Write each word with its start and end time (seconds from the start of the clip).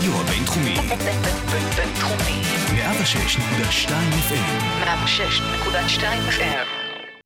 הרדיו 0.00 0.20
הבינתחומי. 0.20 0.74
בינתחומי. 1.76 2.42
106.2 2.74 3.90
FM. 4.28 4.84
106.2 4.84 6.02
FM. 6.30 6.66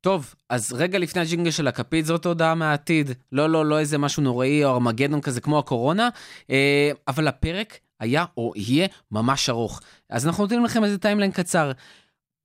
טוב, 0.01 0.35
אז 0.51 0.73
רגע 0.73 0.99
לפני 0.99 1.23
הג'ינגל 1.23 1.51
של 1.51 1.69
הכפית 1.69 2.07
זאת 2.07 2.27
הודעה 2.27 2.55
מהעתיד. 2.55 3.11
לא, 3.33 3.51
לא, 3.51 3.67
לא 3.67 3.79
איזה 3.79 3.99
משהו 3.99 4.23
נוראי 4.23 4.65
או 4.65 4.71
ארמגדון 4.71 5.21
כזה 5.21 5.41
כמו 5.41 5.59
הקורונה, 5.59 6.09
אה, 6.51 6.91
אבל 7.09 7.29
הפרק 7.29 7.79
היה 8.01 8.25
או 8.37 8.53
יהיה 8.57 8.89
ממש 9.13 9.49
ארוך. 9.49 9.81
אז 10.11 10.27
אנחנו 10.27 10.43
נותנים 10.43 10.65
לכם 10.65 10.85
איזה 10.85 10.99
timeline 10.99 11.31
קצר. 11.33 11.73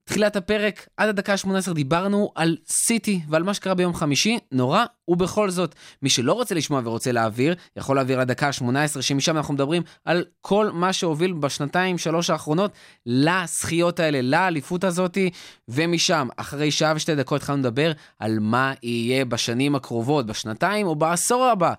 תחילת 0.10 0.36
הפרק, 0.36 0.88
עד 0.98 1.10
הדקה 1.10 1.34
ה-18 1.34 1.74
דיברנו 1.74 2.32
על 2.36 2.58
סיטי 2.68 3.22
ועל 3.30 3.44
מה 3.44 3.54
שקרה 3.54 3.74
ביום 3.74 3.94
חמישי, 3.94 4.40
נורא, 4.52 4.86
ובכל 5.08 5.50
זאת, 5.50 5.76
מי 6.02 6.10
שלא 6.10 6.34
רוצה 6.34 6.56
לשמוע 6.56 6.82
ורוצה 6.84 7.12
להעביר, 7.12 7.56
יכול 7.78 7.96
להעביר 7.96 8.20
לדקה 8.20 8.48
ה-18, 8.48 9.02
שמשם 9.02 9.38
אנחנו 9.38 9.54
מדברים 9.54 9.84
על 10.06 10.26
כל 10.42 10.70
מה 10.74 10.94
שהוביל 10.94 11.34
בשנתיים, 11.34 11.98
שלוש 11.98 12.30
האחרונות, 12.30 12.72
לזכיות 13.06 14.00
האלה, 14.00 14.22
לאליפות 14.22 14.84
הזאתי, 14.84 15.30
ומשם, 15.68 16.28
אחרי 16.38 16.72
שעה 16.72 16.94
ושתי 16.96 17.16
דקות 17.16 17.42
התחלנו 17.42 17.60
לדבר 17.60 17.92
על 18.20 18.38
מה 18.40 18.74
יהיה 18.84 19.26
בשנים 19.26 19.76
הקרובות, 19.76 20.26
בשנתיים 20.26 20.88
או 20.88 20.96
בעשור 20.96 21.46
הבא. 21.46 21.74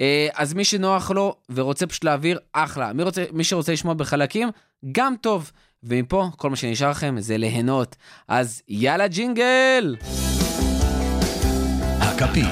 אה, 0.00 0.28
אז 0.34 0.54
מי 0.54 0.64
שנוח 0.64 1.10
לו 1.10 1.34
ורוצה 1.50 1.86
פשוט 1.86 2.04
להעביר, 2.04 2.38
אחלה. 2.52 2.92
מי, 2.92 3.02
רוצה, 3.02 3.24
מי 3.32 3.44
שרוצה 3.44 3.72
לשמוע 3.72 3.94
בחלקים, 3.94 4.48
גם 4.92 5.14
טוב. 5.20 5.50
ומפה, 5.82 6.28
כל 6.36 6.50
מה 6.50 6.56
שנשאר 6.56 6.90
לכם 6.90 7.14
זה 7.18 7.36
ליהנות. 7.36 7.96
אז 8.28 8.62
יאללה 8.68 9.08
ג'ינגל! 9.08 9.96
הכפית. 12.00 12.46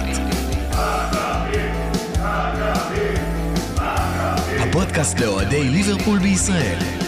הפודקאסט 4.60 5.20
לאוהדי 5.20 5.64
ליברפול 5.64 6.18
בישראל. 6.18 7.07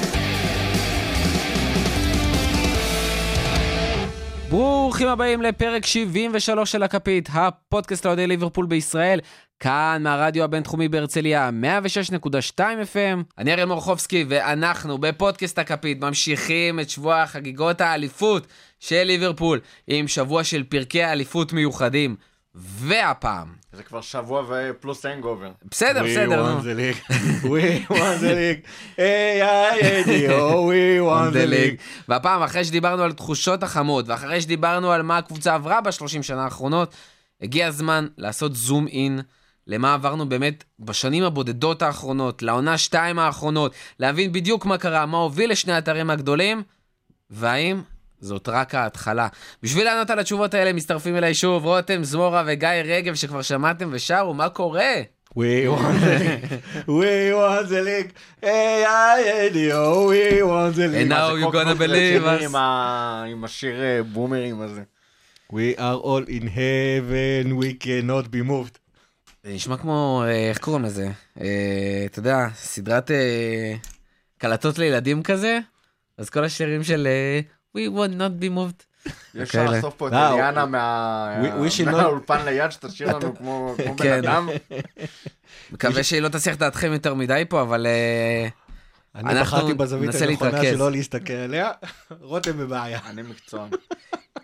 ברוכים 4.51 5.09
הבאים 5.09 5.43
לפרק 5.43 5.87
73 5.87 6.73
של 6.73 6.83
הכפית, 6.83 7.29
הפודקאסט 7.33 8.05
לאוהדי 8.05 8.27
ליברפול 8.27 8.67
בישראל, 8.67 9.21
כאן 9.61 10.01
מהרדיו 10.05 10.45
הבינתחומי 10.45 10.89
בהרצליה, 10.89 11.51
106.2 12.57 12.59
FM. 12.59 13.23
אני 13.39 13.53
אריאל 13.53 13.69
מורחובסקי, 13.69 14.25
ואנחנו 14.29 14.99
בפודקאסט 14.99 15.59
הכפית 15.59 16.01
ממשיכים 16.01 16.81
את 16.81 16.91
שבוע 16.91 17.27
חגיגות 17.27 17.81
האליפות 17.81 18.47
של 18.81 19.05
ליברפול, 19.05 19.61
עם 19.87 20.09
שבוע 20.09 20.45
של 20.45 20.63
פרקי 20.63 21.03
האליפות 21.03 21.53
מיוחדים. 21.53 22.17
והפעם, 22.55 23.55
זה 23.73 23.83
כבר 23.83 24.01
שבוע 24.01 24.45
ופלוס 24.49 25.07
הנגובר. 25.07 25.51
בסדר, 25.71 26.03
בסדר, 26.05 26.53
נו. 26.53 26.61
We 26.61 26.63
won 26.63 26.65
the 26.65 26.77
league. 26.77 27.11
We 27.53 27.93
won 27.93 28.21
the 28.21 28.35
league. 28.35 28.67
A-I-A-D-O, 28.99 30.69
we 30.71 31.01
won 31.09 31.33
the 31.33 31.51
league. 31.51 31.81
והפעם, 32.09 32.43
אחרי 32.43 32.65
שדיברנו 32.65 33.03
על 33.03 33.13
תחושות 33.13 33.63
החמות, 33.63 34.09
ואחרי 34.09 34.41
שדיברנו 34.41 34.93
על 34.93 35.03
מה 35.03 35.19
הקבוצה 35.19 35.55
עברה 35.55 35.81
בשלושים 35.81 36.23
שנה 36.23 36.45
האחרונות, 36.45 36.95
הגיע 37.43 37.67
הזמן 37.67 38.07
לעשות 38.19 38.57
זום 38.57 38.87
אין 38.87 39.21
למה 39.67 39.95
עברנו 39.95 40.29
באמת 40.29 40.65
בשנים 40.79 41.25
הבודדות 41.25 41.83
האחרונות, 41.83 42.43
לעונה 42.43 42.79
שתיים 42.79 43.19
האחרונות, 43.19 43.75
להבין 43.99 44.33
בדיוק 44.33 44.67
מה 44.67 44.79
קרה, 44.79 45.07
מה 45.07 45.17
הוביל 45.17 45.51
לשני 45.51 45.73
האתרים 45.73 46.11
הגדולים, 46.11 46.63
והאם 47.31 47.83
זאת 48.21 48.49
רק 48.49 48.75
ההתחלה. 48.75 49.29
בשביל 49.63 49.85
לענות 49.85 50.11
על 50.11 50.19
התשובות 50.19 50.55
האלה 50.55 50.73
מצטרפים 50.73 51.17
אליי 51.17 51.35
שוב 51.35 51.65
רותם 51.65 52.05
זמורה 52.05 52.43
וגיא 52.47 52.69
רגב 52.85 53.15
שכבר 53.15 53.43
שמעתם 53.43 53.89
ושרו, 53.93 54.35
מה 54.35 54.49
קורה? 54.49 54.95
We 55.35 55.69
won 55.69 55.95
the 56.01 56.19
league. 56.19 56.63
We 56.89 57.33
won 57.39 57.69
the 57.69 57.83
league. 57.83 58.11
A-I-A-D-O, 58.43 60.09
we 60.09 60.43
won 60.43 60.73
the 60.73 60.89
league. 60.89 61.03
And 61.03 61.09
now 61.09 61.35
זה 61.35 61.47
you 61.47 61.51
כמו 61.51 61.53
gonna 61.53 61.75
believe 61.79 62.25
us. 62.25 62.57
עם 63.27 63.45
השיר 63.45 63.81
אה, 63.83 64.03
בומרים 64.03 64.61
הזה. 64.61 64.83
We 65.53 65.79
are 65.79 66.01
all 66.03 66.29
in 66.29 66.43
heaven, 66.43 67.53
we 67.63 67.85
cannot 67.85 68.27
be 68.27 68.51
moved. 68.51 68.79
זה 69.45 69.53
נשמע 69.53 69.77
כמו, 69.77 70.23
אה, 70.27 70.49
איך 70.49 70.59
קוראים 70.59 70.85
לזה? 70.85 71.11
אה, 71.41 72.03
אתה 72.07 72.19
יודע, 72.19 72.47
סדרת 72.55 73.11
קלטות 74.39 74.79
לילדים 74.79 75.23
כזה, 75.23 75.59
אז 76.19 76.31
כל 76.31 76.45
השירים 76.45 76.85
של 76.85 77.09
We 77.77 77.81
would 77.81 78.13
not 78.13 78.43
be 78.43 78.49
moved. 78.57 79.09
אפשר 79.43 79.53
כאלה. 79.65 79.71
לחשוף 79.77 79.95
פה 79.95 80.09
את 80.09 80.13
אליאנה 80.13 80.67
מה- 80.67 81.37
we- 81.43 81.67
we 81.67 81.81
should 81.81 81.89
not- 81.89 81.91
מהאולפן 81.91 82.45
ליד 82.45 82.71
שתשאיר 82.73 83.17
לנו 83.17 83.35
כמו 83.39 83.75
כמו 83.85 83.95
בן 83.97 84.03
כן. 84.03 84.13
אדם. 84.19 84.49
מקווה 85.73 86.03
שהיא 86.03 86.21
לא 86.23 86.29
תסיח 86.29 86.57
דעתכם 86.57 86.93
יותר 86.93 87.15
מדי 87.15 87.43
פה, 87.49 87.63
אבל 87.63 87.87
אה, 87.87 88.49
אני 89.15 89.41
בחרתי 89.41 89.75
בזווית 89.75 90.11
הנכונה. 90.15 90.63
שלא 90.63 90.91
להסתכל 90.91 91.33
עליה. 91.33 91.71
רותם 92.21 92.59
בבעיה. 92.59 92.99
אני 93.11 93.23
מקצוען. 93.23 93.69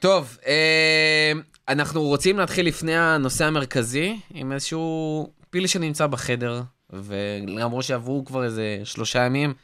טוב, 0.01 0.39
אה, 0.47 1.33
אנחנו 1.69 2.03
רוצים 2.03 2.39
להתחיל 2.39 2.67
לפני 2.67 2.97
הנושא 2.97 3.45
המרכזי, 3.45 4.19
עם 4.31 4.53
איזשהו 4.53 5.31
פיל 5.51 5.67
שנמצא 5.67 6.07
בחדר, 6.07 6.63
ולמרות 6.91 7.85
שעברו 7.85 8.25
כבר 8.25 8.45
איזה 8.45 8.81
שלושה 8.85 9.19
ימים, 9.25 9.55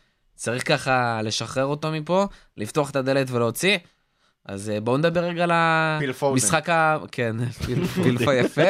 צריך 0.42 0.69
ככה 0.69 1.20
לשחרר 1.22 1.64
אותו 1.64 1.92
מפה, 1.92 2.26
לפתוח 2.56 2.91
את 2.91 2.97
הדלת 2.97 3.30
ולהוציא. 3.30 3.78
אז 4.47 4.70
אה, 4.70 4.80
בואו 4.80 4.97
נדבר 4.97 5.20
רגע 5.20 5.44
על. 5.44 5.50
המשחק 6.22 6.69
ה... 6.69 6.98
כן, 7.12 7.50
פיל 7.50 7.86
פיל 7.86 8.25
פה 8.25 8.34
יפה. 8.34 8.62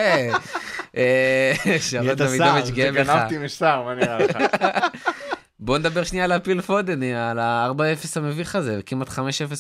אה, 0.97 1.53
שרון 1.81 2.15
דוידוביץ' 2.15 2.71
גאה 2.71 2.93
בך. 2.93 2.99
גנבתי 2.99 3.39
משר, 3.39 3.83
מה 3.83 3.95
נראה 3.95 4.19
לך? 4.19 4.37
בואו 5.61 5.79
נדבר 5.79 6.05
שנייה 6.05 6.25
על 6.25 6.33
הפיל 6.33 6.61
פודן, 6.61 7.03
על 7.03 7.39
ה-4-0 7.39 8.07
המביך 8.17 8.57
הזה, 8.57 8.81
כמעט 8.87 9.09
5-0 9.09 9.13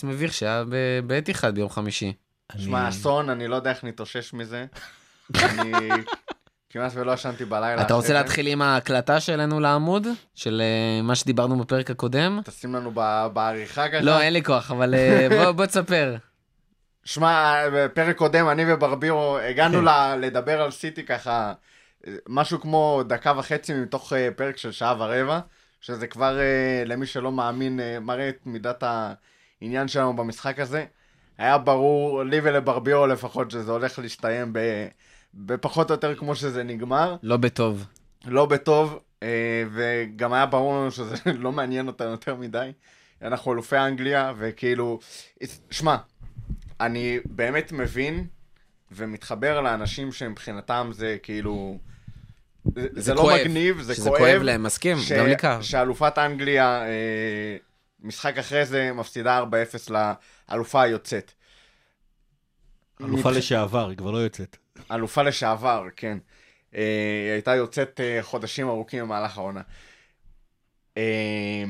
מביך 0.03 0.34
שהיה 0.34 0.65
ב- 0.69 1.01
באתיחד 1.06 1.55
ביום 1.55 1.71
חמישי. 1.71 2.12
שמע, 2.59 2.89
אסון, 2.89 3.31
אני 3.31 3.49
לא 3.49 3.56
יודע 3.56 3.71
איך 3.71 3.84
נתאושש 3.84 4.33
מזה. 4.33 4.65
אני 5.45 5.72
כמעט 6.72 6.93
ולא 6.94 7.12
ישנתי 7.12 7.44
בלילה. 7.44 7.83
אתה 7.83 7.94
רוצה. 7.94 8.12
להתחיל 8.12 8.47
עם 8.47 8.62
ההקלטה 8.62 9.21
שלנו 9.21 9.60
לעמוד? 9.60 10.06
של 10.34 10.62
אה, 10.65 11.03
מה 11.03 11.15
שדיברנו 11.15 11.59
בפרק 11.59 11.91
הקודם? 11.91 12.41
תשים 12.44 12.75
לנו 12.75 12.91
בעריכה 13.33 13.88
ככה. 13.88 14.00
לא, 14.00 14.21
אין 14.21 14.33
לי 14.33 14.43
כוח, 14.44 14.71
אבל 14.71 14.94
אה, 14.94 15.28
בוא- 15.56 15.66
תספר. 15.66 16.16
שמע, 17.05 17.55
בפרק 17.75 18.16
קודם 18.16 18.49
אני 18.49 18.72
וברבירו 18.72 19.38
הגענו 19.38 19.83
ל- 19.83 20.15
לדבר 20.21 20.62
על 20.62 20.71
סיטי 20.71 21.03
ככה, 21.05 21.53
אה, 22.06 22.12
משהו 22.28 22.60
כמו 22.60 23.03
דקה 23.06 23.33
וחצי 23.37 23.75
מתוך 23.75 24.12
פרק 24.37 24.56
של 24.56 24.72
שעה 24.72 24.94
ורבע, 24.99 25.41
שזה 25.81 26.06
כבר 26.06 26.39
למי 26.87 27.06
שלא 27.06 27.33
מאמין 27.33 27.81
אה, 27.81 28.00
מראה 28.00 28.28
את 28.28 28.39
מידת 28.47 28.84
העניין 29.62 29.89
שלנו 29.89 30.16
במשחק 30.16 30.60
הזה. 30.60 30.84
היה 31.39 31.59
ברור, 31.59 32.22
לי 32.25 32.41
ולברבירו 32.43 33.06
לפחות, 33.06 33.50
שזה 33.50 33.72
הולך 33.72 33.99
להסתיים 33.99 34.53
ב- 34.53 34.87
בפחות 35.34 35.91
או 35.91 35.94
יותר 35.94 36.15
כמו 36.15 36.37
שזה 36.37 36.62
נגמר. 36.62 37.16
לא 37.22 37.37
בטוב. 37.37 37.87
לא 38.25 38.47
בטוב, 38.47 38.98
אה, 39.22 39.28
וגם 39.72 40.32
היה 40.32 40.47
ברור 40.47 40.75
לנו 40.75 40.91
שזה 40.91 41.15
לא 41.44 41.53
מעניין 41.53 41.87
אותנו 41.87 42.10
יותר 42.10 42.34
מדי. 42.34 42.70
אנחנו 43.22 43.53
אלופי 43.53 43.76
אנגליה, 43.76 44.32
וכאילו, 44.38 44.98
שמע, 45.71 45.97
אני 46.81 47.19
באמת 47.25 47.72
מבין 47.72 48.26
ומתחבר 48.92 49.60
לאנשים 49.60 50.12
שמבחינתם 50.12 50.91
זה 50.92 51.16
כאילו, 51.22 51.78
זה, 52.75 52.87
זה 52.97 53.15
לא 53.15 53.21
כואב. 53.21 53.41
מגניב, 53.41 53.81
זה 53.82 53.94
שזה 53.94 54.09
כואב. 54.10 54.21
כואב 54.21 54.42
להם, 54.42 54.62
מסכים, 54.62 54.98
ש- 54.98 55.12
גם 55.12 55.26
לי 55.26 55.37
כאב. 55.38 55.62
שאלופת 55.62 56.19
אנגליה, 56.19 56.82
אה, 56.82 57.56
משחק 58.03 58.38
אחרי 58.38 58.66
זה, 58.66 58.92
מפסידה 58.92 59.38
4-0 59.38 59.91
לאלופה 60.50 60.82
היוצאת. 60.82 61.32
אלופה 63.00 63.28
מבח- 63.31 63.37
לשעבר, 63.38 63.88
היא 63.88 63.98
כבר 63.98 64.10
לא 64.10 64.19
יוצאת. 64.19 64.56
אלופה 64.91 65.22
לשעבר, 65.22 65.84
כן. 65.97 66.19
אה, 66.74 67.22
היא 67.24 67.33
הייתה 67.33 67.54
יוצאת 67.54 68.01
אה, 68.01 68.18
חודשים 68.22 68.68
ארוכים 68.68 69.04
במהלך 69.04 69.39
העונה. 69.39 69.60
אה, 70.97 71.65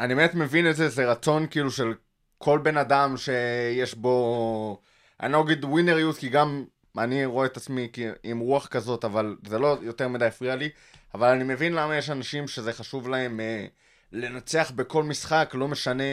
אני 0.00 0.14
באמת 0.14 0.34
מבין 0.34 0.70
את 0.70 0.76
זה, 0.76 0.88
זה 0.88 1.10
רצון 1.10 1.46
כאילו 1.50 1.70
של 1.70 1.94
כל 2.38 2.58
בן 2.58 2.76
אדם 2.76 3.16
שיש 3.16 3.94
בו... 3.94 4.80
אני 5.22 5.32
לא 5.32 5.42
אגיד 5.42 5.64
ווינריות, 5.64 6.16
כי 6.18 6.28
גם 6.28 6.64
אני 6.98 7.24
רואה 7.24 7.46
את 7.46 7.56
עצמי 7.56 7.88
עם 8.22 8.38
רוח 8.38 8.66
כזאת, 8.66 9.04
אבל 9.04 9.36
זה 9.46 9.58
לא 9.58 9.78
יותר 9.82 10.08
מדי 10.08 10.24
הפריע 10.24 10.56
לי. 10.56 10.68
אבל 11.14 11.28
אני 11.28 11.44
מבין 11.44 11.72
למה 11.72 11.96
יש 11.96 12.10
אנשים 12.10 12.48
שזה 12.48 12.72
חשוב 12.72 13.08
להם 13.08 13.40
אה, 13.40 13.66
לנצח 14.12 14.72
בכל 14.76 15.04
משחק, 15.04 15.50
לא 15.54 15.68
משנה, 15.68 16.04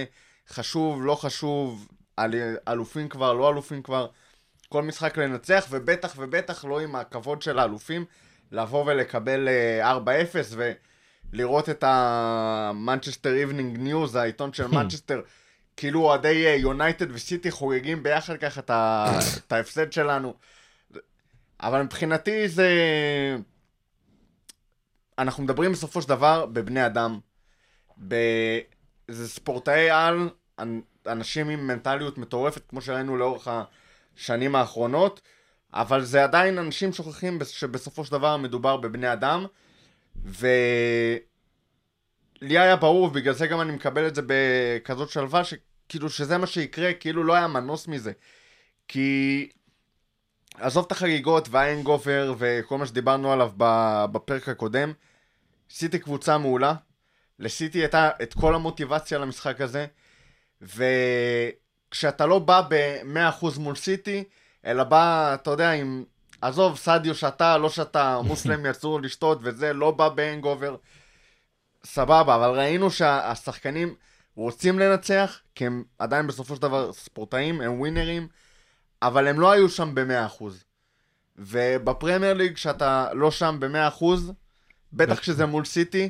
חשוב, 0.48 1.02
לא 1.02 1.16
חשוב, 1.16 1.88
אל, 2.20 2.56
אלופים 2.68 3.10
כבר, 3.10 3.34
לא 3.34 3.50
אלופים 3.50 3.84
כבר. 3.84 4.08
כל 4.70 4.84
משחק 4.84 5.18
לנצח, 5.18 5.66
ובטח 5.70 6.14
ובטח 6.18 6.66
לא 6.66 6.80
עם 6.80 6.96
הכבוד 6.96 7.42
של 7.42 7.60
האלופים, 7.60 8.06
לבוא 8.52 8.84
ולקבל 8.88 9.48
אה, 9.48 9.98
4-0 9.98 10.06
ולראות 11.34 11.70
את 11.70 11.84
ה 11.88 12.01
Manchester 12.01 13.34
Evening 13.36 13.78
News, 13.78 14.16
העיתון 14.16 14.54
של 14.54 14.68
מנצ'סטר, 14.68 15.22
כאילו 15.78 16.02
אוהדי 16.02 16.56
יונייטד 16.60 17.12
וסיטי 17.12 17.52
חוגגים 17.52 18.04
ביחד 18.04 18.38
ככה 18.38 18.60
את 18.62 18.70
ה- 18.70 19.20
את 19.48 19.52
ההפסד 19.52 19.92
שלנו. 19.92 20.34
אבל 21.60 21.82
מבחינתי 21.82 22.48
זה... 22.48 22.70
אנחנו 25.20 25.44
מדברים 25.44 25.72
בסופו 25.72 26.02
של 26.02 26.10
דבר 26.10 26.46
בבני 26.46 26.86
אדם, 26.86 27.20
ב... 28.08 28.16
זה 29.08 29.28
ספורטאי 29.30 29.90
על, 29.90 30.30
אנ- 30.60 30.82
אנשים 31.08 31.50
עם 31.50 31.68
מנטליות 31.68 32.18
מטורפת, 32.18 32.62
כמו 32.70 32.82
שראינו 32.82 33.18
לאורך 33.18 33.48
השנים 34.18 34.56
האחרונות, 34.56 35.22
אבל 35.74 36.04
זה 36.04 36.24
עדיין 36.24 36.58
אנשים 36.58 36.94
שוכחים 36.94 37.40
בס- 37.40 37.48
שבסופו 37.50 38.06
של 38.06 38.12
דבר 38.12 38.38
מדובר 38.38 38.78
בבני 38.78 39.14
אדם, 39.14 39.46
ולי 40.26 41.20
היה 42.42 42.76
ברור, 42.76 43.04
ובגלל 43.04 43.34
זה 43.34 43.48
גם 43.48 43.62
אני 43.62 43.72
מקבל 43.72 44.08
את 44.08 44.16
זה 44.16 44.22
בכזאת 44.28 45.10
שלווה, 45.10 45.42
שכאילו 45.44 46.10
שזה 46.10 46.38
מה 46.38 46.48
שיקרה, 46.48 46.94
כאילו 46.94 47.24
לא 47.24 47.34
היה 47.34 47.48
מנוס 47.48 47.88
מזה. 47.88 48.12
כי 48.88 49.50
עזוב 50.56 50.86
את 50.86 50.92
החגיגות 50.92 51.48
והאנגובר 51.52 52.34
וכל 52.38 52.78
מה 52.78 52.86
שדיברנו 52.86 53.32
עליו 53.32 53.52
בפרק 54.12 54.50
הקודם, 54.50 54.94
סיטי 55.70 56.00
קבוצה 56.00 56.38
מעולה, 56.38 56.74
לסיטי 57.40 57.78
הייתה 57.80 58.10
את 58.22 58.34
כל 58.34 58.56
המוטיבציה 58.56 59.18
למשחק 59.18 59.62
הזה, 59.62 59.86
וכשאתה 61.98 62.26
לא 62.26 62.40
בא 62.40 62.62
ב-100% 62.70 63.60
מול 63.60 63.76
סיטי, 63.76 64.24
אלא 64.66 64.84
בא, 64.84 65.34
אתה 65.34 65.52
יודע, 65.52 65.72
עם... 65.72 66.04
עזוב, 66.42 66.78
סדיו 66.78 67.16
שתה, 67.16 67.58
לא 67.58 67.70
שתה, 67.70 68.20
מוסלמי 68.24 68.72
אסור 68.72 69.02
לשתות 69.02 69.40
וזה, 69.42 69.74
לא 69.74 69.92
בא 69.92 70.10
בהנגובר, 70.10 70.76
סבבה, 71.86 72.36
אבל 72.36 72.50
ראינו 72.50 72.92
שהשחקנים 72.92 73.96
רוצים 74.36 74.80
לנצח, 74.80 75.40
כי 75.56 75.66
הם 75.66 75.84
עדיין 76.00 76.28
בסופו 76.28 76.56
של 76.56 76.62
דבר 76.62 76.94
ספורטאים, 76.94 77.62
הם 77.62 77.80
ווינרים, 77.80 78.28
אבל 79.02 79.28
הם 79.28 79.40
לא 79.40 79.52
היו 79.52 79.70
שם 79.70 79.96
ב-100%. 79.96 80.44
ובפרמייר 81.38 82.34
ליג, 82.34 82.54
כשאתה 82.54 83.14
לא 83.14 83.32
שם 83.32 83.58
ב-100%, 83.60 84.06
בטח 84.94 85.20
כשזה 85.20 85.46
מול 85.46 85.66
סיטי, 85.66 86.10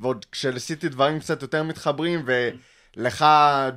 ועוד 0.00 0.24
כשלסיטי 0.32 0.88
דברים 0.88 1.20
קצת 1.20 1.42
יותר 1.42 1.62
מתחברים, 1.62 2.22
ולך 2.96 3.24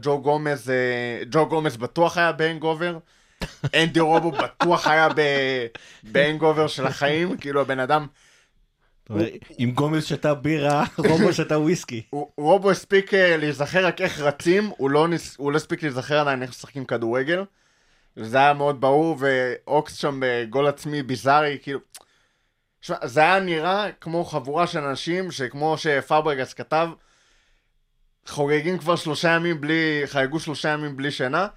ג'ו 0.01 0.21
גומז, 0.21 0.69
אה, 0.69 1.23
ג'ו 1.31 1.45
גומז 1.45 1.77
בטוח 1.77 2.17
היה 2.17 2.31
בהנגובר, 2.31 2.97
אנדי 3.75 3.99
רובו 3.99 4.31
בטוח 4.31 4.87
היה 4.87 5.07
בהנגובר 6.03 6.67
של 6.67 6.85
החיים, 6.85 7.37
כאילו 7.37 7.61
הבן 7.61 7.79
אדם, 7.79 8.07
אם 9.59 9.71
גומז 9.75 10.05
שתה 10.05 10.33
בירה, 10.33 10.83
רובו 11.09 11.33
שתה 11.33 11.59
וויסקי. 11.59 12.03
רובו 12.37 12.71
הספיק 12.71 13.13
אה, 13.13 13.37
להיזכר 13.37 13.85
רק 13.85 14.01
איך 14.01 14.19
רצים, 14.19 14.71
הוא 14.77 14.89
לא 14.89 15.07
הוא 15.37 15.51
לא 15.51 15.57
הספיק 15.57 15.83
להיזכר 15.83 16.19
עדיין 16.19 16.41
איך 16.41 16.49
משחקים 16.49 16.85
כדורגל. 16.85 17.43
זה 18.15 18.37
היה 18.37 18.53
מאוד 18.53 18.81
ברור, 18.81 19.17
ואוקס 19.19 19.95
שם 19.95 20.19
בגול 20.21 20.67
עצמי 20.67 21.03
ביזארי, 21.03 21.57
כאילו... 21.61 21.79
זה 23.03 23.19
היה 23.21 23.39
נראה 23.39 23.91
כמו 23.91 24.25
חבורה 24.25 24.67
של 24.67 24.79
אנשים 24.79 25.31
שכמו 25.31 25.77
שפאברגס 25.77 26.53
כתב, 26.53 26.89
חוגגים 28.29 28.77
כבר 28.77 28.95
שלושה 28.95 29.29
ימים 29.29 29.61
בלי, 29.61 30.01
חגגו 30.05 30.39
שלושה 30.39 30.69
ימים 30.69 30.97
בלי 30.97 31.11
שינה, 31.11 31.47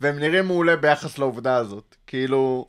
והם 0.00 0.18
נראים 0.18 0.46
מעולה 0.46 0.76
ביחס 0.76 1.18
לעובדה 1.18 1.56
הזאת. 1.56 1.96
כאילו, 2.06 2.68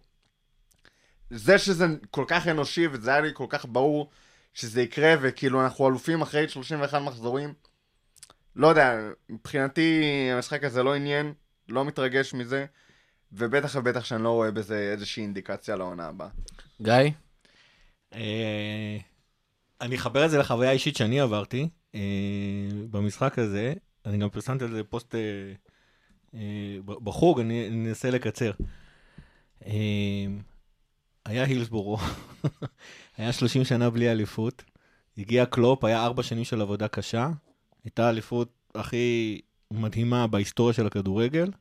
זה 1.30 1.58
שזה 1.58 1.86
כל 2.12 2.26
כך 2.28 2.48
אנושי, 2.48 2.88
וזה 2.92 3.12
היה 3.12 3.22
לי 3.22 3.30
כל 3.34 3.46
כך 3.50 3.66
ברור 3.70 4.10
שזה 4.54 4.82
יקרה, 4.82 5.14
וכאילו 5.22 5.64
אנחנו 5.64 5.88
אלופים 5.88 6.22
אחרי 6.22 6.50
31 6.50 7.02
מחזורים. 7.02 7.54
לא 8.56 8.68
יודע, 8.68 9.00
מבחינתי 9.30 10.04
המשחק 10.34 10.64
הזה 10.64 10.84
לא 10.84 10.96
עניין, 10.96 11.34
לא 11.70 11.86
מתרגש 11.86 12.34
מזה, 12.34 12.66
ובטח 13.34 13.76
ובטח 13.76 14.06
שאני 14.06 14.24
לא 14.24 14.30
רואה 14.30 14.52
בזה 14.52 14.90
איזושהי 14.94 15.24
אינדיקציה 15.24 15.76
לעונה 15.76 16.08
הבאה. 16.08 16.28
גיא? 16.82 16.94
אה, 18.14 18.98
אני 19.82 19.96
אחבר 19.96 20.26
את 20.26 20.32
זה 20.32 20.38
לחוויה 20.38 20.70
האישית 20.70 20.98
שאני 20.98 21.20
עברתי 21.20 21.70
במשחק 22.92 23.40
הזה. 23.40 23.74
אני 24.06 24.18
גם 24.18 24.30
פרסמתי 24.30 24.64
על 24.64 24.72
זה 24.72 24.84
פוסט 24.84 25.16
אה, 25.16 25.20
אה, 26.34 26.78
בחוג, 26.86 27.40
אני 27.40 27.68
אנסה 27.68 28.10
לקצר. 28.10 28.52
אה, 29.66 30.26
היה 31.26 31.44
הילסבורו, 31.44 31.98
היה 33.18 33.34
30 33.34 33.64
שנה 33.64 33.90
בלי 33.90 34.12
אליפות, 34.12 34.64
הגיע 35.18 35.46
קלופ, 35.46 35.84
היה 35.84 36.06
ארבע 36.06 36.24
שנים 36.24 36.44
של 36.44 36.62
עבודה 36.62 36.88
קשה, 36.88 37.30
הייתה 37.84 38.06
האליפות 38.06 38.50
הכי 38.76 39.42
מדהימה 39.72 40.28
בהיסטוריה 40.28 40.74
של 40.74 40.88
הכדורגל. 40.88 41.52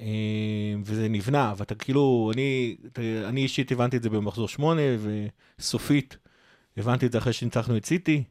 אה, 0.00 0.74
וזה 0.84 1.08
נבנה, 1.08 1.54
ואתה 1.56 1.74
כאילו, 1.74 2.30
אני, 2.34 2.76
אני 3.24 3.42
אישית 3.42 3.72
הבנתי 3.72 3.96
את 3.96 4.02
זה 4.02 4.10
במחזור 4.10 4.48
שמונה, 4.48 4.82
וסופית 5.58 6.16
הבנתי 6.76 7.06
את 7.06 7.12
זה 7.12 7.18
אחרי 7.18 7.32
שניצחנו 7.32 7.76
את 7.76 7.86
סיטי. 7.86 8.24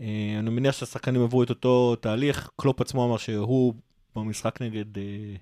אה, 0.00 0.36
אני 0.38 0.50
מניח 0.50 0.74
שהשחקנים 0.74 1.22
עברו 1.22 1.42
את 1.42 1.50
אותו 1.50 1.96
תהליך, 1.96 2.50
קלופ 2.56 2.80
עצמו 2.80 3.06
אמר 3.06 3.16
שהוא 3.16 3.74
במשחק 4.16 4.62
נגד, 4.62 4.98
אה, 4.98 5.34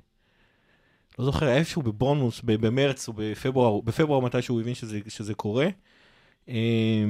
לא 1.18 1.24
זוכר, 1.24 1.48
איפשהו 1.48 1.82
בבונוס, 1.82 2.40
במרץ 2.44 3.08
או 3.08 3.12
בפברואר, 3.16 3.80
בפברואר 3.80 4.20
מתי 4.20 4.42
שהוא 4.42 4.60
הבין 4.60 4.74
שזה, 4.74 5.00
שזה 5.08 5.34
קורה. 5.34 5.68
אה, 6.48 7.04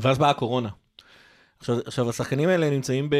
ואז 0.00 0.18
באה 0.18 0.30
הקורונה. 0.30 0.68
עכשיו, 1.58 1.78
עכשיו, 1.86 2.08
השחקנים 2.08 2.48
האלה 2.48 2.70
נמצאים 2.70 3.10
ב, 3.10 3.16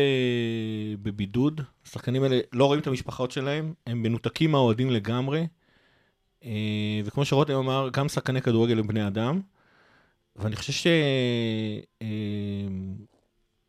בבידוד, 1.02 1.60
השחקנים 1.86 2.22
האלה 2.22 2.40
לא 2.52 2.64
רואים 2.64 2.80
את 2.80 2.86
המשפחות 2.86 3.30
שלהם, 3.30 3.74
הם 3.86 4.02
מנותקים 4.02 4.52
מהאוהדים 4.52 4.90
לגמרי, 4.90 5.46
אה, 6.44 6.50
וכמו 7.04 7.24
שרותם 7.24 7.54
אמר, 7.54 7.88
גם 7.92 8.08
שחקני 8.08 8.42
כדורגל 8.42 8.78
הם 8.78 8.86
בני 8.86 9.06
אדם, 9.06 9.40
ואני 10.36 10.56
חושב 10.56 10.72
שהם 10.72 11.00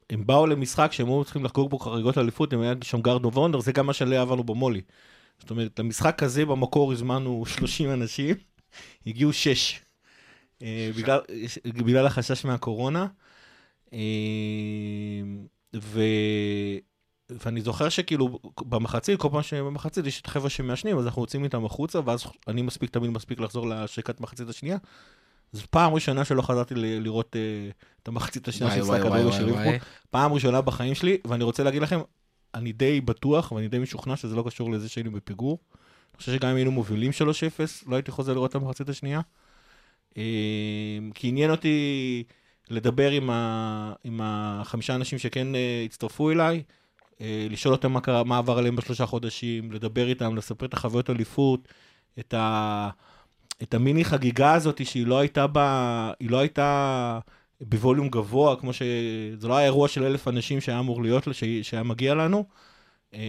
הם 0.09 0.27
באו 0.27 0.47
למשחק 0.47 0.91
שהם 0.91 1.07
היו 1.07 1.23
צריכים 1.23 1.45
לחגוג 1.45 1.69
בו 1.69 1.79
חגיגות 1.79 2.17
לאליפות, 2.17 2.53
אם 2.53 2.61
היה 2.61 2.73
שם 2.83 3.01
guard 3.01 3.25
of 3.25 3.37
honour, 3.37 3.59
זה 3.59 3.71
גם 3.71 3.85
מה 3.85 3.93
שלא 3.93 4.21
עברנו 4.21 4.43
במולי. 4.43 4.81
זאת 5.39 5.49
אומרת, 5.49 5.79
למשחק 5.79 6.23
הזה 6.23 6.45
במקור 6.45 6.91
הזמנו 6.91 7.45
30 7.57 7.91
אנשים, 7.91 8.35
הגיעו 9.07 9.33
6. 9.33 9.81
בגלל, 10.97 11.19
בגלל 11.65 12.05
החשש 12.05 12.45
מהקורונה. 12.45 13.07
אה, 13.93 13.99
ו... 15.75 16.01
ואני 17.29 17.61
זוכר 17.61 17.89
שכאילו 17.89 18.39
במחצית, 18.59 19.19
כל 19.19 19.29
פעם 19.31 19.43
שבמחצית 19.43 20.05
יש 20.05 20.21
את 20.21 20.25
החבר'ה 20.25 20.49
שמעשנים, 20.49 20.97
אז 20.97 21.05
אנחנו 21.05 21.21
יוצאים 21.21 21.43
איתם 21.43 21.65
החוצה, 21.65 21.99
ואז 22.05 22.23
אני 22.47 22.61
מספיק, 22.61 22.89
תמיד 22.89 23.09
מספיק 23.09 23.39
לחזור 23.39 23.69
לשריקת 23.69 24.21
מחצית 24.21 24.49
השנייה. 24.49 24.77
זו 25.51 25.63
פעם 25.69 25.93
ראשונה 25.93 26.25
שלא 26.25 26.41
חזרתי 26.41 26.75
ל- 26.75 27.03
לראות 27.03 27.35
uh, 27.35 27.73
את 28.03 28.07
המחצית 28.07 28.47
השנייה 28.47 28.75
של 28.75 28.81
משחק 28.81 29.05
וואי, 29.05 29.31
של. 29.31 29.45
ליברפול. 29.45 29.73
פעם 30.09 30.33
ראשונה 30.33 30.61
בחיים 30.61 30.95
שלי, 30.95 31.17
ואני 31.25 31.43
רוצה 31.43 31.63
להגיד 31.63 31.81
לכם, 31.81 31.99
אני 32.53 32.71
די 32.71 33.01
בטוח 33.01 33.51
ואני 33.51 33.67
די 33.67 33.79
משוכנע 33.79 34.15
שזה 34.15 34.35
לא 34.35 34.43
קשור 34.47 34.71
לזה 34.71 34.89
שהיינו 34.89 35.11
בפיגור. 35.11 35.59
אני 36.11 36.17
חושב 36.17 36.31
שגם 36.31 36.49
אם 36.49 36.55
היינו 36.55 36.71
מובילים 36.71 37.11
3-0, 37.11 37.23
לא 37.87 37.95
הייתי 37.95 38.11
חוזר 38.11 38.33
לראות 38.33 38.49
את 38.49 38.55
המחצית 38.55 38.89
השנייה. 38.89 39.21
אה, 40.17 40.23
כי 41.13 41.27
עניין 41.27 41.51
אותי 41.51 42.23
לדבר 42.69 43.11
עם, 43.11 43.29
ה... 43.29 43.93
עם 44.03 44.19
החמישה 44.23 44.95
אנשים 44.95 45.19
שכן 45.19 45.55
אה, 45.55 45.83
הצטרפו 45.85 46.31
אליי, 46.31 46.63
לשאול 47.49 47.73
אותם 47.73 47.91
מה, 47.91 48.01
קרה, 48.01 48.23
מה 48.23 48.37
עבר 48.37 48.57
עליהם 48.57 48.75
בשלושה 48.75 49.05
חודשים, 49.05 49.71
לדבר 49.71 50.07
איתם, 50.07 50.35
לספר 50.35 50.65
את 50.65 50.73
החוויות 50.73 51.09
אליפות, 51.09 51.67
את, 52.19 52.33
ה... 52.33 52.89
את 53.63 53.73
המיני 53.73 54.05
חגיגה 54.05 54.53
הזאת 54.53 54.85
שהיא 54.85 55.07
לא 55.07 55.19
הייתה 55.19 55.45
ב... 55.51 55.57
היא 56.19 56.29
לא 56.29 56.39
הייתה 56.39 57.19
בווליום 57.61 58.09
גבוה, 58.09 58.55
כמו 58.55 58.73
ש... 58.73 58.81
זה 59.37 59.47
לא 59.47 59.57
היה 59.57 59.65
אירוע 59.65 59.87
של 59.87 60.03
אלף 60.03 60.27
אנשים 60.27 60.61
שהיה 60.61 60.79
אמור 60.79 61.01
להיות, 61.03 61.27
ש... 61.31 61.43
שהיה 61.61 61.83
מגיע 61.83 62.15
לנו. 62.15 62.45
אה, 63.13 63.19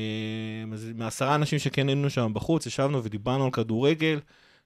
אז 0.72 0.90
מעשרה 0.94 1.34
אנשים 1.34 1.58
שכן 1.58 1.88
היינו 1.88 2.10
שם 2.10 2.30
בחוץ, 2.34 2.66
ישבנו 2.66 3.04
ודיברנו 3.04 3.44
על 3.44 3.50
כדורגל, 3.50 4.20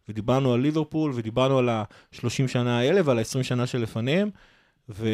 ודיברנו 0.09 0.53
על 0.53 0.61
ליברפול, 0.61 1.13
ודיברנו 1.15 1.59
על 1.59 1.69
ה-30 1.69 2.49
שנה 2.49 2.79
האלה 2.79 3.01
ועל 3.05 3.19
ה-20 3.19 3.43
שנה 3.43 3.67
שלפניהם, 3.67 4.31
ו... 4.89 5.09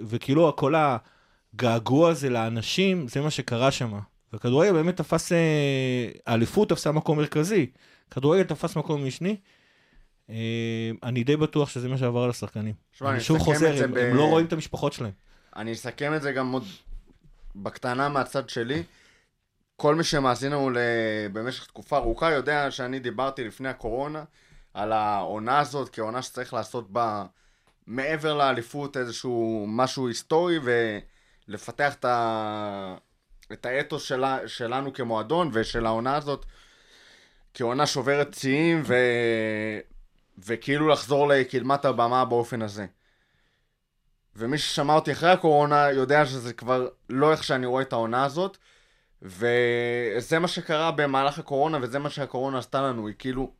וכאילו 0.00 0.56
כל 0.56 0.74
הגעגוע 1.54 2.10
הזה 2.10 2.30
לאנשים, 2.30 3.08
זה 3.08 3.20
מה 3.20 3.30
שקרה 3.30 3.70
שם. 3.70 3.98
וכדורגל 4.32 4.72
באמת 4.72 4.96
תפס, 4.96 5.32
אה, 5.32 6.08
האליפות 6.26 6.68
תפסה 6.68 6.92
מקום 6.92 7.18
מרכזי, 7.18 7.66
כדורגל 8.10 8.42
תפס 8.42 8.76
מקום 8.76 9.06
משני. 9.06 9.36
אה, 10.30 10.90
אני 11.02 11.24
די 11.24 11.36
בטוח 11.36 11.68
שזה 11.68 11.88
מה 11.88 11.98
שעבר 11.98 12.22
על 12.22 12.30
השחקנים. 12.30 12.74
שמע, 12.92 13.10
אני 13.10 13.20
שוב 13.20 13.38
חוזר, 13.38 13.84
הם, 13.84 13.94
ב- 13.94 13.98
הם 13.98 14.16
לא 14.16 14.24
רואים 14.24 14.46
את 14.46 14.52
המשפחות 14.52 14.92
שלהם. 14.92 15.12
אני 15.56 15.72
אסכם 15.72 16.14
את 16.14 16.22
זה 16.22 16.32
גם 16.32 16.52
עוד 16.52 16.64
בקטנה 17.56 18.08
מהצד 18.08 18.48
שלי. 18.48 18.82
כל 19.76 19.94
מי 19.94 20.04
שמאזין 20.04 20.52
לנו 20.52 20.70
במשך 21.32 21.66
תקופה 21.66 21.96
ארוכה 21.96 22.30
יודע 22.30 22.70
שאני 22.70 22.98
דיברתי 22.98 23.44
לפני 23.44 23.68
הקורונה 23.68 24.24
על 24.74 24.92
העונה 24.92 25.58
הזאת 25.58 25.88
כעונה 25.92 26.22
שצריך 26.22 26.54
לעשות 26.54 26.90
בה 26.90 27.24
מעבר 27.86 28.34
לאליפות 28.34 28.96
איזשהו 28.96 29.64
משהו 29.68 30.08
היסטורי 30.08 30.58
ולפתח 31.48 31.94
את, 31.94 32.04
ה... 32.04 32.96
את 33.52 33.66
האתוס 33.66 34.02
שלה... 34.02 34.38
שלנו 34.48 34.92
כמועדון 34.92 35.50
ושל 35.52 35.86
העונה 35.86 36.16
הזאת 36.16 36.46
כעונה 37.54 37.86
שוברת 37.86 38.34
שיאים 38.34 38.82
ו... 38.86 38.94
וכאילו 40.46 40.88
לחזור 40.88 41.28
לקדמת 41.28 41.84
הבמה 41.84 42.24
באופן 42.24 42.62
הזה. 42.62 42.86
ומי 44.36 44.58
ששמע 44.58 44.94
אותי 44.94 45.12
אחרי 45.12 45.30
הקורונה 45.30 45.90
יודע 45.90 46.26
שזה 46.26 46.52
כבר 46.52 46.88
לא 47.08 47.32
איך 47.32 47.44
שאני 47.44 47.66
רואה 47.66 47.82
את 47.82 47.92
העונה 47.92 48.24
הזאת, 48.24 48.58
וזה 49.22 50.38
מה 50.40 50.48
שקרה 50.48 50.90
במהלך 50.90 51.38
הקורונה, 51.38 51.78
וזה 51.82 51.98
מה 51.98 52.10
שהקורונה 52.10 52.58
עשתה 52.58 52.82
לנו, 52.82 53.06
היא 53.06 53.14
כאילו, 53.18 53.52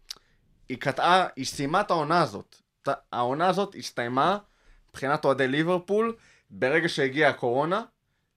היא 0.68 0.78
קטעה, 0.78 1.26
היא 1.36 1.46
סיימה 1.46 1.80
את 1.80 1.90
העונה 1.90 2.22
הזאת. 2.22 2.56
העונה 3.12 3.48
הזאת 3.48 3.74
הסתיימה, 3.78 4.38
מבחינת 4.90 5.24
אוהדי 5.24 5.48
ליברפול, 5.48 6.16
ברגע 6.50 6.88
שהגיעה 6.88 7.30
הקורונה, 7.30 7.82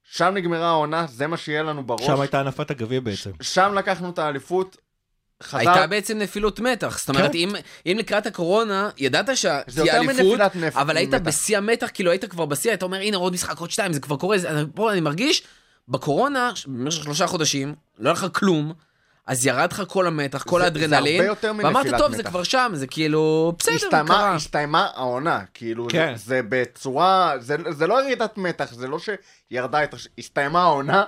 שם 0.04 0.32
נגמרה 0.34 0.68
העונה, 0.68 1.08
זה 1.08 1.28
מה 1.28 1.38
שיהיה 1.38 1.64
לנו 1.64 1.84
בראש. 1.84 2.06
שם 2.06 2.22
הייתה 2.22 2.40
הנפת 2.40 2.72
הגביע 2.72 3.00
בעצם. 3.00 3.32
שם 3.42 3.74
לקחנו 3.74 4.10
את 4.10 4.20
האליפות, 4.20 4.78
חזר... 5.42 5.58
הייתה 5.58 5.88
בעצם 5.88 6.18
נפילות 6.18 6.60
מתח. 6.60 6.98
זאת 7.00 7.10
אומרת, 7.10 7.32
כן. 7.32 7.38
אם, 7.38 7.50
אם 7.86 7.96
לקראת 8.00 8.26
הקורונה, 8.26 8.90
ידעת 8.98 9.26
זה 9.26 9.36
שתהיה 9.36 9.98
אליפות, 9.98 10.40
נפ... 10.56 10.78
אבל 10.78 10.98
היית 10.98 11.14
מתח. 11.14 11.24
בשיא 11.26 11.58
המתח, 11.58 11.90
כאילו 11.94 12.12
היית 12.12 12.26
כבר 12.26 12.46
בשיא, 12.46 12.74
אתה 12.74 12.86
אומר, 12.86 12.98
הנה 12.98 13.18
עוד 13.18 13.34
משחק, 13.34 13.58
עוד 13.58 13.72
שתיים, 13.72 13.94
זה 13.94 14.00
כבר 14.00 14.16
קורה, 14.18 14.38
זה, 14.38 14.50
פה 14.76 14.92
אני 14.92 15.02
מרגיש, 15.02 15.44
בקורונה, 15.88 16.52
במשך 16.68 17.04
שלושה 17.04 17.28
חודשים, 17.28 17.76
לא 18.00 18.10
היה 18.10 18.14
לך 18.14 18.26
כלום, 18.34 18.74
אז 19.28 19.46
ירד 19.46 19.72
לך 19.72 19.84
כל 19.88 20.08
המתח, 20.08 20.44
כל 20.44 20.60
זה- 20.60 20.66
האדרנלין, 20.66 21.18
זה 21.18 21.24
הרבה 21.24 21.26
יותר 21.26 21.52
ואמרת, 21.58 21.86
טוב, 21.98 22.12
זה 22.12 22.18
מתח." 22.18 22.30
כבר 22.30 22.44
שם, 22.44 22.72
זה 22.74 22.88
כאילו, 22.88 23.54
בסדר, 23.60 23.74
הסתיימה, 23.76 24.08
קרה. 24.08 24.36
הסתיימה 24.36 24.88
העונה, 24.96 25.40
כאילו, 25.54 25.88
כן. 25.90 26.14
זה, 26.16 26.24
זה 26.26 26.42
בצורה, 26.50 27.34
זה, 27.40 27.56
זה 27.70 27.88
לא 27.88 28.04
ירידת 28.04 28.38
מתח, 28.38 28.74
זה 28.74 28.88
לא 28.88 28.98
שירדה 29.00 29.80
הסתיימה 30.18 30.62
העונה, 30.62 31.04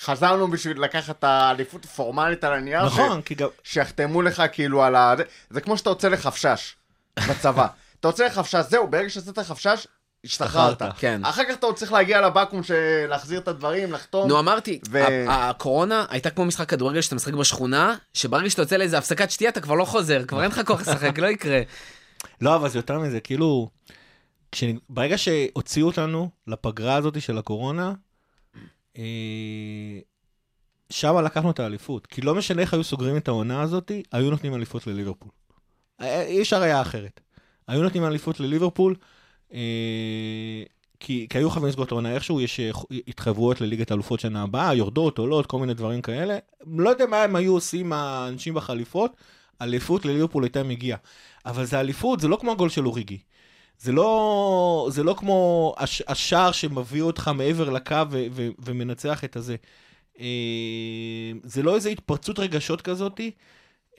חזרנו 0.00 0.50
בשביל 0.50 0.82
לקחת 0.82 1.18
את 1.18 1.24
האליפות 1.24 1.86
פורמלית 1.86 2.44
על 2.44 2.52
הנייר, 2.52 2.86
נכון, 2.86 3.22
כי 3.22 3.34
גם... 3.34 3.48
שיחתמו 3.64 4.22
לך 4.22 4.42
כאילו 4.52 4.82
על 4.82 4.96
ה... 4.96 5.14
זה, 5.16 5.22
זה 5.50 5.60
כמו 5.60 5.78
שאתה 5.78 5.90
יוצא 5.90 6.08
לחפשש 6.08 6.76
בצבא. 7.28 7.66
אתה 8.00 8.08
יוצא 8.08 8.26
לחפשש, 8.26 8.64
זהו, 8.68 8.88
ברגע 8.88 9.10
שיצאת 9.10 9.38
לחפשש, 9.38 9.86
השתחררת. 10.24 10.82
כן. 10.98 11.24
אחר 11.24 11.42
כך 11.44 11.54
אתה 11.54 11.66
עוד 11.66 11.76
צריך 11.76 11.92
להגיע 11.92 12.20
לבקו"ם, 12.20 12.62
של- 12.62 13.06
להחזיר 13.08 13.40
את 13.40 13.48
הדברים, 13.48 13.92
לחתום. 13.92 14.28
נו, 14.28 14.38
אמרתי, 14.38 14.80
ו- 14.90 15.24
הקורונה 15.28 16.04
הייתה 16.08 16.30
כמו 16.30 16.44
משחק 16.44 16.68
כדורגל 16.68 17.00
שאתה 17.00 17.14
משחק 17.14 17.32
בשכונה, 17.34 17.94
שברגע 18.14 18.50
שאתה 18.50 18.62
יוצא 18.62 18.76
לאיזה 18.76 18.98
הפסקת 18.98 19.30
שתייה, 19.30 19.50
אתה 19.50 19.60
כבר 19.60 19.74
לא 19.74 19.84
חוזר, 19.84 20.24
כבר 20.24 20.42
אין 20.42 20.50
לך 20.50 20.60
כוח 20.66 20.80
לשחק, 20.80 21.18
לא 21.18 21.26
יקרה. 21.26 21.60
לא, 22.40 22.56
אבל 22.56 22.68
זה 22.68 22.78
יותר 22.78 22.98
מזה, 22.98 23.20
כאילו, 23.20 23.68
כש... 24.52 24.64
ברגע 24.88 25.18
שהוציאו 25.18 25.86
אותנו 25.86 26.30
לפגרה 26.46 26.94
הזאת 26.94 27.22
של 27.22 27.38
הקורונה. 27.38 27.92
שם 30.90 31.18
לקחנו 31.24 31.50
את 31.50 31.60
האליפות. 31.60 32.06
כי 32.06 32.20
לא 32.20 32.34
משנה 32.34 32.62
איך 32.62 32.74
היו 32.74 32.84
סוגרים 32.84 33.16
את 33.16 33.28
העונה 33.28 33.62
הזאת, 33.62 33.92
היו 34.12 34.30
נותנים 34.30 34.54
אליפות 34.54 34.86
לליברפול. 34.86 35.30
אה, 36.00 36.22
אי 36.22 36.42
אפשר 36.42 36.62
היה 36.62 36.80
אחרת. 36.80 37.20
היו 37.68 37.82
נותנים 37.82 38.04
אליפות 38.04 38.40
לליברפול, 38.40 38.94
אה... 39.52 39.58
כי, 41.00 41.26
כי 41.30 41.38
היו 41.38 41.50
חייבים 41.50 41.68
לסגור 41.68 41.84
את 41.84 41.90
העונה 41.90 42.14
איכשהו, 42.14 42.40
יש 42.40 42.60
אה, 42.60 42.70
התחייבויות 43.08 43.60
לליגת 43.60 43.90
האלופות 43.90 44.20
שנה 44.20 44.42
הבאה, 44.42 44.74
יורדות, 44.74 45.18
עולות, 45.18 45.46
כל 45.46 45.58
מיני 45.58 45.74
דברים 45.74 46.02
כאלה. 46.02 46.38
לא 46.66 46.90
יודע 46.90 47.06
מה 47.06 47.22
הם 47.22 47.36
היו 47.36 47.52
עושים 47.52 47.92
האנשים 47.92 48.54
בחליפות, 48.54 49.16
אליפות 49.62 50.04
לליברפול 50.04 50.44
הייתה 50.44 50.62
מגיעה. 50.62 50.98
אבל 51.46 51.64
זה 51.64 51.80
אליפות, 51.80 52.20
זה 52.20 52.28
לא 52.28 52.36
כמו 52.36 52.52
הגול 52.52 52.68
של 52.68 52.86
אוריגי. 52.86 53.18
זה 53.78 53.92
לא, 53.92 54.88
זה 54.90 55.02
לא 55.02 55.14
כמו 55.18 55.74
הש, 55.78 56.02
השער 56.08 56.52
שמביא 56.52 57.02
אותך 57.02 57.30
מעבר 57.34 57.70
לקו 57.70 57.96
ו, 58.10 58.26
ו, 58.32 58.48
ומנצח 58.58 59.24
את 59.24 59.36
הזה. 59.36 59.56
אה, 60.20 61.32
זה 61.42 61.62
לא 61.62 61.74
איזו 61.74 61.88
התפרצות 61.88 62.38
רגשות 62.38 62.82
כזאתי, 62.82 63.30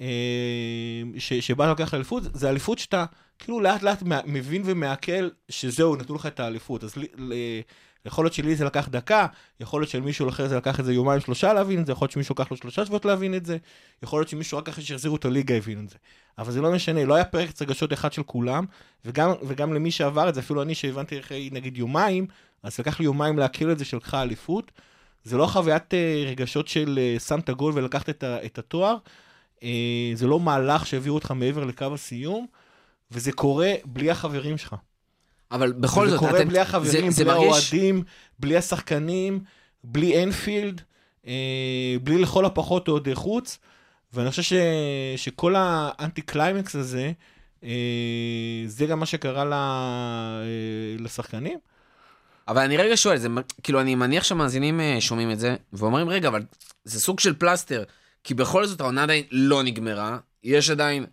אה, 0.01 1.01
ש, 1.18 1.34
לוקח 1.68 1.94
לאליפות, 1.94 2.24
זה 2.34 2.50
אליפות 2.50 2.80
שאתה 2.80 3.06
כאילו 3.39 3.60
לאט 3.60 3.84
לאט 3.84 4.03
מבין 4.25 4.62
ומעכל 4.65 5.30
שזהו, 5.50 5.96
נתנו 5.96 6.15
לך 6.15 6.25
את 6.25 6.39
האליפות. 6.39 6.84
אז 6.84 6.96
יכול 8.05 8.25
להיות 8.25 8.33
שלי 8.33 8.55
זה 8.55 8.65
לקח 8.65 8.88
דקה, 8.88 9.27
יכול 9.60 9.81
להיות 9.81 9.89
שלמישהו 9.89 10.29
אחר 10.29 10.48
זה 10.48 10.57
לקח 10.57 10.79
איזה 10.79 10.93
יומיים 10.93 11.19
שלושה 11.19 11.53
להבין 11.53 11.79
את 11.79 11.86
זה, 11.86 11.91
יכול 11.91 12.05
להיות 12.05 12.12
שמישהו 12.12 12.33
לקח 12.33 12.51
לו 12.51 12.57
שלושה 12.57 12.86
שבועות 12.86 13.05
להבין 13.05 13.36
את 13.36 13.45
זה, 13.45 13.57
יכול 14.03 14.19
להיות 14.19 14.29
שמישהו 14.29 14.57
רק 14.57 14.69
אחרי 14.69 14.83
שהחזירו 14.83 15.15
את 15.15 15.25
הליגה 15.25 15.55
הבין 15.55 15.83
את 15.83 15.89
זה. 15.89 15.98
אבל 16.38 16.51
זה 16.51 16.62
לא 16.62 16.72
משנה, 16.72 17.05
לא 17.05 17.13
היה 17.13 17.25
פרק 17.25 17.62
רגשות 17.62 17.93
אחד 17.93 18.13
של 18.13 18.24
כולם, 18.24 18.65
וגם, 19.05 19.31
וגם 19.48 19.74
למי 19.74 19.91
שעבר 19.91 20.29
את 20.29 20.36
זה, 20.36 20.39
אפילו 20.39 20.62
אני 20.62 20.75
שהבנתי 20.75 21.19
אחרי 21.19 21.50
נגיד 21.51 21.77
יומיים, 21.77 22.27
אז 22.63 22.79
לקח 22.79 23.00
לי 23.00 23.05
יומיים 23.05 23.38
להכיר 23.38 23.72
את 23.72 23.79
זה 23.79 23.86
שלקחה 23.86 24.22
אליפות. 24.22 24.72
זה 25.24 25.38
לא 25.38 25.45
חוויית 25.45 25.93
אה, 25.93 26.24
רגשות 26.27 26.67
של 26.67 27.00
אה, 27.01 27.19
שם 27.19 27.39
את 27.39 27.50
הגול 27.50 27.74
ולקחת 27.75 28.10
את, 28.10 28.24
ה, 28.24 28.45
את 28.45 28.57
התואר, 28.57 28.95
אה, 29.63 30.12
זה 30.13 30.27
לא 30.27 30.39
מהלך 30.39 30.86
שהעבירו 30.86 31.15
אותך 31.15 31.31
מעבר 31.31 31.63
לקו 31.63 31.86
הסיום, 31.93 32.45
וזה 33.12 33.31
קורה 33.31 33.74
בלי 33.86 34.12
החברים 34.12 34.57
שלך. 34.57 34.75
אבל 35.53 35.72
בכל 35.72 36.05
זה 36.05 36.12
זאת, 36.12 36.19
קורה 36.19 36.39
אתם- 36.39 36.48
בלי 36.50 36.60
החברים, 36.60 36.91
זה- 36.91 37.10
זה 37.10 37.24
בלי 37.25 37.33
מרגיש- 37.33 37.48
האוהדים, 37.74 38.03
בלי 38.39 38.57
השחקנים, 38.57 39.39
בלי 39.83 40.24
אנפילד, 40.24 40.81
אה, 41.27 41.33
בלי 42.03 42.17
לכל 42.22 42.45
הפחות 42.45 42.88
אוהדי 42.88 43.15
חוץ, 43.15 43.57
ואני 44.13 44.29
חושב 44.29 44.41
ש, 44.41 44.53
שכל 45.17 45.53
ה 45.58 45.70
anti 45.70 46.22
climax 46.22 46.75
הזה, 46.75 47.12
אה, 47.63 47.69
זה 48.65 48.86
גם 48.86 49.00
מה 49.00 49.05
שקרה 49.05 49.45
ל, 49.45 49.53
אה, 49.53 50.39
לשחקנים. 51.00 51.60
אבל 52.48 52.62
אני 52.62 52.77
רגע 52.77 52.98
שואל, 52.98 53.17
זה, 53.17 53.27
כאילו, 53.63 53.81
אני 53.81 53.95
מניח 53.95 54.24
שהמאזינים 54.24 54.79
אה, 54.79 54.98
שומעים 55.00 55.31
את 55.31 55.39
זה, 55.39 55.55
ואומרים, 55.74 56.10
רגע, 56.10 56.27
אבל 56.27 56.41
זה 56.83 57.00
סוג 57.00 57.19
של 57.19 57.33
פלסטר, 57.33 57.83
כי 58.24 58.33
בכל 58.33 58.65
זאת 58.65 58.81
העונה 58.81 59.03
עדיין 59.03 59.24
לא 59.31 59.63
נגמרה, 59.63 60.17
יש 60.43 60.69
עדיין 60.69 61.05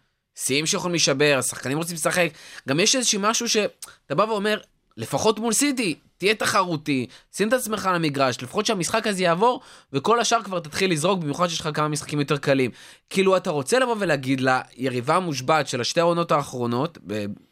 שיאים 0.44 0.66
שיכולים 0.66 0.92
להישבר, 0.92 1.36
השחקנים 1.38 1.78
רוצים 1.78 1.94
לשחק, 1.94 2.28
גם 2.68 2.80
יש 2.80 2.96
איזשהו 2.96 3.20
משהו 3.20 3.48
שאתה 3.48 4.14
בא 4.14 4.22
ואומר, 4.22 4.58
לפחות 4.96 5.38
מול 5.38 5.52
סיטי, 5.52 5.94
תהיה 6.18 6.34
תחרותי, 6.34 7.06
שים 7.36 7.48
את 7.48 7.52
עצמך 7.52 7.86
על 7.86 7.94
המגרש, 7.94 8.42
לפחות 8.42 8.66
שהמשחק 8.66 9.06
הזה 9.06 9.22
יעבור, 9.22 9.60
וכל 9.92 10.20
השאר 10.20 10.42
כבר 10.42 10.60
תתחיל 10.60 10.92
לזרוק, 10.92 11.20
במיוחד 11.20 11.48
שיש 11.48 11.60
לך 11.60 11.68
כמה 11.74 11.88
משחקים 11.88 12.20
יותר 12.20 12.36
קלים. 12.36 12.70
כאילו, 13.10 13.36
אתה 13.36 13.50
רוצה 13.50 13.78
לבוא 13.78 13.96
ולהגיד 13.98 14.40
ליריבה 14.40 15.16
המושבעת 15.16 15.68
של 15.68 15.80
השתי 15.80 16.00
העונות 16.00 16.32
האחרונות, 16.32 16.98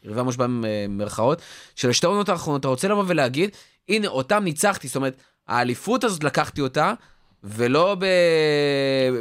יריבה 0.03 0.23
מושבעת 0.23 0.49
במרכאות, 0.49 1.41
של 1.75 1.89
השתי 1.89 2.05
העונות 2.05 2.29
האחרונות, 2.29 2.59
אתה 2.59 2.67
רוצה 2.67 2.87
לבוא 2.87 3.03
ולהגיד, 3.07 3.49
הנה, 3.89 4.07
אותם 4.07 4.43
ניצחתי, 4.43 4.87
זאת 4.87 4.95
אומרת, 4.95 5.15
האליפות 5.47 6.03
הזאת 6.03 6.23
לקחתי 6.23 6.61
אותה, 6.61 6.93
ולא 7.43 7.95
ב... 7.99 8.05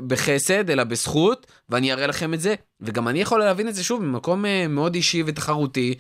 בחסד, 0.07 0.71
אלא 0.71 0.85
בזכות, 0.85 1.47
ואני 1.69 1.93
אראה 1.93 2.07
לכם 2.07 2.35
את 2.35 2.41
זה, 2.41 2.55
וגם 2.81 3.09
אני 3.09 3.21
יכול 3.21 3.41
להבין 3.41 3.69
את 3.69 3.75
זה 3.75 3.85
שוב 3.85 4.03
ממקום 4.03 4.47
אה, 4.47 4.69
מאוד 4.69 4.95
אישי 4.95 5.23
ותחרותי, 5.27 5.95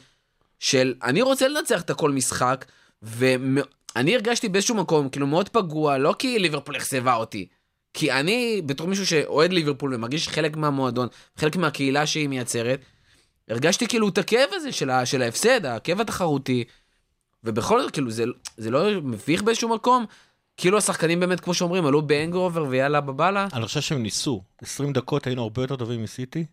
של 0.58 0.94
אני 1.02 1.22
רוצה 1.22 1.48
לנצח 1.48 1.80
את 1.80 1.90
הכל 1.90 2.10
משחק, 2.10 2.64
ואני 3.02 4.14
הרגשתי 4.14 4.48
באיזשהו 4.48 4.75
מקום, 4.75 5.08
כאילו 5.08 5.26
מאוד 5.26 5.48
פגוע, 5.48 5.98
לא 5.98 6.14
כי 6.18 6.38
ליברפול 6.38 6.76
אכזבה 6.76 7.14
אותי, 7.14 7.46
כי 7.94 8.12
אני, 8.12 8.62
בתור 8.66 8.87
מישהו 8.87 9.06
שאוהד 9.06 9.52
ליברפול 9.52 9.94
ומרגיש 9.94 10.28
חלק 10.28 10.56
מהמועדון, 10.56 11.08
חלק 11.37 11.56
מהקהילה 11.56 12.06
שהיא 12.06 12.28
מייצרת, 12.28 12.80
הרגשתי 13.48 13.88
כאילו 13.88 14.08
את 14.08 14.18
הכאב 14.18 14.48
הזה 14.52 14.72
של, 14.72 14.90
ה, 14.90 15.06
של 15.06 15.22
ההפסד, 15.22 15.66
הכאב 15.66 16.00
התחרותי, 16.00 16.64
ובכל 17.44 17.82
זאת, 17.82 17.90
כאילו, 17.90 18.10
זה, 18.10 18.25
זה 18.56 18.70
לא 18.70 19.00
מביך 19.02 19.42
באיזשהו 19.42 19.68
מקום? 19.68 20.06
כאילו 20.58 20.78
השחקנים 20.78 21.20
באמת, 21.20 21.40
כמו 21.40 21.54
שאומרים, 21.54 21.86
עלו 21.86 22.02
באנגרובר 22.02 22.64
ויאללה 22.68 23.00
בבאללה? 23.00 23.46
אני 23.52 23.66
חושב 23.66 23.80
שהם 23.80 24.02
ניסו. 24.02 24.42
20 24.62 24.92
דקות 24.92 25.26
היינו 25.26 25.42
הרבה 25.42 25.62
יותר 25.62 25.76
טובים 25.76 26.02
מסיטי. 26.02 26.44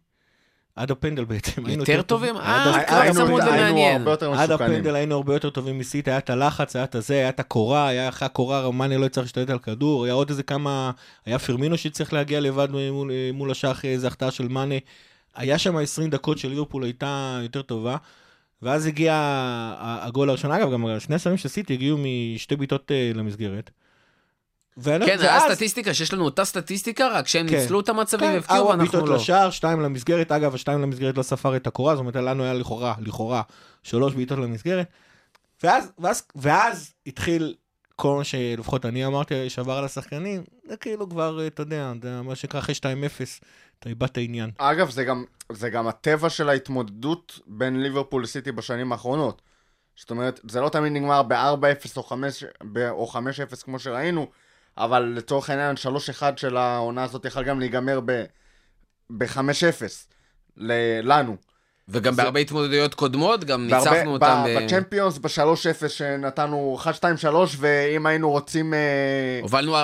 עד 0.75 0.91
הפנדל 0.91 1.25
בעצם. 1.25 1.65
היינו 1.65 1.83
יותר 1.83 2.01
טובים? 2.01 2.37
אה. 2.37 2.83
קרב 2.87 3.13
צמוד 3.13 3.41
היינו 3.41 3.57
ומעניין. 3.57 4.01
הרבה 4.01 4.11
יותר 4.11 4.33
עד. 4.33 4.51
הפנדל 4.51 4.95
היינו 4.95 5.15
הרבה 5.15 5.33
יותר 5.33 5.49
טובים 5.49 5.79
מסיטי, 5.79 6.09
היה 6.09 6.17
את 6.17 6.29
הלחץ, 6.29 6.75
היה 6.75 6.85
את 6.85 6.95
הזה, 6.95 7.13
היה 7.13 7.29
את 7.29 7.39
הקורה, 7.39 7.87
היה 7.87 8.09
אחרי 8.09 8.25
הקורה, 8.25 8.61
רמניה 8.61 8.97
לא 8.97 9.05
הצליח 9.05 9.23
להשתלט 9.23 9.49
על 9.49 9.59
כדור, 9.59 10.05
היה 10.05 10.13
עוד 10.13 10.29
איזה 10.29 10.43
כמה, 10.43 10.91
היה 11.25 11.39
פרמינו 11.39 11.77
שצריך 11.77 12.13
להגיע 12.13 12.39
לבד 12.39 12.67
מול, 12.71 13.11
מול 13.33 13.51
השאר 13.51 13.71
אחרי 13.71 13.89
איזה 13.91 14.07
החטאה 14.07 14.31
של 14.31 14.47
מאנה. 14.47 14.75
היה 15.35 15.57
שם 15.57 15.77
20 15.77 16.09
דקות 16.09 16.37
של 16.37 16.49
ליברפול 16.49 16.83
הייתה 16.83 17.39
יותר 17.43 17.61
טובה, 17.61 17.97
ואז 18.61 18.85
הגיע 18.85 19.13
ה- 19.13 20.05
הגול 20.07 20.29
הראשון. 20.29 20.51
אגב, 20.51 20.71
גם 20.73 20.85
שני 20.99 21.15
השרים 21.15 21.37
של 21.37 21.49
סיטי 21.49 21.73
הגיעו 21.73 21.97
משתי 22.35 22.55
בעיטות 22.55 22.91
אה, 22.91 23.11
למסגרת. 23.15 23.71
כן, 24.83 25.01
היה 25.01 25.17
ואז- 25.19 25.51
סטטיסטיקה, 25.51 25.93
שיש 25.93 26.13
לנו 26.13 26.25
אותה 26.25 26.45
סטטיסטיקה, 26.45 27.07
רק 27.07 27.27
שהם 27.27 27.47
כן. 27.47 27.55
ניצלו 27.55 27.79
את 27.79 27.89
המצבים 27.89 28.27
כן, 28.29 28.33
והבקיעו 28.33 28.57
ארבע 28.59 28.69
ואנחנו 28.69 28.91
בעיטות 28.91 29.09
לא. 29.09 29.15
לשער, 29.15 29.49
שתיים 29.49 29.81
למסגרת. 29.81 30.31
אגב, 30.31 30.55
השתיים 30.55 30.81
למסגרת 30.81 31.17
לא 31.17 31.23
ספר 31.23 31.55
את 31.55 31.67
הקורה, 31.67 31.95
זאת 31.95 31.99
אומרת, 31.99 32.15
לנו 32.15 32.43
היה 32.43 32.53
לכאורה, 32.53 32.95
לכאורה, 32.99 33.41
שלוש 33.83 34.13
בעיטות 34.13 34.37
למסגרת. 34.39 34.87
ואז, 35.63 35.91
ואז, 35.99 36.23
ואז 36.35 36.93
התחיל 37.07 37.55
כל 37.95 38.15
מה 38.17 38.23
שלפחות 38.23 38.85
אני 38.85 39.05
אמרתי 39.05 39.49
שעבר 39.49 39.73
על 39.77 39.85
השחקנים, 39.85 40.43
זה 40.69 40.77
כאילו 40.77 41.09
כבר, 41.09 41.47
אתה 41.47 41.61
יודע, 41.61 41.91
זה 42.01 42.21
מה 42.21 42.35
שנקרא 42.35 42.59
אחרי 42.59 42.75
2-0, 42.75 42.81
אתה 43.79 43.89
איבדת 43.89 44.17
עניין. 44.17 44.51
אגב, 44.57 44.89
זה 44.89 45.03
גם, 45.03 45.23
זה 45.51 45.69
גם 45.69 45.87
הטבע 45.87 46.29
של 46.29 46.49
ההתמודדות 46.49 47.39
בין 47.47 47.81
ליברפול 47.83 48.23
לסיטי 48.23 48.51
בשנים 48.51 48.91
האחרונות. 48.91 49.41
זאת 49.95 50.11
אומרת, 50.11 50.39
זה 50.49 50.61
לא 50.61 50.69
תמיד 50.69 50.91
נגמר 50.93 51.23
ב-4-0 51.23 51.97
או 51.97 52.03
5 52.03 52.43
ב- 52.71 52.89
או 52.89 53.07
5-0 53.07 53.63
כמו 53.63 53.79
שראינו, 53.79 54.27
אבל 54.77 55.13
לצורך 55.15 55.49
העניין 55.49 55.75
3-1 55.75 55.87
של 56.35 56.57
העונה 56.57 57.03
הזאת 57.03 57.25
יכול 57.25 57.43
גם 57.43 57.59
להיגמר 57.59 57.99
ב- 58.05 58.23
ב-5-0 59.09 59.83
ל- 60.57 60.71
לנו. 61.13 61.35
וגם 61.89 62.13
זה- 62.13 62.21
בהרבה 62.23 62.39
התמודדויות 62.39 62.93
קודמות, 62.93 63.43
גם 63.43 63.67
בהרבה- 63.69 63.91
ניצחנו 63.91 64.13
אותם. 64.13 64.43
ב- 64.45 64.59
ב- 64.59 64.63
בצ'מפיונס 64.63 65.17
ב-3-0 65.17 65.87
שנתנו 65.89 66.75
1, 66.79 66.93
2, 66.95 67.17
3, 67.17 67.55
ואם 67.59 68.05
היינו 68.05 68.29
רוצים... 68.31 68.73
אה, 68.73 69.39
הובלנו 69.41 69.75
4-0 69.77 69.79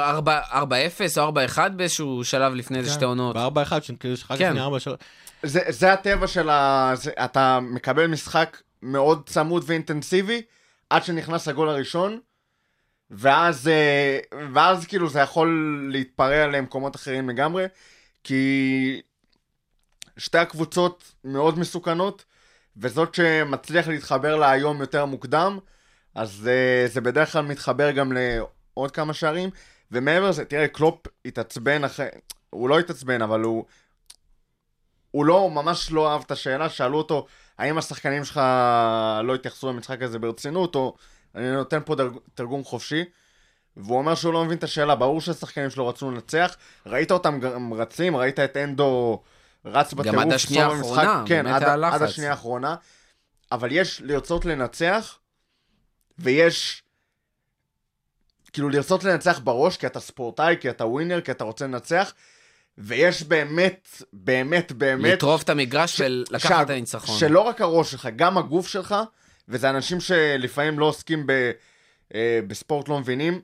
או 1.17 1.27
4-1 1.27 1.31
באיזשהו 1.75 2.23
שלב 2.23 2.53
לפני 2.53 2.77
איזה 2.77 2.91
שתי 2.91 3.05
עונות. 3.05 3.35
בארבע 3.35 3.61
אחד, 3.61 3.79
כאילו 3.99 4.13
יש 4.13 4.23
לך 4.23 4.33
כן. 4.37 4.49
לפני 4.49 4.61
ארבע 4.61 4.79
שלוש. 4.79 4.97
זה, 5.43 5.59
זה 5.69 5.93
הטבע 5.93 6.27
של 6.27 6.49
ה... 6.49 6.91
זה, 6.95 7.11
אתה 7.25 7.59
מקבל 7.61 8.07
משחק 8.07 8.57
מאוד 8.81 9.21
צמוד 9.29 9.63
ואינטנסיבי, 9.67 10.41
עד 10.89 11.03
שנכנס 11.03 11.47
הגול 11.47 11.69
הראשון, 11.69 12.19
ואז, 13.11 13.67
אה, 13.67 14.19
ואז 14.53 14.85
כאילו 14.85 15.09
זה 15.09 15.19
יכול 15.19 15.87
להתפרע 15.91 16.47
למקומות 16.47 16.95
אחרים 16.95 17.29
לגמרי, 17.29 17.65
כי 18.23 19.01
שתי 20.17 20.37
הקבוצות 20.37 21.13
מאוד 21.23 21.59
מסוכנות, 21.59 22.25
וזאת 22.77 23.15
שמצליח 23.15 23.87
להתחבר 23.87 24.35
לה 24.35 24.51
היום 24.51 24.81
יותר 24.81 25.05
מוקדם, 25.05 25.59
אז 26.15 26.49
אה, 26.51 26.87
זה 26.87 27.01
בדרך 27.01 27.31
כלל 27.31 27.45
מתחבר 27.45 27.91
גם 27.91 28.11
לעוד 28.11 28.91
כמה 28.91 29.13
שערים, 29.13 29.49
ומעבר 29.91 30.29
לזה, 30.29 30.45
תראה, 30.45 30.67
קלופ 30.67 31.07
התעצבן 31.25 31.83
אחרי... 31.83 32.05
הוא 32.49 32.69
לא 32.69 32.79
התעצבן, 32.79 33.21
אבל 33.21 33.41
הוא... 33.41 33.65
הוא 35.11 35.25
לא, 35.25 35.39
הוא 35.39 35.51
ממש 35.51 35.91
לא 35.91 36.11
אהב 36.11 36.21
את 36.25 36.31
השאלה, 36.31 36.69
שאלו 36.69 36.97
אותו, 36.97 37.27
האם 37.57 37.77
השחקנים 37.77 38.25
שלך 38.25 38.37
לא 39.23 39.35
התייחסו 39.35 39.69
למשחק 39.69 40.01
הזה 40.01 40.19
ברצינות, 40.19 40.75
או 40.75 40.95
אני 41.35 41.51
נותן 41.51 41.79
פה 41.85 41.95
דרג, 41.95 42.13
תרגום 42.35 42.63
חופשי, 42.63 43.03
והוא 43.77 43.97
אומר 43.97 44.15
שהוא 44.15 44.33
לא 44.33 44.45
מבין 44.45 44.57
את 44.57 44.63
השאלה, 44.63 44.95
ברור 44.95 45.21
שהשחקנים 45.21 45.69
שלו 45.69 45.87
רצו 45.87 46.11
לנצח, 46.11 46.55
ראית 46.85 47.11
אותם 47.11 47.39
גם 47.39 47.73
רצים, 47.73 48.15
ראית 48.15 48.39
את 48.39 48.57
אנדו 48.57 49.21
רץ 49.65 49.93
בטירוף, 49.93 50.19
עד 50.19 50.33
השנייה 50.33 50.67
האחרונה, 50.67 51.23
כן, 51.27 51.43
באמת 51.43 51.55
עד, 51.55 51.63
היה 51.63 51.73
עד 51.73 51.79
לחץ. 51.79 52.01
השנייה 52.01 52.31
האחרונה, 52.31 52.75
אבל 53.51 53.71
יש 53.71 54.01
לרצות 54.01 54.45
לנצח, 54.45 55.17
ויש 56.19 56.83
כאילו 58.53 58.69
לרצות 58.69 59.03
לנצח 59.03 59.39
בראש, 59.43 59.77
כי 59.77 59.87
אתה 59.87 59.99
ספורטאי, 59.99 60.55
כי 60.59 60.69
אתה 60.69 60.85
ווינר, 60.85 61.21
כי 61.21 61.31
אתה 61.31 61.43
רוצה 61.43 61.67
לנצח, 61.67 62.13
ויש 62.77 63.23
באמת, 63.23 63.87
באמת, 64.13 64.71
באמת... 64.71 65.13
לטרוף 65.13 65.43
את 65.43 65.49
המגרש 65.49 66.01
ולקחת 66.01 66.49
שה- 66.49 66.61
את 66.61 66.69
הניצחון. 66.69 67.17
שלא 67.17 67.39
רק 67.39 67.61
הראש 67.61 67.91
שלך, 67.91 68.09
גם 68.15 68.37
הגוף 68.37 68.67
שלך, 68.67 68.95
וזה 69.51 69.69
אנשים 69.69 69.99
שלפעמים 69.99 70.79
לא 70.79 70.85
עוסקים 70.85 71.27
ב, 71.27 71.51
אה, 72.15 72.39
בספורט, 72.47 72.89
לא 72.89 72.99
מבינים. 72.99 73.41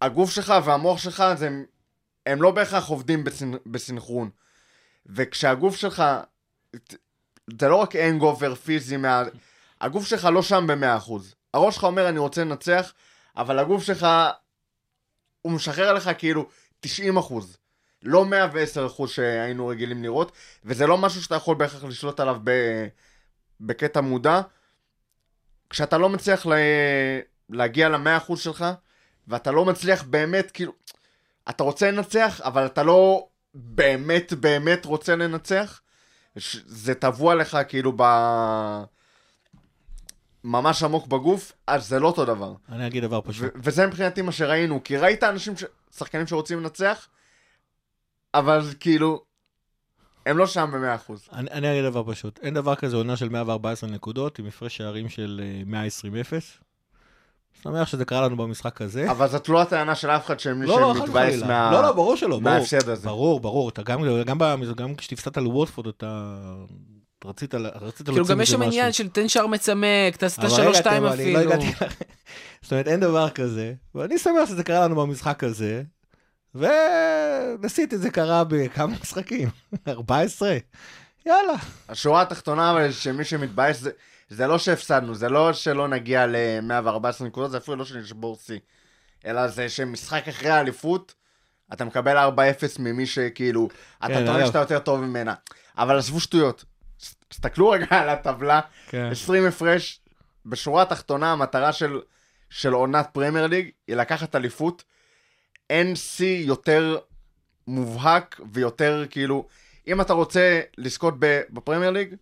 הגוף 0.00 0.30
שלך 0.30 0.54
והמוח 0.64 0.98
שלך, 0.98 1.24
זה, 1.36 1.48
הם 2.26 2.42
לא 2.42 2.50
בהכרח 2.50 2.88
עובדים 2.88 3.24
בסנ, 3.24 3.50
בסנכרון. 3.66 4.30
וכשהגוף 5.06 5.76
שלך, 5.76 6.02
זה 7.60 7.68
לא 7.68 7.76
רק 7.76 7.96
אנגובר 7.96 8.54
פיזי, 8.54 8.96
מה, 8.96 9.22
הגוף 9.80 10.06
שלך 10.06 10.24
לא 10.24 10.42
שם 10.42 10.66
ב-100%. 10.66 11.12
הראש 11.54 11.74
שלך 11.74 11.84
אומר, 11.84 12.08
אני 12.08 12.18
רוצה 12.18 12.44
לנצח, 12.44 12.92
אבל 13.36 13.58
הגוף 13.58 13.82
שלך, 13.82 14.06
הוא 15.42 15.52
משחרר 15.52 15.88
עליך 15.88 16.10
כאילו 16.18 16.48
90%. 16.86 16.88
לא 18.02 18.26
110% 18.98 19.06
שהיינו 19.06 19.66
רגילים 19.66 20.02
לראות, 20.02 20.32
וזה 20.64 20.86
לא 20.86 20.98
משהו 20.98 21.22
שאתה 21.22 21.34
יכול 21.34 21.56
בהכרח 21.56 21.84
לשלוט 21.84 22.20
עליו 22.20 22.36
ב... 22.44 22.50
בקטע 23.62 24.00
מודע. 24.00 24.40
כשאתה 25.70 25.98
לא 25.98 26.08
מצליח 26.08 26.46
לה... 26.46 26.56
להגיע 27.50 27.88
ל-100% 27.88 28.36
שלך, 28.36 28.64
ואתה 29.28 29.50
לא 29.50 29.64
מצליח 29.64 30.02
באמת, 30.02 30.50
כאילו, 30.50 30.72
אתה 31.50 31.64
רוצה 31.64 31.90
לנצח, 31.90 32.40
אבל 32.44 32.66
אתה 32.66 32.82
לא 32.82 33.26
באמת 33.54 34.32
באמת 34.32 34.84
רוצה 34.84 35.16
לנצח, 35.16 35.80
ש- 36.38 36.62
זה 36.66 36.94
טבוע 36.94 37.34
לך 37.34 37.58
כאילו 37.68 37.92
ב... 37.96 38.02
ממש 40.44 40.82
עמוק 40.82 41.06
בגוף, 41.06 41.52
אז 41.66 41.88
זה 41.88 42.00
לא 42.00 42.06
אותו 42.06 42.24
דבר. 42.24 42.54
אני 42.68 42.86
אגיד 42.86 43.04
דבר 43.04 43.20
פשוט. 43.24 43.52
וזה 43.56 43.86
מבחינתי 43.86 44.22
מה 44.22 44.32
שראינו, 44.32 44.80
כי 44.84 44.96
ראית 44.96 45.24
אנשים, 45.24 45.56
ש... 45.56 45.64
שחקנים 45.96 46.26
שרוצים 46.26 46.60
לנצח, 46.60 47.08
אבל 48.34 48.60
כאילו, 48.80 49.24
הם 50.26 50.38
לא 50.38 50.46
שם 50.46 50.70
ב-100%. 50.72 51.12
אני 51.32 51.50
אני 51.50 51.72
אגיד 51.72 51.84
דבר 51.84 52.12
פשוט. 52.12 52.38
אין 52.42 52.54
דבר 52.54 52.74
כזה 52.74 52.96
עונה 52.96 53.16
של 53.16 53.28
114 53.28 53.90
נקודות 53.90 54.38
עם 54.38 54.46
הפרש 54.46 54.76
שערים 54.76 55.08
של 55.08 55.40
אה, 55.72 55.86
120-0. 56.28 56.62
שמח 57.62 57.88
שזה 57.88 58.04
קרה 58.04 58.20
לנו 58.20 58.36
במשחק 58.36 58.82
הזה. 58.82 59.10
אבל 59.10 59.28
זאת 59.28 59.48
לא 59.48 59.62
הטענה 59.62 59.94
של 59.94 60.10
אף 60.10 60.26
אחד 60.26 60.40
שמי 60.40 60.66
לא, 60.66 60.80
לא, 60.80 60.86
וחלילה. 60.86 61.46
מה... 61.46 61.72
לא, 61.72 61.82
לא, 61.82 61.92
ברור 61.92 62.16
שלא, 62.16 62.28
ברור. 62.28 62.42
מההפסד 62.42 62.88
הזה. 62.88 63.08
ברור, 63.08 63.40
ברור. 63.40 63.68
אתה 63.68 63.82
גם, 63.82 64.24
גם, 64.26 64.38
גם 64.76 64.94
כשתפסדת 64.94 65.36
על 65.36 65.46
וורדפורד, 65.46 65.86
אתה 65.86 66.34
רצית, 67.24 67.54
רצית 67.54 68.08
כאילו 68.08 68.26
גם 68.26 68.40
יש 68.40 68.50
שם. 68.50 68.62
עניין 68.62 68.92
של 68.92 69.08
תן 69.08 69.28
שער 69.28 69.46
מצמק, 69.46 70.16
תעשה 70.16 70.42
את 70.42 70.86
אבל 70.86 71.06
אני 71.06 71.32
לא 71.32 71.38
אפילו. 71.38 71.38
הגעתי 71.38 71.66
זאת 72.62 72.72
אומרת, 72.72 72.88
אין 72.88 73.00
דבר 73.00 73.30
כזה, 73.30 73.74
ואני 73.94 74.18
שמח 74.18 74.48
שזה 74.48 74.64
קרה 74.64 74.84
לנו 74.84 74.96
במשחק 74.96 75.44
הזה, 75.44 75.82
וניסית 76.54 77.94
את 77.94 78.00
זה 78.00 78.10
קרה 78.10 78.44
בכמה 78.44 78.94
משחקים? 79.02 79.48
14? 79.88 80.56
יאללה. 81.26 81.54
השורה 81.88 82.22
התחתונה, 82.22 82.70
אבל 82.70 82.92
שמי 82.92 83.24
שמתבאס, 83.24 83.80
זה, 83.80 83.90
זה 84.28 84.46
לא 84.46 84.58
שהפסדנו, 84.58 85.14
זה 85.14 85.28
לא 85.28 85.52
שלא 85.52 85.88
נגיע 85.88 86.26
ל-114 86.26 87.24
נקודות, 87.24 87.50
זה 87.50 87.56
אפילו 87.56 87.76
לא 87.76 87.84
שנשבור 87.84 88.36
שיא. 88.36 88.58
אלא 89.26 89.48
זה 89.48 89.68
שמשחק 89.68 90.28
אחרי 90.28 90.50
האליפות, 90.50 91.14
אתה 91.72 91.84
מקבל 91.84 92.28
4-0 92.28 92.38
ממי 92.78 93.06
שכאילו, 93.06 93.68
אתה 93.98 94.06
כן, 94.06 94.26
טוען. 94.26 94.46
שאתה 94.46 94.58
יותר 94.58 94.78
טוב 94.78 95.00
ממנה. 95.00 95.34
אבל 95.78 95.98
עזבו 95.98 96.20
שטויות. 96.20 96.64
תסתכלו 97.28 97.70
רגע 97.70 97.86
על 97.90 98.08
הטבלה, 98.08 98.60
כן. 98.88 99.08
20 99.10 99.46
הפרש, 99.46 100.00
בשורה 100.46 100.82
התחתונה 100.82 101.32
המטרה 101.32 101.72
של, 101.72 102.00
של 102.50 102.72
עונת 102.72 103.08
פרמייר 103.12 103.46
ליג 103.46 103.70
היא 103.88 103.96
לקחת 103.96 104.36
אליפות. 104.36 104.84
אין 105.72 105.96
שיא 105.96 106.44
יותר 106.46 106.98
מובהק 107.66 108.40
ויותר 108.52 109.04
כאילו, 109.10 109.46
אם 109.86 110.00
אתה 110.00 110.12
רוצה 110.12 110.60
לזכות 110.78 111.14
בפרמייר 111.50 111.90
ליג, 111.90 112.14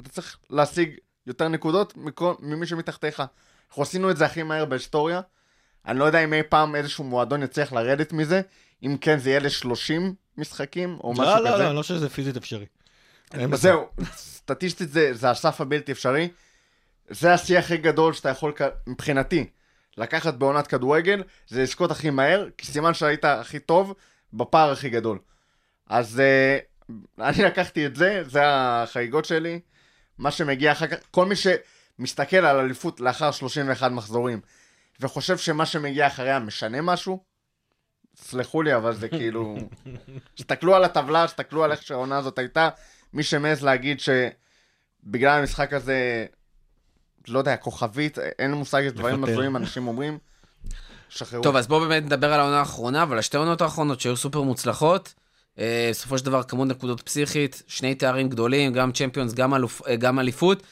אתה 0.00 0.08
צריך 0.08 0.38
להשיג 0.50 0.90
יותר 1.26 1.48
נקודות 1.48 1.96
מכל, 1.96 2.34
ממי 2.40 2.66
שמתחתיך. 2.66 3.22
אנחנו 3.68 3.82
עשינו 3.82 4.10
את 4.10 4.16
זה 4.16 4.24
הכי 4.26 4.42
מהר 4.42 4.64
בהיסטוריה. 4.64 5.20
אני 5.86 5.98
לא 5.98 6.04
יודע 6.04 6.24
אם 6.24 6.32
אי 6.32 6.42
פעם 6.42 6.76
איזשהו 6.76 7.04
מועדון 7.04 7.42
יצליח 7.42 7.72
לרדת 7.72 8.12
מזה, 8.12 8.40
אם 8.82 8.96
כן 9.00 9.18
זה 9.18 9.30
יהיה 9.30 9.40
ל-30 9.40 10.02
משחקים 10.38 10.98
או 11.04 11.12
משהו 11.12 11.24
לא, 11.24 11.38
כזה. 11.38 11.50
לא, 11.50 11.58
לא, 11.58 11.66
אני 11.66 11.76
לא 11.76 11.82
חושב 11.82 11.94
שזה 11.94 12.08
פיזית 12.08 12.36
אפשרי. 12.36 12.66
זהו, 13.52 13.88
סטטיסטית 14.16 14.90
זה, 14.90 15.14
זה 15.14 15.30
הסף 15.30 15.60
הבלתי 15.60 15.92
אפשרי. 15.92 16.28
זה 17.10 17.34
השיא 17.34 17.58
הכי 17.58 17.76
גדול 17.76 18.12
שאתה 18.12 18.28
יכול, 18.28 18.52
מבחינתי, 18.86 19.50
לקחת 19.98 20.34
בעונת 20.34 20.66
כדורגל, 20.66 21.22
זה 21.48 21.62
לזכות 21.62 21.90
הכי 21.90 22.10
מהר, 22.10 22.48
כי 22.58 22.66
סימן 22.66 22.94
שהיית 22.94 23.24
הכי 23.24 23.58
טוב 23.58 23.94
בפער 24.32 24.70
הכי 24.72 24.90
גדול. 24.90 25.18
אז 25.86 26.22
uh, 26.88 26.92
אני 27.20 27.44
לקחתי 27.44 27.86
את 27.86 27.96
זה, 27.96 28.22
זה 28.26 28.40
החגיגות 28.44 29.24
שלי. 29.24 29.60
מה 30.18 30.30
שמגיע 30.30 30.72
אחר 30.72 30.86
כך, 30.86 30.96
כל 31.10 31.26
מי 31.26 31.34
שמסתכל 31.36 32.36
על 32.36 32.56
אליפות 32.56 33.00
לאחר 33.00 33.30
31 33.30 33.90
מחזורים, 33.90 34.40
וחושב 35.00 35.38
שמה 35.38 35.66
שמגיע 35.66 36.06
אחריה 36.06 36.38
משנה 36.38 36.80
משהו, 36.80 37.24
סלחו 38.16 38.62
לי, 38.62 38.76
אבל 38.76 38.94
זה 38.94 39.08
כאילו... 39.18 39.56
תסתכלו 40.34 40.74
על 40.74 40.84
הטבלה, 40.84 41.26
תסתכלו 41.26 41.64
על 41.64 41.72
איך 41.72 41.82
שהעונה 41.82 42.18
הזאת 42.18 42.38
הייתה. 42.38 42.68
מי 43.12 43.22
שמעז 43.22 43.64
להגיד 43.64 44.00
שבגלל 44.00 45.38
המשחק 45.38 45.72
הזה, 45.72 46.26
לא 47.28 47.38
יודע, 47.38 47.56
כוכבית, 47.56 48.18
אין 48.38 48.52
מושג 48.54 48.82
איזה 48.82 48.94
דברים. 48.96 49.24
הזויים 49.24 49.56
אנשים 49.56 49.88
אומרים, 49.88 50.18
שחררו. 51.08 51.42
טוב, 51.42 51.56
אז 51.56 51.66
בואו 51.66 51.80
באמת 51.80 52.02
נדבר 52.02 52.32
על 52.32 52.40
העונה 52.40 52.58
האחרונה, 52.58 53.02
אבל 53.02 53.18
השתי 53.18 53.36
עונות 53.36 53.60
האחרונות 53.60 54.00
שהיו 54.00 54.16
סופר 54.16 54.42
מוצלחות. 54.42 55.14
אה, 55.58 55.88
בסופו 55.90 56.18
של 56.18 56.24
דבר 56.24 56.42
כמות 56.42 56.68
נקודות 56.68 57.00
פסיכית, 57.00 57.62
שני 57.66 57.94
תארים 57.94 58.28
גדולים, 58.28 58.72
גם 58.72 58.92
צ'מפיונס, 58.92 59.34
גם, 59.34 59.54
אלופ, 59.54 59.82
אה, 59.86 59.96
גם 59.96 60.18
אליפות. 60.18 60.62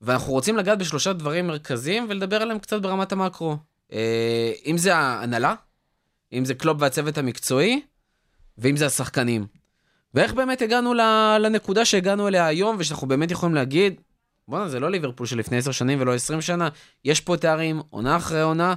ואנחנו 0.00 0.32
רוצים 0.32 0.56
לגעת 0.56 0.78
בשלושה 0.78 1.12
דברים 1.12 1.46
מרכזיים 1.46 2.06
ולדבר 2.08 2.42
עליהם 2.42 2.58
קצת 2.58 2.80
ברמת 2.82 3.12
המקרו. 3.12 3.56
אה, 3.92 4.52
אם 4.66 4.78
זה 4.78 4.96
ההנהלה, 4.96 5.54
אם 6.32 6.44
זה 6.44 6.54
קלופ 6.54 6.76
והצוות 6.80 7.18
המקצועי, 7.18 7.80
ואם 8.58 8.76
זה 8.76 8.86
השחקנים. 8.86 9.46
ואיך 10.14 10.32
באמת 10.34 10.62
הגענו 10.62 10.94
ל- 10.94 11.38
לנקודה 11.40 11.84
שהגענו 11.84 12.28
אליה 12.28 12.46
היום, 12.46 12.76
ושאנחנו 12.78 13.08
באמת 13.08 13.30
יכולים 13.30 13.54
להגיד, 13.54 14.00
בואנה, 14.48 14.68
זה 14.68 14.80
לא 14.80 14.90
ליברפול 14.90 15.26
של 15.26 15.38
לפני 15.38 15.56
עשר 15.56 15.72
שנים 15.72 16.00
ולא 16.00 16.14
עשרים 16.14 16.40
שנה, 16.40 16.68
יש 17.04 17.20
פה 17.20 17.36
תארים, 17.36 17.82
עונה 17.90 18.16
אחרי 18.16 18.42
עונה, 18.42 18.74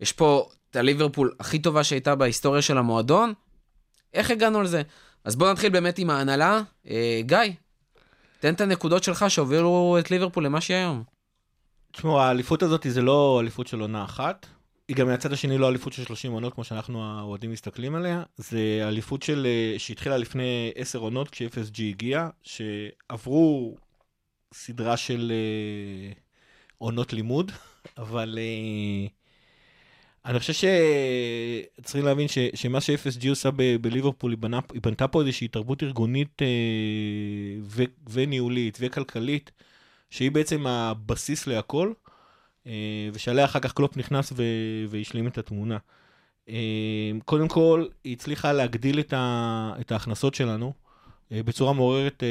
יש 0.00 0.12
פה 0.12 0.48
את 0.70 0.76
הליברפול 0.76 1.34
הכי 1.40 1.58
טובה 1.58 1.84
שהייתה 1.84 2.14
בהיסטוריה 2.14 2.62
של 2.62 2.78
המועדון. 2.78 3.32
איך 4.14 4.30
הגענו 4.30 4.62
לזה? 4.62 4.82
אז 5.24 5.36
בואו 5.36 5.52
נתחיל 5.52 5.72
באמת 5.72 5.98
עם 5.98 6.10
ההנהלה. 6.10 6.60
אה, 6.88 7.20
גיא, 7.26 7.38
תן 8.40 8.54
את 8.54 8.60
הנקודות 8.60 9.04
שלך 9.04 9.24
שהובילו 9.28 9.96
את 10.00 10.10
ליברפול 10.10 10.44
למה 10.44 10.60
שהיא 10.60 10.76
היום. 10.76 11.02
תשמעו, 11.92 12.20
האליפות 12.20 12.62
הזאת 12.62 12.86
זה 12.88 13.02
לא 13.02 13.38
אליפות 13.40 13.66
של 13.66 13.80
עונה 13.80 14.04
אחת. 14.04 14.46
היא 14.88 14.96
גם 14.96 15.06
מהצד 15.06 15.32
השני 15.32 15.58
לא 15.58 15.68
אליפות 15.68 15.92
של 15.92 16.04
30 16.04 16.32
עונות, 16.32 16.54
כמו 16.54 16.64
שאנחנו 16.64 17.04
האוהדים 17.04 17.50
מסתכלים 17.50 17.94
עליה. 17.94 18.22
זה 18.36 18.58
אליפות 18.82 19.22
של, 19.22 19.46
אה, 19.46 19.78
שהתחילה 19.78 20.16
לפני 20.16 20.72
10 20.74 20.98
עונות, 20.98 21.30
כש-FSG 21.30 21.82
הגיע, 21.88 22.28
שעברו 22.42 23.76
סדרה 24.52 24.96
של 24.96 25.32
אה, 25.34 26.12
עונות 26.78 27.12
לימוד, 27.12 27.52
אבל 27.98 28.38
אה, 28.38 29.06
אני 30.26 30.38
חושב 30.38 30.52
שצריכים 30.52 32.04
להבין 32.04 32.28
ש, 32.28 32.38
שמה 32.54 32.80
ש-FSG 32.80 33.28
עושה 33.28 33.50
ב- 33.56 33.76
בליברפול, 33.76 34.32
היא, 34.32 34.38
היא 34.72 34.82
בנתה 34.82 35.08
פה 35.08 35.20
איזושהי 35.20 35.48
תרבות 35.48 35.82
ארגונית 35.82 36.42
אה, 36.42 36.46
ו, 37.62 37.82
וניהולית 38.10 38.78
וכלכלית, 38.80 39.50
שהיא 40.10 40.30
בעצם 40.30 40.66
הבסיס 40.66 41.46
להכל. 41.46 41.92
אה, 42.66 43.08
ושעליה 43.12 43.44
אחר 43.44 43.60
כך 43.60 43.72
קלופ 43.72 43.96
נכנס 43.96 44.32
ו- 44.36 44.84
והשלים 44.88 45.26
את 45.26 45.38
התמונה. 45.38 45.78
אה, 46.48 47.10
קודם 47.24 47.48
כל, 47.48 47.86
היא 48.04 48.12
הצליחה 48.12 48.52
להגדיל 48.52 49.00
את, 49.00 49.12
ה- 49.12 49.72
את 49.80 49.92
ההכנסות 49.92 50.34
שלנו 50.34 50.72
בצורה 51.30 51.72
מעוררת 51.72 52.22
אה, 52.22 52.28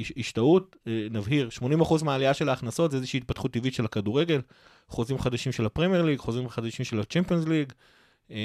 הש- 0.00 0.12
השתאות. 0.16 0.76
אה, 0.86 1.06
נבהיר, 1.10 1.48
80% 1.50 2.04
מהעלייה 2.04 2.34
של 2.34 2.48
ההכנסות 2.48 2.90
זה 2.90 2.96
איזושהי 2.96 3.16
התפתחות 3.18 3.52
טבעית 3.52 3.74
של 3.74 3.84
הכדורגל, 3.84 4.40
חוזים 4.88 5.18
חדשים 5.18 5.52
של 5.52 5.66
הפרמייר 5.66 6.02
ליג, 6.02 6.18
חוזים 6.18 6.48
חדשים 6.48 6.84
של 6.84 7.00
הצ'מפיונס 7.00 7.44
ליג. 7.48 7.72
אה, 8.30 8.36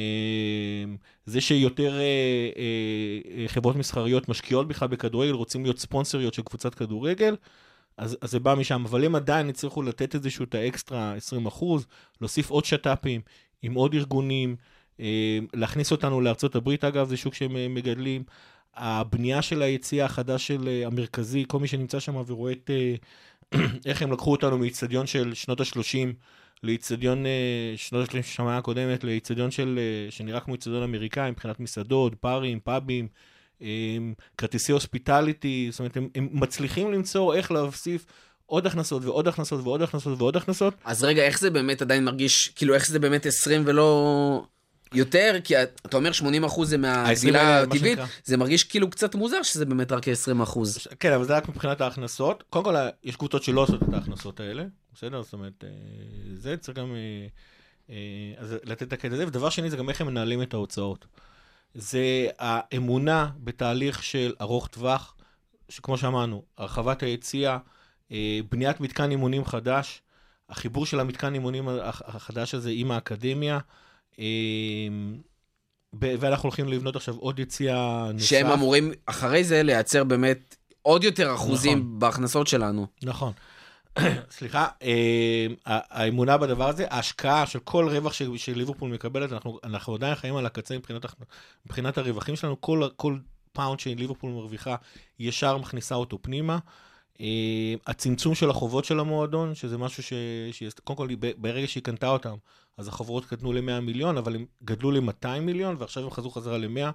זה 1.25 1.41
שיותר 1.41 1.93
אה, 1.93 1.99
אה, 2.01 3.41
אה, 3.41 3.47
חברות 3.47 3.75
מסחריות 3.75 4.29
משקיעות 4.29 4.67
בכלל 4.67 4.87
בכדורגל, 4.87 5.31
רוצים 5.31 5.63
להיות 5.63 5.79
ספונסריות 5.79 6.33
של 6.33 6.41
קבוצת 6.41 6.75
כדורגל. 6.75 7.35
אז, 7.97 8.17
אז 8.21 8.31
זה 8.31 8.39
בא 8.39 8.55
משם, 8.55 8.83
אבל 8.85 9.05
הם 9.05 9.15
עדיין 9.15 9.49
הצליחו 9.49 9.81
לתת 9.81 10.15
איזשהו 10.15 10.43
את 10.43 10.55
האקסטרה 10.55 11.13
20 11.15 11.45
אחוז, 11.45 11.85
להוסיף 12.21 12.49
עוד 12.49 12.65
שת"פים 12.65 13.21
עם 13.61 13.73
עוד 13.73 13.93
ארגונים, 13.93 14.55
אה, 14.99 15.39
להכניס 15.53 15.91
אותנו 15.91 16.21
לארצות 16.21 16.55
הברית, 16.55 16.83
אגב, 16.83 17.07
זה 17.09 17.17
שוק 17.17 17.33
שהם 17.33 17.57
אה, 17.57 17.67
מגדלים. 17.69 18.23
הבנייה 18.75 19.41
של 19.41 19.61
היציאה 19.61 20.05
החדש 20.05 20.47
של 20.47 20.67
אה, 20.67 20.87
המרכזי, 20.87 21.45
כל 21.47 21.59
מי 21.59 21.67
שנמצא 21.67 21.99
שם 21.99 22.15
ורואה 22.27 22.51
את 22.51 22.69
אה, 22.69 22.95
איך 23.85 24.01
הם 24.01 24.11
לקחו 24.11 24.31
אותנו 24.31 24.57
מאיצטדיון 24.57 25.07
של 25.07 25.33
שנות 25.33 25.59
ה-30 25.59 26.13
לאיצטדיון 26.63 27.25
אה, 27.25 27.73
שנות 27.75 28.09
ה-30 28.09 28.11
של 28.11 28.19
השנה 28.19 28.57
הקודמת, 28.57 29.03
לאיצטדיון 29.03 29.51
של, 29.51 29.79
אה, 29.79 30.11
שנראה 30.11 30.39
כמו 30.39 30.53
איצטדיון 30.53 30.83
אמריקאי 30.83 31.31
מבחינת 31.31 31.59
מסעדות, 31.59 32.13
ברים, 32.23 32.59
פאבים, 32.59 33.07
הם, 33.61 34.13
כרטיסי 34.37 34.71
הוספיטליטי, 34.71 35.67
זאת 35.71 35.79
אומרת, 35.79 35.97
הם, 35.97 36.09
הם 36.15 36.29
מצליחים 36.31 36.91
למצוא 36.91 37.33
איך 37.33 37.51
להוסיף 37.51 38.05
עוד 38.45 38.65
הכנסות 38.65 39.05
ועוד 39.05 39.27
הכנסות 39.27 39.61
ועוד 39.63 39.81
הכנסות 39.81 40.21
ועוד 40.21 40.37
הכנסות. 40.37 40.73
אז 40.85 41.03
רגע, 41.03 41.23
איך 41.23 41.39
זה 41.39 41.49
באמת 41.49 41.81
עדיין 41.81 42.03
מרגיש, 42.03 42.47
כאילו, 42.47 42.73
איך 42.73 42.87
זה 42.87 42.99
באמת 42.99 43.25
20 43.25 43.63
ולא 43.65 44.45
יותר? 44.93 45.35
כי 45.43 45.63
אתה 45.63 45.97
אומר 45.97 46.11
80 46.11 46.43
אחוז 46.43 46.69
זה 46.69 46.75
ה-20 46.75 46.79
מהגדילה 46.79 47.61
הטבעית. 47.61 47.99
זה 48.23 48.37
מרגיש 48.37 48.63
כאילו 48.63 48.89
קצת 48.89 49.15
מוזר 49.15 49.43
שזה 49.43 49.65
באמת 49.65 49.91
רק 49.91 50.07
20 50.07 50.41
אחוז. 50.41 50.77
כן, 50.99 51.13
אבל 51.13 51.25
זה 51.25 51.37
רק 51.37 51.49
מבחינת 51.49 51.81
ההכנסות. 51.81 52.43
קודם 52.49 52.65
כל, 52.65 52.75
יש 53.03 53.15
קבוצות 53.15 53.43
שלא 53.43 53.61
עושות 53.61 53.83
את 53.83 53.93
ההכנסות 53.93 54.39
האלה, 54.39 54.63
בסדר? 54.93 55.21
זאת 55.21 55.33
אומרת, 55.33 55.63
אה, 55.63 55.69
זה 56.35 56.57
צריך 56.57 56.77
גם 56.77 56.95
אה, 56.95 57.27
אה, 57.89 57.95
אז 58.37 58.55
לתת 58.63 58.83
את 58.87 58.93
הקטע 58.93 59.13
הזה. 59.13 59.27
ודבר 59.27 59.49
שני, 59.49 59.69
זה 59.69 59.77
גם 59.77 59.89
איך 59.89 60.01
הם 60.01 60.07
מנהלים 60.07 60.41
את 60.41 60.53
ההוצאות. 60.53 61.05
זה 61.73 62.01
האמונה 62.39 63.29
בתהליך 63.37 64.03
של 64.03 64.33
ארוך 64.41 64.67
טווח, 64.67 65.15
שכמו 65.69 65.97
שאמרנו, 65.97 66.43
הרחבת 66.57 67.03
היציאה, 67.03 67.57
אה, 68.11 68.39
בניית 68.51 68.79
מתקן 68.79 69.11
אימונים 69.11 69.45
חדש, 69.45 70.01
החיבור 70.49 70.85
של 70.85 70.99
המתקן 70.99 71.33
אימונים 71.33 71.69
הח- 71.69 72.01
החדש 72.05 72.55
הזה 72.55 72.69
עם 72.73 72.91
האקדמיה, 72.91 73.59
ואנחנו 75.93 76.47
הולכים 76.47 76.67
לבנות 76.67 76.95
עכשיו 76.95 77.15
עוד 77.15 77.39
יציאה 77.39 78.11
נוסף. 78.13 78.25
שהם 78.25 78.47
אמורים 78.47 78.91
אחרי 79.05 79.43
זה 79.43 79.63
לייצר 79.63 80.03
באמת 80.03 80.55
עוד 80.81 81.03
יותר 81.03 81.35
אחוזים 81.35 81.77
נכון. 81.77 81.99
בהכנסות 81.99 82.47
שלנו. 82.47 82.87
נכון. 83.03 83.33
סליחה, 84.37 84.67
ה- 85.65 85.99
האמונה 85.99 86.37
בדבר 86.37 86.69
הזה, 86.69 86.85
ההשקעה 86.89 87.45
של 87.45 87.59
כל 87.59 87.87
רווח 87.89 88.13
שליברפול 88.35 88.91
מקבלת, 88.91 89.33
אנחנו, 89.33 89.59
אנחנו 89.63 89.95
עדיין 89.95 90.15
חיים 90.15 90.35
על 90.35 90.45
הקצה 90.45 90.77
מבחינת, 90.77 91.05
מבחינת 91.65 91.97
הרווחים 91.97 92.35
שלנו, 92.35 92.61
כל, 92.61 92.87
כל 92.95 93.17
פאונד 93.53 93.79
שליברפול 93.79 94.31
מרוויחה 94.31 94.75
ישר 95.19 95.57
מכניסה 95.57 95.95
אותו 95.95 96.19
פנימה. 96.21 96.59
אה, 97.21 97.73
הצמצום 97.87 98.35
של 98.35 98.49
החובות 98.49 98.85
של 98.85 98.99
המועדון, 98.99 99.55
שזה 99.55 99.77
משהו 99.77 100.03
ש... 100.03 100.13
ש... 100.51 100.63
קודם 100.83 100.97
כל, 100.97 101.07
ברגע 101.37 101.67
שהיא 101.67 101.83
קנתה 101.83 102.07
אותם, 102.07 102.35
אז 102.77 102.87
החובות 102.87 103.25
קטנו 103.25 103.53
ל-100 103.53 103.79
מיליון, 103.81 104.17
אבל 104.17 104.35
הם 104.35 104.45
גדלו 104.63 104.91
ל-200 104.91 105.39
מיליון, 105.41 105.75
ועכשיו 105.79 106.03
הם 106.03 106.09
חזרו 106.09 106.31
חזרה 106.31 106.57
ל-100. 106.57 106.91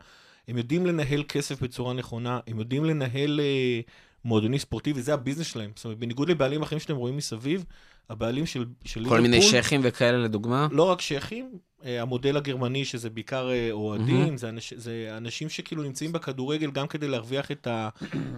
הם 0.48 0.58
יודעים 0.58 0.86
לנהל 0.86 1.22
כסף 1.28 1.62
בצורה 1.62 1.94
נכונה, 1.94 2.40
הם 2.46 2.58
יודעים 2.58 2.84
לנהל 2.84 3.40
אה, 3.40 3.80
מועדוני 4.24 4.58
ספורטיבי, 4.58 5.02
זה 5.02 5.14
ה 5.14 5.18
business 5.18 5.46
שלהם. 5.46 5.70
זאת 5.76 5.84
אומרת, 5.84 5.98
בניגוד 5.98 6.30
לבעלים 6.30 6.62
אחרים 6.62 6.80
שאתם 6.80 6.96
רואים 6.96 7.16
מסביב, 7.16 7.64
הבעלים 8.10 8.46
של, 8.46 8.64
של 8.84 9.08
כל 9.08 9.20
מיני 9.20 9.42
שייחים 9.42 9.80
וכאלה 9.84 10.18
לדוגמה. 10.18 10.68
לא 10.70 10.82
רק 10.82 11.00
שייחים, 11.00 11.58
אה, 11.84 12.02
המודל 12.02 12.36
הגרמני, 12.36 12.84
שזה 12.84 13.10
בעיקר 13.10 13.50
אה, 13.50 13.68
אוהדים, 13.72 14.20
מהמם. 14.20 14.36
זה, 14.36 14.48
אנש, 14.48 14.72
זה 14.72 15.14
אנשים 15.16 15.48
שכאילו 15.48 15.82
נמצאים 15.82 16.12
בכדורגל 16.12 16.70
גם 16.70 16.86
כדי 16.86 17.08
להרוויח 17.08 17.50
את 17.50 17.68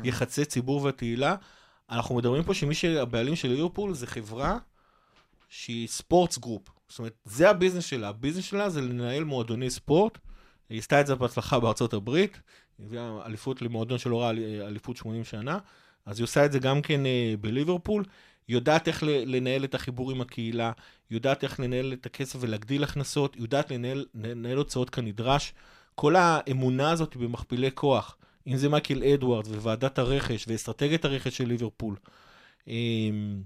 היחסי 0.02 0.44
ציבור 0.44 0.82
והתהילה. 0.82 1.34
אנחנו 1.90 2.14
מדברים 2.14 2.42
פה 2.42 2.54
שמי 2.54 2.74
שהבעלים 2.74 3.36
של 3.36 3.48
ליברפול 3.48 3.94
זה 3.94 4.06
חברה 4.06 4.58
שהיא 5.48 5.88
Sports 5.88 6.38
Group. 6.38 6.77
זאת 6.88 6.98
אומרת, 6.98 7.12
זה 7.24 7.50
ה 7.50 7.54
business 7.54 7.84
שלה. 7.84 8.08
ה 8.08 8.12
business 8.12 8.44
שלה 8.44 8.70
זה 8.70 8.80
לנהל 8.80 9.24
מועדוני 9.24 9.70
ספורט. 9.70 10.18
היא 10.70 10.78
עשתה 10.78 11.00
את 11.00 11.06
זה 11.06 11.14
בהצלחה 11.14 11.60
בארצות 11.60 11.92
הברית. 11.92 12.40
היא 12.78 12.86
הביאה 12.86 13.26
אליפות 13.26 13.62
למועדון 13.62 13.98
שלא 13.98 14.22
ראה 14.22 14.30
אליפות 14.66 14.96
80 14.96 15.24
שנה. 15.24 15.58
אז 16.06 16.18
היא 16.18 16.24
עושה 16.24 16.44
את 16.44 16.52
זה 16.52 16.58
גם 16.58 16.82
כן 16.82 17.06
אה, 17.06 17.34
בליברפול. 17.40 18.04
היא 18.48 18.56
יודעת 18.56 18.88
איך 18.88 19.02
לנהל 19.06 19.64
את 19.64 19.74
החיבור 19.74 20.10
עם 20.10 20.20
הקהילה, 20.20 20.72
היא 21.10 21.16
יודעת 21.16 21.44
איך 21.44 21.60
לנהל 21.60 21.92
את 21.92 22.06
הכסף 22.06 22.38
ולהגדיל 22.42 22.84
הכנסות, 22.84 23.34
היא 23.34 23.42
יודעת 23.42 23.70
לנהל, 23.70 24.06
לנהל 24.14 24.56
הוצאות 24.56 24.90
כנדרש. 24.90 25.54
כל 25.94 26.16
האמונה 26.16 26.90
הזאת 26.90 27.16
במכפילי 27.16 27.70
כוח, 27.74 28.16
אם 28.46 28.56
זה 28.56 28.68
מייקל 28.68 29.02
אדוארד 29.04 29.46
וועדת 29.46 29.98
הרכש 29.98 30.44
ואסטרטגיית 30.48 31.04
הרכש 31.04 31.36
של 31.36 31.48
ליברפול. 31.48 31.96
אמ, 32.68 33.42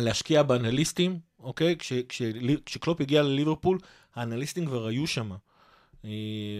להשקיע 0.00 0.42
באנליסטים, 0.42 1.18
אוקיי? 1.40 1.76
כש, 1.78 1.92
כש, 2.08 2.22
כשקלופ 2.66 3.00
הגיע 3.00 3.22
לליברפול, 3.22 3.78
האנליסטים 4.14 4.66
כבר 4.66 4.86
היו 4.86 5.06
שם. 5.06 5.30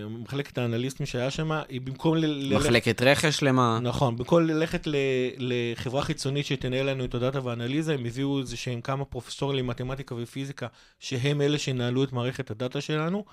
מחלקת 0.08 0.58
האנליסטים 0.58 1.06
שהיה 1.06 1.30
שם, 1.30 1.52
היא 1.68 1.80
במקום 1.80 2.16
ל- 2.16 2.26
ללכת... 2.26 2.66
מחלקת 2.66 3.02
רכש 3.02 3.42
למה? 3.42 3.78
נכון, 3.82 4.16
במקום 4.16 4.42
ללכת 4.46 4.86
ל- 4.86 4.96
לחברה 5.38 6.02
חיצונית 6.02 6.46
שתנהל 6.46 6.90
לנו 6.90 7.04
את 7.04 7.14
הדאטה 7.14 7.44
והאנליזה, 7.44 7.94
הם 7.94 8.04
הביאו 8.04 8.38
איזה 8.40 8.56
שהם 8.56 8.80
כמה 8.80 9.04
פרופסורים 9.04 9.58
למתמטיקה 9.58 10.14
ופיזיקה, 10.14 10.66
שהם 11.00 11.40
אלה 11.40 11.58
שינהלו 11.58 12.04
את 12.04 12.12
מערכת 12.12 12.50
הדאטה 12.50 12.80
שלנו, 12.80 13.24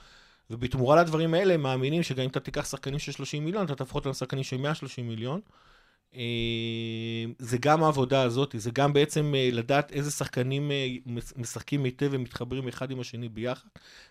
ובתמורה 0.49 1.01
לדברים 1.01 1.33
האלה 1.33 1.53
הם 1.53 1.61
מאמינים 1.61 2.03
שגם 2.03 2.23
אם 2.23 2.29
אתה 2.29 2.39
תיקח 2.39 2.65
שחקנים 2.65 2.99
של 2.99 3.11
30 3.11 3.45
מיליון, 3.45 3.65
אתה 3.65 3.75
תהפוך 3.75 3.95
אותם 3.95 4.09
לשחקנים 4.09 4.43
של 4.43 4.57
130 4.57 5.07
מיליון. 5.07 5.41
אה, 6.15 6.21
זה 7.39 7.57
גם 7.57 7.83
העבודה 7.83 8.21
הזאת, 8.21 8.55
זה 8.57 8.71
גם 8.71 8.93
בעצם 8.93 9.33
אה, 9.37 9.49
לדעת 9.51 9.91
איזה 9.91 10.11
שחקנים 10.11 10.71
אה, 10.71 10.87
מש- 11.05 11.33
משחקים 11.37 11.83
היטב 11.83 12.09
ומתחברים 12.11 12.67
אחד 12.67 12.91
עם 12.91 12.99
השני 12.99 13.29
ביחד. 13.29 13.67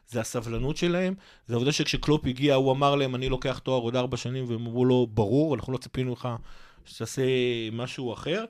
זה 0.08 0.20
הסבלנות 0.20 0.76
שלהם, 0.76 1.14
זה 1.46 1.54
העובדה 1.54 1.72
שכשקלופ 1.72 2.26
הגיע, 2.26 2.54
הוא 2.54 2.72
אמר 2.72 2.94
להם, 2.94 3.14
אני 3.14 3.28
לוקח 3.28 3.58
תואר 3.58 3.80
עוד 3.80 3.96
ארבע 3.96 4.16
שנים, 4.16 4.44
והם 4.48 4.66
אמרו 4.66 4.84
לו, 4.84 5.06
ברור, 5.14 5.54
אנחנו 5.54 5.72
לא 5.72 5.78
ציפינו 5.78 6.12
לך 6.12 6.28
שתעשה 6.84 7.22
משהו 7.72 8.12
אחר. 8.12 8.44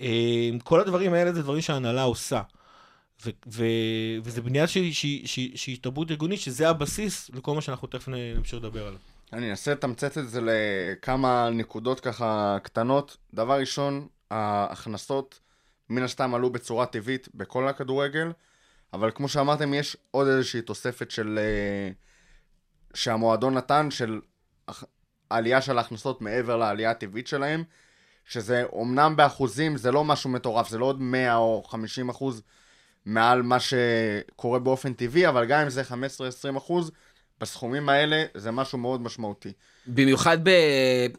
אה, 0.00 0.50
כל 0.64 0.80
הדברים 0.80 1.12
האלה 1.14 1.32
זה 1.32 1.42
דברים 1.42 1.60
שההנהלה 1.62 2.02
עושה. 2.02 2.42
ו- 3.26 3.30
ו- 3.46 3.64
וזה 4.24 4.42
בנייה 4.42 4.66
שהיא- 4.66 4.92
שהיא- 4.92 5.26
שהיא 5.26 5.56
שהיא 5.56 5.78
תרבות 5.80 6.10
ארגונית, 6.10 6.40
שזה 6.40 6.68
הבסיס 6.70 7.30
לכל 7.34 7.54
מה 7.54 7.60
שאנחנו 7.60 7.88
תכף 7.88 8.08
נמשיך 8.08 8.54
לדבר 8.54 8.86
עליו. 8.86 9.00
אני 9.32 9.50
אנסה 9.50 9.72
לתמצת 9.72 10.18
את 10.18 10.28
זה 10.28 10.40
לכמה 10.42 11.50
נקודות 11.50 12.00
ככה 12.00 12.58
קטנות. 12.62 13.16
דבר 13.34 13.60
ראשון, 13.60 14.08
ההכנסות 14.30 15.40
מן 15.88 16.02
הסתם 16.02 16.34
עלו 16.34 16.50
בצורה 16.50 16.86
טבעית 16.86 17.28
בכל 17.34 17.68
הכדורגל, 17.68 18.32
אבל 18.92 19.10
כמו 19.14 19.28
שאמרתם, 19.28 19.74
יש 19.74 19.96
עוד 20.10 20.26
איזושהי 20.26 20.62
תוספת 20.62 21.10
של... 21.10 21.38
אה, 21.42 21.92
שהמועדון 22.94 23.54
נתן, 23.54 23.90
של 23.90 24.20
העלייה 25.30 25.62
של 25.62 25.78
ההכנסות 25.78 26.20
מעבר 26.20 26.56
לעלייה 26.56 26.90
הטבעית 26.90 27.26
שלהם, 27.26 27.64
שזה 28.24 28.64
אומנם 28.72 29.16
באחוזים, 29.16 29.76
זה 29.76 29.92
לא 29.92 30.04
משהו 30.04 30.30
מטורף, 30.30 30.68
זה 30.68 30.78
לא 30.78 30.84
עוד 30.84 31.00
100 31.00 31.36
או 31.36 31.62
50 31.66 32.08
אחוז 32.08 32.42
מעל 33.04 33.42
מה 33.42 33.56
שקורה 33.60 34.58
באופן 34.58 34.92
טבעי, 34.92 35.28
אבל 35.28 35.44
גם 35.44 35.60
אם 35.60 35.70
זה 35.70 35.82
15-20 35.82 36.56
אחוז, 36.58 36.90
בסכומים 37.40 37.88
האלה 37.88 38.24
זה 38.34 38.50
משהו 38.50 38.78
מאוד 38.78 39.00
משמעותי. 39.02 39.52
במיוחד 39.86 40.38
ב... 40.42 40.50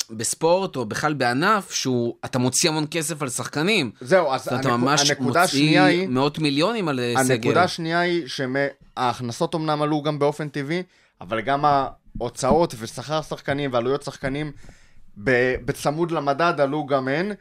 בספורט, 0.10 0.75
או 0.75 0.86
בכלל 0.86 1.13
בענף, 1.13 1.71
שהוא, 1.71 2.15
אתה 2.25 2.39
מוציא 2.39 2.69
המון 2.69 2.86
כסף 2.91 3.21
על 3.21 3.30
שחקנים. 3.30 3.91
זהו, 4.01 4.34
אז 4.34 4.41
אתה 4.47 4.56
הנקו- 4.56 4.77
ממש 4.77 5.10
הנקודה 5.10 5.25
מוציא 5.27 5.41
השנייה 5.41 5.86
היא, 5.86 6.08
מאות 6.08 6.39
מיליונים 6.39 6.88
על 6.88 6.99
אה, 6.99 7.13
סגל. 7.23 7.34
הנקודה 7.34 7.63
השנייה 7.63 7.99
היא 7.99 8.23
שההכנסות 8.27 9.56
אמנם 9.56 9.82
עלו 9.82 10.01
גם 10.03 10.19
באופן 10.19 10.49
טבעי, 10.49 10.84
אבל 11.21 11.41
גם 11.41 11.65
ההוצאות 11.65 12.73
ושכר 12.80 13.21
שחקנים 13.21 13.73
ועלויות 13.73 14.03
שחקנים 14.03 14.51
ב- 15.23 15.56
בצמוד 15.65 16.12
למדד 16.12 16.53
עלו 16.62 16.86
גם 16.86 17.08
הן, 17.08 17.32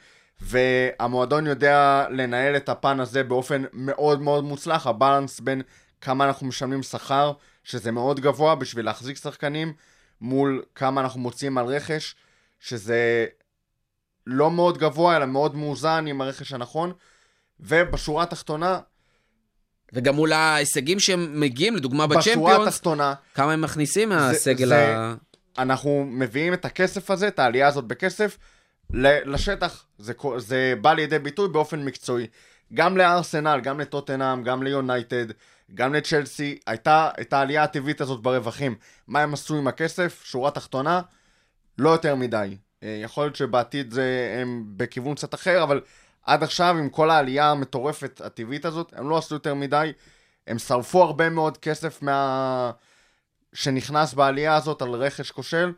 והמועדון 0.40 1.46
יודע 1.46 2.06
לנהל 2.10 2.56
את 2.56 2.68
הפן 2.68 3.00
הזה 3.00 3.22
באופן 3.22 3.62
מאוד 3.72 4.20
מאוד 4.22 4.44
מוצלח, 4.44 4.86
הבאלנס 4.86 5.40
בין 5.40 5.62
כמה 6.00 6.24
אנחנו 6.24 6.46
משלמים 6.46 6.82
שכר, 6.82 7.32
שזה 7.66 7.92
מאוד 7.92 8.20
גבוה 8.20 8.55
בשביל 8.55 8.85
להחזיק 8.85 9.16
שחקנים, 9.16 9.72
מול 10.20 10.62
כמה 10.74 11.00
אנחנו 11.00 11.20
מוציאים 11.20 11.59
על 11.59 11.66
רכש, 11.66 12.14
שזה 12.61 13.26
לא 14.26 14.50
מאוד 14.50 14.79
גבוה, 14.79 15.16
אלא 15.16 15.26
מאוד 15.26 15.57
מאוזן 15.57 16.05
עם 16.07 16.20
הרכש 16.20 16.52
הנכון. 16.52 16.92
ובשורה 17.61 18.22
התחתונה, 18.22 18.81
וגם 19.92 20.14
מול 20.14 20.33
ההישגים 20.33 21.00
שהם 21.00 21.40
מגיעים, 21.40 21.76
לדוגמה 21.76 22.07
בשורה 22.07 22.20
בצ'מפיונס, 22.20 22.68
התחתונה, 22.68 23.14
כמה 23.35 23.52
הם 23.52 23.61
מכניסים 23.61 24.09
מהסגל 24.09 24.72
ה... 24.72 25.14
אנחנו 25.59 26.07
מביאים 26.11 26.55
את 26.55 26.64
הכסף 26.64 27.11
הזה, 27.11 27.29
את 27.29 27.38
העלייה 27.38 27.66
הזאת 27.66 27.85
בכסף, 27.85 28.38
לשטח. 28.90 29.85
זה, 29.98 30.12
זה 30.37 30.74
בא 30.81 30.92
לידי 30.92 31.18
ביטוי 31.18 31.48
באופן 31.48 31.85
מקצועי. 31.85 32.26
גם 32.74 32.96
לארסנל, 32.96 33.61
גם 33.62 33.81
לטוטנאם, 33.81 34.42
גם 34.42 34.62
ליונייטד, 34.62 35.26
גם 35.74 35.94
לצ'לסי, 35.94 36.59
הייתה 36.66 37.11
את 37.20 37.33
העלייה 37.33 37.62
הטבעית 37.62 38.00
הזאת 38.00 38.22
ברווחים. 38.22 38.74
מה 39.07 39.20
הם 39.20 39.35
עשו 39.35 39.57
עם 39.57 39.66
הכסף? 39.66 40.22
שורה 40.24 40.50
תחתונה, 40.50 41.00
לא 41.79 41.90
יותר 41.90 42.14
מדי. 42.14 42.57
אה, 42.83 42.98
יכול 43.02 43.24
להיות 43.24 43.37
שבעתיד 43.37 43.90
זה, 43.90 44.38
הם 44.42 44.64
בכיוון 44.76 45.14
קצת 45.14 45.35
אחר, 45.35 45.62
אבל 45.62 45.81
עד 46.22 46.42
עכשיו, 46.42 46.76
עם 46.79 46.90
כל 46.90 47.11
העלייה 47.11 47.50
המטורפת 47.50 48.20
הטבעית 48.24 48.64
הזאת, 48.64 48.92
הם 48.96 49.09
לא 49.09 49.18
עשו 49.18 49.35
יותר 49.35 49.55
מדי. 49.55 49.92
הם 50.46 50.59
שרפו 50.59 51.02
הרבה 51.02 51.31
מאוד 51.31 51.59
כסף 51.59 52.02
מה... 52.02 52.70
שנכנס 53.52 54.14
בעלייה 54.14 54.57
הזאת 54.57 54.83
על 54.83 54.90
רכש 54.94 55.31
כושל, 55.31 55.72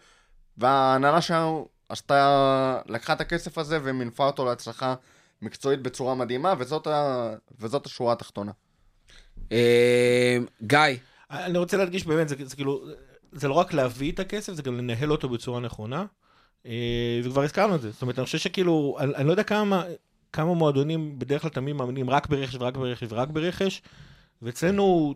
וההנהלה 0.57 1.21
שלנו 1.21 1.69
עשתה, 1.89 2.81
לקחה 2.87 3.13
את 3.13 3.21
הכסף 3.21 3.59
הזה 3.59 3.79
ומינפה 3.83 4.27
אותו 4.27 4.45
להצלחה 4.45 4.95
מקצועית 5.43 5.83
בצורה 5.83 6.15
מדהימה, 6.15 6.55
וזאת, 6.59 6.87
ה... 6.87 7.31
וזאת 7.59 7.87
השורה 7.87 8.13
התחתונה. 8.13 8.53
אה, 9.53 10.39
גיא, 10.63 10.79
אני 11.31 11.59
רוצה 11.59 11.77
להדגיש 11.77 12.07
באמת, 12.07 12.29
זה, 12.29 12.37
זה 12.39 12.57
כאילו, 12.57 12.85
זה 13.33 13.49
לא 13.49 13.55
רק 13.55 13.73
להביא 13.73 14.13
את 14.13 14.21
הכסף, 14.21 14.53
זה 14.53 14.63
גם 14.63 14.79
לנהל 14.79 15.13
אותו 15.13 15.29
בצורה 15.29 15.61
נכונה. 15.61 16.05
אה, 16.67 17.21
וכבר 17.25 17.43
הזכרנו 17.43 17.75
את 17.75 17.81
זה. 17.81 17.91
זאת 17.91 18.03
אומרת, 18.03 18.19
אני 18.19 18.25
חושב 18.25 18.39
שכאילו, 18.39 18.97
אני, 19.01 19.15
אני 19.15 19.27
לא 19.27 19.31
יודע 19.31 19.43
כמה, 19.43 19.85
כמה 20.33 20.55
מועדונים 20.55 21.19
בדרך 21.19 21.43
כלל 21.43 21.51
תמיד 21.51 21.77
מאמינים 21.77 22.11
רק 22.11 22.27
ברכש 22.27 22.55
ורק 22.55 22.77
ברכש 22.77 23.07
ורק 23.09 23.29
ברכש, 23.29 23.83
ואצלנו, 24.43 25.15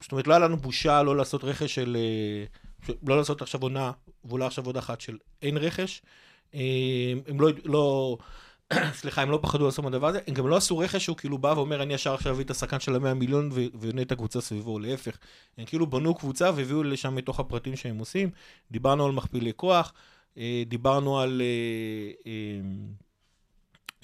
זאת 0.00 0.12
אומרת, 0.12 0.26
לא 0.26 0.32
היה 0.32 0.38
לנו 0.38 0.56
בושה 0.56 1.02
לא 1.02 1.16
לעשות 1.16 1.44
רכש 1.44 1.74
של, 1.74 1.96
אה, 2.00 2.94
לא 3.06 3.16
לעשות 3.16 3.42
עכשיו 3.42 3.62
עונה, 3.62 3.92
ואולי 4.24 4.44
עכשיו 4.44 4.66
עוד 4.66 4.76
אחת 4.76 5.00
של 5.00 5.18
אין 5.42 5.56
רכש. 5.56 6.02
הם 7.26 7.40
לא, 7.40 7.50
לא, 7.64 8.16
סליחה, 9.00 9.22
הם 9.22 9.30
לא 9.30 9.38
פחדו 9.42 9.64
לעשות 9.64 9.84
מהדבר 9.84 10.06
הזה, 10.06 10.20
הם 10.26 10.34
גם 10.34 10.48
לא 10.48 10.56
עשו 10.56 10.78
רכש 10.78 11.04
שהוא 11.04 11.16
כאילו 11.16 11.38
בא 11.38 11.54
ואומר, 11.56 11.82
אני 11.82 11.94
ישר 11.94 12.14
עכשיו 12.14 12.32
אביא 12.32 12.44
את 12.44 12.50
השחקן 12.50 12.80
של 12.80 12.94
המאה 12.94 13.14
מיליון 13.14 13.50
ובנה 13.52 14.02
את 14.02 14.12
הקבוצה 14.12 14.40
סביבו, 14.40 14.78
להפך. 14.78 15.18
הם 15.58 15.64
כאילו 15.64 15.86
בנו 15.86 16.14
קבוצה 16.14 16.50
והביאו 16.56 16.82
לשם 16.82 17.14
מתוך 17.14 17.40
הפרטים 17.40 17.76
שהם 17.76 17.98
עושים. 17.98 18.30
דיברנו 18.70 19.06
על 19.06 19.12
מכפילי 19.12 19.52
כוח, 19.56 19.92
אה, 20.38 20.62
דיברנו 20.66 21.20
על, 21.20 21.42
אה, 22.26 22.30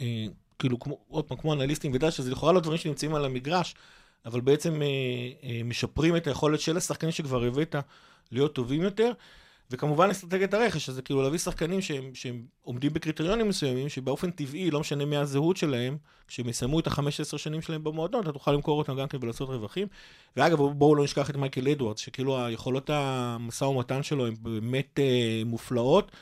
אה, 0.00 0.26
כאילו, 0.58 0.78
עוד 1.08 1.24
פעם, 1.24 1.38
כמו 1.38 1.52
אנליסטים 1.52 1.92
ודע 1.94 2.10
שזה 2.10 2.30
לכאורה 2.30 2.52
לא 2.52 2.60
דברים 2.60 2.78
שנמצאים 2.78 3.14
על 3.14 3.24
המגרש, 3.24 3.74
אבל 4.26 4.40
בעצם 4.40 4.82
משפרים 5.64 6.16
את 6.16 6.26
היכולת 6.26 6.60
של 6.60 6.76
השחקנים 6.76 7.12
שכבר 7.12 7.44
הבאת 7.44 7.76
להיות 8.32 8.54
טובים 8.54 8.82
יותר. 8.82 9.12
וכמובן 9.70 10.10
אסטרטגיית 10.10 10.54
הרכש, 10.54 10.86
שזה 10.86 11.02
כאילו 11.02 11.22
להביא 11.22 11.38
שחקנים 11.38 11.80
שהם, 11.80 12.14
שהם 12.14 12.46
עומדים 12.62 12.92
בקריטריונים 12.92 13.48
מסוימים, 13.48 13.88
שבאופן 13.88 14.30
טבעי, 14.30 14.70
לא 14.70 14.80
משנה 14.80 15.04
מה 15.04 15.20
הזהות 15.20 15.56
שלהם, 15.56 15.96
כשהם 16.28 16.48
יסיימו 16.48 16.80
את 16.80 16.86
ה-15 16.86 17.38
שנים 17.38 17.62
שלהם 17.62 17.84
במועדון, 17.84 18.22
אתה 18.22 18.32
תוכל 18.32 18.52
למכור 18.52 18.78
אותם 18.78 18.96
גם 18.96 19.08
כן 19.08 19.18
ולעשות 19.20 19.48
רווחים. 19.48 19.86
ואגב, 20.36 20.56
בואו 20.56 20.74
בוא 20.74 20.96
לא 20.96 21.04
נשכח 21.04 21.30
את 21.30 21.36
מייקל 21.36 21.68
אדוארדס, 21.68 22.00
שכאילו 22.00 22.44
היכולות 22.44 22.90
המשא 22.90 23.64
ומתן 23.64 24.02
שלו 24.02 24.26
הן 24.26 24.34
באמת 24.42 24.98
אה, 24.98 25.42
מופלאות, 25.46 26.12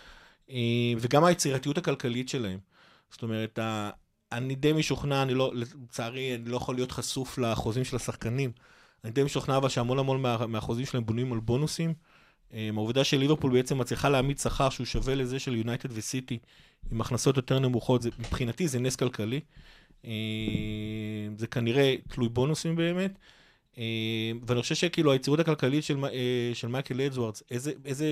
אה, 0.50 0.56
וגם 0.98 1.24
היצירתיות 1.24 1.78
הכלכלית 1.78 2.28
שלהם. 2.28 2.58
זאת 3.10 3.22
אומרת, 3.22 3.58
ה... 3.58 3.90
אני 4.32 4.54
די 4.54 4.72
משוכנע, 4.72 5.22
אני 5.22 5.34
לא, 5.34 5.52
לצערי, 5.54 6.34
אני 6.34 6.44
לא 6.44 6.56
יכול 6.56 6.74
להיות 6.74 6.92
חשוף 6.92 7.38
לחוזים 7.38 7.84
של 7.84 7.96
השחקנים. 7.96 8.52
אני 9.04 9.12
די 9.12 9.22
משוכנע 9.22 9.56
אבל 9.56 9.68
שהמון 9.68 9.98
המון 9.98 10.22
מה, 10.22 10.46
מהחוזים 10.46 10.86
שלהם 10.86 11.06
בנויים 11.06 11.32
על 11.32 11.40
בונוסים. 11.40 11.94
אה, 12.54 12.70
העובדה 12.74 13.04
שליברפול 13.04 13.52
בעצם 13.52 13.78
מצליחה 13.78 14.08
להעמיד 14.08 14.38
שכר 14.38 14.70
שהוא 14.70 14.86
שווה 14.86 15.14
לזה 15.14 15.38
של 15.38 15.56
יונייטד 15.56 15.88
וסיטי, 15.92 16.38
עם 16.92 17.00
הכנסות 17.00 17.36
יותר 17.36 17.58
נמוכות, 17.58 18.02
זה, 18.02 18.10
מבחינתי 18.18 18.68
זה 18.68 18.78
נס 18.78 18.96
כלכלי. 18.96 19.40
אה, 20.04 20.10
זה 21.36 21.46
כנראה 21.46 21.94
תלוי 22.08 22.28
בונוסים 22.28 22.76
באמת. 22.76 23.18
אה, 23.78 24.32
ואני 24.46 24.62
חושב 24.62 24.74
שכאילו 24.74 25.12
היצירות 25.12 25.40
הכלכלית 25.40 25.84
של, 25.84 26.04
אה, 26.04 26.50
של 26.54 26.68
מייקל 26.68 27.00
אדוארדס, 27.00 27.42
איזה, 27.50 27.72
איזה, 27.84 28.06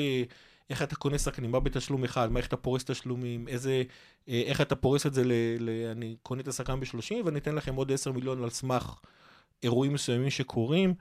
איך 0.71 0.83
אתה 0.83 0.97
קונה 0.97 1.19
שחקנים, 1.19 1.51
מה 1.51 1.61
בתשלום 1.61 2.05
אחד, 2.05 2.33
מה 2.33 2.39
איך 2.39 2.47
אתה 2.47 2.57
פורס 2.57 2.85
תשלומים, 2.85 3.49
איזה, 3.49 3.83
אה, 4.29 4.43
איך 4.47 4.61
אתה 4.61 4.77
פורס 4.77 5.07
את 5.07 5.15
זה 5.15 5.25
ל... 5.25 5.33
ל 5.59 5.71
אני 5.93 6.17
קונה 6.23 6.41
את 6.41 6.49
השחקן 6.49 6.81
ב-30 6.81 7.15
ואני 7.25 7.39
אתן 7.39 7.55
לכם 7.55 7.75
עוד 7.75 7.93
10 7.93 8.13
מיליון 8.13 8.43
על 8.43 8.51
סמך 8.51 8.95
אירועים 9.63 9.93
מסוימים 9.93 10.31
שקורים. 10.31 10.95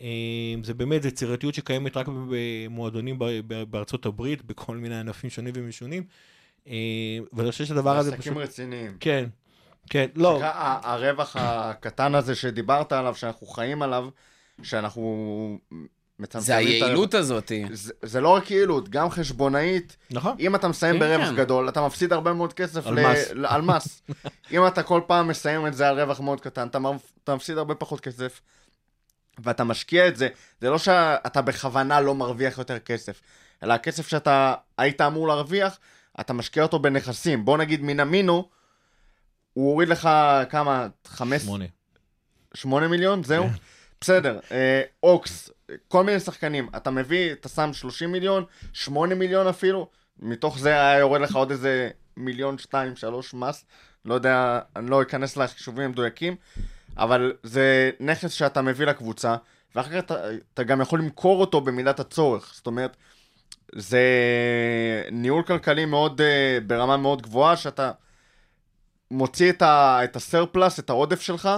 אה, 0.00 0.06
זה 0.62 0.74
באמת, 0.74 1.02
זה 1.02 1.08
יצירתיות 1.08 1.54
שקיימת 1.54 1.96
רק 1.96 2.06
במועדונים 2.30 3.18
בארצות 3.70 4.06
הברית, 4.06 4.42
בכל 4.44 4.76
מיני 4.76 5.00
ענפים 5.00 5.30
שונים 5.30 5.54
ומשונים. 5.56 6.04
אה, 6.68 6.74
ואני 7.32 7.50
חושב 7.50 7.64
שהדבר 7.64 7.96
הזה 7.98 8.10
פשוט... 8.10 8.20
עסקים 8.20 8.38
רציניים. 8.38 8.96
כן, 9.00 9.24
כן, 9.90 10.06
לא, 10.16 10.40
הרווח 10.82 11.36
הקטן 11.38 12.14
הזה 12.14 12.34
שדיברת 12.34 12.92
עליו, 12.92 13.14
שאנחנו 13.14 13.46
חיים 13.46 13.82
עליו, 13.82 14.08
שאנחנו 14.62 15.58
זה 16.38 16.56
היעילות 16.56 17.14
הזאת. 17.14 17.52
זה, 17.72 17.92
זה 18.02 18.20
לא 18.20 18.28
רק 18.28 18.50
יעילות, 18.50 18.88
גם 18.88 19.10
חשבונאית. 19.10 19.96
נכון. 20.10 20.36
אם 20.40 20.54
אתה 20.54 20.68
מסיים 20.68 20.94
כן, 20.94 21.00
ברווח 21.00 21.28
כן. 21.28 21.36
גדול, 21.36 21.68
אתה 21.68 21.86
מפסיד 21.86 22.12
הרבה 22.12 22.32
מאוד 22.32 22.52
כסף 22.52 22.86
על 22.86 23.00
ל- 23.00 23.12
מס. 23.12 23.30
ל- 23.34 23.46
על 23.46 23.62
מס. 23.62 24.02
אם 24.52 24.66
אתה 24.66 24.82
כל 24.82 25.00
פעם 25.06 25.28
מסיים 25.28 25.66
את 25.66 25.74
זה 25.74 25.88
על 25.88 26.00
רווח 26.00 26.20
מאוד 26.20 26.40
קטן, 26.40 26.66
אתה, 26.68 26.78
מפ- 26.78 27.12
אתה 27.24 27.34
מפסיד 27.34 27.58
הרבה 27.58 27.74
פחות 27.74 28.00
כסף. 28.00 28.40
ואתה 29.38 29.64
משקיע 29.64 30.08
את 30.08 30.16
זה, 30.16 30.28
זה 30.60 30.70
לא 30.70 30.78
שאתה 30.78 31.42
בכוונה 31.42 32.00
לא 32.00 32.14
מרוויח 32.14 32.58
יותר 32.58 32.78
כסף, 32.78 33.20
אלא 33.62 33.72
הכסף 33.72 34.08
שאתה 34.08 34.54
היית 34.78 35.00
אמור 35.00 35.28
להרוויח, 35.28 35.78
אתה 36.20 36.32
משקיע 36.32 36.62
אותו 36.62 36.78
בנכסים. 36.78 37.44
בוא 37.44 37.58
נגיד 37.58 37.82
מינמינו, 37.82 38.48
הוא 39.52 39.70
הוריד 39.70 39.88
לך 39.88 40.08
כמה? 40.50 40.86
חמש... 41.06 41.42
שמונה. 41.42 41.64
שמונה 42.54 42.88
מיליון? 42.88 43.24
זהו? 43.24 43.48
כן. 43.48 43.54
בסדר. 44.00 44.40
אה, 44.52 44.82
אוקס, 45.02 45.50
כל 45.88 46.04
מיני 46.04 46.20
שחקנים. 46.20 46.68
אתה 46.76 46.90
מביא, 46.90 47.32
אתה 47.32 47.48
שם 47.48 47.72
30 47.72 48.12
מיליון, 48.12 48.44
8 48.72 49.14
מיליון 49.14 49.46
אפילו, 49.46 49.88
מתוך 50.18 50.58
זה 50.58 50.68
היה 50.68 50.98
יורד 50.98 51.20
לך 51.20 51.36
עוד 51.36 51.50
איזה 51.50 51.90
מיליון, 52.16 52.58
שתיים, 52.58 52.96
שלוש 52.96 53.34
מס. 53.34 53.64
לא 54.04 54.14
יודע, 54.14 54.60
אני 54.76 54.90
לא 54.90 55.02
אכנס 55.02 55.36
לחישובים 55.36 55.84
המדויקים, 55.84 56.36
אבל 56.96 57.32
זה 57.42 57.90
נכס 58.00 58.32
שאתה 58.32 58.62
מביא 58.62 58.86
לקבוצה, 58.86 59.36
ואחר 59.74 59.90
כך 59.90 59.98
אתה, 59.98 60.14
אתה 60.54 60.62
גם 60.62 60.80
יכול 60.80 60.98
למכור 60.98 61.40
אותו 61.40 61.60
במידת 61.60 62.00
הצורך. 62.00 62.52
זאת 62.54 62.66
אומרת, 62.66 62.96
זה 63.74 64.02
ניהול 65.12 65.42
כלכלי 65.42 65.84
מאוד, 65.84 66.20
אה, 66.20 66.58
ברמה 66.66 66.96
מאוד 66.96 67.22
גבוהה, 67.22 67.56
שאתה 67.56 67.92
מוציא 69.10 69.50
את, 69.50 69.62
ה, 69.62 70.04
את 70.04 70.16
הסרפלס, 70.16 70.78
את 70.78 70.90
העודף 70.90 71.20
שלך, 71.20 71.48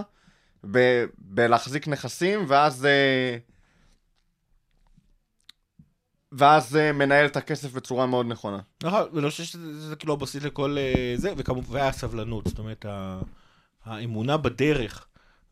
ב- 0.70 1.04
בלהחזיק 1.18 1.88
נכסים, 1.88 2.44
ואז... 2.48 2.86
אה, 2.86 3.36
ואז 6.32 6.76
אה, 6.76 6.92
מנהל 6.92 7.26
את 7.26 7.36
הכסף 7.36 7.72
בצורה 7.72 8.06
מאוד 8.06 8.26
נכונה. 8.26 8.58
נכון, 8.82 9.02
ואני 9.12 9.30
חושב 9.30 9.44
שזה 9.44 9.88
זה 9.88 9.96
כאילו 9.96 10.14
הבסיס 10.14 10.42
לכל 10.42 10.76
זה, 11.16 11.32
וכמובן, 11.36 11.76
והסבלנות, 11.76 12.46
זאת 12.46 12.58
אומרת, 12.58 12.86
האמונה 13.84 14.36
בדרך, 14.36 15.06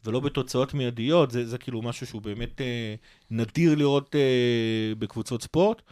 ולא 0.04 0.20
בתוצאות 0.20 0.74
מיידיות, 0.74 1.30
זה, 1.30 1.46
זה 1.46 1.58
כאילו 1.58 1.82
משהו 1.82 2.06
שהוא 2.06 2.22
באמת 2.22 2.60
אה, 2.60 2.94
נדיר 3.30 3.74
לראות 3.74 4.14
אה, 4.16 4.94
בקבוצות 4.98 5.42
ספורט, 5.42 5.82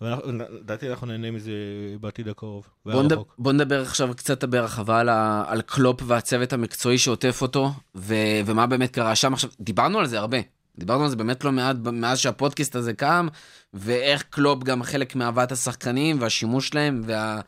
ולדעתי 0.00 0.90
אנחנו 0.90 1.06
נהנה 1.06 1.30
מזה 1.30 1.52
בעתיד 2.00 2.28
הקרוב. 2.28 2.66
בוא, 2.86 2.94
והרחוק. 2.94 3.34
בוא 3.38 3.52
נדבר 3.52 3.82
עכשיו 3.82 4.10
קצת 4.16 4.44
בהרחבה 4.44 5.00
על, 5.00 5.08
ה- 5.08 5.44
על 5.46 5.62
קלופ 5.62 6.00
והצוות 6.06 6.52
המקצועי 6.52 6.98
שעוטף 6.98 7.42
אותו, 7.42 7.70
ו, 7.94 8.14
ומה 8.46 8.66
באמת 8.66 8.90
קרה 8.90 9.14
שם. 9.14 9.32
עכשיו, 9.32 9.50
דיברנו 9.60 9.98
על 9.98 10.06
זה 10.06 10.18
הרבה. 10.18 10.38
דיברנו 10.78 11.04
על 11.04 11.10
זה 11.10 11.16
באמת 11.16 11.44
לא 11.44 11.52
מעט 11.52 11.76
מאז 11.92 12.18
שהפודקאסט 12.18 12.76
הזה 12.76 12.92
קם, 12.92 13.28
ואיך 13.74 14.22
קלופ 14.30 14.64
גם 14.64 14.82
חלק 14.82 15.16
מאהבת 15.16 15.52
השחקנים 15.52 16.20
והשימוש 16.20 16.68
שלהם, 16.68 17.02
וה... 17.06 17.40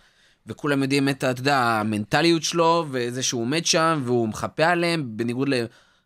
וכולם 0.47 0.83
יודעים 0.83 1.09
את, 1.09 1.17
אתה 1.17 1.41
יודע, 1.41 1.59
המנטליות 1.59 2.43
שלו, 2.43 2.87
וזה 2.91 3.23
שהוא 3.23 3.43
עומד 3.43 3.67
שם, 3.67 4.03
והוא 4.05 4.29
מחפה 4.29 4.65
עליהם, 4.67 5.05
בניגוד 5.17 5.49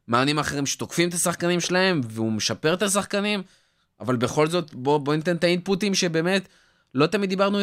למאמנים 0.09 0.39
אחרים 0.39 0.67
שתוקפים 0.67 1.09
את 1.09 1.15
השחקנים 1.15 1.61
שלהם, 1.61 2.01
והוא 2.05 2.33
משפר 2.33 2.75
את 2.75 2.83
השחקנים, 2.83 3.43
אבל 4.01 4.17
בכל 4.17 4.47
זאת, 4.47 4.75
בוא, 4.75 4.99
בוא 4.99 5.15
ניתן 5.15 5.37
את 5.37 5.45
האינפוטים 5.45 5.95
שבאמת 5.95 6.49
לא 6.95 7.07
תמיד 7.07 7.31
דיברנו 7.31 7.59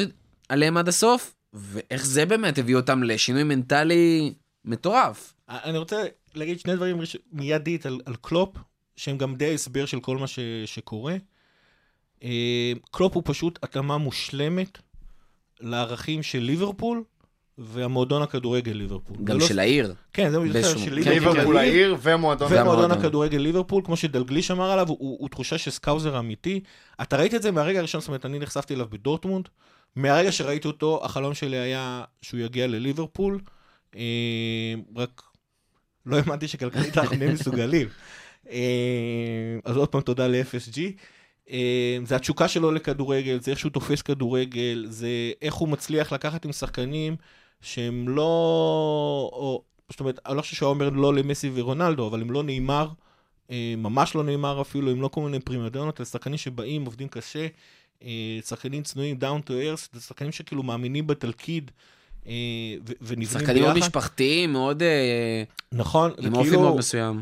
עליהם 0.49 0.77
עד 0.77 0.87
הסוף, 0.87 1.35
ואיך 1.53 2.05
זה 2.05 2.25
באמת 2.25 2.57
הביא 2.57 2.75
אותם 2.75 3.03
לשינוי 3.03 3.43
מנטלי 3.43 4.33
מטורף. 4.65 5.33
אני 5.49 5.77
רוצה 5.77 6.03
להגיד 6.35 6.59
שני 6.59 6.75
דברים 6.75 7.01
ראש- 7.01 7.17
מיידית 7.31 7.85
על, 7.85 7.99
על 8.05 8.15
קלופ, 8.21 8.55
שהם 8.95 9.17
גם 9.17 9.35
די 9.35 9.53
הסבר 9.53 9.85
של 9.85 9.99
כל 9.99 10.17
מה 10.17 10.27
ש, 10.27 10.39
שקורה. 10.65 11.15
אה, 12.23 12.71
קלופ 12.91 13.13
הוא 13.15 13.23
פשוט 13.25 13.59
התאמה 13.63 13.97
מושלמת 13.97 14.77
לערכים 15.59 16.23
של 16.23 16.39
ליברפול 16.39 17.03
והמועדון 17.57 18.21
הכדורגל 18.21 18.71
ליברפול. 18.71 19.17
גם 19.23 19.39
זה 19.39 19.47
של 19.47 19.55
לא... 19.55 19.61
העיר. 19.61 19.93
כן, 20.13 20.29
זה 20.29 20.39
באיזשהו- 20.39 20.79
של 20.79 21.03
כן, 21.03 21.11
ליברפול. 21.11 21.37
ליברפול 21.37 21.57
העיר. 21.57 21.97
ומועדון... 22.01 22.91
הכדורגל 22.91 23.37
ליברפול, 23.37 23.81
כמו 23.85 23.97
שדלגליש 23.97 24.51
אמר 24.51 24.71
עליו, 24.71 24.89
הוא, 24.89 24.97
הוא 25.19 25.29
תחושה 25.29 25.57
של 25.57 25.71
Scouser 25.71 26.19
אמיתי. 26.19 26.59
אתה 27.01 27.17
ראית 27.17 27.33
את 27.33 27.41
זה 27.41 27.51
מהרגע 27.51 27.79
הראשון, 27.79 28.01
זאת 28.01 28.07
אומרת, 28.07 28.25
אני 28.25 28.39
נחשפתי 28.39 28.73
אליו 28.73 28.85
בדורטמונד. 28.89 29.49
מהרגע 29.95 30.31
שראיתי 30.31 30.67
אותו, 30.67 31.01
החלום 31.05 31.33
שלי 31.33 31.57
היה 31.57 32.03
שהוא 32.21 32.39
יגיע 32.39 32.67
לליברפול. 32.67 33.39
אה, 33.95 34.73
רק 34.95 35.21
לא 36.05 36.17
האמנתי 36.17 36.47
שכלכלית 36.47 36.97
אנחנו 36.97 37.15
נהיה 37.15 37.33
מסוגלים. 37.33 37.87
אה, 38.49 39.57
אז 39.65 39.77
עוד 39.77 39.89
פעם 39.89 40.01
תודה 40.01 40.27
ל-FSG. 40.27 40.79
אה, 41.49 41.97
זה 42.05 42.15
התשוקה 42.15 42.47
שלו 42.47 42.71
לכדורגל, 42.71 43.39
זה 43.41 43.51
איך 43.51 43.59
שהוא 43.59 43.71
תופס 43.71 44.01
כדורגל, 44.01 44.85
זה 44.89 45.07
איך 45.41 45.53
הוא 45.53 45.69
מצליח 45.69 46.13
לקחת 46.13 46.45
עם 46.45 46.51
שחקנים 46.51 47.15
שהם 47.65 48.09
לא... 48.09 48.21
או, 49.33 49.61
זאת 49.89 49.99
אומרת, 49.99 50.19
אני 50.25 50.37
לא 50.37 50.41
חושב 50.41 50.55
שהוא 50.55 50.69
אומר 50.69 50.89
לא 50.89 51.13
למסי 51.13 51.51
ורונלדו, 51.53 52.07
אבל 52.07 52.21
הם 52.21 52.31
לא 52.31 52.43
נאמר, 52.43 52.89
אה, 53.51 53.73
ממש 53.77 54.15
לא 54.15 54.23
נאמר 54.23 54.61
אפילו, 54.61 54.91
הם 54.91 55.01
לא 55.01 55.07
כל 55.07 55.21
מיני 55.21 55.39
פרימדונות, 55.39 55.99
אלא 55.99 56.05
שחקנים 56.05 56.37
שבאים, 56.37 56.85
עובדים 56.85 57.07
קשה, 57.07 57.47
אה, 58.03 58.39
שחקנים 58.45 58.83
צנועים, 58.83 59.17
down 59.21 59.47
to 59.47 59.49
earth, 59.49 59.89
זה 59.93 60.01
שחקנים 60.01 60.31
שכאילו 60.31 60.63
מאמינים 60.63 61.07
בתלכיד. 61.07 61.71
אה, 62.27 62.33
ונבנים 63.01 63.27
שחקנים 63.27 63.63
מאוד 63.63 63.73
ביחד. 63.73 63.87
משפחתיים, 63.87 64.51
מאוד... 64.51 64.83
נכון, 65.71 66.11
עם 66.17 66.35
אופי 66.35 66.57
מאוד 66.57 66.77
מסוים. 66.77 67.21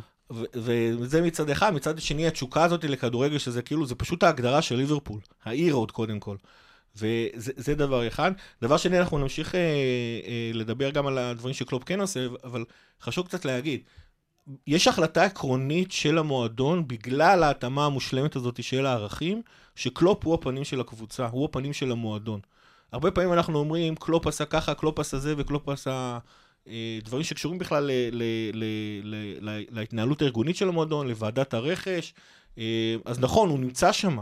וזה 0.53 1.21
מצד 1.21 1.49
אחד, 1.49 1.73
מצד 1.73 1.99
שני 1.99 2.27
התשוקה 2.27 2.63
הזאת 2.63 2.83
לכדורגל, 2.83 3.37
שזה 3.37 3.61
כאילו, 3.61 3.85
זה 3.85 3.95
פשוט 3.95 4.23
ההגדרה 4.23 4.61
של 4.61 4.75
ליברפול, 4.75 5.19
העיר 5.45 5.73
עוד 5.73 5.91
קודם 5.91 6.19
כל. 6.19 6.35
וזה 6.95 7.51
זה 7.55 7.75
דבר 7.75 8.07
אחד. 8.07 8.31
דבר 8.61 8.77
שני, 8.77 8.99
אנחנו 8.99 9.17
נמשיך 9.17 9.55
אה, 9.55 9.59
אה, 9.59 10.51
לדבר 10.53 10.89
גם 10.89 11.07
על 11.07 11.17
הדברים 11.17 11.53
שקלופ 11.53 11.83
כן 11.83 11.99
עושה, 11.99 12.27
אבל 12.43 12.65
חשוב 13.01 13.27
קצת 13.27 13.45
להגיד, 13.45 13.81
יש 14.67 14.87
החלטה 14.87 15.23
עקרונית 15.23 15.91
של 15.91 16.17
המועדון, 16.17 16.87
בגלל 16.87 17.43
ההתאמה 17.43 17.85
המושלמת 17.85 18.35
הזאת 18.35 18.63
של 18.63 18.85
הערכים, 18.85 19.41
שקלופ 19.75 20.25
הוא 20.25 20.33
הפנים 20.33 20.63
של 20.63 20.79
הקבוצה, 20.81 21.27
הוא 21.27 21.45
הפנים 21.45 21.73
של 21.73 21.91
המועדון. 21.91 22.39
הרבה 22.91 23.11
פעמים 23.11 23.33
אנחנו 23.33 23.59
אומרים, 23.59 23.95
קלופ 23.95 24.27
עשה 24.27 24.45
ככה, 24.45 24.73
קלופ 24.73 24.99
עשה 24.99 25.17
זה, 25.17 25.33
וקלופ 25.37 25.69
עשה 25.69 26.19
אה, 26.67 26.99
דברים 27.03 27.23
שקשורים 27.23 27.59
בכלל 27.59 27.83
ל- 27.83 28.09
ל- 28.11 28.51
ל- 28.53 29.15
ל- 29.15 29.49
ל- 29.49 29.65
להתנהלות 29.69 30.21
הארגונית 30.21 30.55
של 30.55 30.69
המועדון, 30.69 31.07
לוועדת 31.07 31.53
הרכש. 31.53 32.13
אה, 32.57 32.95
אז 33.05 33.19
נכון, 33.19 33.49
הוא 33.49 33.59
נמצא 33.59 33.91
שם, 33.91 34.17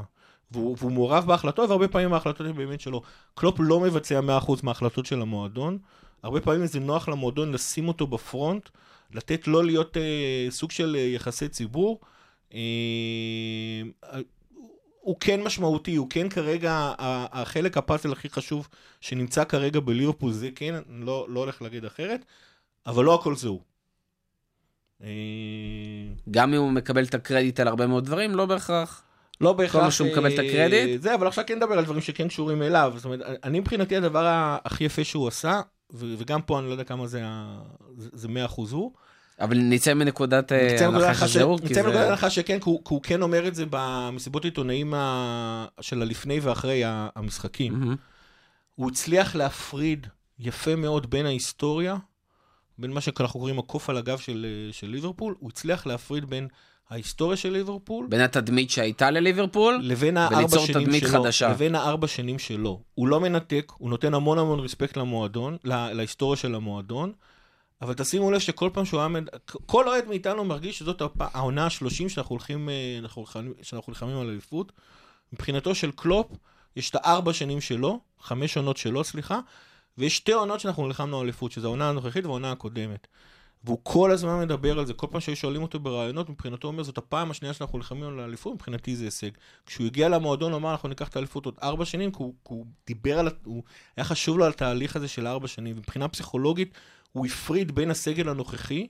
והוא, 0.51 0.77
והוא 0.79 0.91
מעורב 0.91 1.25
בהחלטות, 1.27 1.69
והרבה 1.69 1.87
פעמים 1.87 2.13
ההחלטות 2.13 2.47
הן 2.47 2.55
באמת 2.55 2.81
שלו. 2.81 3.01
קלופ 3.35 3.55
לא 3.59 3.79
מבצע 3.79 4.19
100% 4.19 4.51
מההחלטות 4.63 5.05
של 5.05 5.21
המועדון. 5.21 5.77
הרבה 6.23 6.41
פעמים 6.41 6.65
זה 6.65 6.79
נוח 6.79 7.09
למועדון 7.09 7.51
לשים 7.51 7.87
אותו 7.87 8.07
בפרונט, 8.07 8.69
לתת 9.13 9.47
לו 9.47 9.61
להיות 9.61 9.97
אה, 9.97 10.47
סוג 10.49 10.71
של 10.71 10.95
אה, 10.99 11.01
יחסי 11.01 11.47
ציבור. 11.47 11.99
אה, 12.53 12.59
הוא 15.01 15.15
כן 15.19 15.43
משמעותי, 15.43 15.95
הוא 15.95 16.07
כן 16.09 16.29
כרגע, 16.29 16.93
החלק 16.99 17.77
הפאזל 17.77 18.11
הכי 18.11 18.29
חשוב 18.29 18.67
שנמצא 19.01 19.43
כרגע 19.43 19.79
בליברפול, 19.79 20.31
זה 20.31 20.49
כן, 20.55 20.75
לא, 20.89 21.25
לא 21.29 21.39
הולך 21.39 21.61
להגיד 21.61 21.85
אחרת, 21.85 22.25
אבל 22.87 23.05
לא 23.05 23.15
הכל 23.15 23.35
זה 23.35 23.47
הוא. 23.47 23.61
אה, 25.03 25.07
גם 26.31 26.53
אם 26.53 26.59
הוא 26.59 26.71
מקבל 26.71 27.03
את 27.03 27.13
הקרדיט 27.13 27.59
על 27.59 27.67
הרבה 27.67 27.87
מאוד 27.87 28.05
דברים, 28.05 28.35
לא 28.35 28.45
בהכרח. 28.45 29.03
לא 29.41 29.53
בהכרח... 29.53 29.83
מה 29.83 29.91
שהוא 29.91 30.07
מקבל 30.07 30.33
את 30.33 30.39
אה, 30.39 30.45
הקרדיט? 30.45 31.01
זה, 31.01 31.15
אבל 31.15 31.27
עכשיו 31.27 31.43
כן 31.47 31.55
נדבר 31.55 31.73
על 31.77 31.85
דברים 31.85 32.01
שכן 32.01 32.27
קשורים 32.27 32.61
אליו. 32.61 32.93
זאת 32.95 33.05
אומרת, 33.05 33.19
אני 33.43 33.59
מבחינתי 33.59 33.97
הדבר 33.97 34.23
הכי 34.65 34.83
יפה 34.83 35.03
שהוא 35.03 35.27
עשה, 35.27 35.61
וגם 35.93 36.41
פה 36.41 36.59
אני 36.59 36.67
לא 36.67 36.71
יודע 36.71 36.83
כמה 36.83 37.07
זה, 37.07 37.23
זה 37.97 38.09
זה 38.13 38.27
100% 38.27 38.61
הוא. 38.71 38.91
אבל 39.39 39.57
נצא 39.57 39.93
מנקודת 39.93 40.51
אה, 40.51 40.73
נצא 40.73 40.87
הנחה 40.87 41.27
שזהו, 41.27 41.57
כי 41.57 41.63
נצא 41.65 41.73
זה... 41.73 41.83
מנקודת 41.83 42.07
הנחה 42.09 42.29
שכן, 42.29 42.59
כי 42.59 42.69
הוא- 42.69 43.01
כן 43.03 43.21
אומר 43.21 43.47
את 43.47 43.55
זה 43.55 43.65
במסיבות 43.69 44.45
עיתונאים 44.45 44.93
של 45.81 46.01
הלפני 46.01 46.39
ואחרי 46.39 46.81
המשחקים. 46.85 47.95
הוא 48.75 48.91
הצליח 48.91 49.35
להפריד 49.35 50.07
יפה 50.39 50.75
מאוד 50.75 51.09
בין 51.09 51.25
ההיסטוריה, 51.25 51.97
בין 52.77 52.91
מה 52.91 53.01
שאנחנו 53.01 53.39
קוראים 53.39 53.59
הקוף 53.59 53.89
על 53.89 53.97
הגב 53.97 54.17
של, 54.17 54.45
אה, 54.67 54.73
של 54.73 54.87
ליברפול, 54.87 55.35
הוא 55.39 55.49
הצליח 55.49 55.85
להפריד 55.87 56.25
בין 56.25 56.47
ההיסטוריה 56.91 57.37
של 57.37 57.49
ליברפול 57.49 58.07
בין 58.09 58.21
התדמית 58.21 58.69
שהייתה 58.71 59.11
לליברפול, 59.11 59.79
לבין 59.83 60.17
הארבע 60.17 60.37
וליצור 60.37 60.65
שנים 60.65 60.85
תדמית 60.85 61.03
שלו. 61.03 61.23
חדשה. 61.23 61.49
לבין 61.49 61.75
הארבע 61.75 62.07
שנים 62.07 62.39
שלו. 62.39 62.81
הוא 62.93 63.07
לא 63.07 63.19
מנתק, 63.19 63.71
הוא 63.77 63.89
נותן 63.89 64.13
המון 64.13 64.39
המון 64.39 64.59
רספקט 64.59 64.97
למועדון, 64.97 65.57
לה, 65.63 65.93
להיסטוריה 65.93 66.37
של 66.37 66.55
המועדון, 66.55 67.11
אבל 67.81 67.93
תשימו 67.93 68.31
לב 68.31 68.39
שכל 68.39 68.69
פעם 68.73 68.85
שהוא 68.85 68.99
היה... 68.99 69.09
כל 69.65 69.87
אוהד 69.87 70.07
מאיתנו 70.07 70.45
מרגיש 70.45 70.79
שזאת 70.79 71.01
הפ- 71.01 71.21
העונה 71.35 71.65
ה-30 71.65 72.09
שאנחנו 72.09 72.35
הולכים, 72.35 72.69
אה, 72.69 72.99
שאנחנו 73.61 73.91
נלחמים 73.91 74.17
על 74.17 74.29
אליפות. 74.29 74.71
מבחינתו 75.33 75.75
של 75.75 75.91
קלופ, 75.91 76.27
יש 76.75 76.89
את 76.89 76.95
הארבע 76.95 77.33
שנים 77.33 77.61
שלו, 77.61 77.99
חמש 78.21 78.57
עונות 78.57 78.77
שלו, 78.77 79.03
סליחה, 79.03 79.39
ויש 79.97 80.17
שתי 80.17 80.31
עונות 80.31 80.59
שאנחנו 80.59 80.87
נלחמנו 80.87 81.19
על 81.19 81.23
אליפות, 81.23 81.51
שזו 81.51 81.67
העונה 81.67 81.89
הנוכחית 81.89 82.25
והעונה 82.25 82.51
הקודמת. 82.51 83.07
והוא 83.63 83.79
כל 83.83 84.11
הזמן 84.11 84.39
מדבר 84.39 84.79
על 84.79 84.85
זה, 84.85 84.93
כל 84.93 85.07
פעם 85.11 85.21
שהיו 85.21 85.35
שואלים 85.35 85.61
אותו 85.61 85.79
בראיונות, 85.79 86.29
מבחינתו 86.29 86.67
הוא 86.67 86.71
אומר, 86.73 86.83
זאת 86.83 86.97
הפעם 86.97 87.31
השנייה 87.31 87.53
שאנחנו 87.53 87.77
נלחמים 87.77 88.03
על 88.03 88.19
האליפות, 88.19 88.53
מבחינתי 88.53 88.95
זה 88.95 89.03
הישג. 89.05 89.29
כשהוא 89.65 89.85
הגיע 89.85 90.09
למועדון, 90.09 90.51
הוא 90.51 90.59
אמר, 90.59 90.71
אנחנו 90.71 90.89
ניקח 90.89 91.07
את 91.07 91.15
האליפות 91.15 91.45
עוד 91.45 91.55
ארבע 91.63 91.85
שנים, 91.85 92.11
כי 92.11 92.17
הוא, 92.17 92.33
כי 92.47 92.53
הוא 92.53 92.65
דיבר 92.87 93.19
על, 93.19 93.29
הוא, 93.43 93.63
היה 93.97 94.03
חשוב 94.03 94.37
לו 94.37 94.45
על 94.45 94.51
התהליך 94.51 94.95
הזה 94.95 95.07
של 95.07 95.27
ארבע 95.27 95.47
שנים, 95.47 95.75
ומבחינה 95.75 96.07
פסיכולוגית, 96.07 96.73
הוא 97.11 97.25
הפריד 97.25 97.75
בין 97.75 97.91
הסגל 97.91 98.29
הנוכחי 98.29 98.87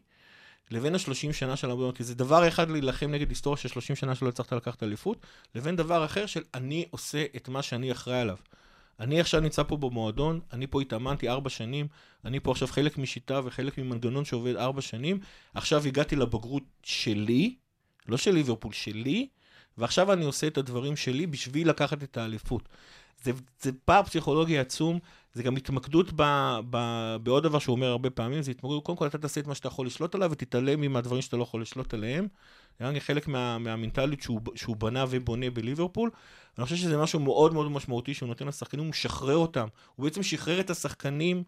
לבין 0.71 0.95
השלושים 0.95 1.33
שנה 1.33 1.55
של 1.55 1.71
המועדון, 1.71 1.95
כי 1.95 2.03
זה 2.03 2.15
דבר 2.15 2.47
אחד 2.47 2.69
להילחם 2.69 3.11
נגד 3.11 3.29
היסטוריה 3.29 3.57
של 3.57 3.69
שלושים 3.69 3.95
שנה 3.95 4.15
שלא 4.15 4.29
הצלחת 4.29 4.53
לקחת 4.53 4.83
אליפות, 4.83 5.25
לבין 5.55 5.75
דבר 5.75 6.05
אחר 6.05 6.25
של 6.25 6.41
אני 6.53 6.85
עושה 6.91 7.25
את 7.35 7.49
מה 7.49 7.61
שאני 7.61 7.91
אחראי 7.91 8.19
עליו. 8.19 8.37
אני 9.01 9.19
עכשיו 9.19 9.41
נמצא 9.41 9.63
פה 9.63 9.77
במועדון, 9.77 10.39
אני 10.53 10.67
פה 10.67 10.81
התאמנתי 10.81 11.29
ארבע 11.29 11.49
שנים, 11.49 11.87
אני 12.25 12.39
פה 12.39 12.51
עכשיו 12.51 12.67
חלק 12.67 12.97
משיטה 12.97 13.41
וחלק 13.43 13.77
ממנגנון 13.77 14.25
שעובד 14.25 14.55
ארבע 14.55 14.81
שנים, 14.81 15.19
עכשיו 15.53 15.87
הגעתי 15.87 16.15
לבגרות 16.15 16.63
שלי, 16.83 17.55
לא 18.07 18.17
של 18.17 18.31
ליברפול, 18.31 18.73
שלי, 18.73 19.27
ועכשיו 19.77 20.13
אני 20.13 20.25
עושה 20.25 20.47
את 20.47 20.57
הדברים 20.57 20.95
שלי 20.95 21.27
בשביל 21.27 21.69
לקחת 21.69 22.03
את 22.03 22.17
האליפות. 22.17 22.69
זה, 23.23 23.31
זה 23.61 23.71
פער 23.85 24.03
פסיכולוגי 24.03 24.59
עצום, 24.59 24.99
זה 25.33 25.43
גם 25.43 25.55
התמקדות 25.55 26.13
ב, 26.15 26.23
ב, 26.69 26.77
בעוד 27.23 27.43
דבר 27.43 27.59
שהוא 27.59 27.75
אומר 27.75 27.87
הרבה 27.87 28.09
פעמים, 28.09 28.41
זה 28.41 28.51
התמקדות, 28.51 28.83
קודם 28.83 28.97
כל 28.97 29.07
אתה 29.07 29.17
תעשה 29.17 29.41
את 29.41 29.47
מה 29.47 29.55
שאתה 29.55 29.67
יכול 29.67 29.85
לשלוט 29.85 30.15
עליו 30.15 30.31
ותתעלם 30.31 30.93
מהדברים 30.93 31.21
שאתה 31.21 31.37
לא 31.37 31.43
יכול 31.43 31.61
לשלוט 31.61 31.93
עליהם. 31.93 32.27
זה 32.79 32.99
חלק 32.99 33.27
מה, 33.27 33.57
מהמנטליות 33.57 34.21
שהוא, 34.21 34.41
שהוא 34.55 34.75
בנה 34.75 35.05
ובונה 35.09 35.49
בליברפול. 35.49 36.09
אני 36.57 36.63
חושב 36.63 36.75
שזה 36.75 36.97
משהו 36.97 37.19
מאוד 37.19 37.53
מאוד 37.53 37.71
משמעותי 37.71 38.13
שהוא 38.13 38.27
נותן 38.27 38.47
לשחקנים, 38.47 38.83
הוא 38.83 38.89
משחרר 38.89 39.35
אותם. 39.35 39.67
הוא 39.95 40.03
בעצם 40.03 40.23
שחרר 40.23 40.59
את 40.59 40.69
השחקנים 40.69 41.43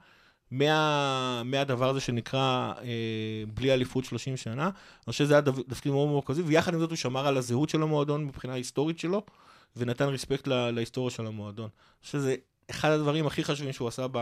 מה, 0.52 1.42
מהדבר 1.46 1.90
הזה 1.90 2.00
שנקרא 2.00 2.74
אה, 2.82 3.44
בלי 3.54 3.74
אליפות 3.74 4.06
30 4.06 4.38
שנה. 4.38 4.64
אני 4.64 4.72
חושב 5.06 5.26
שזה 5.26 5.34
היה 5.34 5.42
דו- 5.42 5.52
מאוד 5.86 6.08
מאוד 6.08 6.16
מרכזי, 6.16 6.42
ויחד 6.42 6.74
עם 6.74 6.80
זאת 6.80 6.90
הוא 6.90 6.96
שמר 6.96 7.28
על 7.28 7.38
הזהות 7.38 7.70
של 7.70 7.82
המועדון 7.82 8.26
מבחינה 8.26 8.54
היסטורית 8.54 9.00
שלו, 9.00 9.26
ונתן 9.76 10.06
רספקט 10.06 10.48
לה, 10.48 10.72
להיסטוריה 10.72 11.12
של 11.12 11.28
המועדון. 11.28 11.70
שזה 12.02 12.36
אחד 12.70 12.90
הדברים 12.90 13.28
הכי 13.28 13.44
חשובים 13.44 13.74
שהוא 13.74 13.88
עשה 13.88 14.06
ב, 14.12 14.18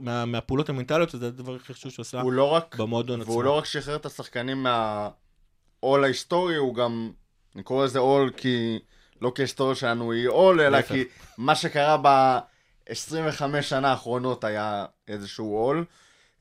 מה, 0.00 0.24
מהפעולות 0.24 0.68
המנטליות, 0.68 1.10
זה 1.10 1.26
הדבר 1.26 1.54
הכי 1.54 1.74
חשוב 1.74 1.92
שהוא 1.92 2.02
עשה 2.02 2.22
לא 2.32 2.52
רק, 2.52 2.76
במועדון 2.76 3.20
עצמו. 3.20 3.32
והוא 3.32 3.44
לא 3.44 3.58
רק 3.58 3.64
שחרר 3.64 3.96
את 3.96 4.06
השחקנים 4.06 4.62
מהעול 4.62 6.04
ההיסטורי, 6.04 6.56
הוא 6.56 6.74
גם, 6.74 7.10
אני 7.54 7.62
קורא 7.62 7.84
לזה 7.84 7.98
עול 7.98 8.30
כי, 8.36 8.78
לא 9.20 9.32
כי 9.34 9.42
ההיסטוריה 9.42 9.74
שלנו 9.74 10.12
היא 10.12 10.28
עול, 10.28 10.60
אלא 10.60 10.68
להפך. 10.68 10.88
כי 10.88 11.04
מה 11.38 11.54
שקרה 11.54 11.96
ב-25 12.02 13.62
שנה 13.62 13.90
האחרונות 13.90 14.44
היה 14.44 14.86
איזשהו 15.08 15.56
עול, 15.56 15.84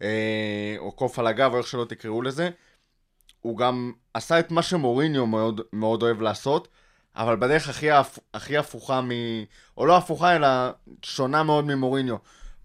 אה, 0.02 0.76
או 0.78 0.92
קוף 0.92 1.20
על 1.20 1.28
הגב, 1.28 1.54
או 1.54 1.58
איך 1.58 1.68
שלא 1.68 1.86
תקראו 1.86 2.22
לזה. 2.22 2.50
הוא 3.42 3.58
גם 3.58 3.92
עשה 4.14 4.40
את 4.40 4.52
מה 4.52 4.64
שמוריניו 4.64 5.28
מאוד, 5.28 5.62
מאוד 5.74 6.04
אוהב 6.04 6.22
לעשות, 6.22 6.68
אבל 7.16 7.36
בדרך 7.36 7.70
הכי, 7.70 7.92
הפ- 7.92 8.20
הכי 8.34 8.58
הפוכה 8.58 9.02
מ... 9.02 9.10
או 9.78 9.86
לא 9.86 9.98
הפוכה, 9.98 10.36
אלא 10.36 10.48
שונה 11.04 11.44
מאוד 11.44 11.66
ממוריניו. 11.66 12.16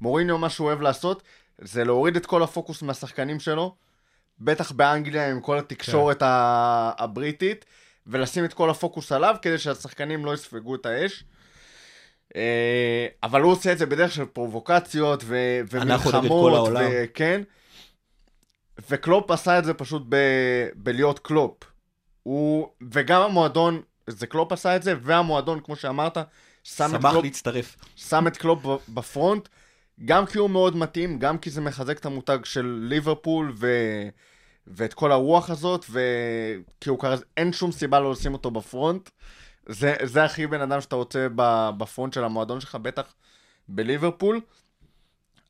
מוריניו, 0.01 0.39
מה 0.39 0.51
שהוא 0.51 0.67
אוהב 0.67 0.81
לעשות, 0.81 1.23
זה 1.59 1.85
להוריד 1.85 2.17
את 2.17 2.27
כל 2.27 2.43
הפוקוס 2.43 2.83
מהשחקנים 2.83 3.41
שלו, 3.41 3.75
בטח 4.41 4.73
באנגליה 4.73 5.31
עם 5.31 5.41
כל 5.41 5.59
התקשורת 5.59 6.19
כן. 6.19 6.27
הבריטית, 6.99 7.65
ולשים 8.07 8.45
את 8.45 8.55
כל 8.55 8.71
הפוקוס 8.71 9.13
עליו 9.13 9.37
כדי 9.43 9.59
שהשחקנים 9.59 10.25
לא 10.25 10.35
יספגו 10.35 10.75
את 10.75 10.87
האש. 10.87 11.25
אה, 12.37 13.07
אבל 13.23 13.41
הוא 13.41 13.53
עושה 13.53 13.73
את 13.73 13.79
זה 13.79 13.87
בדרך 13.87 14.13
של 14.13 14.25
פרובוקציות 14.25 15.23
ו- 15.27 15.61
ומלחמות. 15.71 16.69
וכן. 16.91 17.43
וקלופ 18.91 19.31
עשה 19.31 19.59
את 19.59 19.65
זה 19.65 19.75
פשוט 19.75 20.03
ב- 20.09 20.69
בלהיות 20.75 21.19
קלופ. 21.19 21.65
הוא, 22.23 22.69
וגם 22.93 23.23
המועדון, 23.23 23.83
זה 24.07 24.27
קלופ 24.27 24.53
עשה 24.53 24.77
את 24.77 24.83
זה, 24.83 24.95
והמועדון, 25.03 25.61
כמו 25.61 25.77
שאמרת, 25.77 26.19
שם 26.63 26.95
את 26.95 27.01
קלופ, 27.01 27.25
להצטרף. 27.25 27.77
שם 27.97 28.27
את 28.27 28.37
קלופ 28.37 28.65
ב 28.89 28.97
front, 28.97 29.49
גם 30.05 30.27
כי 30.27 30.39
הוא 30.39 30.51
מאוד 30.51 30.77
מתאים, 30.77 31.19
גם 31.19 31.39
כי 31.39 31.51
זה 31.51 31.61
מחזק 31.61 31.99
את 31.99 32.07
המותג 32.07 32.39
של 32.45 32.87
ליברפול, 32.89 33.53
ו... 33.57 33.69
ואת 34.67 34.95
כל 34.95 35.13
הרוח 35.13 35.51
הזאת, 35.51 35.85
וכי 35.91 36.91
הוא 36.91 36.99
כזה, 37.01 37.25
אין 37.37 37.53
שום 37.53 37.73
סיבה 37.73 38.01
לא 38.01 38.13
לשים 38.13 38.33
אותו 38.33 38.51
ב 38.51 38.59
front. 38.59 39.11
זה, 39.67 39.95
זה 40.03 40.25
הכי 40.25 40.47
בן 40.47 40.61
אדם 40.61 40.81
שאתה 40.81 40.97
רוצה 40.97 41.27
ב 41.79 41.84
front 41.84 42.13
של 42.13 42.25
המועדון 42.25 42.61
שלך, 42.61 42.75
בטח 42.75 43.15
בליברפול. 43.69 44.41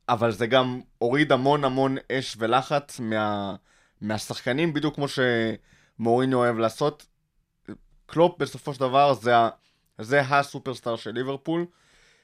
אבל 0.08 0.32
זה 0.32 0.46
גם 0.46 0.80
הוריד 0.98 1.32
המון 1.32 1.64
המון 1.64 1.96
אש 2.12 2.36
ולחץ 2.38 3.00
מה, 3.00 3.54
מהשחקנים, 4.00 4.72
בדיוק 4.72 4.94
כמו 4.94 5.06
שמוריניו 5.08 6.38
אוהב 6.38 6.58
לעשות. 6.58 7.06
קלופ 8.06 8.38
בסופו 8.38 8.74
של 8.74 8.80
דבר 8.80 9.14
זה, 9.14 9.32
זה 9.98 10.20
הסופרסטאר 10.20 10.96
של 10.96 11.10
ליברפול, 11.10 11.66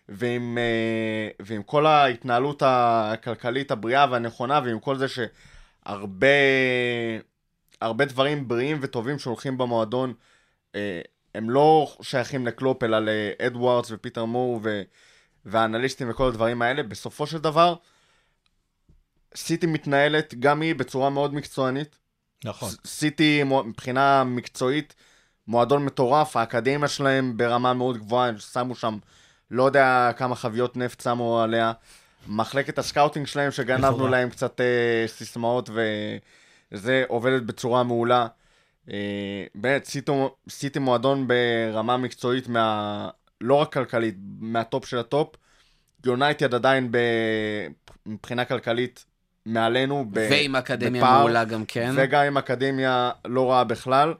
ועם, 0.09 0.59
אה, 0.59 1.29
ועם 1.47 1.63
כל 1.63 1.87
ההתנהלות 1.87 2.63
הכלכלית 2.67 3.71
הבריאה 3.71 4.07
והנכונה, 4.11 4.61
ועם 4.65 4.81
כל 4.81 4.97
זה 4.97 5.07
שהרבה 5.09 6.27
הרבה 7.81 8.05
דברים 8.05 8.49
בריאים 8.49 8.79
וטובים 8.83 9.19
שהולכים 9.19 9.59
במועדון, 9.59 10.15
אה, 10.75 11.01
הם 11.35 11.51
לא 11.51 11.97
שייכים 12.03 12.47
לקלופ, 12.47 12.83
אלא 12.83 12.99
לאדוארדס 12.99 13.91
ופיטר 13.91 14.25
מור 14.25 14.61
ו... 14.63 14.83
והאנליסטים 15.45 16.11
וכל 16.11 16.29
הדברים 16.29 16.63
האלה, 16.63 16.83
בסופו 16.83 17.27
של 17.27 17.39
דבר, 17.39 17.75
סיטי 19.35 19.67
מתנהלת 19.67 20.35
גם 20.39 20.61
היא 20.61 20.75
בצורה 20.75 21.11
מאוד 21.11 21.35
מקצוענית. 21.35 21.99
נכון. 22.45 22.71
סיטי 22.87 23.43
מבחינה 23.45 24.25
מקצועית, 24.25 24.95
מועדון 25.53 25.85
מטורף, 25.85 26.37
האקדמיה 26.37 26.89
שלהם 26.89 27.37
ברמה 27.37 27.75
מאוד 27.75 27.99
גבוהה, 27.99 28.29
הם 28.29 28.39
שמו 28.39 28.75
שם, 28.75 28.99
לא 29.51 29.63
יודע 29.63 30.11
כמה 30.17 30.35
חביות 30.35 30.77
נפט 30.77 31.01
שמו 31.01 31.41
עליה. 31.41 31.73
מחלקת 32.29 32.79
ה 32.79 32.84
scouting 32.84 33.27
שלהם, 33.27 33.51
שגנבנו. 33.51 34.09
להם 34.09 34.31
קצת 34.31 34.61
אה, 34.61 35.05
סיסמאות, 35.07 35.71
וזה 36.73 37.05
עובדת 37.09 37.43
בצורה 37.43 37.83
מעולה. 37.83 38.27
אה, 38.91 39.45
באמת, 39.55 39.85
סיטי, 39.85 40.13
סיטי 40.49 40.79
מועדון 40.79 41.29
ברמה 41.29 41.97
מקצועית, 41.97 42.49
מה, 42.49 43.09
לא 43.41 43.55
רק 43.55 43.73
כלכלית, 43.73 44.15
מה 44.41 44.59
top 44.59 44.87
של 44.87 44.99
ה 44.99 45.06
top. 45.06 45.37
יונייטד 46.07 46.55
עדיין 46.55 46.89
ב, 46.91 46.99
מבחינה 48.07 48.45
כלכלית 48.45 49.05
מעלינו. 49.47 50.05
ב, 50.11 50.29
ועם 50.31 50.57
אקדמיה 50.57 51.03
בפער. 51.03 51.19
מעולה 51.19 51.45
גם 51.45 51.65
כן. 51.65 51.93
וגם 51.97 52.25
עם 52.25 52.39
אקדמיה 52.39 53.11
לא 53.25 53.51
רעה 53.51 53.65
בכלל. 53.65 54.15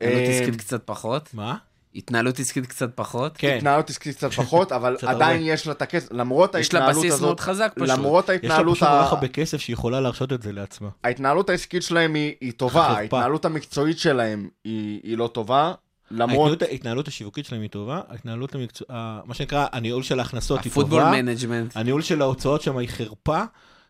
התנהלות 0.00 0.28
אה, 0.28 0.38
עסקית 0.40 0.56
קצת 0.56 0.82
פחות. 0.84 1.34
מה? 1.34 1.56
התנהלות 1.94 2.38
עסקית 2.38 2.66
קצת 2.66 2.90
פחות. 2.94 3.32
כן. 3.38 3.56
התנהלות 3.56 3.90
עסקית 3.90 4.16
קצת 4.16 4.32
פחות, 4.32 4.72
אבל 4.76 4.94
קצת 4.98 5.08
עדיין. 5.08 5.40
יש 5.44 5.66
לה 5.66 5.72
את 5.72 5.82
הכסף, 5.82 6.12
למרות 6.12 6.54
יש 6.54 6.74
לה 6.74 6.80
ההתנהלות 6.80 7.04
בסיס 7.06 7.20
מאוד 7.20 7.28
הזאת, 7.30 7.40
חזק 7.40 7.72
פשוט. 7.76 7.88
למרות 7.88 8.24
יש 8.24 8.28
לה 8.28 8.34
ההתנהלות, 8.34 8.76
פשוט 8.76 8.88
כל 8.88 8.94
כך. 9.06 9.12
הרבה 9.12 9.28
כסף 9.28 9.56
שהיא 9.60 9.74
יכולה 9.74 10.00
להרשות 10.00 10.32
את 10.32 10.42
זה 10.42 10.52
לעצמה. 10.52 10.88
ההתנהלות 11.04 11.50
העסקית 11.50 11.82
שלהם 11.82 12.14
היא, 12.14 12.52
טובה. 12.52 12.86
ההתנהלות 12.86 13.44
המקצועית 13.44 13.98
שלהם 13.98 14.48
היא, 14.64 15.18
לא 15.18 15.28
טובה, 15.34 15.72
למרות, 16.10 16.50
ההתנהלות- 16.62 16.70
ההתנהלות 16.70 17.08
השיווקית 17.08 17.44
שלהם 17.44 17.62
היא 17.62 17.70
טובה, 17.70 18.00
ההתנהלות 18.08 18.54
המקצוע... 18.54 18.86
ה- 18.90 19.20
מה 19.24 19.34
שנקרא, 19.34 19.66
הניהול 19.72 20.02
של 20.02 20.18
ההכנסות 20.18 20.64
היא 20.64 20.70
הפוטבול 20.70 21.00
טובה, 21.02 21.22
management. 21.22 21.76
הניהול 21.76 22.02
של 22.02 22.22
ההוצאות 22.22 22.62
שם 22.62 22.76
היא 22.76 22.88
חרפה, 22.88 23.42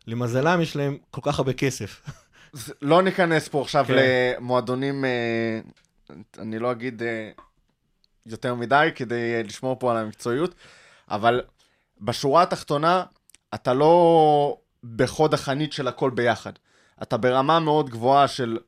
למזלם 0.06 0.61
יש 0.61 0.76
להם 0.76 0.96
כל 1.11 1.20
כך 1.24 1.38
הרבה 1.38 1.52
כסף. 1.52 2.00
לא 2.82 3.02
ניכנס 3.02 3.48
פה 3.48 3.62
עכשיו 3.62 3.84
כן. 3.88 3.94
למועדונים, 4.38 5.04
אה, 5.04 5.11
אני 6.38 6.58
לא 6.58 6.72
אגיד 6.72 7.02
אה, 7.02 7.30
יותר 8.26 8.54
מדי 8.54 8.90
כדי 8.94 9.34
אה, 9.34 9.42
לשמור 9.42 9.78
פה 9.78 9.90
על 9.90 9.96
המקצועיות, 9.96 10.54
אבל 11.08 11.40
בשורה 12.00 12.42
התחתונה, 12.42 13.04
אתה 13.54 13.74
לא 13.74 14.56
בחוד 14.96 15.34
החנית 15.34 15.72
של 15.72 15.88
הכל 15.88 16.11
ביחד. 16.11 16.52
אתה 17.02 17.16
ברמה 17.16 17.61
מאוד 17.61 17.90
גבוהה 17.90 18.28
של 18.28 18.58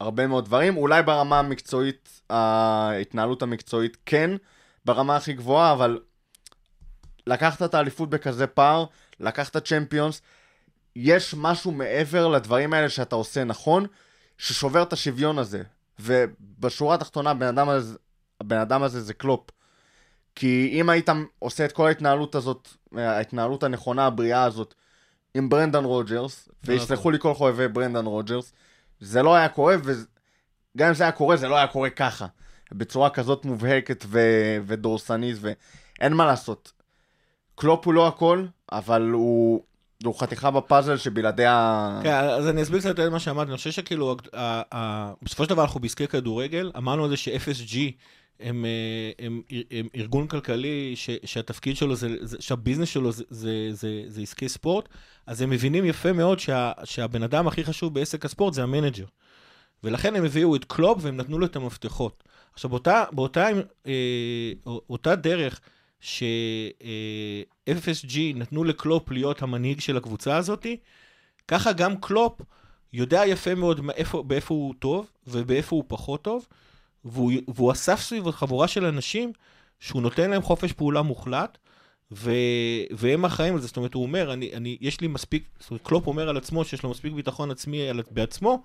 הרבה 0.00 0.26
מאוד 0.26 0.44
דברים, 0.44 0.76
אולי 0.76 1.02
ברמה 1.02 1.38
המקצועית, 1.38 2.20
ההתנהלות 2.30 3.42
המקצועית 3.42 3.96
כן, 4.06 4.30
ברמה 4.84 5.16
הכי 5.16 5.32
גבוהה, 5.32 5.72
אבל 5.72 6.00
לקחת 7.26 7.62
את 7.62 7.74
האליפות 7.74 8.10
בכזה 8.10 8.46
פער, 8.46 8.84
לקחת 9.20 9.56
צ'מפיונס, 9.56 10.22
יש 10.96 11.34
משהו 11.38 11.72
מעבר 11.72 12.28
לדברים 12.28 12.72
האלה 12.72 12.88
שאתה 12.88 13.16
עושה 13.16 13.44
נכון, 13.44 13.86
ששובר 14.38 14.82
את 14.82 14.92
השוויון 14.92 15.38
הזה. 15.38 15.62
ובשורה 16.00 16.94
התחתונה, 16.94 17.30
הבן 17.30 17.46
אדם 17.46 17.68
הזה, 17.68 17.98
הבן 18.40 18.58
אדם 18.58 18.82
הזה 18.82 19.00
זה 19.00 19.14
קלופ. 19.14 19.50
כי 20.34 20.70
אם 20.72 20.88
היית 20.88 21.08
עושה 21.38 21.64
את 21.64 21.72
כל 21.72 21.86
ההתנהלות 21.86 22.34
הזאת, 22.34 22.68
ההתנהלות 22.96 23.62
הנכונה, 23.62 24.06
הבריאה 24.06 24.44
הזאת, 24.44 24.74
עם 25.34 25.48
ברנדן 25.48 25.84
רוג'רס, 25.84 26.48
ויסלחו 26.64 27.10
לי 27.10 27.18
כל 27.18 27.34
חובבי 27.34 27.68
ברנדן 27.68 28.06
רוג'רס, 28.06 28.52
זה 29.00 29.22
לא 29.22 29.34
היה 29.34 29.48
קורה, 29.48 29.76
וגם 29.84 30.88
אם 30.88 30.94
זה 30.94 31.04
היה 31.04 31.12
קורה, 31.12 31.36
זה 31.36 31.48
לא 31.48 31.56
היה 31.56 31.66
קורה 31.66 31.90
ככה. 31.90 32.26
בצורה 32.72 33.10
כזאת 33.10 33.44
מובהקת 33.44 34.04
ו- 34.08 34.56
ודורסנית, 34.66 35.36
ואין 35.40 36.12
מה 36.12 36.26
לעשות. 36.26 36.72
קלופ 37.54 37.86
הוא 37.86 37.94
לא 37.94 38.08
הכל, 38.08 38.46
אבל 38.72 39.10
הוא, 39.10 39.62
הוא 40.04 40.18
חתיכה 40.18 40.50
בפאזל 40.50 40.96
שבלעדיה... 40.96 42.00
כן, 42.02 42.14
אז 42.14 42.48
אני 42.48 42.62
אסביר 42.62 42.80
קצת 42.80 43.00
את 43.00 43.10
מה 43.10 43.20
שאמרתי, 43.20 43.50
אני 43.50 43.56
חושב 43.56 43.70
שכאילו, 43.70 44.16
בסופו 45.22 45.44
של 45.44 45.50
דבר 45.50 45.62
אנחנו 45.62 45.80
בעסקי 45.80 46.06
כדורגל, 46.06 46.72
אמרנו 46.76 47.04
על 47.04 47.10
זה 47.10 47.16
ש-FSG 47.16 47.76
הם, 48.40 48.64
אה, 48.64 49.26
הם, 49.26 49.42
הם 49.70 49.88
ארגון 49.96 50.26
כלכלי 50.26 50.92
ש, 50.96 51.10
שהתפקיד 51.24 51.76
שלו, 51.76 51.96
זה, 51.96 52.16
זה, 52.20 52.36
שהביזנס 52.40 52.88
שלו 52.88 53.12
זה, 53.12 53.24
זה, 53.30 53.68
זה, 53.72 54.02
זה 54.06 54.20
עסקי 54.20 54.48
ספורט, 54.48 54.88
אז 55.26 55.42
הם 55.42 55.50
מבינים 55.50 55.84
יפה 55.84 56.12
מאוד 56.12 56.38
שה, 56.38 56.72
שהבן 56.84 57.22
אדם 57.22 57.48
הכי 57.48 57.64
חשוב 57.64 57.94
בעסק 57.94 58.24
הספורט 58.24 58.54
זה 58.54 58.62
המנג'ר. 58.62 59.04
ולכן 59.84 60.16
הם 60.16 60.24
הביאו 60.24 60.56
את 60.56 60.64
קלופ 60.64 60.98
והם 61.00 61.16
נתנו 61.16 61.38
לו 61.38 61.46
את 61.46 61.56
המפתחות. 61.56 62.24
עכשיו, 62.52 62.70
באותה, 62.70 63.04
באותה, 63.12 63.48
אה, 63.86 64.52
אותה 64.90 65.16
דרך 65.16 65.60
ש-FSG 66.00 67.58
נתנו 68.34 68.64
לקלופ 68.64 69.10
להיות 69.10 69.42
המנהיג 69.42 69.80
של 69.80 69.96
הקבוצה 69.96 70.36
הזאתי, 70.36 70.76
ככה 71.48 71.72
גם 71.72 71.96
קלופ 71.96 72.40
יודע 72.92 73.26
יפה 73.26 73.54
מאוד 73.54 73.80
מאיפה, 73.80 74.22
באיפה 74.22 74.54
הוא 74.54 74.74
טוב 74.78 75.10
ובאיפה 75.26 75.76
הוא 75.76 75.84
פחות 75.88 76.22
טוב, 76.22 76.46
והוא, 77.04 77.32
והוא 77.48 77.72
אסף 77.72 78.00
סביב 78.00 78.30
חבורה 78.30 78.68
של 78.68 78.84
אנשים 78.84 79.32
שהוא 79.80 80.02
נותן 80.02 80.30
להם 80.30 80.42
חופש 80.42 80.72
פעולה 80.72 81.02
מוחלט, 81.02 81.58
ו, 82.12 82.32
והם 82.90 83.24
אחראים 83.24 83.54
על 83.54 83.60
זה. 83.60 83.66
זאת 83.66 83.76
אומרת, 83.76 83.94
הוא 83.94 84.02
אומר, 84.02 84.32
אני, 84.32 84.50
אני, 84.54 84.78
יש 84.80 85.00
לי 85.00 85.08
מספיק, 85.08 85.48
זאת 85.60 85.70
אומרת, 85.70 85.82
קלופ 85.82 86.06
אומר 86.06 86.28
על 86.28 86.36
עצמו 86.36 86.64
שיש 86.64 86.82
לו 86.82 86.90
מספיק 86.90 87.12
ביטחון 87.12 87.50
עצמי 87.50 87.88
על, 87.88 88.02
בעצמו, 88.10 88.62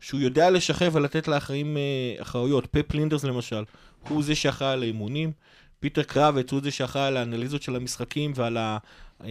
שהוא 0.00 0.20
יודע 0.20 0.50
לשחרר 0.50 0.88
ולתת 0.92 1.28
לאחרים 1.28 1.76
אה, 1.76 2.22
אחריות. 2.22 2.66
פפ 2.66 2.94
לינדרס 2.94 3.24
למשל, 3.24 3.64
הוא 4.08 4.22
זה 4.22 4.34
שאחראי 4.34 4.72
על 4.72 4.82
האימונים. 4.82 5.32
פיטר 5.82 6.02
קרבץ 6.02 6.52
הוא 6.52 6.60
זה 6.62 6.70
שאחראי 6.70 7.06
על 7.06 7.16
האנליזות 7.16 7.62
של 7.62 7.76
המשחקים 7.76 8.32
ועל 8.34 8.56
ה... 8.56 8.78
אה, 9.24 9.28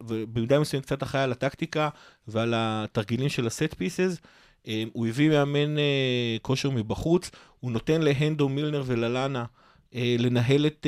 ובמידה 0.00 0.60
מסוימת 0.60 0.84
קצת 0.86 1.02
אחראי 1.02 1.22
על 1.22 1.32
הטקטיקה 1.32 1.88
ועל 2.28 2.54
התרגילים 2.56 3.28
של 3.28 3.46
ה 3.46 3.53
set 3.53 3.74
pieces. 3.74 4.16
אה, 4.68 4.84
הוא 4.92 5.06
הביא 5.06 5.30
מאמן 5.30 5.78
אה, 5.78 6.36
כושר 6.42 6.70
מבחוץ, 6.70 7.30
הוא 7.60 7.72
נותן 7.72 8.02
להנדו 8.02 8.48
מילנר 8.48 8.82
וללאנה 8.86 9.44
אה, 9.94 10.16
לנהל 10.18 10.66
את 10.66 10.86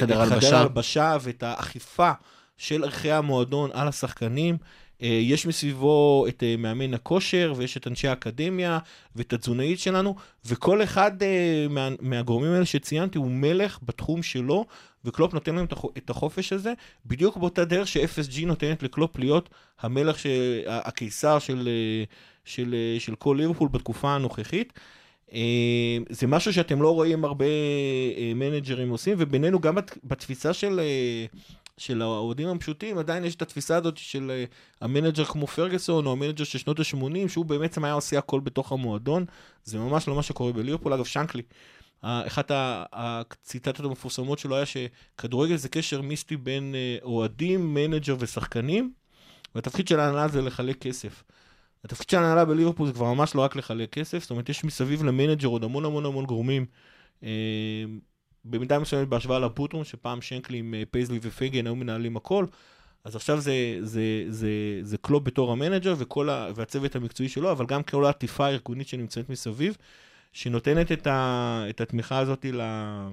חדר. 0.00 0.20
ההלבשה 0.56 1.16
ואת 1.20 1.42
האכיפה 1.42 2.12
של 2.56 2.84
ערכי 2.84 3.12
המועדון 3.12 3.70
על 3.72 3.88
השחקנים. 3.88 4.56
אה, 5.02 5.08
יש 5.08 5.46
מסביבו 5.46 6.24
את 6.28 6.42
אה, 6.42 6.54
מאמן 6.58 6.94
הכושר, 6.94 7.52
ויש 7.56 7.76
את 7.76 7.86
אנשי 7.86 8.08
האקדמיה, 8.08 8.78
ואת 9.16 9.32
התזונאית 9.32 9.78
שלנו, 9.78 10.14
וכל 10.46 10.82
אחד 10.82 11.22
אה, 11.22 11.66
מה, 11.70 11.88
מהגורמים 12.00 12.52
האלה 12.52 12.64
שציינתי 12.66 13.18
הוא 13.18 13.30
מלך 13.30 13.78
בתחום 13.82 14.22
שלו, 14.22 14.66
וקלופ 15.04 15.34
נותן 15.34 15.54
להם 15.54 15.64
את 15.64 15.72
החו- 15.72 15.90
את 15.98 16.10
החופש 16.10 16.52
הזה, 16.52 16.72
בדיוק 17.06 17.36
באותה 17.36 17.64
דרך 17.64 17.88
ש-FSG 17.88 18.46
נותנת 18.46 18.82
לקלופ 18.82 19.18
להיות 19.18 19.48
המלך, 19.80 20.18
ש... 20.18 20.26
הקיסר 20.66 21.38
של, 21.38 21.68
של, 22.44 22.74
של 22.98 23.14
כל 23.14 23.36
ליברפול 23.40 23.68
בתקופה 23.68 24.14
הנוכחית. 24.14 24.72
זה 26.10 26.26
משהו 26.26 26.52
שאתם 26.52 26.82
לא 26.82 26.94
רואים 26.94 27.24
הרבה 27.24 27.44
מנג'רים 28.34 28.90
עושים, 28.90 29.16
ובינינו 29.18 29.60
גם 29.60 29.74
בת- 29.74 29.98
בתפיסה 30.04 30.52
של, 30.52 30.80
של 31.84 32.02
האוהדים 32.02 32.48
הפשוטים, 32.48 32.98
עדיין 32.98 33.24
יש 33.24 33.34
את 33.34 33.42
התפיסה 33.42 33.76
הזאת 33.76 33.96
של 33.96 34.30
אה, 34.30 34.44
המנג'ר 34.80 35.24
כמו 35.24 35.46
פרגוסון, 35.46 36.06
או 36.06 36.12
המנג'ר 36.12 36.44
של 36.44 36.58
שנות 36.58 36.80
ה-80, 36.80 37.28
שהוא 37.28 37.44
בעצם 37.44 37.84
היה 37.84 37.94
עושה 37.94 38.18
הכל 38.18 38.40
בתוך 38.40 38.72
המועדון. 38.72 39.24
זה 39.64 39.78
ממש 39.78 40.08
לא 40.08 40.14
מה 40.14 40.22
שקורה 40.22 40.52
בליברפול. 40.52 40.92
אגב, 40.92 41.04
שנקלי, 41.04 41.42
אה, 42.04 42.26
אחת 42.26 42.50
הציטטות 42.92 43.86
המפורסמות 43.86 44.38
שלו 44.38 44.56
היה 44.56 44.64
שכדורגל 44.66 45.56
זה 45.56 45.68
קשר 45.68 46.02
מיסטי 46.02 46.36
בין 46.36 46.74
אה, 46.74 46.96
אוהדים, 47.02 47.74
מנג'ר 47.74 48.16
ושחקנים, 48.18 48.92
והתפקיד 49.54 49.88
של 49.88 50.00
ההנהלה 50.00 50.28
זה 50.28 50.42
לחלק 50.42 50.78
כסף. 50.78 51.22
התפקיד 51.84 52.10
של 52.10 52.16
ההנהלה 52.16 52.44
בליברפול 52.44 52.86
זה 52.86 52.92
כבר 52.92 53.12
ממש 53.12 53.34
לא 53.34 53.40
רק 53.40 53.56
לחלק 53.56 53.92
כסף, 53.92 54.22
זאת 54.22 54.30
אומרת, 54.30 54.48
יש 54.48 54.64
מסביב 54.64 55.02
למנג'ר 55.02 55.48
עוד 55.48 55.64
המון 55.64 55.84
המון 55.84 56.06
המון 56.06 56.26
גורמים. 56.26 56.66
במידה 58.44 58.78
מסוימת 58.78 59.08
בהשוואה 59.08 59.38
ל 59.38 59.43
boot 59.43 59.61
room, 59.61 59.84
שפעם 59.84 60.22
שנקלי 60.22 60.58
עם 60.58 60.74
אה, 60.74 60.82
פייזלי 60.90 61.18
ופייגן 61.22 61.66
היו 61.66 61.76
מנהלים 61.76 62.16
הכל, 62.16 62.46
אז 63.04 63.16
עכשיו 63.16 63.40
זה, 63.40 63.78
זה, 63.80 64.24
זה, 64.28 64.48
זה 64.82 64.98
קלופ 64.98 65.24
בתור 65.24 65.52
המנג'ר 65.52 65.94
וכל 65.98 66.30
ה, 66.30 66.48
והצוות 66.54 66.96
המקצועי 66.96 67.28
שלו, 67.28 67.52
אבל 67.52 67.66
גם 67.66 67.82
כל 67.82 68.04
העטיפה 68.04 68.46
הארגונית 68.46 68.88
שנמצאת 68.88 69.30
מסביב, 69.30 69.76
שנותנת 70.32 70.92
את, 70.92 71.06
ה, 71.06 71.64
את 71.70 71.80
התמיכה 71.80 72.18
הזאת 72.18 72.46
אה, 72.60 73.08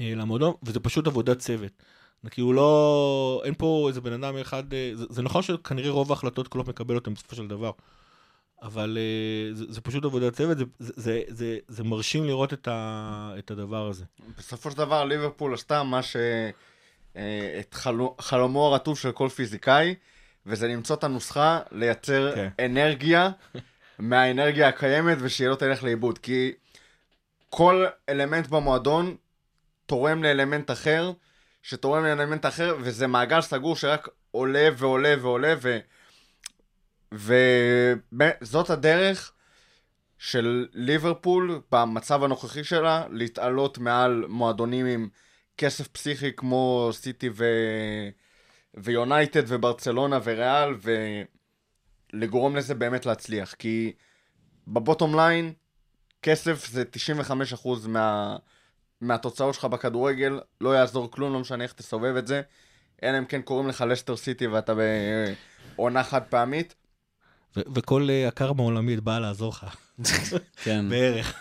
למועדון, 0.00 0.54
וזה 0.62 0.80
פשוט 0.80 1.06
עבודת 1.06 1.38
צוות. 1.38 1.82
זה 2.22 2.30
כאילו 2.30 2.52
לא, 2.52 3.42
אין 3.44 3.54
פה 3.58 3.84
איזה 3.88 4.00
בן 4.00 4.12
אדם 4.12 4.36
אחד, 4.36 4.74
אה, 4.74 4.90
זה, 4.94 5.04
זה 5.10 5.22
נכון 5.22 5.42
שכנראה 5.42 5.90
רוב 5.90 6.12
ההחלטות 6.12 6.48
קלופ 6.48 6.68
מקבל 6.68 6.94
אותן 6.94 7.14
בסופו 7.14 7.36
של 7.36 7.48
דבר, 7.48 7.70
אבל 8.62 8.98
אה, 9.00 9.54
זה, 9.54 9.64
זה 9.68 9.80
פשוט 9.80 10.04
עבודת 10.04 10.32
צוות, 10.32 10.58
זה, 10.58 10.64
זה, 10.78 10.92
זה, 10.96 11.22
זה, 11.28 11.58
זה 11.68 11.84
מרשים 11.84 12.24
לראות 12.24 12.52
את, 12.52 12.68
ה, 12.68 13.34
את 13.38 13.50
הדבר 13.50 13.88
הזה. 13.88 14.04
בסופו 14.38 14.70
של 14.70 14.76
דבר 14.76 15.04
ליברפול 15.04 15.54
עשתה 15.54 15.82
מה 15.82 16.02
ש... 16.02 16.16
אה, 17.16 17.56
את 17.60 17.74
חלו- 17.74 18.16
חלומו 18.20 18.66
הרטוב 18.66 18.98
של 18.98 19.12
כל 19.12 19.28
פיזיקאי, 19.28 19.94
וזה 20.46 20.68
למצוא 20.68 20.96
את 20.96 21.04
הנוסחה 21.04 21.60
לייצר 21.72 22.32
כן. 22.34 22.48
אנרגיה 22.64 23.30
מהאנרגיה 23.98 24.68
הקיימת 24.68 25.18
ושהיא 25.20 25.48
לא 25.48 25.54
תלך 25.54 25.82
לאיבוד. 25.82 26.18
כי 26.18 26.52
כל 27.50 27.86
אלמנט 28.08 28.46
במועדון 28.46 29.16
תורם 29.86 30.22
לאלמנט 30.22 30.70
אחר, 30.70 31.12
שתורם 31.62 32.04
לאלמנט 32.04 32.46
אחר, 32.46 32.76
וזה 32.80 33.06
מעגל 33.06 33.40
סגור 33.40 33.76
שרק 33.76 34.08
עולה 34.30 34.68
ועולה 34.76 35.14
ועולה, 35.20 35.54
ו... 35.62 35.78
וזאת 37.12 38.70
הדרך 38.70 39.32
של 40.18 40.68
ליברפול 40.72 41.60
במצב 41.72 42.24
הנוכחי 42.24 42.64
שלה 42.64 43.04
להתעלות 43.10 43.78
מעל 43.78 44.24
מועדונים 44.28 44.86
עם 44.86 45.08
כסף 45.58 45.88
פסיכי 45.88 46.32
כמו 46.36 46.90
סיטי 46.92 47.30
ו... 47.32 47.44
ויונייטד 48.74 49.42
וברצלונה 49.46 50.18
וריאל 50.24 50.74
ולגרום 52.12 52.56
לזה 52.56 52.74
באמת 52.74 53.06
להצליח. 53.06 53.54
כי 53.54 53.92
ב 54.68 54.75
bottom 54.75 55.16
line 55.16 55.52
כסף 56.22 56.68
זה 56.70 56.84
95% 57.54 57.68
מה... 57.88 58.36
מהתוצאות 59.00 59.54
שלך 59.54 59.64
בכדורגל 59.64 60.40
לא 60.60 60.76
יעזור 60.76 61.10
כלום 61.10 61.32
לא 61.32 61.40
משנה 61.40 61.64
איך 61.64 61.72
תסובב 61.72 62.16
את 62.16 62.26
זה. 62.26 62.42
אלא 63.02 63.18
אם 63.18 63.24
כן 63.24 63.42
קוראים 63.42 63.68
לך 63.68 63.84
לסטר 63.88 64.16
סיטי 64.16 64.46
ואתה 64.46 64.72
בעונה 65.76 66.04
חד 66.04 66.22
פעמית 66.22 66.74
וכל 67.74 68.08
אה, 68.10 68.28
הקרמה 68.28 68.62
העולמית 68.62 69.00
באה 69.00 69.20
לעזור 69.20 69.48
לך, 69.48 69.66
כן. 70.64 70.88
בערך. 70.88 71.34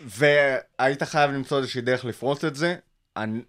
והיית 0.00 1.02
חייב 1.02 1.30
למצוא 1.30 1.58
איזושהי 1.58 1.80
דרך 1.80 2.04
לפרוץ 2.04 2.44
את 2.44 2.54
זה. 2.54 2.76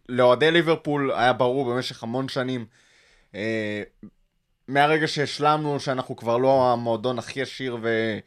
לאוהדי 0.09 0.51
ליברפול 0.51 1.11
היה 1.11 1.33
ברור 1.33 1.73
במשך 1.73 2.03
המון 2.03 2.29
שנים, 2.29 2.65
אה, 3.35 3.83
מהרגע 4.67 5.07
שהשלמנו 5.07 5.79
שאנחנו 5.79 6.15
כבר 6.15 6.37
לא 6.37 6.73
המועדון 6.73 7.19
הכי 7.19 7.41
עשיר 7.41 7.77
ו- 7.81 8.19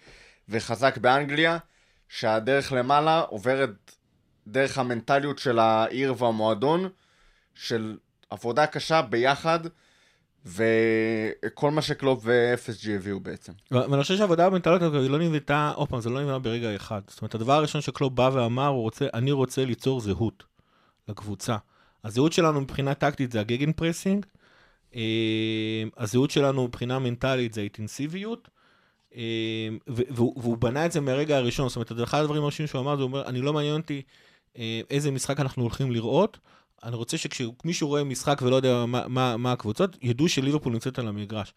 וחזק 0.49 0.99
באנגליה, 0.99 1.59
שהדרך 2.09 2.73
למעלה 2.73 3.21
עוברת 3.21 3.93
דרך 4.47 4.79
המנטליות 4.79 5.39
של 5.39 5.59
העיר 5.59 6.15
והמועדון, 6.19 6.89
של 7.55 7.97
עבודה 8.31 8.67
קשה 8.67 9.03
ביחד, 9.03 9.61
וכל 10.49 11.71
מה 11.71 11.83
שקלופ 11.83 12.21
ו-FSG 12.25 12.91
הביאו 12.91 13.21
בעצם. 13.21 13.53
ואני 13.71 14.03
חושב 14.03 14.17
שהעבודה 14.17 14.47
המנטלית 14.47 14.83
הזאת 14.83 15.03
היא 15.03 15.11
לא 15.11 15.19
נבנתה, 15.19 15.73
עוד 15.75 15.89
פעם, 15.89 16.01
זה 16.01 16.11
לא 16.11 16.23
נבנה 16.23 16.39
ברגע 16.39 16.77
אחד. 16.77 17.01
זאת 17.09 17.23
אומרת, 17.23 17.35
הדבר 17.35 17.53
הראשון 17.53 17.81
שקלופ 17.81 18.13
בא 18.13 18.31
ואמר, 18.33 18.67
הוא 18.67 18.83
רוצה, 18.83 19.07
אני 19.15 19.33
רוצה 19.33 19.65
ליצור 19.65 20.01
זהות 20.01 20.45
לקבוצה. 21.09 21.57
הזהות 22.05 22.33
שלנו 22.33 22.61
מבחינה 22.61 22.95
טקטית 22.95 23.33
זה 23.33 23.41
ה 23.41 23.73
Gegenpressing, 23.73 24.27
אה, 24.97 25.83
הזהות 25.97 26.31
שלנו 26.31 26.65
מבחינה 26.65 26.99
מנטלית 26.99 27.55
זה 27.55 27.61
האינטנסיביות, 27.61 28.49
אה, 29.17 29.69
והוא 29.87 30.57
בנה 30.57 30.87
את 30.87 30.93
זה 30.93 31.01
מהרגע 31.01 31.37
הראשון. 31.37 31.69
זאת 31.69 31.77
אומרת, 31.77 32.09
אחד 32.09 32.21
הדברים 32.21 32.43
הראשונים 32.43 32.69
שהוא 32.69 32.81
אמר, 32.81 32.97
זה 32.97 33.03
אומר, 33.03 33.27
אני 33.27 33.41
לא 33.41 33.53
מעניין 33.53 33.81
אותי 33.81 34.03
אה, 34.59 34.81
איזה 34.91 35.11
משחק 35.11 35.41
אנחנו 35.41 35.63
הולכים 35.63 35.93
לראות, 35.93 36.39
אני 36.85 36.97
רוצה 36.97 37.19
שכשמישהו 37.19 37.89
רואה 37.89 38.05
משחק 38.05 38.43
ולא 38.43 38.57
יודע 38.57 38.87
מה, 38.87 39.09
מה, 39.09 39.37
מה 39.37 39.53
הקבוצות, 39.53 39.97
ידעו 40.03 40.29
שליברפול 40.29 40.73
נמצאת 40.73 40.99
על 40.99 41.09
המגרש. 41.09 41.55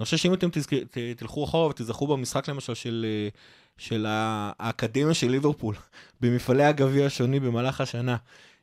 אני 0.00 0.04
חושב 0.04 0.16
שאם 0.16 0.34
אתם 0.34 0.48
תזכ... 0.52 0.74
ת- 0.74 0.98
תלכו 1.16 1.44
אחורה 1.44 1.66
ותזכרו 1.66 2.06
במשחק 2.06 2.48
למשל 2.48 2.74
של, 2.74 3.06
של 3.78 4.06
האקדמיה 4.08 5.14
של 5.14 5.30
ליברפול, 5.30 5.74
במפעלי 6.20 6.64
הגביע 6.64 7.06
השונים 7.06 7.42
במהלך 7.42 7.80
השנה, 7.80 8.16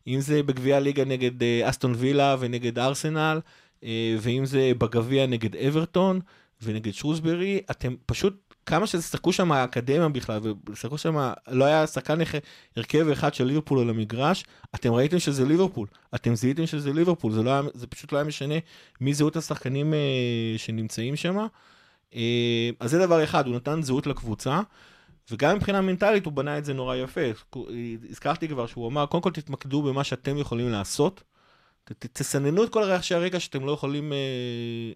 אם 0.07 0.19
זה 0.21 0.43
בגביע 0.43 0.77
הליגה 0.77 1.05
נגד 1.05 1.43
אה, 1.43 1.69
אסטון 1.69 1.93
וילה 1.97 2.35
ונגד 2.39 2.79
ארסנל, 2.79 3.39
אה, 3.83 4.15
ואם 4.21 4.45
זה 4.45 4.71
בגביע 4.77 5.25
נגד 5.27 5.55
אברטון 5.55 6.19
ונגד 6.61 6.93
שרוסברי, 6.93 7.61
אתם 7.71 7.95
פשוט, 8.05 8.50
כמה 8.71 8.87
שתשחקו 8.87 9.33
שם 9.33 9.51
האקדמיה 9.51 10.09
בכלל, 10.09 10.39
ושחקו 10.69 10.97
שם, 10.97 11.31
לא 11.47 11.65
היה 11.65 11.87
שחקן 11.87 12.19
הרכב 12.77 13.07
אחד 13.07 13.33
של 13.33 13.43
ליברפול 13.43 13.79
על 13.79 13.89
המגרש, 13.89 14.43
אתם 14.75 14.93
ראיתם 14.93 15.19
שזה 15.19 15.45
ליברפול, 15.45 15.87
אתם 16.15 16.35
זיהיתם 16.35 16.65
שזה 16.65 16.93
ליברפול, 16.93 17.31
זה, 17.31 17.43
לא 17.43 17.49
היה, 17.49 17.61
זה 17.73 17.87
פשוט 17.87 18.11
לא 18.11 18.17
היה 18.17 18.27
משנה 18.27 18.55
מי 19.01 19.13
זהות 19.13 19.35
השחקנים 19.35 19.93
אה, 19.93 19.99
שנמצאים 20.57 21.15
שם. 21.15 21.37
אה, 22.15 22.69
אז 22.79 22.91
זה 22.91 22.99
דבר 22.99 23.23
אחד, 23.23 23.47
הוא 23.47 23.55
נתן 23.55 23.81
זהות 23.81 24.07
לקבוצה, 24.07 24.61
וגם 25.31 25.55
מבחינה 25.55 25.81
מנטלית 25.81 26.25
הוא 26.25 26.33
בנה 26.33 26.57
את 26.57 26.65
זה 26.65 26.73
נורא 26.73 26.95
יפה. 26.95 27.21
הזכרתי 28.09 28.47
כבר 28.47 28.67
שהוא 28.67 28.87
אמר, 28.87 29.05
קודם 29.05 29.23
כל 29.23 29.31
תתמקדו 29.31 29.81
במה 29.81 30.03
שאתם 30.03 30.37
יכולים 30.37 30.69
לעשות, 30.69 31.23
תסננו 32.13 32.63
את 32.63 32.69
כל 32.69 32.83
רעשי 32.83 33.15
הרגע 33.15 33.39
שאתם 33.39 33.65
לא 33.65 33.71
יכולים, 33.71 34.13
אה, 34.13 34.17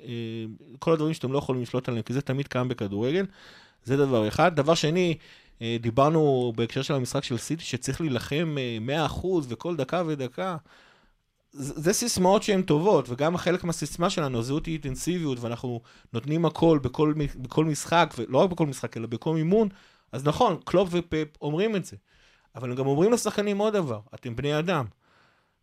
אה, 0.07 0.45
כל 0.79 0.93
הדברים 0.93 1.13
שאתם 1.13 1.31
לא 1.31 1.37
יכולים 1.37 1.61
לשלוט 1.61 1.89
עליהם, 1.89 2.03
כי 2.03 2.13
זה 2.13 2.21
תמיד 2.21 2.47
קיים 2.47 2.67
בכדורגל. 2.67 3.25
זה 3.85 3.97
דבר 3.97 4.27
אחד. 4.27 4.55
דבר 4.55 4.75
שני, 4.75 5.17
אה, 5.61 5.77
דיברנו 5.81 6.53
בהקשר 6.55 6.81
של 6.81 6.93
המשחק 6.93 7.23
של 7.23 7.37
סיטי, 7.37 7.63
שצריך 7.63 8.01
להילחם 8.01 8.55
אה, 8.57 9.07
100% 9.07 9.45
וכל 9.47 9.75
דקה 9.75 10.03
ודקה. 10.05 10.57
זה 11.51 11.93
סיסמאות 11.93 12.43
שהן 12.43 12.61
טובות, 12.61 13.09
וגם 13.09 13.37
חלק 13.37 13.63
מהסיסמה 13.63 14.09
שלנו, 14.09 14.39
הזהות 14.39 14.65
היא 14.65 14.73
אינטנסיביות, 14.73 15.39
ואנחנו 15.39 15.81
נותנים 16.13 16.45
הכל 16.45 16.79
בכל, 16.81 17.13
בכל 17.35 17.65
משחק, 17.65 18.13
ולא 18.17 18.37
רק 18.37 18.49
בכל 18.49 18.65
משחק, 18.65 18.97
אלא 18.97 19.07
בכל 19.07 19.33
מימון, 19.33 19.69
אז 20.11 20.25
נכון, 20.25 20.57
קלופ 20.65 20.89
ופפ 20.91 21.27
אומרים 21.41 21.75
את 21.75 21.85
זה. 21.85 21.97
אבל 22.55 22.69
הם 22.69 22.75
גם 22.75 22.87
אומרים 22.87 23.13
לשחקנים 23.13 23.57
עוד 23.57 23.73
דבר, 23.73 23.99
אתם 24.15 24.35
בני 24.35 24.59
אדם. 24.59 24.85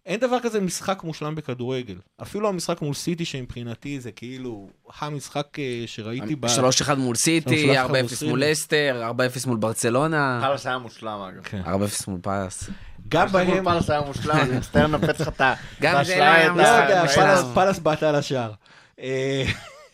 אין 0.07 0.21
דבר 0.21 0.39
כזה 0.43 0.61
משחק 0.61 1.03
מושלם 1.05 1.35
בכדורגל. 1.35 1.95
אפילו 2.23 2.49
המשחק 2.49 2.83
מול 2.83 2.95
סיטי, 2.95 3.25
שמבחינתי 3.25 4.01
זה 4.01 4.13
כאילו 4.13 4.69
המשחק 5.01 5.47
אה, 5.59 5.83
שראיתי 5.87 6.37
ב... 6.37 6.47
3-1 6.47 6.51
מול 6.97 7.17
סיטי, 7.17 7.73
3-1 7.75 7.77
4-0 8.23 8.27
מול 8.27 8.43
לסטר, 8.53 9.11
4-0 9.45 9.47
מול 9.49 9.57
ברצלונה, 9.57 10.39
פאלס 10.43 10.67
היה 10.67 10.79
מושלם 10.79 11.21
אגב. 11.29 11.43
כן. 11.43 11.63
4-0 11.65 11.69
מול 12.09 12.21
פאלאס. 12.23 12.71
גם 13.09 13.29
בהם... 13.33 13.65
פאלס 13.65 13.91
היה 13.91 14.01
מושלם, 14.01 14.37
אני 14.37 14.57
מצטער 14.59 14.87
לנפץ 14.87 15.21
לך 15.21 15.29
את 15.29 15.41
ה- 15.41 15.55
גם 15.81 16.05
זה 16.05 16.13
היה 16.13 16.49
לא 16.49 16.63
ה- 16.63 16.85
יודע, 16.85 17.03
מושלם. 17.03 17.25
פלס- 17.25 17.55
פלס 17.55 17.79
בעטה 17.79 18.09
על 18.09 18.15
השער. 18.15 18.53
אה, 19.01 19.45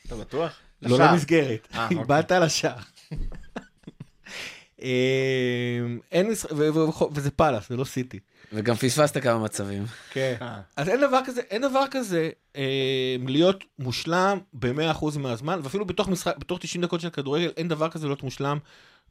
אתה 0.07 0.17
בטוח? 0.17 0.53
לא 0.83 0.95
לשער. 0.97 1.13
למסגרת, 1.13 1.69
אה, 1.75 1.85
אוקיי. 1.89 2.05
בעטה 2.05 2.37
על 2.37 2.43
השער. 2.43 2.77
אה, 4.83 4.89
אין 6.13 6.31
משחק, 6.31 6.51
וזה 7.13 7.31
פאלאס, 7.31 7.69
זה 7.69 7.77
לא 7.77 7.85
סיטי. 7.85 8.19
וגם 8.53 8.75
פספסת 8.77 9.19
כמה 9.23 9.39
מצבים. 9.45 9.85
כן. 10.11 10.35
אה. 10.43 10.61
אז 10.77 10.89
אין 10.89 11.01
דבר 11.01 11.21
כזה, 11.25 11.41
אין 11.51 11.63
דבר 11.63 11.85
כזה 11.91 12.31
אה, 12.57 12.63
להיות 13.27 13.65
מושלם 13.79 14.39
ב-100% 14.53 15.19
מהזמן, 15.19 15.61
ואפילו 15.63 15.85
בתוך 15.85 16.09
משחק, 16.09 16.37
בתוך 16.39 16.59
90 16.63 16.85
דקות 16.85 17.01
של 17.01 17.11
כדורגל, 17.11 17.51
אין 17.57 17.69
דבר 17.69 17.89
כזה 17.89 18.07
להיות 18.07 18.23
מושלם 18.23 18.59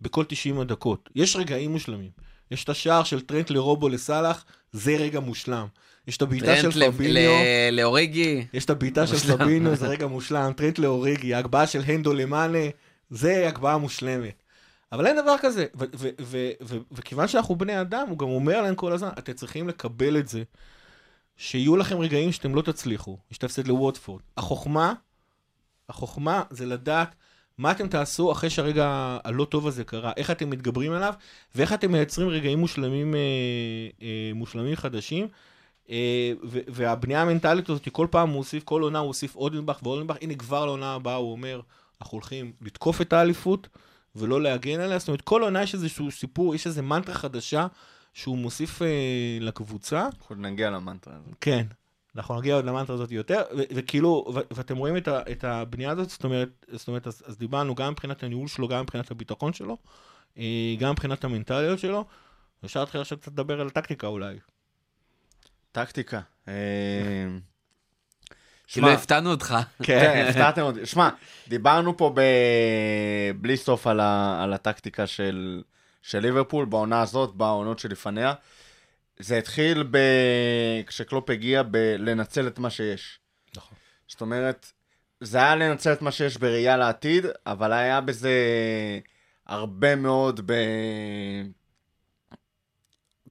בכל 0.02 0.24
90 0.28 0.60
הדקות. 0.60 1.10
יש 1.16 1.36
רגעים 1.36 1.72
מושלמים. 1.72 2.10
יש 2.52 2.64
את 2.64 2.70
השער 2.70 3.04
של 3.04 3.22
טרנט 3.22 3.50
לרובו 3.50 3.90
לסאלח, 3.90 4.46
זה 4.72 4.96
רגע 4.96 5.20
מושלם. 5.20 5.68
יש 6.08 6.18
את 6.18 6.22
הבעיטה 6.22 6.56
של 6.56 6.62
טרנט 6.62 6.76
ל- 6.76 6.92
פביניו, 6.92 7.32
ל- 7.32 7.76
לאוריגי, 7.80 8.46
יש 8.54 8.66
את 8.66 8.70
הבעיטה 8.70 9.08
של. 9.08 9.38
פביניו, 9.38 9.76
זה 9.76 9.88
רגע 9.88 10.08
מושלם. 10.08 10.52
טרנט 10.56 10.80
לאוריגי, 10.80 11.34
ההגבהה 11.34 11.68
של 11.68 11.82
הנדו 11.88 12.14
למאנה, 12.14 12.58
זה 13.10 13.48
הגבהה 13.48 13.78
מושלמת. 13.78 14.44
אבל 14.92 15.08
אין 15.08 15.22
דבר 15.22 15.36
כזה, 15.42 15.66
וכיוון 16.92 17.28
שאנחנו 17.28 17.56
בני 17.56 17.82
אדם, 17.82 18.08
הוא 18.10 18.20
גם 18.20 18.28
אומר 18.28 18.62
להם 18.62 18.76
כל 18.76 18.94
הזמן, 18.94 19.10
אתם 19.20 19.34
צריכים 19.34 19.68
לקבל 19.68 20.18
את 20.18 20.28
זה, 20.28 20.44
שיהיו 21.38 21.78
לכם 21.78 21.98
רגעים 21.98 22.32
שאתם 22.32 22.56
לא 22.56 22.62
תצליחו, 22.62 23.18
יש 23.32 23.38
תפסיד 23.38 23.68
לווטפורד. 23.68 24.22
החוכמה, 24.38 24.94
החוכמה 25.90 26.44
זה 26.50 26.66
לדעת 26.66 27.16
מה 27.58 27.72
אתם 27.72 27.88
תעשו 27.88 28.32
אחרי 28.32 28.50
שהרגע 28.50 29.18
הלא 29.24 29.46
טוב 29.46 29.68
הזה 29.68 29.84
קרה, 29.84 30.12
איך 30.18 30.32
אתם 30.32 30.50
מתגברים 30.50 30.92
עליו, 30.92 31.14
ואיך 31.56 31.74
אתם 31.74 31.92
מייצרים 31.92 32.30
רגעים 32.30 32.60
מושלמים, 32.60 33.16
אה, 33.16 33.20
אה, 34.02 34.32
מושלמים 34.36 34.76
חדשים. 34.76 35.28
ו- 36.44 36.60
והבנייה 36.68 37.22
המנטלית 37.22 37.70
הזאת, 37.70 37.90
כל 37.92 38.08
פעם 38.12 38.30
הוא 38.30 38.38
הוסיף, 38.38 38.64
כל 38.64 38.82
עונה 38.82 39.00
הוא 39.00 39.08
הוסיף 39.08 39.36
עוד 39.36 39.56
נדבך 39.56 39.80
ועוד 39.84 40.00
נדבך, 40.00 40.16
הנה 40.22 40.36
כבר 40.36 40.66
לעונה 40.66 40.94
הבאה 40.94 41.16
הוא 41.16 41.32
אומר, 41.32 41.62
אנחנו 42.02 42.16
הולכים 42.16 42.52
לתקוף 42.62 43.02
את 43.02 43.14
האליפות 43.14 43.68
ולא 44.18 44.41
להגן 44.41 44.80
עליה, 44.80 44.99
זאת 44.99 45.07
אומרת 45.07 45.22
כל 45.22 45.43
עונה 45.43 45.63
יש 45.63 45.74
איזשהו 45.74 46.11
סיפור, 46.11 46.55
יש 46.55 46.68
איזו 46.68 46.84
מנטרה 46.84 47.15
חדשה 47.15 47.68
שהוא 48.13 48.38
מוסיף 48.38 48.82
אה, 48.82 48.88
לקבוצה. 49.41 50.09
אנחנו 50.22 50.36
נגיע 50.36 50.70
למנטרה 50.70 51.15
הזאת. 51.15 51.36
כן, 51.41 51.65
אנחנו 52.15 52.39
נגיע 52.39 52.55
עוד 52.55 52.65
למנטרה 52.65 52.95
הזאת 52.95 53.11
יותר, 53.11 53.41
ו- 53.57 53.63
וכאילו, 53.76 54.26
ו- 54.36 54.39
ואתם 54.51 54.78
רואים 54.78 54.97
את, 54.97 55.07
ה- 55.07 55.22
את 55.32 55.43
הבנייה 55.43 55.91
הזאת, 55.91 56.09
זאת 56.09 56.24
אומרת, 56.24 56.65
זאת 56.72 56.88
אומרת 56.88 57.07
אז, 57.07 57.24
אז 57.26 57.38
דיברנו 57.38 57.76
גם 57.76 57.91
מבחינת 57.91 58.24
הניהול 58.24 58.47
שלו, 58.47 58.68
גם 58.68 58.82
מבחינת 58.82 59.11
הביטחון 59.11 59.53
שלו, 59.53 59.78
אה, 60.38 60.76
גם 60.80 60.91
מבחינת 60.91 61.24
המנטליות 61.24 61.80
שלו, 61.80 62.05
אפשר 62.65 62.80
להתחיל 62.80 63.01
עכשיו 63.01 63.18
קצת 63.18 63.32
לדבר 63.32 63.61
על 63.61 63.68
הטקטיקה 63.68 64.07
אולי. 64.07 64.38
טקטיקה. 65.72 66.22
אה, 66.47 66.53
כאילו 68.68 68.89
הפתענו 68.89 69.32
אותך. 69.32 69.55
כן, 69.84 70.26
הפתעתם 70.30 70.61
אותי. 70.61 70.86
שמע, 70.86 71.09
דיברנו 71.47 71.97
פה 71.97 72.11
ב... 72.15 72.22
בלי 73.36 73.57
סוף 73.57 73.88
על, 73.88 73.99
ה... 73.99 74.43
על 74.43 74.53
הטקטיקה 74.53 75.07
של... 75.07 75.61
של 76.01 76.20
ליברפול 76.20 76.65
בעונה 76.65 77.01
הזאת, 77.01 77.36
בעונות 77.36 77.80
שלפניה. 77.80 78.34
זה 79.20 79.38
התחיל 79.38 79.84
ב... 79.91 79.97
כשקלופ 80.88 81.30
הגיע 81.30 81.63
בלנצל 81.63 82.47
את 82.47 82.59
מה 82.59 82.70
שיש. 82.70 83.20
נכון. 83.55 83.78
זאת 84.07 84.22
אומרת, 84.22 84.72
זה 85.22 85.38
היה 85.38 85.55
לנצל 85.55 85.93
את 85.93 86.01
מה 86.01 86.11
שיש 86.11 86.38
בראייה 86.38 86.78
לעתיד, 86.78 87.26
אבל 87.45 87.74
היה 87.74 88.01
בזה 88.01 88.32
הרבה 89.47 89.95
מאוד 89.95 90.41
ב... 90.45 90.53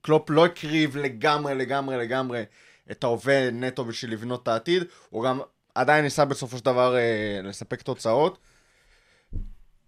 קלופ 0.03 0.30
לא 0.30 0.45
הקריב 0.45 0.97
לגמרי, 0.97 1.55
לגמרי, 1.55 1.97
לגמרי 1.97 2.45
את 2.91 3.05
ההווה 3.05 3.51
נטו 3.51 3.84
בשביל 3.84 4.12
לבנות 4.12 4.43
את 4.43 4.49
העתיד, 4.49 4.84
הוא 5.11 5.24
גם 5.24 5.41
עדיין 5.74 6.05
ניסה 6.05 6.24
בסופו 6.24 6.59
של 6.59 6.64
דבר 6.64 6.97
אה, 6.97 7.41
לספק 7.43 7.82
תוצאות. 7.82 8.39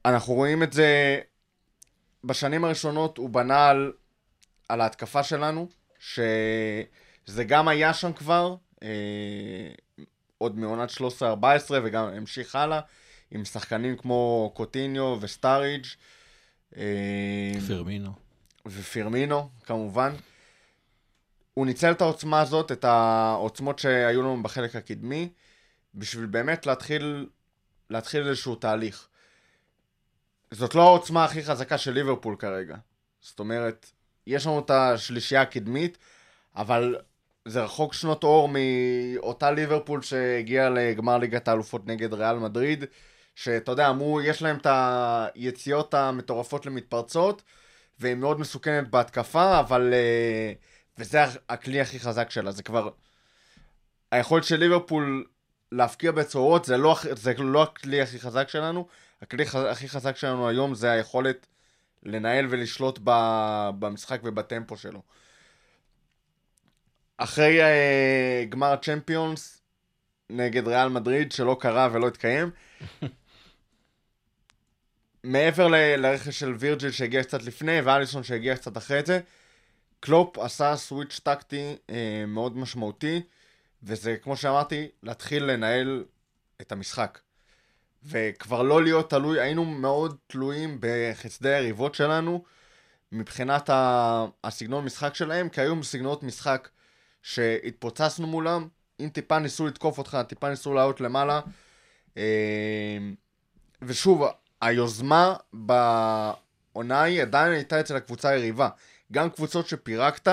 אנחנו 0.04 0.34
רואים 0.34 0.62
את 0.62 0.72
זה 0.72 1.20
בשנים 2.24 2.64
הראשונות, 2.64 3.18
הוא 3.18 3.30
בנה 3.30 3.68
על, 3.68 3.92
על 4.68 4.80
ההתקפה 4.80 5.22
שלנו, 5.22 5.68
שזה 5.98 7.44
גם 7.46 7.68
היה 7.68 7.94
שם 7.94 8.12
כבר, 8.12 8.56
אה, 8.82 8.88
עוד 10.38 10.58
מעונת 10.58 10.90
13-14 10.90 11.02
וגם 11.70 12.04
המשיך 12.04 12.56
הלאה, 12.56 12.80
עם 13.30 13.44
שחקנים 13.44 13.96
כמו 13.96 14.52
קוטיניו 14.54 15.18
וסטאריג'. 15.20 15.84
אה, 16.76 17.52
פרמינו. 17.68 18.10
ופירמינו, 18.66 19.48
כמובן. 19.64 20.12
הוא 21.58 21.66
ניצל 21.66 21.90
את 21.90 22.00
העוצמה 22.00 22.40
הזאת, 22.40 22.72
את 22.72 22.84
העוצמות 22.84 23.78
שהיו 23.78 24.22
לנו 24.22 24.42
בחלק 24.42 24.76
הקדמי, 24.76 25.28
בשביל 25.94 26.26
באמת 26.26 26.66
להתחיל, 26.66 27.26
להתחיל 27.90 28.28
איזשהו 28.28 28.54
תהליך. 28.54 29.08
זאת 30.50 30.74
לא 30.74 30.82
העוצמה 30.82 31.24
הכי 31.24 31.42
חזקה 31.42 31.78
של 31.78 31.92
ליברפול 31.92 32.36
כרגע. 32.38 32.76
זאת 33.20 33.38
אומרת, 33.38 33.90
יש 34.26 34.46
לנו 34.46 34.58
את 34.58 34.70
השלישייה 34.70 35.42
הקדמית, 35.42 35.98
אבל 36.56 36.96
זה 37.44 37.62
רחוק 37.62 37.94
שנות 37.94 38.24
אור 38.24 38.48
מאותה 38.52 39.50
ליברפול 39.50 40.02
שהגיעה 40.02 40.70
לגמר 40.70 41.18
ליגת 41.18 41.48
האלופות 41.48 41.86
נגד 41.86 42.14
ריאל 42.14 42.36
מדריד, 42.36 42.84
שאתה 43.34 43.72
יודע, 43.72 43.90
אמרו, 43.90 44.20
יש 44.20 44.42
להם 44.42 44.56
את 44.56 44.66
היציאות 45.34 45.94
המטורפות 45.94 46.66
למתפרצות, 46.66 47.42
והיא 47.98 48.14
מאוד 48.14 48.40
מסוכנת 48.40 48.90
בהתקפה, 48.90 49.60
אבל... 49.60 49.94
אה, 49.94 50.52
וזה 50.98 51.18
הכלי 51.48 51.80
הכי 51.80 52.00
חזק 52.00 52.30
שלה, 52.30 52.52
זה 52.52 52.62
כבר... 52.62 52.90
היכולת 54.10 54.44
של 54.44 54.56
ליברפול 54.56 55.26
להפקיע 55.72 56.12
בצורות 56.12 56.64
זה 56.64 56.76
לא, 56.76 56.96
זה 57.12 57.34
לא 57.38 57.62
הכלי 57.62 58.02
הכי 58.02 58.20
חזק 58.20 58.48
שלנו, 58.48 58.86
הכלי 59.22 59.46
ח- 59.46 59.54
הכי 59.54 59.88
חזק 59.88 60.16
שלנו 60.16 60.48
היום 60.48 60.74
זה 60.74 60.90
היכולת 60.90 61.46
לנהל 62.02 62.46
ולשלוט 62.50 62.98
ב, 63.04 63.10
במשחק 63.78 64.20
ובטמפו 64.24 64.76
שלו. 64.76 65.02
אחרי 67.16 67.60
uh, 67.60 68.48
גמר 68.48 68.76
צ'מפיונס 68.76 69.62
נגד 70.30 70.68
ריאל 70.68 70.88
מדריד, 70.88 71.32
שלא 71.32 71.56
קרה 71.60 71.88
ולא 71.92 72.08
התקיים, 72.08 72.50
מעבר 75.24 75.68
ל- 75.68 75.96
לרכש 75.96 76.38
של 76.38 76.54
וירג'יל 76.58 76.90
שהגיע 76.90 77.22
קצת 77.22 77.42
לפני 77.42 77.80
ואליסון 77.80 78.22
שהגיע 78.22 78.56
קצת 78.56 78.76
אחרי 78.76 79.02
זה, 79.06 79.20
קלופ 80.00 80.38
עשה 80.38 80.76
סוויץ' 80.76 81.20
טקטי 81.22 81.76
אה, 81.90 82.24
מאוד 82.26 82.56
משמעותי, 82.56 83.22
וזה, 83.82 84.16
כמו 84.22 84.36
שאמרתי, 84.36 84.88
להתחיל 85.02 85.44
לנהל 85.44 86.04
את 86.60 86.72
המשחק. 86.72 87.18
וכבר 88.04 88.62
לא 88.62 88.82
להיות 88.82 89.10
תלוי, 89.10 89.40
היינו 89.40 89.64
מאוד 89.64 90.16
תלויים 90.26 90.78
בחסדי 90.80 91.54
היריבות 91.54 91.94
שלנו, 91.94 92.44
מבחינת 93.12 93.70
ה- 93.70 94.26
הסגנון 94.44 94.84
משחק 94.84 95.14
שלהם, 95.14 95.48
כי 95.48 95.60
היו 95.60 95.84
סגנונות 95.84 96.22
משחק 96.22 96.68
שהתפוצצנו 97.22 98.26
מולם, 98.26 98.68
אם 99.00 99.08
טיפה 99.08 99.38
ניסו 99.38 99.66
לתקוף 99.66 99.98
אותך, 99.98 100.18
טיפה 100.28 100.50
ניסו 100.50 100.74
לעלות 100.74 101.00
למעלה. 101.00 101.40
אה, 102.16 102.98
ושוב, 103.82 104.22
היוזמה 104.60 105.34
בעונה 105.52 107.02
היא 107.02 107.22
עדיין 107.22 107.52
הייתה 107.52 107.80
אצל 107.80 107.96
הקבוצה 107.96 108.28
היריבה. 108.28 108.68
גם 109.12 109.30
קבוצות 109.30 109.68
שפירקת 109.68 110.28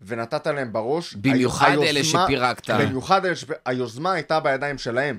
ונתת 0.00 0.46
להם 0.46 0.72
בראש. 0.72 1.14
במיוחד 1.14 1.68
היוזמה- 1.70 1.84
אלה 1.90 2.04
שפירקת. 2.04 2.70
במיוחד 2.70 3.24
אלה 3.26 3.36
שפירקת. 3.36 3.62
היוזמה 3.66 4.12
הייתה 4.12 4.40
בידיים 4.40 4.78
שלהם. 4.78 5.18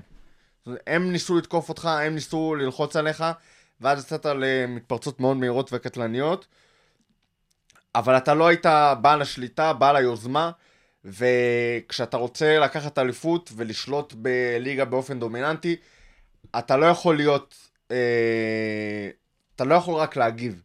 הם 0.87 1.11
ניסו 1.11 1.37
לתקוף 1.37 1.69
אותך, 1.69 1.85
הם 1.85 2.15
ניסו 2.15 2.55
ללחוץ 2.55 2.95
עליך, 2.95 3.23
ואז 3.81 4.03
יצאת 4.03 4.25
למתפרצות 4.25 5.19
מאוד 5.19 5.37
מהירות 5.37 5.69
וקטלניות. 5.73 6.47
אבל 7.95 8.17
אתה 8.17 8.33
לא 8.33 8.47
היית 8.47 8.65
בעל 9.01 9.21
השליטה, 9.21 9.73
בעל 9.73 9.95
היוזמה, 9.95 10.51
וכשאתה 11.05 12.17
רוצה 12.17 12.59
לקחת 12.59 12.97
אליפות 12.97 13.51
ולשלוט 13.55 14.13
בליגה 14.17 14.85
באופן 14.85 15.19
דומיננטי, 15.19 15.75
אתה 16.59 16.77
לא 16.77 16.85
יכול 16.85 17.17
להיות, 17.17 17.55
אה, 17.91 19.09
אתה 19.55 19.63
לא 19.65 19.75
יכול 19.75 19.95
רק 19.95 20.15
להגיב. 20.15 20.63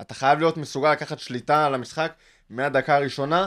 אתה 0.00 0.14
חייב 0.14 0.38
להיות 0.38 0.56
מסוגל 0.56 0.92
לקחת 0.92 1.18
שליטה 1.18 1.66
על 1.66 1.74
המשחק 1.74 2.12
מהדקה 2.50 2.96
הראשונה, 2.96 3.46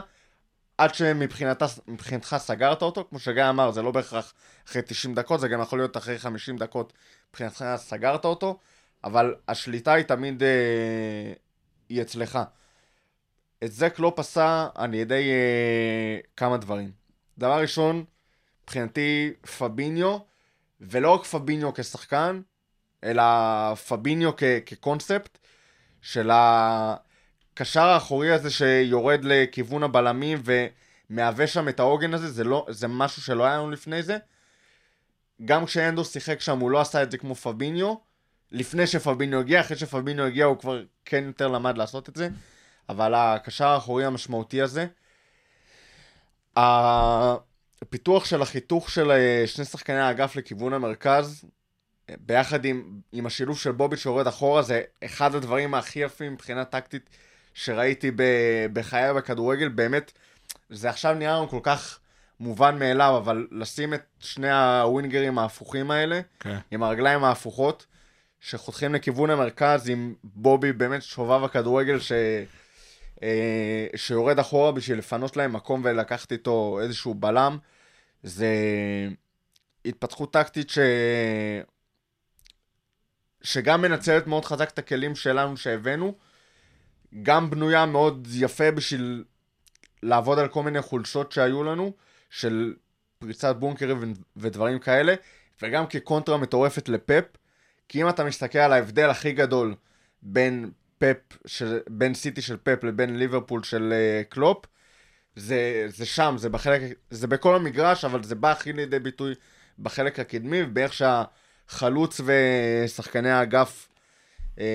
עד 0.77 0.95
שמבחינתך 0.95 2.35
סגרת 2.37 2.81
אותו, 2.81 3.05
כמו 3.09 3.19
שגיא 3.19 3.49
אמר, 3.49 3.71
זה 3.71 3.81
לא 3.81 3.91
בהכרח 3.91 4.33
אחרי 4.67 4.81
90 4.81 5.15
דקות, 5.15 5.39
זה 5.39 5.47
גם 5.47 5.61
יכול 5.61 5.79
להיות 5.79 5.97
אחרי 5.97 6.19
50 6.19 6.57
דקות, 6.57 6.93
מבחינתך 7.29 7.65
סגרת 7.75 8.25
אותו, 8.25 8.57
אבל 9.03 9.35
השליטה 9.47 9.93
היא 9.93 10.05
תמיד, 10.05 10.43
אה, 10.43 11.33
היא 11.89 12.01
אצלך. 12.01 12.39
את 13.63 13.71
זה 13.71 13.89
קלופ 13.89 14.19
עשה 14.19 14.67
על 14.75 14.93
ידי 14.93 15.29
אה, 15.31 16.19
כמה 16.37 16.57
דברים. 16.57 16.91
דבר 17.37 17.61
ראשון, 17.61 18.03
מבחינתי 18.63 19.33
פביניו, 19.57 20.17
ולא 20.81 21.11
רק 21.11 21.23
פביניו 21.23 21.73
כשחקן, 21.73 22.41
אלא 23.03 23.23
פביניו 23.75 24.31
כ- 24.37 24.43
כקונספט 24.65 25.37
של 26.01 26.29
הקשר 26.33 27.83
האחורי 27.83 28.31
הזה 28.31 28.49
שיורד 28.49 29.19
לכיוון 29.23 29.83
הבלמים 29.83 30.41
ומהווה 31.09 31.47
שם 31.47 31.69
את 31.69 31.79
העוגן 31.79 32.13
הזה, 32.13 32.31
זה, 32.31 32.43
לא, 32.43 32.65
זה 32.69 32.87
משהו 32.87 33.21
שלא 33.21 33.43
היה 33.43 33.57
לנו 33.57 33.71
לפני 33.71 34.03
זה. 34.03 34.17
גם 35.45 35.65
כשאנדו 35.65 36.05
שיחק 36.05 36.41
שם 36.41 36.59
הוא 36.59 36.71
לא 36.71 36.81
עשה 36.81 37.03
את 37.03 37.11
זה 37.11 37.17
כמו 37.17 37.35
פביניו, 37.35 37.95
לפני 38.51 38.87
שפביניו 38.87 39.39
הגיע, 39.39 39.61
אחרי 39.61 39.77
שפביניו 39.77 40.25
הגיע 40.25 40.45
הוא 40.45 40.57
כבר 40.57 40.83
כן 41.05 41.23
יותר 41.27 41.47
למד 41.47 41.77
לעשות 41.77 42.09
את 42.09 42.15
זה, 42.15 42.29
אבל 42.89 43.13
הקשר 43.13 43.67
האחורי 43.67 44.05
המשמעותי 44.05 44.61
הזה. 44.61 44.87
הפיתוח 46.55 48.25
של 48.25 48.41
החיתוך 48.41 48.89
של 48.89 49.11
אה, 49.11 49.43
שני 49.45 49.65
שחקני 49.65 49.99
האגף 49.99 50.35
לכיוון 50.35 50.73
המרכז, 50.73 51.45
ביחד 52.19 52.65
עם, 52.65 52.99
עם 53.11 53.25
השילוב 53.25 53.57
של 53.57 53.71
בובי 53.71 53.97
שיורד 53.97 54.27
אחורה, 54.27 54.61
זה 54.61 54.81
אחד 55.05 55.35
הדברים 55.35 55.73
הכי 55.73 55.99
יפים 55.99 56.33
מבחינה 56.33 56.65
טקטית 56.65 57.09
שראיתי 57.53 58.11
ב- 58.11 58.65
בחיי 58.73 59.13
בכדורגל. 59.13 59.67
באמת, 59.67 60.11
זה 60.69 60.89
עכשיו 60.89 61.13
נראה 61.13 61.33
לנו 61.33 61.49
כל 61.49 61.59
כך 61.63 61.99
מובן 62.39 62.79
מאליו, 62.79 63.17
אבל 63.17 63.47
לשים 63.51 63.93
את 63.93 64.03
שני 64.19 64.51
הווינגרים 64.51 65.39
ההפוכים 65.39 65.91
האלה, 65.91 66.21
כן. 66.39 66.57
עם 66.71 66.83
הרגליים 66.83 67.23
ההפוכות, 67.23 67.85
שחותכים 68.39 68.93
לכיוון 68.93 69.29
המרכז 69.29 69.89
עם 69.89 70.13
בובי 70.23 70.73
באמת 70.73 71.01
שובב 71.01 71.43
הכדורגל 71.43 71.99
ש... 71.99 72.11
אה, 73.23 73.87
שיורד 73.95 74.39
אחורה 74.39 74.71
בשביל 74.71 74.97
לפנות 74.97 75.37
להם 75.37 75.53
מקום 75.53 75.81
ולקחת 75.83 76.31
איתו 76.31 76.79
איזשהו 76.81 77.13
בלם. 77.13 77.57
זה 78.23 78.47
התפתחות 79.85 80.33
טקטית 80.33 80.69
ש... 80.69 80.79
שגם 83.41 83.81
מנצלת 83.81 84.27
מאוד 84.27 84.45
חזק 84.45 84.69
את 84.69 84.79
הכלים 84.79 85.15
שלנו 85.15 85.57
שהבאנו, 85.57 86.15
גם 87.23 87.49
בנויה 87.49 87.85
מאוד 87.85 88.27
יפה 88.31 88.71
בשביל 88.71 89.23
לעבוד 90.03 90.39
על 90.39 90.47
כל 90.47 90.63
מיני 90.63 90.81
חולשות 90.81 91.31
שהיו 91.31 91.63
לנו, 91.63 91.93
של 92.29 92.73
פריצת 93.19 93.55
בונקרים 93.55 94.13
ודברים 94.37 94.79
כאלה, 94.79 95.13
וגם 95.61 95.87
כקונטרה 95.87 96.37
מטורפת 96.37 96.89
לפפ, 96.89 97.25
כי 97.89 98.01
אם 98.01 98.09
אתה 98.09 98.23
מסתכל 98.23 98.59
על 98.59 98.73
ההבדל 98.73 99.09
הכי 99.09 99.31
גדול 99.31 99.75
בין 100.21 100.71
פפ, 100.97 101.37
של, 101.45 101.79
בין 101.89 102.13
סיטי 102.13 102.41
של 102.41 102.57
פפ 102.63 102.83
לבין 102.83 103.19
ליברפול 103.19 103.63
של 103.63 103.93
אה, 103.93 104.33
קלופ, 104.33 104.65
זה, 105.35 105.85
זה 105.87 106.05
שם, 106.05 106.35
זה 106.37 106.49
בחלק, 106.49 106.81
זה 107.09 107.27
בכל 107.27 107.55
המגרש, 107.55 108.05
אבל 108.05 108.23
זה 108.23 108.35
בא 108.35 108.51
הכי 108.51 108.73
לידי 108.73 108.99
ביטוי 108.99 109.33
בחלק 109.79 110.19
הקדמי, 110.19 110.63
ובאיך 110.63 110.93
שהחלוץ 111.69 112.21
ושחקני 112.25 113.29
האגף 113.31 113.87
אה, 114.59 114.65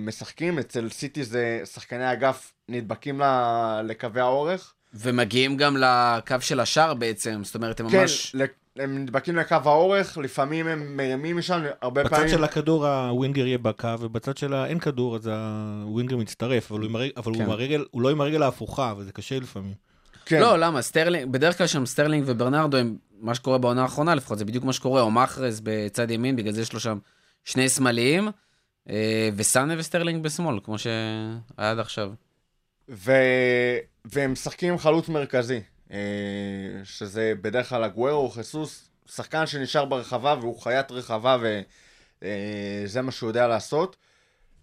משחקים. 0.00 0.58
אצל 0.58 0.88
סיטי 0.88 1.24
זה 1.24 1.60
שחקני 1.72 2.04
האגף 2.04 2.52
נדבקים 2.68 3.20
ל- 3.20 3.80
לקווי 3.84 4.20
האורך. 4.20 4.72
ומגיעים 4.94 5.56
גם 5.56 5.76
לקו 5.76 6.36
של 6.40 6.60
השער 6.60 6.94
בעצם, 6.94 7.40
זאת 7.44 7.54
אומרת, 7.54 7.80
הם 7.80 7.90
כן, 7.90 8.00
ממש... 8.00 8.34
ל- 8.34 8.44
הם 8.82 8.98
נדבקים 8.98 9.36
לקו 9.36 9.56
האורך, 9.64 10.18
לפעמים 10.18 10.66
הם 10.66 10.96
מרימים 10.96 11.36
משם, 11.36 11.60
הרבה 11.82 12.02
בצד 12.04 12.10
פעמים... 12.16 12.28
של 12.28 12.44
הכדור 12.44 12.86
הווינגר 12.86 13.46
יהיה 13.46 13.58
בקו, 13.58 13.88
ובצד 14.00 14.36
של 14.36 14.54
האין 14.54 14.78
כדור 14.78 15.16
אז 15.16 15.30
הווינגר 15.82 16.16
מצטרף, 16.16 16.70
אבל 16.72 16.80
הוא 16.80 16.88
עם 16.88 16.96
הרגל- 16.96 17.12
אבל 17.16 17.32
הוא 17.32 17.38
כן. 17.38 17.44
עם 17.44 17.50
הרגל, 17.50 17.84
הוא 17.90 18.02
לא 18.02 18.10
עם 18.10 18.20
הרגל 18.20 18.42
ההפוכה, 18.42 18.94
וזה 18.98 19.12
קשה 19.12 19.38
לפעמים. 19.40 19.74
כן, 20.26 20.40
לא, 20.40 20.58
למה? 20.58 20.82
סטרלינג, 20.82 21.32
בדרך 21.32 21.58
כלל 21.58 21.66
שם 21.66 21.86
סטרלינג 21.86 22.24
וברנרדו 22.26 22.76
הם, 22.76 22.96
מה 23.20 23.34
שקורה 23.34 23.58
בעונה 23.58 23.82
האחרונה 23.82 24.14
לפחות, 24.14 24.38
זה 24.38 24.44
בדיוק 24.44 24.64
מה 24.64 24.72
שקורה, 24.72 25.02
או 25.02 25.10
מאהרז 25.10 25.60
בצד 25.64 26.10
ימין, 26.10 26.36
בגלל 26.36 26.52
זה 26.52 26.60
יש 26.60 26.72
לו 26.72 26.80
שם 26.80 26.98
שני 27.44 27.68
שמאליים, 27.68 28.28
אה, 28.90 29.28
וסאנה 29.36 29.74
וסטרלינג 29.78 30.22
בשמאל, 30.24 30.58
כמו 30.64 30.78
שהיה 30.78 31.38
עד 31.56 31.78
עכשיו. 31.78 32.12
ו... 32.88 33.12
והם 34.04 34.32
משחקים 34.32 34.72
עם 34.72 34.78
חלוץ 34.78 35.08
מרכזי, 35.08 35.60
אה, 35.92 35.98
שזה 36.84 37.32
בדרך 37.42 37.68
כלל 37.68 37.84
אגוורו, 37.84 38.30
חיסוס, 38.30 38.88
שחקן 39.06 39.46
שנשאר 39.46 39.84
ברחבה 39.84 40.36
והוא 40.40 40.60
חיית 40.60 40.90
רחבה 40.90 41.36
וזה 42.22 43.02
מה 43.02 43.12
שהוא 43.12 43.30
יודע 43.30 43.48
לעשות. 43.48 43.96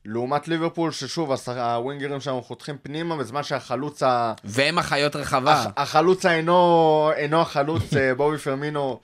לעומת 0.09 0.47
ליברפול, 0.47 0.91
ששוב, 0.91 1.31
הווינגרים 1.47 2.19
שלנו 2.21 2.41
חותכים 2.41 2.77
פנימה, 2.81 3.17
בזמן 3.17 3.43
שהחלוץ 3.43 4.03
ה... 4.03 4.33
והם 4.43 4.77
החיות 4.77 5.15
רחבה. 5.15 5.53
הח- 5.53 5.67
החלוץ 5.77 6.25
האינו 6.25 7.11
אינו 7.15 7.41
החלוץ, 7.41 7.93
אה, 7.93 8.15
בובי 8.15 8.37
פירמינו 8.37 8.99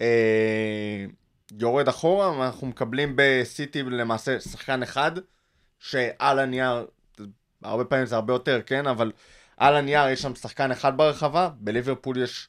אה, 0.00 0.06
יורד 1.58 1.88
אחורה, 1.88 2.38
ואנחנו 2.38 2.66
מקבלים 2.66 3.12
בסיטי 3.16 3.82
למעשה 3.82 4.40
שחקן 4.40 4.82
אחד, 4.82 5.12
שעל 5.78 6.38
הנייר, 6.38 6.86
הרבה 7.62 7.84
פעמים 7.84 8.06
זה 8.06 8.16
הרבה 8.16 8.32
יותר, 8.32 8.60
כן? 8.66 8.86
אבל 8.86 9.12
על 9.56 9.76
הנייר 9.76 10.08
יש 10.08 10.22
שם 10.22 10.34
שחקן 10.34 10.70
אחד 10.70 10.96
ברחבה, 10.96 11.48
בליברפול 11.58 12.22
יש 12.22 12.48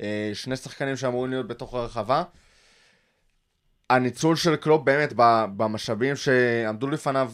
אה, 0.00 0.30
שני 0.34 0.56
שחקנים 0.56 0.96
שאמורים 0.96 1.30
להיות 1.30 1.46
בתוך 1.48 1.74
הרחבה. 1.74 2.22
הניצול 3.90 4.36
של 4.36 4.56
קלופ 4.56 4.82
באמת 4.84 5.12
במשאבים 5.56 6.16
שעמדו 6.16 6.86
לפניו, 6.90 7.32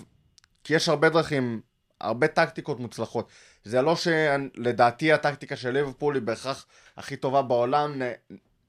כי 0.71 0.75
יש 0.75 0.89
הרבה 0.89 1.09
דרכים, 1.09 1.61
הרבה 2.01 2.29
טקטיקות 2.29 2.81
מוצלחות. 2.81 3.29
זה 3.65 3.83
לא 3.83 3.97
שלדעתי 3.97 5.13
הטקטיקה 5.13 5.57
של 5.57 5.71
ליברפול 5.71 6.15
היא 6.15 6.23
בהכרח 6.23 6.67
הכי 6.97 7.17
טובה 7.17 7.43
בעולם, 7.43 8.03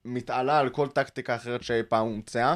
מתעלה 0.06 0.60
על 0.60 0.70
כל 0.70 0.88
טקטיקה 0.88 1.36
אחרת 1.36 1.64
שאי 1.64 1.84
פעם 1.90 2.08
הומצאה. 2.08 2.56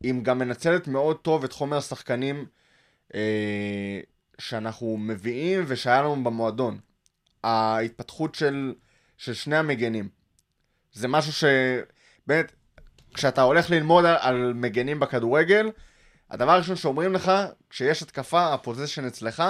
היא 0.00 0.14
גם 0.22 0.38
מנצלת 0.38 0.88
מאוד 0.88 1.16
טוב 1.16 1.44
את 1.44 1.52
חומר 1.52 1.76
השחקנים 1.76 2.46
אה, 3.14 4.00
שאנחנו 4.38 4.96
מביאים 4.96 5.64
ושהיה 5.66 6.02
לנו 6.02 6.24
במועדון. 6.24 6.78
ההתפתחות 7.44 8.34
של, 8.34 8.74
של 9.16 9.34
שני 9.34 9.56
המגנים. 9.56 10.08
זה 10.92 11.08
משהו 11.08 11.32
שבאמת, 11.32 12.52
כשאתה 13.14 13.42
הולך 13.42 13.70
ללמוד 13.70 14.04
על, 14.04 14.16
על 14.20 14.52
מגנים 14.54 15.00
בכדורגל, 15.00 15.70
הדבר 16.32 16.52
הראשון 16.52 16.76
שאומרים 16.76 17.12
לך, 17.12 17.32
כשיש 17.70 18.02
התקפה, 18.02 18.54
הפוזיישן 18.54 19.06
אצלך, 19.06 19.42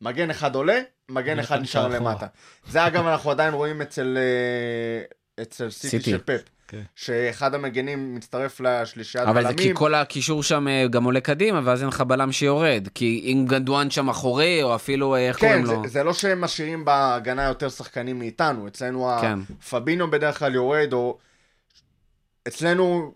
מגן 0.00 0.30
אחד 0.30 0.54
עולה, 0.54 0.80
מגן 1.08 1.38
אחד 1.38 1.60
נשאר. 1.60 1.88
למטה. 1.88 2.26
זה 2.70 2.86
אגב, 2.86 3.06
אנחנו 3.06 3.30
עדיין 3.30 3.54
רואים 3.54 3.82
אצל, 3.82 4.18
אה, 4.18 5.42
אצל 5.42 5.70
סיטי 5.70 5.98
סיטי. 5.98 6.10
של 6.10 6.18
פפ. 6.18 6.42
כן. 6.68 6.82
שאחד 6.96 7.54
המגנים 7.54 8.14
מצטרף 8.14 8.60
לשלישיית 8.60 9.28
אבל 9.28 9.42
זה 9.42 9.48
בלמים. 9.48 9.68
כי 9.68 9.74
כל 9.74 9.94
הקישור 9.94 10.42
שם 10.42 10.68
אה, 10.68 10.86
גם 10.90 11.04
עולה 11.04 11.20
קדימה, 11.20 11.60
ואז 11.64 11.80
אין 11.80 11.88
לך 11.88 12.00
בלם 12.00 12.32
שיורד. 12.32 12.88
כי 12.94 13.22
אם 13.24 13.44
גנדואן 13.48 13.90
שם 13.90 14.08
אחורי, 14.08 14.62
או 14.62 14.74
אפילו, 14.74 15.14
אה, 15.14 15.28
איך 15.28 15.40
כן, 15.40 15.46
קוראים 15.46 15.66
זה, 15.66 15.72
לו? 15.72 15.88
זה 15.88 16.04
לא 16.04 16.12
שהם 16.12 16.40
משאירים 16.40 16.84
בהגנה 16.84 17.44
יותר 17.44 17.68
שחקנים 17.68 18.18
מאיתנו, 18.18 18.68
אצלנו 18.68 19.10
כן. 19.20 19.38
הפבינו 19.60 20.10
בדרך 20.10 20.38
כלל 20.38 20.54
יורד, 20.54 20.92
או... 20.92 21.18
אצלנו 22.48 23.14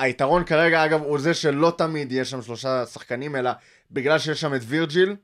היתרון 0.00 0.44
כרגע, 0.44 0.84
אגב, 0.84 1.02
הוא 1.02 1.18
זה 1.18 1.34
שלא 1.34 1.72
תמיד 1.78 2.12
יש 2.12 2.30
שם 2.30 2.42
שלושה 2.42 2.86
שחקנים, 2.86 3.36
אלא 3.36 3.50
בגלל 3.90 4.18
שיש 4.18 4.40
שם 4.40 4.54
את 4.54 4.60
וירג'יל, 4.64 5.16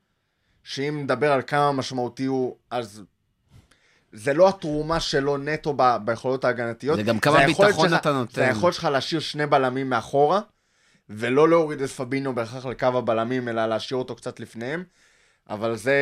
שאם 0.65 1.01
נדבר 1.03 1.33
על 1.33 1.43
כמה 1.43 1.73
משמעותי 1.73 2.25
הוא, 2.25 2.57
אז 2.71 3.03
זה 4.13 4.35
לא 4.35 4.49
התרומה 4.49 5.01
שלו 5.01 5.37
נטו 5.37 5.75
ב- 5.77 5.97
ביכולות 6.05 6.45
ההגנתיות. 6.45 6.97
זה 6.97 7.03
גם 7.03 7.19
כמה 7.19 7.39
היכולת 7.39 7.69
ביטחון 7.69 7.89
שלך- 7.89 8.01
אתה 8.01 8.13
נותן. 8.13 8.33
זה 8.35 8.47
היכולת 8.47 8.75
שלך 8.75 8.85
להשאיר 8.85 9.21
שני 9.21 9.47
בלמים 9.47 9.91
מאחורה, 9.91 10.41
ולא 11.11 11.49
להוריד 11.49 11.83
את 11.83 11.91
פבינו 11.91 12.35
בהכרח 12.35 12.67
לקו 12.67 12.87
הבלמים, 12.87 13.49
אלא 13.49 13.67
להשאיר 13.67 13.99
אותו 13.99 14.15
קצת 14.17 14.41
לפניהם, 14.41 14.85
אבל 15.51 15.77
זה 15.77 15.95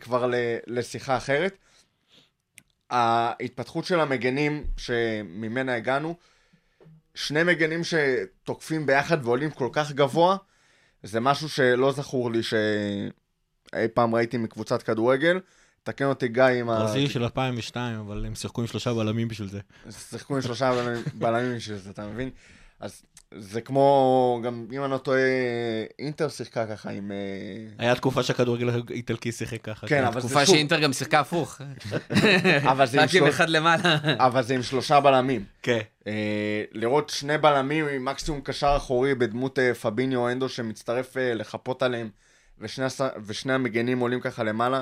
כבר 0.00 0.26
ל- 0.26 0.34
לשיחה 0.66 1.16
אחרת. 1.16 1.56
ההתפתחות 2.90 3.84
של 3.84 4.00
המגנים 4.00 4.64
שממנה 4.76 5.74
הגענו, 5.76 6.16
שני 7.14 7.42
מגנים 7.42 7.80
שתוקפים 7.84 8.86
ביחד 8.86 9.26
ועולים 9.26 9.50
כל 9.50 9.68
כך 9.72 9.92
גבוה, 9.92 10.36
זה 11.02 11.20
משהו 11.20 11.48
שלא 11.48 11.92
זכור 11.92 12.30
לי 12.32 12.42
שאי 12.42 12.58
פעם 13.94 14.14
ראיתי 14.14 14.36
מקבוצת 14.38 14.82
כדורגל. 14.82 15.40
תקן 15.82 16.04
אותי 16.04 16.28
גיא 16.28 16.42
עם 16.44 16.70
ה... 16.70 16.78
ברזיל 16.78 17.08
של 17.08 17.22
2002, 17.22 17.98
אבל 18.00 18.26
הם 18.26 18.34
שיחקו 18.34 18.60
עם 18.60 18.66
שלושה 18.66 18.94
בלמים 18.94 19.28
בשביל 19.28 19.48
זה. 19.48 19.60
שיחקו 19.90 20.34
עם 20.34 20.42
שלושה 20.42 20.72
בלמים- 20.72 21.02
בלמים 21.14 21.56
בשביל 21.56 21.78
זה, 21.78 21.90
אתה 21.90 22.06
מבין? 22.06 22.30
אז 22.80 23.02
זה 23.36 23.60
כמו, 23.60 24.40
גם 24.44 24.66
אם 24.72 24.84
אני 24.84 24.90
לא 24.90 24.98
טועה, 24.98 25.20
אינטר 25.98 26.28
שיחקה 26.28 26.66
ככה 26.66 26.90
עם... 26.90 27.12
אה, 27.12 27.16
היה 27.78 27.94
תקופה 27.94 28.22
שהכדורגל 28.22 28.70
האיטלקי 28.90 29.32
שיחק 29.32 29.62
ככה. 29.62 29.86
כן, 29.86 30.04
אבל 30.04 30.20
זה 30.20 30.28
תקופה 30.28 30.46
שוב, 30.46 30.54
שאינטר 30.54 30.80
גם 30.80 30.92
שיחקה 30.92 31.20
הפוך. 31.20 31.60
אבל 32.72 32.86
זה 32.86 32.98
עם 32.98 33.04
רק 33.04 33.14
עם 33.14 33.20
שלוש- 33.20 33.28
אחד 33.28 33.48
למעלה. 33.48 33.96
אבל 34.26 34.42
זה 34.42 34.54
עם 34.54 34.62
שלושה 34.62 35.00
בלמים. 35.00 35.44
כן. 35.62 35.80
אה, 36.06 36.64
לראות 36.72 37.10
שני 37.10 37.38
בלמים 37.38 37.88
עם 37.88 38.04
מקסימום 38.04 38.40
קשר 38.40 38.74
אחורי 38.76 39.14
בדמות 39.14 39.58
אה, 39.58 39.74
פביניו 39.74 40.28
אנדו 40.28 40.48
שמצטרף 40.48 41.16
אה, 41.16 41.34
לחפות 41.34 41.82
עליהם, 41.82 42.10
ושני, 42.58 42.84
הס... 42.84 43.00
ושני 43.26 43.52
המגנים 43.52 43.98
עולים 43.98 44.20
ככה 44.20 44.42
למעלה, 44.44 44.80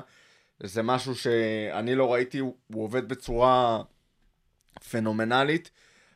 זה 0.62 0.82
משהו 0.82 1.14
שאני 1.14 1.94
לא 1.94 2.12
ראיתי, 2.12 2.38
הוא, 2.38 2.54
הוא 2.74 2.84
עובד 2.84 3.08
בצורה 3.08 3.82
פנומנלית. 4.90 5.70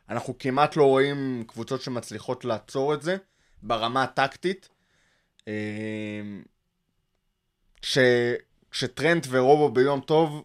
אנחנו 0.09 0.37
כמעט 0.39 0.75
לא 0.75 0.83
רואים 0.83 1.43
קבוצות 1.47 1.81
שמצליחות 1.81 2.45
לעצור 2.45 2.93
את 2.93 3.01
זה 3.01 3.17
ברמה 3.63 4.03
הטקטית. 4.03 4.69
אה, 5.47 5.53
כש, 7.81 7.97
כשטרנט 8.71 9.27
ורובו 9.29 9.69
ביום 9.69 10.01
טוב, 10.01 10.43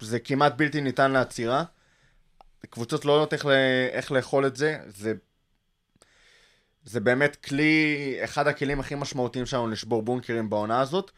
זה 0.00 0.18
כמעט 0.18 0.54
בלתי 0.56 0.80
ניתן 0.80 1.10
לעצירה. 1.10 1.64
קבוצות 2.70 3.04
לא 3.04 3.12
יודעות 3.12 3.32
איך, 3.32 3.46
ל... 3.46 3.50
איך 3.90 4.12
לאכול 4.12 4.46
את 4.46 4.56
זה, 4.56 4.78
זה... 4.86 5.12
זה 6.84 7.00
באמת 7.00 7.36
כלי, 7.36 7.96
אחד 8.24 8.46
הכלים 8.46 8.80
הכי 8.80 8.94
משמעותיים 8.94 9.46
שלנו 9.46 9.68
לשבור 9.68 10.02
בונקרים 10.02 10.50
בעונה 10.50 10.80
הזאת. 10.80 11.10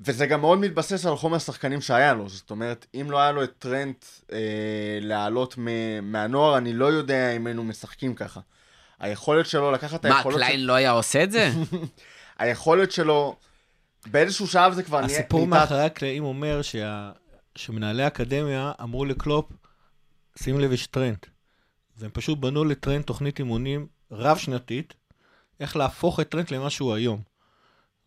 וזה 0.00 0.26
גם 0.26 0.40
מאוד 0.40 0.58
מתבסס 0.58 1.06
על 1.06 1.16
חומר 1.16 1.38
שחקנים 1.38 1.80
שהיה 1.80 2.14
לו, 2.14 2.28
זאת 2.28 2.50
אומרת, 2.50 2.86
אם 2.94 3.10
לא 3.10 3.18
היה 3.20 3.32
לו 3.32 3.44
את 3.44 3.52
טרנט 3.58 4.04
אה, 4.32 4.38
לעלות 5.00 5.54
מ- 5.58 6.12
מהנוער, 6.12 6.58
אני 6.58 6.72
לא 6.72 6.86
יודע 6.86 7.30
אם 7.30 7.46
היינו 7.46 7.64
משחקים 7.64 8.14
ככה. 8.14 8.40
היכולת 9.00 9.46
שלו 9.46 9.72
לקחת 9.72 10.00
את 10.00 10.10
מה. 10.10 10.22
קליין 10.22 10.66
לא 10.66 10.72
היה 10.72 10.90
עושה 10.90 11.22
את 11.22 11.32
זה? 11.32 11.50
היכולת 12.38 12.92
שלו, 12.92 13.36
באיזשהו 14.06 14.46
שלב 14.46 14.72
זה 14.72 14.82
כבר 14.82 15.00
נהיה... 15.00 15.18
הסיפור 15.18 15.46
מאחורי 15.46 15.84
הקלעים 15.84 16.24
אומר 16.24 16.62
שה... 16.62 17.10
שמנהלי 17.56 18.02
האקדמיה 18.02 18.72
אמרו 18.82 19.04
לקלופ, 19.04 19.52
שים 20.38 20.60
לב, 20.60 20.72
יש 20.72 20.86
טרנט. 20.86 21.18
והם 21.96 22.10
פשוט 22.10 22.38
בנו 22.38 22.64
לטרנט 22.64 23.02
תוכנית 23.02 23.38
אימונים 23.38 23.86
רב-שנתית, 24.10 24.94
איך 25.60 25.76
להפוך 25.76 26.20
את 26.20 26.28
טרנט 26.28 26.50
למה 26.50 26.70
שהוא 26.70 26.94
היום. 26.94 27.33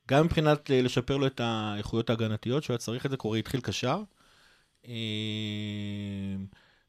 גם 0.08 0.26
מבחינת 0.26 0.72
אה, 0.72 0.82
לשפר 0.82 1.18
לו 1.18 1.28
את 1.28 1.42
האיכויות 1.44 2.10
ההגנתיות, 2.10 2.64
שהוא 2.64 2.74
היה 2.74 2.78
צריך 2.78 3.06
את 3.06 3.12
זה, 3.12 3.18
כי 3.18 3.29
הוא 3.29 3.40
התחיל 3.40 3.62
קשר. 3.62 4.02
אה, 4.88 4.94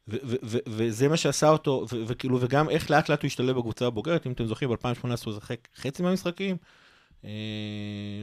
ו- 0.07 0.57
וזה 0.67 1.07
מה 1.07 1.17
שעשה 1.17 1.49
אותו, 1.49 1.85
וכאילו, 2.07 2.41
וגם 2.41 2.69
איך 2.69 2.91
לאט 2.91 3.09
לאט 3.09 3.21
הוא 3.21 3.27
השתלב 3.27 3.57
בקבוצה 3.57 3.85
הבוגרת, 3.85 4.27
אם 4.27 4.31
אתם 4.31 4.45
זוכרים, 4.45 4.69
ב-2018 4.69 5.25
הוא 5.25 5.33
שיחק 5.33 5.67
חצי 5.75 6.03
מהמשחקים. 6.03 6.57
אה, 7.25 7.29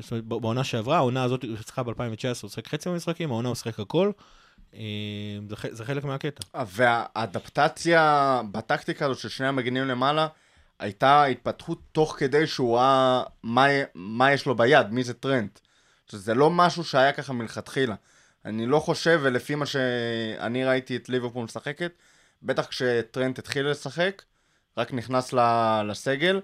זאת 0.01 0.11
אומרת, 0.11 0.25
בעונה 0.25 0.65
שעברה, 0.65 0.97
העונה 0.97 1.23
הזאת, 1.23 1.45
הוא 1.45 1.57
שיחקה 1.57 1.83
ב-2019, 1.83 2.43
הוא 2.43 2.51
שיחק 2.51 2.69
חצי 2.69 2.89
מהמשחקים, 2.89 3.31
העונה 3.31 3.49
הוא 3.49 3.55
שיחק 3.55 3.81
הכל. 3.81 4.11
אה, 4.75 4.81
זה, 5.71 5.85
חלק 5.85 6.05
מהקטע. 6.05 6.65
והאדפטציה 6.67 8.43
בטקטיקה 8.53 9.05
הזאת 9.05 9.19
של 9.19 9.29
שני 9.29 9.47
המגנים 9.47 9.85
למעלה, 9.85 10.27
הייתה 10.79 11.25
התפתחות 11.25 11.81
תוך 11.93 12.17
כדי 12.19 12.47
שהוא 12.47 12.77
ראה 12.77 13.23
מה, 13.43 13.67
מה 13.95 14.33
יש 14.33 14.47
לו 14.47 14.57
ביד, 14.57 14.87
מי 14.91 15.05
זה 15.05 15.15
טרנט. 15.15 15.59
שזה 16.11 16.35
לא 16.35 16.51
משהו 16.51 16.85
שהיה 16.85 17.13
ככה 17.13 17.33
מלכתחילה. 17.33 17.95
אני 18.45 18.67
לא 18.67 18.81
חושב, 18.81 19.21
ולפי 19.23 19.55
מה 19.55 19.67
שאני 19.67 20.65
ראיתי 20.65 20.97
את 20.97 21.09
ליברפול 21.09 21.45
משחקת, 21.45 21.93
בטח 22.43 22.67
כשטרנט 22.67 23.39
התחיל 23.39 23.71
לשחק, 23.71 24.23
רק 24.77 24.93
נכנס 24.93 25.35
לסגל, 25.89 26.41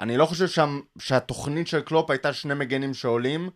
אני 0.00 0.16
לא 0.16 0.26
חושב 0.26 0.48
שם, 0.48 0.80
שהתוכנית 0.98 1.68
של 1.68 1.80
קלופ 1.80 2.10
הייתה 2.10 2.32
שני 2.32 2.54
מגנים 2.54 2.94
שעולים, 2.94 3.50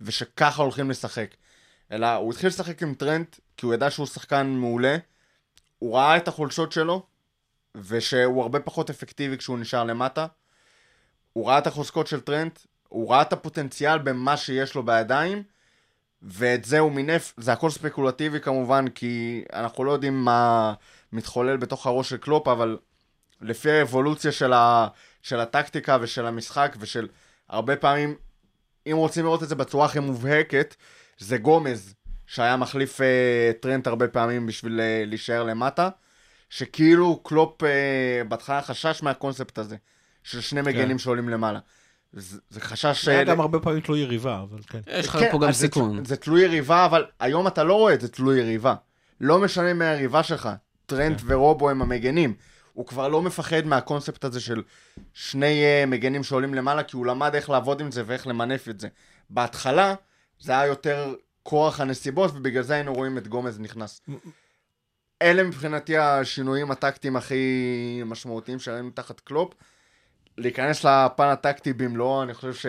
ושככה 0.00 0.62
הולכים 0.62 0.90
לשחק. 0.90 1.34
אלא 1.92 2.14
הוא 2.14 2.32
התחיל 2.32 2.48
לשחק 2.48 2.82
עם 2.82 2.94
טרנט, 2.94 3.36
כי 3.56 3.66
הוא 3.66 3.74
ידע 3.74 3.90
שהוא 3.90 4.06
שחקן 4.06 4.46
מעולה, 4.46 4.96
הוא 5.78 5.96
ראה 5.96 6.16
את 6.16 6.28
החולשות 6.28 6.72
שלו, 6.72 7.06
ושהוא 7.74 8.42
הרבה 8.42 8.60
פחות 8.60 8.90
אפקטיבי 8.90 9.38
כשהוא 9.38 9.58
נשאר 9.58 9.84
למטה. 9.84 10.26
הוא 11.32 11.48
ראה 11.48 11.58
את 11.58 11.66
החוזקות 11.66 12.06
של 12.06 12.20
טרנט, 12.20 12.58
הוא 12.88 13.10
ראה 13.10 13.22
את 13.22 13.32
הפוטנציאל 13.32 13.98
במה 13.98 14.36
שיש 14.36 14.74
לו 14.74 14.82
בידיים, 14.82 15.42
ואת 16.22 16.64
זה 16.64 16.78
הוא 16.78 16.92
מינף, 16.92 17.34
זה 17.36 17.52
הכל 17.52 17.70
ספקולטיבי 17.70 18.40
כמובן, 18.40 18.88
כי 18.88 19.44
אנחנו 19.52 19.84
לא 19.84 19.92
יודעים 19.92 20.24
מה 20.24 20.74
מתחולל 21.12 21.56
בתוך 21.56 21.86
הראש 21.86 22.08
של 22.08 22.16
קלופ, 22.16 22.48
אבל 22.48 22.78
לפי 23.40 23.70
האבולוציה 23.70 24.32
של, 24.32 24.52
ה, 24.52 24.88
של 25.22 25.40
הטקטיקה 25.40 25.98
ושל 26.00 26.26
המשחק, 26.26 26.76
ושל 26.80 27.08
הרבה 27.48 27.76
פעמים, 27.76 28.14
אם 28.86 28.96
רוצים 28.96 29.24
לראות 29.24 29.42
את 29.42 29.48
זה 29.48 29.54
בצורה 29.54 29.86
הכי 29.86 29.98
מובהקת, 29.98 30.74
זה 31.18 31.38
גומז, 31.38 31.94
שהיה 32.26 32.56
מחליף 32.56 33.00
אה, 33.00 33.50
טרנט 33.60 33.86
הרבה 33.86 34.08
פעמים 34.08 34.46
בשביל 34.46 34.80
אה, 34.80 35.02
להישאר 35.06 35.42
למטה, 35.42 35.88
שכאילו 36.50 37.20
קלופ 37.22 37.62
אה, 37.64 37.68
בהתחלה 38.28 38.62
חשש 38.62 39.02
מהקונספט 39.02 39.58
הזה, 39.58 39.76
של 40.24 40.40
שני 40.40 40.62
מגנים 40.62 40.98
שעולים 40.98 41.28
למעלה. 41.28 41.58
זה, 42.12 42.38
זה 42.50 42.60
חשש... 42.60 43.04
זה 43.04 43.10
היה 43.10 43.20
אה, 43.20 43.24
גם 43.24 43.40
הרבה 43.40 43.58
פעמים 43.60 43.80
תלוי 43.80 44.00
יריבה, 44.00 44.40
אבל 44.42 44.58
כן. 44.66 44.80
יש 44.86 45.08
לך 45.08 45.16
כן, 45.16 45.30
פה 45.32 45.38
גם 45.38 45.48
אז 45.48 45.54
זה- 45.54 45.60
סיכון. 45.66 46.04
זה 46.04 46.16
תלוי 46.16 46.42
יריבה, 46.42 46.84
אבל 46.86 47.04
היום 47.20 47.46
אתה 47.46 47.64
לא 47.64 47.74
רואה 47.74 47.94
את 47.94 48.00
זה 48.00 48.08
תלוי 48.08 48.38
יריבה. 48.40 48.74
לא 49.20 49.38
משנה 49.38 49.74
מי 49.74 49.84
היריבה 49.84 50.22
שלך, 50.22 50.48
טרנט 50.86 51.20
כן. 51.20 51.26
ורובו 51.28 51.70
הם 51.70 51.82
המגנים. 51.82 52.34
הוא 52.72 52.86
כבר 52.86 53.08
לא 53.08 53.22
מפחד 53.22 53.66
מהקונספט 53.66 54.24
הזה 54.24 54.40
של 54.40 54.62
שני 55.14 55.62
אה, 55.64 55.84
מגנים 55.86 56.24
שעולים 56.24 56.54
למעלה, 56.54 56.82
כי 56.82 56.96
הוא 56.96 57.06
למד 57.06 57.34
איך 57.34 57.50
לעבוד 57.50 57.80
עם 57.80 57.90
זה 57.90 58.02
ואיך 58.06 58.26
למנף 58.26 58.68
את 58.68 58.80
זה. 58.80 58.88
בהתחלה, 59.30 59.94
זה 60.40 60.52
היה 60.52 60.66
יותר 60.66 61.14
כורח 61.42 61.80
הנסיבות, 61.80 62.30
ובגלל 62.34 62.62
זה 62.62 62.74
היינו 62.74 62.94
רואים 62.94 63.18
את 63.18 63.28
גומז 63.28 63.60
נכנס. 63.60 64.00
אלה 65.22 65.42
מבחינתי 65.44 65.96
השינויים 65.96 66.70
הטקטיים 66.70 67.16
הכי 67.16 67.44
משמעותיים 68.06 68.58
שראינו 68.58 68.90
תחת 68.90 69.20
קלופ. 69.20 69.52
להיכנס 70.38 70.84
לפן 70.84 71.24
הטקטי 71.28 71.72
במלואו, 71.72 72.22
אני 72.22 72.34
חושב 72.34 72.54
ש... 72.54 72.66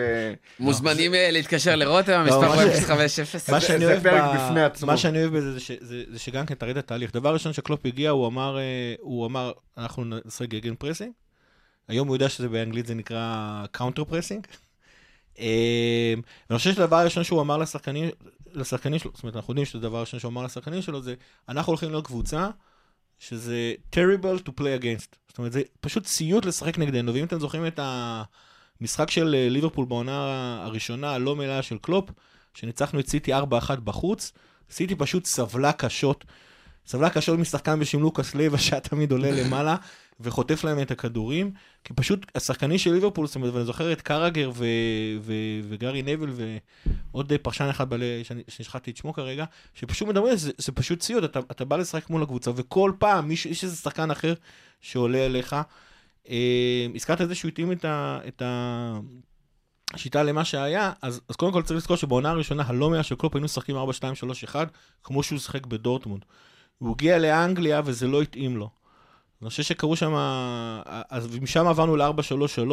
מוזמנים 0.60 1.14
אה, 1.14 1.30
להתקשר 1.30 1.76
לרותם, 1.76 2.10
לא, 2.12 2.16
המספר 2.16 2.40
מה 2.40 2.62
הוא 2.62 2.70
ש- 2.72 2.84
050. 2.84 3.24
מה 3.54 3.60
זה- 3.60 4.00
פרק 4.02 4.22
בפני 4.36 4.62
עצמו. 4.62 4.86
מה 4.86 4.96
שאני 4.96 5.18
אוהב 5.22 5.36
בזה 5.36 5.58
זה, 5.80 6.18
שגם 6.18 6.46
כן 6.46 6.54
תראי 6.54 6.72
את 6.72 6.76
התהליך. 6.76 7.12
דבר 7.14 7.32
ראשון 7.32 7.52
שקלופ 7.52 7.86
הגיע, 7.86 8.10
הוא 8.10 8.26
אמר, 8.26 8.58
אה, 8.58 8.62
הוא 9.00 9.26
אמר, 9.26 9.52
אנחנו 9.78 10.04
נעשה 10.04 10.46
Gegenpressing. 10.46 11.12
היום 11.88 12.08
הוא 12.08 12.16
יודע 12.16 12.28
שזה 12.28 12.48
באנגלית 12.48 12.86
זה 12.86 12.94
נקרא 12.94 13.26
counter 13.72 14.04
pressing. 14.04 14.46
ואני 15.38 16.58
חושב 16.58 16.74
שהדבר 16.74 16.96
הראשון 16.96 17.24
שהוא 17.24 17.40
אמר 17.40 17.58
לשחקנים, 17.58 18.10
לשחקנים 18.52 18.98
שלו, 18.98 19.10
זאת 19.14 19.22
אומרת, 19.22 19.36
אנחנו 19.36 19.52
יודעים 19.52 19.66
שהדבר 19.66 19.96
הראשון 19.96 20.20
שהוא 20.20 20.30
אמר 20.30 20.42
לשחקנים 20.44 20.82
שלו 20.82 21.02
זה, 21.02 21.14
אנחנו 21.48 21.70
הולכים 21.70 21.90
להיות 21.90 22.06
קבוצה 22.06 22.50
שזה 23.18 23.74
terrible 23.92 24.48
to 24.48 24.50
play 24.60 24.82
against. 24.82 25.16
זאת 25.28 25.38
אומרת, 25.38 25.52
זה 25.52 25.62
פשוט 25.80 26.06
סיוט 26.06 26.44
לשחק 26.44 26.78
נגדנו, 26.78 27.14
ואם 27.14 27.24
אתם 27.24 27.40
זוכרים 27.40 27.66
את 27.66 27.80
המשחק 28.80 29.10
של 29.10 29.34
אה, 29.34 29.48
ליברפול 29.48 29.84
בעונה 29.84 30.58
הראשונה, 30.64 31.14
הלא 31.14 31.36
מלאה 31.36 31.62
של 31.62 31.78
קלופ, 31.78 32.10
שניצחנו 32.54 33.00
את 33.00 33.08
סיטי 33.08 33.34
4-1 33.34 33.40
בחוץ, 33.84 34.32
סיטי 34.70 34.94
פשוט 34.94 35.26
סבלה 35.26 35.72
קשות. 35.72 36.24
סבלה 36.86 37.10
קשות 37.10 37.38
משחקן 37.38 37.80
בשם 37.80 38.00
לוקאס 38.00 38.34
לייבה, 38.34 38.58
שהיה 38.58 38.80
תמיד 38.80 39.12
עולה 39.12 39.30
למעלה, 39.30 39.76
וחוטף 40.20 40.64
להם 40.64 40.82
את 40.82 40.90
הכדורים, 40.90 41.50
כי 41.84 41.94
פשוט 41.94 42.26
השחקנים 42.34 42.78
של 42.78 42.92
ליברפול, 42.92 43.26
זאת 43.26 43.36
אומרת, 43.36 43.52
ואני 43.54 43.64
זוכר 43.64 43.92
את 43.92 44.00
קראגר 44.00 44.50
ו- 44.54 44.64
ו- 45.20 45.60
וגארי 45.68 46.02
נוויל 46.02 46.30
ועוד 47.12 47.32
פרשן 47.42 47.64
אחד 47.64 47.90
בלה, 47.90 48.20
שאני- 48.22 48.42
ששכחתי 48.48 48.90
את 48.90 48.96
שמו 48.96 49.12
כרגע, 49.12 49.44
שפשוט 49.74 50.08
מדברים, 50.08 50.36
זה, 50.36 50.50
זה 50.58 50.72
פשוט 50.72 51.00
סיוט, 51.00 51.24
אתה, 51.24 51.38
אתה 51.38 51.64
בא 51.64 51.76
לשחק 51.76 52.10
מול 52.10 52.22
הקבוצה, 52.22 52.50
וכל 52.56 52.92
פעם 52.98 53.28
מישהו, 53.28 53.50
יש 53.50 53.64
איזה 53.64 53.76
שחקן 53.76 54.10
אחר 54.10 54.34
שעולה 54.80 55.26
אליך. 55.26 55.56
אה, 56.28 56.86
הזכרת 56.94 57.20
את 57.20 57.28
זה 57.28 57.34
שהוא 57.34 57.48
התאים 57.48 57.72
את, 57.72 57.84
ה, 57.84 58.18
את 58.28 58.42
השיטה 59.94 60.22
למה 60.22 60.44
שהיה, 60.44 60.92
אז, 61.02 61.20
אז 61.28 61.36
קודם 61.36 61.52
כל 61.52 61.62
צריך 61.62 61.76
לזכור 61.76 61.96
שבעונה 61.96 62.30
הראשונה, 62.30 62.62
הלא 62.66 62.90
מאה 62.90 63.02
של 63.02 63.14
קלופ 63.14 63.34
היינו 63.34 63.44
משחקים 63.44 63.76
4, 63.76 63.92
2, 63.92 64.14
3, 64.14 64.44
1, 64.44 64.68
כמו 65.04 65.22
שהוא 65.22 65.38
שיחק 65.38 65.66
בדורטמונד. 65.66 66.22
הוא 66.82 66.94
הגיע 66.94 67.18
לאנגליה 67.18 67.80
וזה 67.84 68.06
לא 68.06 68.22
התאים 68.22 68.56
לו. 68.56 68.68
אני 69.42 69.50
חושב 69.50 69.62
שקרו 69.62 69.96
שם, 69.96 70.12
אז 71.10 71.38
משם 71.40 71.66
עברנו 71.66 71.96
ל-4-3-3, 71.96 72.72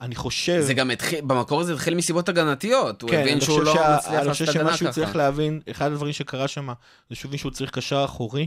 אני 0.00 0.14
חושב... 0.14 0.60
זה 0.60 0.74
גם 0.74 0.90
התחיל, 0.90 1.20
במקור 1.20 1.64
זה 1.64 1.72
התחיל 1.74 1.94
מסיבות 1.94 2.28
הגנתיות. 2.28 3.02
הוא 3.02 3.10
כן, 3.10 3.20
הבין 3.20 3.32
אני 3.32 3.40
שהוא 3.40 3.58
חושב 3.58 3.66
לא 3.66 3.74
שה- 3.74 3.96
מצליח 3.96 4.14
אני 4.14 4.26
לעשות 4.26 4.46
חושב 4.48 4.58
הגנה 4.58 4.68
שמה 4.68 4.76
שהוא 4.76 4.90
צריך 4.90 5.08
ככה. 5.08 5.18
להבין, 5.18 5.60
אחד 5.70 5.86
הדברים 5.92 6.12
שקרה 6.12 6.48
שם, 6.48 6.68
זה 7.10 7.16
שהוא 7.16 7.28
הבין 7.28 7.38
שהוא 7.38 7.52
צריך 7.52 7.70
קשר 7.70 8.04
אחורי, 8.04 8.46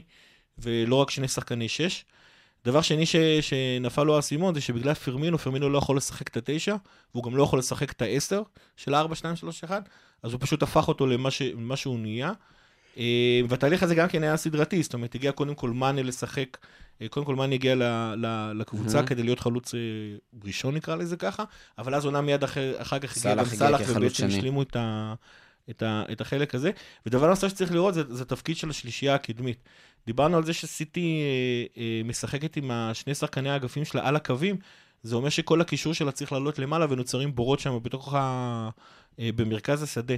ולא 0.58 0.96
רק 0.96 1.10
שני 1.10 1.28
שחקני 1.28 1.70
שש. 1.70 2.06
דבר 2.66 2.82
שני 2.82 3.06
ש, 3.06 3.16
שנפל 3.42 4.04
לו 4.04 4.16
האסימון 4.16 4.54
זה 4.54 4.62
שבגלל 4.62 4.94
פרמינו, 4.94 5.38
פרמינו 5.38 5.70
לא 5.70 5.78
יכול 5.78 5.98
לשחק 5.98 6.28
את 6.28 6.38
התשע, 6.38 6.76
והוא 7.14 7.24
גם 7.24 7.36
לא 7.36 7.44
יכול 7.44 7.60
לשחק 7.60 7.92
את 7.92 8.02
העשר 8.02 8.42
של 8.78 8.94
ה-4, 8.94 9.16
2, 9.16 9.36
3, 9.36 9.64
1, 9.64 9.90
אז 10.24 10.34
הוא 10.34 10.42
פשוט 10.42 10.64
הפך 10.64 10.88
אותו 10.88 11.08
למה, 11.08 11.32
ש, 11.32 11.42
שהוא 11.76 12.00
נהיה. 12.00 12.32
אה, 12.98 13.42
והתהליך 13.50 13.84
הזה 13.84 13.96
גם 13.96 14.08
כן 14.08 14.24
היה 14.24 14.38
סדרתי, 14.38 14.84
זאת 14.84 14.94
אומרת, 14.94 15.16
הגיע 15.16 15.32
קודם 15.32 15.56
כל 15.56 15.70
מאנה 15.70 16.04
לשחק, 16.04 16.58
אה, 17.02 17.08
קודם 17.08 17.26
כל 17.26 17.36
מאנה 17.36 17.56
הגיע 17.56 17.76
לקבוצה. 18.56 19.04
כדי 19.04 19.24
להיות 19.24 19.40
חלוץ 19.40 19.76
אה, 19.76 19.80
ראשון 20.44 20.76
נקרא 20.76 20.96
לזה 20.96 21.18
ככה, 21.18 21.44
אבל 21.78 21.96
אז 21.96 22.06
עונה 22.06 22.22
מיד 22.22 22.44
אחר, 22.44 22.74
כך 22.84 23.18
הגיע 23.18 23.36
גם 23.36 23.46
סאלח 23.46 23.82
ובעצם 23.88 24.16
שני. 24.16 24.38
השלימו 24.38 24.62
את, 24.62 24.76
ה, 24.76 25.14
את, 25.70 25.84
ה, 25.84 26.04
את 26.12 26.22
החלק 26.22 26.56
הזה. 26.56 26.72
ודבר 27.06 27.28
נוסף 27.28 27.48
שצריך 27.48 27.72
לראות 27.72 27.94
זה, 27.94 28.04
זה 28.10 28.26
תפקיד 28.26 28.58
של 28.58 28.70
השלישייה 28.70 29.16
הקדמית. 29.16 29.64
דיברנו 30.06 30.38
על 30.38 30.44
זה 30.46 30.54
שסיטי 30.54 31.22
אה, 31.22 31.82
אה, 31.84 32.02
משחקת 32.06 32.58
עם 32.58 32.72
השני 32.72 33.16
שחקני 33.16 33.50
האגפים 33.50 33.86
שלה 33.86 34.08
על 34.08 34.16
הקווים, 34.16 34.58
זה 35.04 35.16
אומר 35.16 35.30
שכל 35.30 35.62
הקישור 35.62 35.94
שלה 35.94 36.12
צריך 36.12 36.32
לעלות 36.32 36.60
למעלה 36.60 36.86
ונוצרים 36.90 37.36
בורות 37.36 37.60
שם 37.60 37.78
בתוך 37.84 38.14
ה... 38.14 38.70
אה, 39.20 39.30
במרכז 39.36 39.84
השדה. 39.84 40.16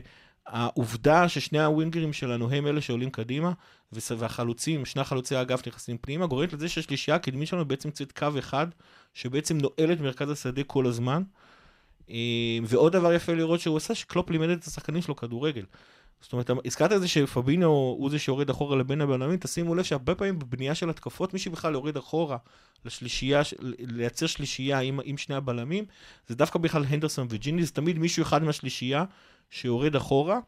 העובדה 0.48 1.30
ששני 1.30 1.60
הווינגרים 1.60 2.14
שלנו 2.14 2.52
הם 2.52 2.68
אלה 2.68 2.82
שעולים 2.82 3.10
קדימה, 3.10 3.52
והחלוצים, 3.92 4.86
שני 4.86 5.02
החלוצי 5.02 5.36
האגף 5.36 5.68
נכנסים 5.68 5.98
פנימה, 5.98 6.28
גורמת 6.28 6.54
לזה 6.54 6.70
שהשלישייה 6.70 7.16
הקדמית 7.16 7.48
שלנו 7.48 7.66
בעצם 7.66 7.90
יוצאת 7.90 8.12
קו 8.12 8.28
אחד, 8.40 8.68
שבעצם 9.14 9.58
נועל 9.58 9.92
את 9.94 10.00
מרכז 10.00 10.30
השדה 10.30 10.64
כל 10.64 10.86
הזמן. 10.86 11.24
אה, 12.10 12.58
ועוד 12.64 12.94
דבר 12.94 13.14
יפה 13.14 13.34
לראות 13.34 13.60
שהוא 13.60 13.78
עשה, 13.78 13.96
שקלופ 13.96 14.30
לימד 14.30 14.50
את 14.50 14.64
השחקנים 14.64 15.02
שלו 15.02 15.16
כדורגל. 15.16 15.66
זאת 16.22 16.34
אומרת, 16.34 16.50
הזכרת 16.66 16.92
את 16.92 17.02
זה 17.02 17.08
שפבינו 17.08 17.68
הוא 17.68 18.10
זה 18.10 18.20
שיורד 18.20 18.50
אחורה 18.50 18.76
לבין 18.76 19.02
הבלמים, 19.02 19.38
תשימו 19.38 19.76
לב 19.76 19.84
שהרבה 19.84 20.16
פעמים 20.16 20.40
בבנייה 20.40 20.76
של 20.76 20.90
התקפות, 20.90 21.34
מי 21.34 21.40
שבכלל 21.40 21.74
יורד 21.74 21.98
אחורה 21.98 22.38
לשלישייה, 22.86 23.42
לייצר 23.80 24.28
שלישייה 24.28 24.80
עם, 24.80 25.00
עם 25.04 25.18
שני 25.18 25.36
הבלמים, 25.36 25.86
זה 26.28 26.36
דווקא 26.36 26.60
בכלל 26.60 26.86
הנדרסון 26.88 27.28
וג'יני, 27.30 27.64
זה 27.64 27.72
תמיד 27.72 28.00
מישהו 28.00 28.24
אחד 28.24 28.44
מהשלישייה 28.44 29.06
שיורד 29.50 29.96
אחורה, 29.96 30.40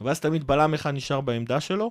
ואז 0.00 0.20
תמיד 0.20 0.46
בלם 0.46 0.74
אחד 0.74 0.94
נשאר 0.94 1.20
בעמדה 1.20 1.60
שלו, 1.60 1.90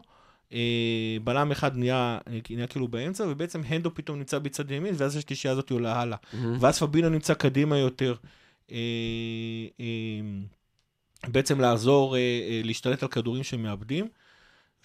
אה, 0.53 1.17
בלם 1.23 1.51
אחד 1.51 1.77
נהיה, 1.77 2.17
נהיה 2.49 2.67
כאילו 2.67 2.87
באמצע, 2.87 3.25
ובעצם 3.29 3.61
הנדו 3.67 3.95
פתאום 3.95 4.17
נמצא 4.17 4.39
בצד 4.39 4.71
ימין, 4.71 4.95
ואז 4.97 5.15
השלישייה 5.17 5.53
הזאת 5.53 5.71
עולה 5.71 6.01
הלאה. 6.01 6.17
מהמם. 6.33 6.57
ואז 6.59 6.79
פבינו 6.79 7.09
נמצא 7.09 7.33
קדימה 7.33 7.77
יותר. 7.77 8.15
אה, 8.71 8.77
אה, 9.79 9.85
בעצם 11.27 11.59
לעזור 11.61 12.15
להשתלט 12.63 13.03
על 13.03 13.09
כדורים 13.09 13.43
שמאבדים. 13.43 14.07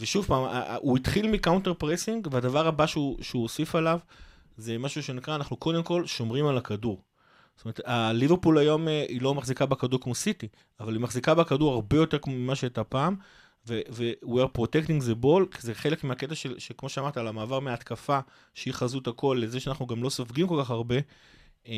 ושוב 0.00 0.26
פעם, 0.26 0.62
הוא 0.80 0.96
התחיל 0.96 1.30
מ 1.30 1.36
counter 1.36 1.74
pressing, 1.74 2.28
והדבר 2.30 2.66
הבא 2.66 2.86
שהוא, 2.86 3.22
שהוא 3.22 3.42
הוסיף 3.42 3.74
עליו, 3.74 3.98
זה 4.56 4.78
משהו 4.78 5.02
שנקרא, 5.02 5.36
אנחנו 5.36 5.56
קודם 5.56 5.82
כל 5.82 6.06
שומרים 6.06 6.46
על 6.46 6.58
הכדור. 6.58 7.02
זאת 7.58 7.64
אומרת, 7.64 7.80
הליברפול 7.84 8.58
היום 8.58 8.88
אה, 8.88 9.04
היא 9.08 9.22
לא 9.22 9.34
מחזיקה 9.34 9.66
בכדור 9.66 10.00
כמו 10.00 10.14
סיטי, 10.14 10.48
אבל 10.80 10.92
היא 10.92 11.00
מחזיקה 11.00 11.34
בכדור 11.34 11.72
הרבה 11.74 11.96
יותר 11.96 12.18
כמו 12.18 12.32
ממה 12.34 12.54
שהייתה 12.54 12.84
פעם, 12.84 13.16
ו-we 13.66 14.26
are 14.26 14.58
protecting 14.58 15.02
the 15.02 15.24
ball, 15.24 15.58
זה 15.60 15.74
חלק 15.74 16.04
מהקטע 16.04 16.34
של, 16.34 16.58
שכמו 16.58 16.88
שאמרת, 16.88 17.16
על 17.16 17.28
המעבר 17.28 17.60
מההתקפה, 17.60 18.18
שהיא 18.54 18.74
חזות 18.74 19.08
הכל, 19.08 19.38
לזה 19.42 19.60
שאנחנו 19.60 19.86
גם 19.86 20.02
לא 20.02 20.10
סופגים 20.10 20.46
כל 20.48 20.62
כך 20.62 20.70
הרבה, 20.70 20.96
אה, 21.68 21.72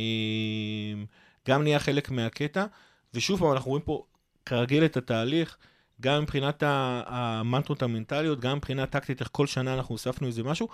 גם 1.48 1.62
נהיה 1.62 1.78
חלק 1.78 2.10
מהקטע, 2.10 2.66
ושוב 3.14 3.40
פעם, 3.40 3.52
אנחנו 3.52 3.70
רואים 3.70 3.84
פה 3.84 4.04
כרגיל 4.46 4.84
את 4.84 4.96
התהליך, 4.96 5.56
גם 6.00 6.22
מבחינת 6.22 6.62
המנטרות 6.66 7.82
המנטליות, 7.82 8.40
גם 8.40 8.56
מבחינה 8.56 8.86
טקטית, 8.86 9.20
איך 9.20 9.28
כל 9.32 9.46
שנה 9.46 9.74
אנחנו 9.74 9.94
הוספנו 9.94 10.26
איזה 10.26 10.42
משהו, 10.42 10.68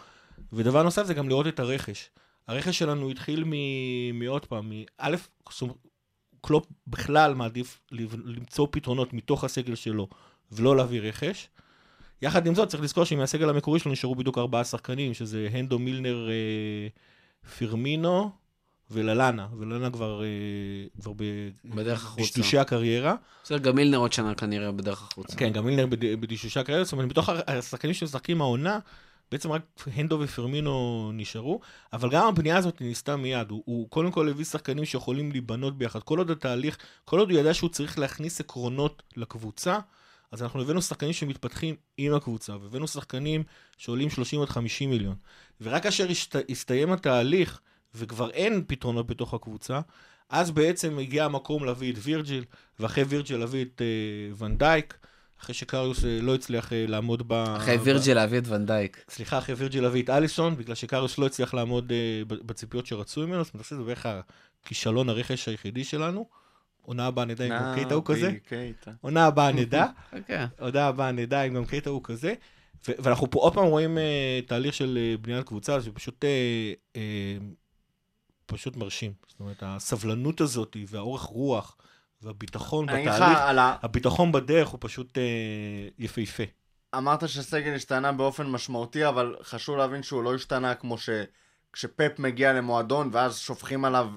ודבר 0.52 0.82
נוסף 0.82 1.07
זה 1.07 1.14
גם 1.14 1.28
לראות 1.28 1.46
את 1.46 1.61
הרכש. 1.61 2.11
הרכש 2.49 2.78
שלנו 2.78 3.11
התחיל 3.11 3.44
מ- 3.47 4.18
מעוד 4.18 4.47
פעם, 4.47 4.72
מא', 5.01 5.16
קלופ 6.40 6.66
בכלל 6.86 7.34
מעדיף 7.34 7.80
למצוא 8.24 8.66
פתרונות 8.70 9.12
מתוך 9.12 9.44
הסגל 9.44 9.74
שלו 9.74 10.09
ולא 10.53 10.76
להביא 10.76 11.01
רכש. 11.01 11.49
יחד 12.22 12.47
עם 12.47 12.55
זאת, 12.55 12.68
צריך 12.68 12.82
לזכור 12.82 13.05
שמהסגל 13.05 13.49
המקורי 13.49 13.78
שלנו 13.80 13.92
נשארו 13.92 14.14
בדיוק 14.14 14.38
ארבעה 14.38 14.64
שחקנים, 14.64 15.14
שזה 15.14 15.49
הנדו 15.53 15.78
מילנר, 15.78 16.28
אה, 16.28 16.88
פירמינו 17.59 18.30
וללנה. 18.90 19.47
וללנה 19.59 19.90
כבר, 19.90 20.22
אה, 20.22 20.28
כבר 21.01 21.12
בדרך 21.64 22.05
החוצה. 22.05 22.22
בדשדושי 22.22 22.59
הקריירה. 22.59 23.14
בסדר, 23.44 23.59
גם 23.59 23.76
מילנר 23.76 23.99
עוד 23.99 24.12
שנה 24.12 24.34
כנראה 24.34 24.72
בדרך 24.72 25.03
החוצה. 25.03 25.36
כן, 25.36 25.53
גם 25.53 25.64
מילנר 25.66 25.86
בד- 25.86 26.20
בדשדושי 26.20 26.61
הקריירה. 26.61 26.84
זאת 26.84 26.92
אומרת, 26.92 27.07
מתוך 27.07 27.28
השחקנים 27.47 27.94
שמשחקים 27.94 28.40
העונה, 28.40 28.78
בעצם 29.33 29.53
רק 29.53 29.62
הנדו 29.97 30.18
ופרמינו 30.20 31.11
נשארו, 31.14 31.61
אבל 31.93 32.11
גם 32.11 32.27
הבנייה 32.27 32.57
הזאת 32.57 32.81
ניסתה 32.81 33.16
מיד. 33.16 33.51
הוא, 33.51 33.62
הוא 33.64 33.91
קודם 33.91 34.11
כל 34.11 34.29
הביא 34.29 34.45
שחקנים 34.45 34.85
שיכולים 34.85 35.33
להיבנות 35.33 35.79
ביחד. 35.79 36.03
כל 36.03 36.18
עוד 36.18 36.31
התהליך, 36.31 36.79
כל 37.05 37.18
עוד 37.18 37.31
הוא 37.31 37.39
ידע 37.39 37.55
שהוא 37.55 37.70
צריך 37.70 37.99
להכניס 37.99 38.41
עקרונות 38.41 39.03
לקבוצה, 39.16 39.79
אז 40.33 40.43
אנחנו 40.43 40.62
הבאנו 40.62 40.83
שחקנים 40.83 41.12
שמתפתחים 41.12 41.74
עם 41.97 42.14
הקבוצה, 42.14 42.53
והבאנו 42.53 42.89
שחקנים 42.89 43.43
שעולים 43.77 44.11
30 44.11 44.43
עד 44.43 44.49
50 44.49 44.91
מיליון. 44.91 45.14
ורק 45.61 45.83
כאשר 45.83 46.11
השת, 46.11 46.51
הסתיים 46.51 46.93
התהליך, 46.93 47.61
וכבר 47.95 48.31
אין 48.31 48.64
פתרונות 48.66 49.07
בתוך 49.07 49.35
הקבוצה, 49.35 49.81
אז 50.29 50.51
בעצם 50.51 50.99
הגיע 50.99 51.24
המקום 51.24 51.64
להביא 51.64 51.93
את 51.93 51.99
וירג'יל, 52.03 52.45
ואחרי 52.81 53.05
וירג'יל 53.05 53.37
להביא 53.37 53.64
את 53.64 53.83
uh, 53.83 54.43
ונדייק, 54.43 54.99
אחרי 55.41 55.55
שקריוס 55.55 55.99
uh, 55.99 56.07
לא 56.22 56.34
הצליח 56.34 56.68
uh, 56.68 56.72
לעמוד 56.89 57.28
ב... 57.28 57.32
אחרי 57.32 57.76
וירג'יל 57.76 58.14
להביא 58.16 58.39
את 58.39 58.49
ונדייק. 58.49 59.05
סליחה, 59.11 59.39
אחרי 59.39 59.55
וירג'יל 59.55 59.82
להביא 59.82 60.03
את 60.03 60.11
אליסון, 60.11 60.57
בגלל 60.57 60.74
שקריוס 60.74 61.18
לא 61.18 61.26
הצליח 61.26 61.55
לעמוד 61.55 61.93
ב- 62.26 62.34
בציפיות 62.47 62.87
שרצו 62.87 63.26
ממנו, 63.26 63.45
זאת 63.45 63.55
אומרת, 63.55 63.66
זה 63.68 63.76
בערך 63.76 64.07
הכישלון 64.62 65.09
הרכש 65.09 65.49
היחידי 65.49 65.84
שלנו. 65.84 66.26
עונה 66.82 67.07
הבאה 67.07 67.24
נדע 67.24 67.45
אם 67.45 67.51
גם 67.51 67.74
קייטה 67.74 67.95
הוא 67.95 68.05
כזה. 68.05 68.32
קייטה. 68.49 68.91
עונה 69.01 69.26
הבאה 69.26 69.53
נדע. 69.53 69.87
אוקיי. 70.18 70.47
עונה 70.59 70.87
הבאה 70.87 71.12
נדע 71.12 71.43
אם 71.43 71.55
גם 71.55 71.64
קייטה 71.64 71.91
הוא 71.91 72.01
כזה. 72.05 72.34
ואנחנו 72.89 73.30
פה 73.30 73.41
עוד 73.41 73.55
פעם 73.55 73.64
רואים 73.64 73.99
תהליך 74.47 74.74
של 74.74 75.16
בניית 75.20 75.47
קבוצה, 75.47 75.82
שפשוט 75.82 76.24
פשוט 78.47 78.76
מרשים. 78.76 79.12
זאת 79.28 79.41
אומרת, 79.41 79.62
הסבלנות 79.62 80.41
הזאת 80.41 80.76
והאורך 80.89 81.22
רוח 81.22 81.76
והביטחון 82.23 82.87
בתהליך, 82.87 83.21
ה... 83.21 83.77
הביטחון 83.83 84.33
בדרך 84.33 84.69
הוא 84.69 84.79
פשוט 84.83 85.19
אה, 85.18 85.20
יפהפה. 85.99 86.43
אמרת 86.97 87.29
שהסגל 87.29 87.75
השתנה 87.75 88.12
באופן 88.12 88.47
משמעותי, 88.47 89.09
אבל 89.09 89.37
חשוב 89.43 89.77
להבין 89.77 90.03
שהוא 90.03 90.23
לא 90.25 90.35
השתנה 90.35 90.75
כמו 90.75 90.99
ש... 90.99 91.11
כשפפ 91.73 92.19
מגיע 92.19 92.53
למועדון, 92.53 93.11
ואז 93.12 93.39
שופכים 93.39 93.85
עליו 93.85 94.09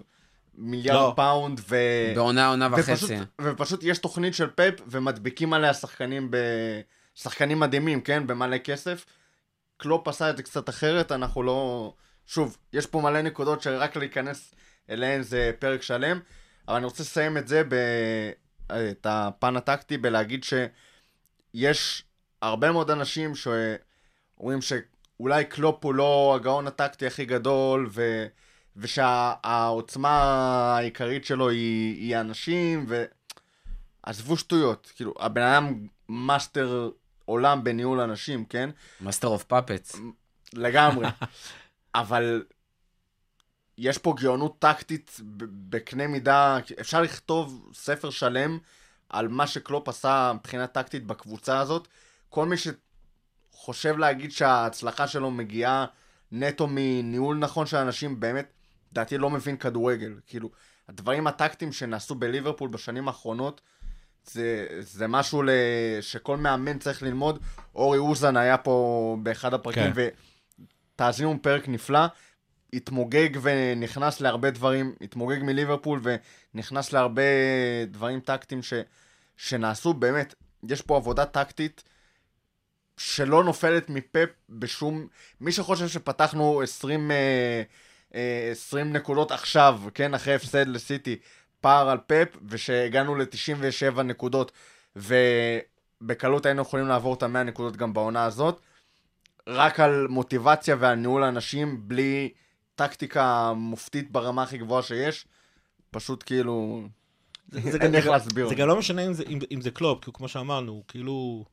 מיליארד 0.53 0.97
לא. 0.97 1.13
פאונד, 1.15 1.61
ו... 1.69 1.75
בעונה, 2.15 2.47
עונה 2.47 2.67
ופשוט, 2.71 2.89
וחצי. 2.89 3.17
ופשוט 3.41 3.83
יש 3.83 3.97
תוכנית 3.97 4.33
של 4.33 4.49
פפ, 4.55 4.81
ומדביקים 4.87 5.53
עליה 5.53 5.73
שחקנים 5.73 6.31
ב... 6.31 6.37
שחקנים 7.15 7.59
מדהימים, 7.59 8.01
כן? 8.01 8.27
במלא 8.27 8.57
כסף. 8.57 9.05
קלופ 9.77 10.07
עשה 10.07 10.29
את 10.29 10.37
זה 10.37 10.43
קצת 10.43 10.69
אחרת, 10.69 11.11
אנחנו 11.11 11.43
לא... 11.43 11.93
שוב, 12.25 12.57
יש 12.73 12.85
פה 12.85 13.01
מלא 13.01 13.21
נקודות 13.21 13.61
שרק 13.61 13.95
להיכנס 13.97 14.55
אליהן 14.89 15.21
זה 15.21 15.51
פרק 15.59 15.81
שלם, 15.81 16.19
אבל 16.69 16.77
אני 16.77 16.85
רוצה 16.85 17.03
לסיים 17.03 17.37
את 17.37 17.47
זה, 17.47 17.63
ב... 17.69 17.75
את 18.71 19.07
הפן 19.09 19.55
הטקטי, 19.55 19.97
בלהגיד 19.97 20.43
שיש 20.43 22.03
הרבה 22.41 22.71
מאוד 22.71 22.91
אנשים 22.91 23.33
שאומרים 23.35 24.59
שאולי 24.61 25.45
קלופ 25.45 25.85
הוא 25.85 25.93
לא 25.93 26.33
הגאון 26.35 26.67
הטקטי 26.67 27.07
הכי 27.07 27.25
גדול, 27.25 27.89
ו... 27.91 28.25
ושהעוצמה 28.77 30.09
העיקרית 30.77 31.25
שלו 31.25 31.49
היא, 31.49 31.95
היא 31.95 32.17
אנשים, 32.17 32.85
ו... 32.87 33.05
עזבו 34.03 34.37
שטויות, 34.37 34.91
כאילו, 34.95 35.13
הבן 35.19 35.41
אדם 35.41 35.87
מאסטר 36.09 36.89
עולם 37.25 37.63
בניהול 37.63 37.99
אנשים, 37.99 38.45
כן? 38.45 38.69
master 39.01 39.27
of 39.27 39.43
puppets. 39.43 39.95
לגמרי. 40.53 41.07
אבל 41.95 42.43
יש 43.81 43.97
פה 43.97 44.13
גאונות 44.19 44.59
טקטית 44.59 45.19
בקנה 45.69 46.07
מידה, 46.07 46.57
אפשר 46.79 47.01
לכתוב 47.01 47.71
ספר 47.73 48.09
שלם 48.09 48.57
על 49.09 49.27
מה 49.27 49.47
שקלופ 49.47 49.89
עשה 49.89 50.31
מבחינה 50.35 50.67
טקטית 50.67 51.05
בקבוצה 51.05 51.59
הזאת. 51.59 51.87
כל 52.29 52.45
מי 52.45 52.55
שחושב 52.57 53.97
להגיד 53.97 54.31
שההצלחה 54.31 55.07
שלו 55.07 55.31
מגיעה 55.31 55.85
נטו 56.31 56.67
מניהול 56.71 57.37
נכון 57.37 57.65
של 57.65 57.77
אנשים, 57.77 58.19
באמת, 58.19 58.53
לדעתי 58.91 59.17
לא 59.17 59.29
מבין 59.29 59.57
כדורגל. 59.57 60.13
כאילו, 60.27 60.49
הדברים 60.89 61.27
הטקטיים 61.27 61.71
שנעשו 61.71 62.15
בליברפול 62.15 62.69
בשנים 62.69 63.07
האחרונות, 63.07 63.61
זה, 64.25 64.67
זה 64.79 65.07
משהו 65.07 65.43
שכל 66.01 66.37
מאמן 66.37 66.79
צריך 66.79 67.03
ללמוד. 67.03 67.39
אורי 67.75 67.97
אוזן 67.97 68.37
היה 68.37 68.57
פה 68.57 69.17
באחד 69.23 69.53
הפרקים, 69.53 69.93
כן. 69.93 70.09
ותאזינו 70.95 71.37
פרק 71.41 71.67
נפלא. 71.67 72.05
התמוגג 72.73 73.29
ונכנס 73.41 74.21
להרבה 74.21 74.49
דברים, 74.49 74.95
התמוגג 75.01 75.43
מליברפול 75.43 76.01
ונכנס 76.53 76.93
להרבה 76.93 77.21
דברים 77.87 78.19
טקטיים 78.19 78.63
ש, 78.63 78.73
שנעשו, 79.37 79.93
באמת, 79.93 80.35
יש 80.69 80.81
פה 80.81 80.97
עבודה 80.97 81.25
טקטית 81.25 81.83
שלא 82.97 83.43
נופלת 83.43 83.89
מפאפ 83.89 84.29
בשום... 84.49 85.07
מי 85.41 85.51
שחושב 85.51 85.87
שפתחנו 85.87 86.61
20, 86.61 87.11
אה, 87.11 87.61
אה, 88.15 88.49
20 88.51 88.93
נקודות 88.93 89.31
עכשיו, 89.31 89.81
כן, 89.93 90.13
אחרי 90.13 90.35
הפסד 90.35 90.67
לסיטי, 90.67 91.19
פער 91.61 91.89
על 91.89 91.97
פאפ, 92.07 92.27
ושהגענו 92.47 93.15
ל-97 93.15 94.01
נקודות, 94.01 94.51
ובקלות 94.95 96.45
היינו 96.45 96.61
יכולים 96.61 96.87
לעבור 96.87 97.13
את 97.13 97.23
ה-100 97.23 97.43
נקודות 97.43 97.77
גם 97.77 97.93
בעונה 97.93 98.25
הזאת, 98.25 98.61
רק 99.47 99.79
על 99.79 100.07
מוטיבציה 100.07 100.75
ועל 100.79 100.95
ניהול 100.95 101.23
אנשים, 101.23 101.87
בלי 101.87 102.29
טקטיקה 102.79 103.53
מופתית 103.55 104.11
ברמה 104.11 104.43
הכי 104.43 104.57
גבוהה 104.57 104.83
שיש, 104.83 105.25
פשוט 105.91 106.23
כאילו... 106.25 106.83
זה 107.51 107.77
אין 107.77 107.87
גם- 107.91 107.95
איך 107.95 108.07
להסביר. 108.07 108.49
זה 108.49 108.55
גם 108.55 108.67
לא 108.67 108.79
משנה 108.79 109.05
אם 109.05 109.13
זה, 109.13 109.23
אם, 109.29 109.39
אם 109.51 109.61
זה 109.61 109.71
קלופ, 109.71 110.05
כי 110.05 110.11
כמו 110.13 110.27
שאמרנו, 110.27 110.71
הוא 110.71 110.83
כאילו 110.87 111.45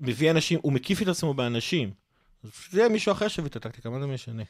מביא 0.00 0.30
אנשים, 0.30 0.58
הוא 0.62 0.72
מקיף 0.72 1.02
את 1.02 1.08
עצמו 1.08 1.34
באנשים. 1.34 1.90
זה 2.70 2.88
מישהו 2.88 3.12
אחר 3.12 3.28
שהביא 3.28 3.50
את 3.50 3.56
הטקטיקה, 3.56 3.90
מה 3.90 4.00
זה 4.00 4.06
משנה? 4.06 4.42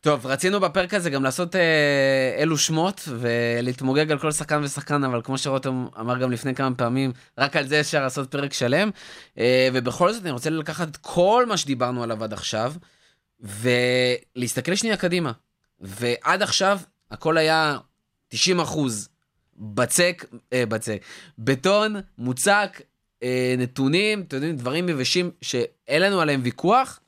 טוב, 0.00 0.26
רצינו 0.26 0.60
בפרק 0.60 0.94
הזה 0.94 1.10
גם 1.10 1.22
לעשות 1.24 1.56
אה, 1.56 2.36
אלו 2.38 2.58
שמות 2.58 3.08
ולהתמוגג 3.20 4.10
על 4.12 4.18
כל 4.18 4.32
שחקן 4.32 4.62
ושחקן, 4.64 5.04
אבל 5.04 5.22
כמו 5.24 5.38
שרותם 5.38 5.86
אמר 6.00 6.18
גם 6.18 6.32
לפני 6.32 6.54
כמה 6.54 6.74
פעמים, 6.74 7.12
רק 7.38 7.56
על 7.56 7.66
זה 7.66 7.80
אפשר 7.80 8.02
לעשות 8.02 8.30
פרק 8.30 8.52
שלם. 8.52 8.90
אה, 9.38 9.68
ובכל 9.72 10.12
זאת 10.12 10.22
אני 10.22 10.30
רוצה 10.30 10.50
לקחת 10.50 10.96
כל 10.96 11.44
מה 11.48 11.56
שדיברנו 11.56 12.02
עליו 12.02 12.24
עד 12.24 12.32
עכשיו, 12.32 12.74
ולהסתכל 13.40 14.74
שנייה 14.74 14.96
קדימה. 14.96 15.32
ועד 15.80 16.42
עכשיו 16.42 16.80
הכל 17.10 17.38
היה 17.38 17.78
90 18.28 18.60
אחוז 18.60 19.08
בצק, 19.56 20.24
אה, 20.52 20.66
בצק, 20.66 21.02
בטון, 21.38 21.96
מוצק, 22.18 22.80
אה, 23.22 23.54
נתונים, 23.58 24.20
אתם 24.20 24.36
יודעים, 24.36 24.56
דברים 24.56 24.88
יבשים 24.88 25.30
שאין 25.42 26.02
לנו 26.02 26.20
עליהם 26.20 26.40
ויכוח. 26.44 27.00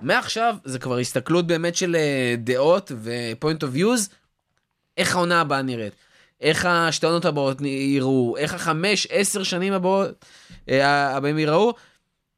מעכשיו 0.00 0.56
זה 0.64 0.78
כבר 0.78 0.98
הסתכלות 0.98 1.46
באמת 1.46 1.76
של 1.76 1.96
אה, 1.96 2.34
דעות 2.38 2.92
ו-point 2.94 3.62
of 3.64 3.76
views, 3.76 4.10
איך 4.96 5.16
העונה 5.16 5.40
הבאה 5.40 5.62
נראית, 5.62 5.92
איך 6.40 6.64
השתי 6.64 7.06
העונות 7.06 7.24
הבאות 7.24 7.60
ייראו, 7.60 8.36
איך 8.36 8.54
החמש, 8.54 9.06
עשר 9.10 9.42
שנים 9.42 9.72
הבאות, 9.72 10.24
אה, 10.68 11.16
הבאים 11.16 11.38
ייראו, 11.38 11.74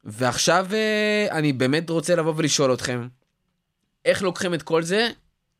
ועכשיו 0.03 0.67
אה, 0.73 1.27
אני 1.31 1.53
באמת 1.53 1.89
רוצה 1.89 2.15
לבוא 2.15 2.33
ולשאול 2.37 2.73
אתכם, 2.73 3.07
איך 4.05 4.21
לוקחים 4.21 4.53
את 4.53 4.63
כל 4.63 4.83
זה, 4.83 5.09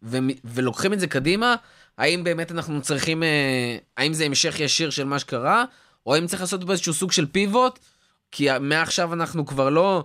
ו- 0.03 0.17
ולוקחים 0.43 0.93
את 0.93 0.99
זה 0.99 1.07
קדימה, 1.07 1.55
האם 1.97 2.23
באמת 2.23 2.51
אנחנו 2.51 2.81
צריכים, 2.81 3.23
אה, 3.23 3.77
האם 3.97 4.13
זה 4.13 4.25
המשך 4.25 4.59
ישיר 4.59 4.89
של 4.89 5.03
מה 5.03 5.19
שקרה, 5.19 5.65
או 6.05 6.15
האם 6.15 6.27
צריך 6.27 6.41
לעשות 6.41 6.63
באיזשהו 6.63 6.93
סוג 6.93 7.11
של 7.11 7.25
פיבוט, 7.25 7.79
כי 8.31 8.47
מעכשיו 8.59 9.13
אנחנו 9.13 9.45
כבר 9.45 9.69
לא 9.69 10.03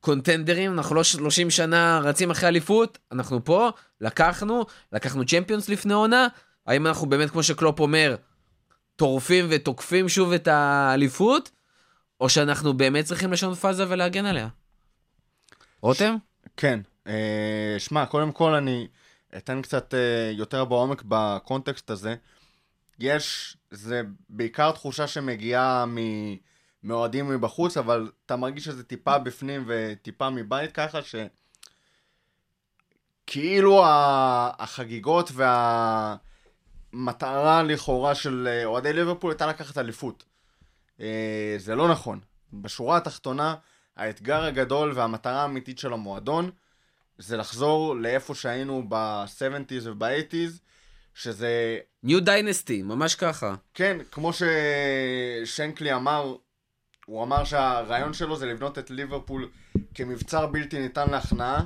קונטנדרים, 0.00 0.72
אנחנו 0.72 0.94
לא 0.94 1.04
30 1.04 1.50
שנה 1.50 2.00
רצים 2.04 2.30
אחרי 2.30 2.48
אליפות, 2.48 2.98
אנחנו 3.12 3.44
פה, 3.44 3.70
לקחנו, 4.00 4.66
לקחנו 4.92 5.24
צ'מפיונס 5.26 5.68
לפני 5.68 5.94
עונה, 5.94 6.26
האם 6.66 6.86
אנחנו 6.86 7.06
באמת, 7.06 7.30
כמו 7.30 7.42
שקלופ 7.42 7.80
אומר, 7.80 8.16
טורפים 8.96 9.46
ותוקפים 9.48 10.08
שוב 10.08 10.32
את 10.32 10.48
האליפות, 10.48 11.50
או 12.22 12.28
שאנחנו 12.28 12.74
באמת 12.74 13.04
צריכים 13.04 13.32
לשנות 13.32 13.58
פאזה 13.58 13.84
ולהגן 13.88 14.26
עליה? 14.26 14.48
רותם? 15.80 16.16
כן. 16.56 16.80
אה, 17.06 17.74
שמע, 17.78 18.06
קודם 18.06 18.32
כל 18.32 18.54
אני 18.54 18.88
אתן 19.36 19.62
קצת 19.62 19.94
אה, 19.94 20.30
יותר 20.32 20.64
בעומק 20.64 21.02
בקונטקסט 21.08 21.90
הזה. 21.90 22.14
יש, 22.98 23.56
זה 23.70 24.02
בעיקר 24.28 24.72
תחושה 24.72 25.06
שמגיעה 25.06 25.86
מ... 25.86 25.96
מאוהדים 26.82 27.28
מבחוץ, 27.28 27.76
אבל 27.76 28.10
אתה 28.26 28.36
מרגיש 28.36 28.64
שזה 28.64 28.84
טיפה 28.84 29.18
בפנים 29.18 29.64
וטיפה 29.66 30.30
מבית 30.30 30.72
ככה, 30.72 31.02
ש... 31.02 31.14
כאילו 33.26 33.82
החגיגות 34.58 35.30
והמטרה 36.92 37.62
לכאורה 37.62 38.14
של 38.14 38.48
אה, 38.50 38.64
אוהדי 38.64 38.92
ליברפול 38.92 39.30
הייתה 39.30 39.46
לקחת 39.46 39.78
אליפות. 39.78 40.31
אה, 41.02 41.54
זה 41.58 41.74
לא 41.74 41.88
נכון. 41.88 42.20
בשורה 42.52 42.96
התחתונה, 42.96 43.54
האתגר 43.96 44.44
הגדול 44.44 44.92
והמטרה 44.94 45.42
האמיתית 45.42 45.78
של 45.78 45.92
המועדון 45.92 46.50
זה 47.18 47.36
לחזור 47.36 47.96
לאיפה 47.96 48.34
שהיינו 48.34 48.84
ב-70's 48.88 49.88
וב-80's, 49.88 50.58
שזה 51.14 51.78
ניו 52.02 52.24
דיינסטי, 52.24 52.82
ממש 52.82 53.14
ככה. 53.14 53.54
כן, 53.74 53.96
כמו 54.10 54.30
ששנקלי 54.32 55.94
אמר, 55.94 56.36
הוא 57.06 57.22
אמר 57.22 57.44
שהרעיון 57.44 58.12
שלו 58.12 58.36
זה 58.36 58.46
לבנות 58.46 58.78
את 58.78 58.90
ליברפול 58.90 59.50
כמבצר 59.94 60.46
בלתי 60.46 60.78
ניתן 60.78 61.10
להכנעה, 61.10 61.64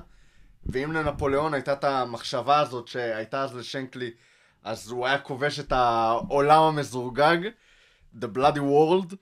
ואם 0.66 0.92
לנפוליאון 0.92 1.54
הייתה 1.54 1.72
את 1.72 1.84
המחשבה 1.84 2.60
הזאת 2.60 2.88
שהייתה 2.88 3.42
אז 3.42 3.56
לשנקלי, 3.56 4.10
אז 4.62 4.90
הוא 4.90 5.06
היה 5.06 5.18
כובש 5.18 5.60
את 5.60 5.72
העולם 5.72 6.62
המזורגג, 6.62 7.38
The 8.20 8.26
Bloody 8.36 8.58
World, 8.58 9.14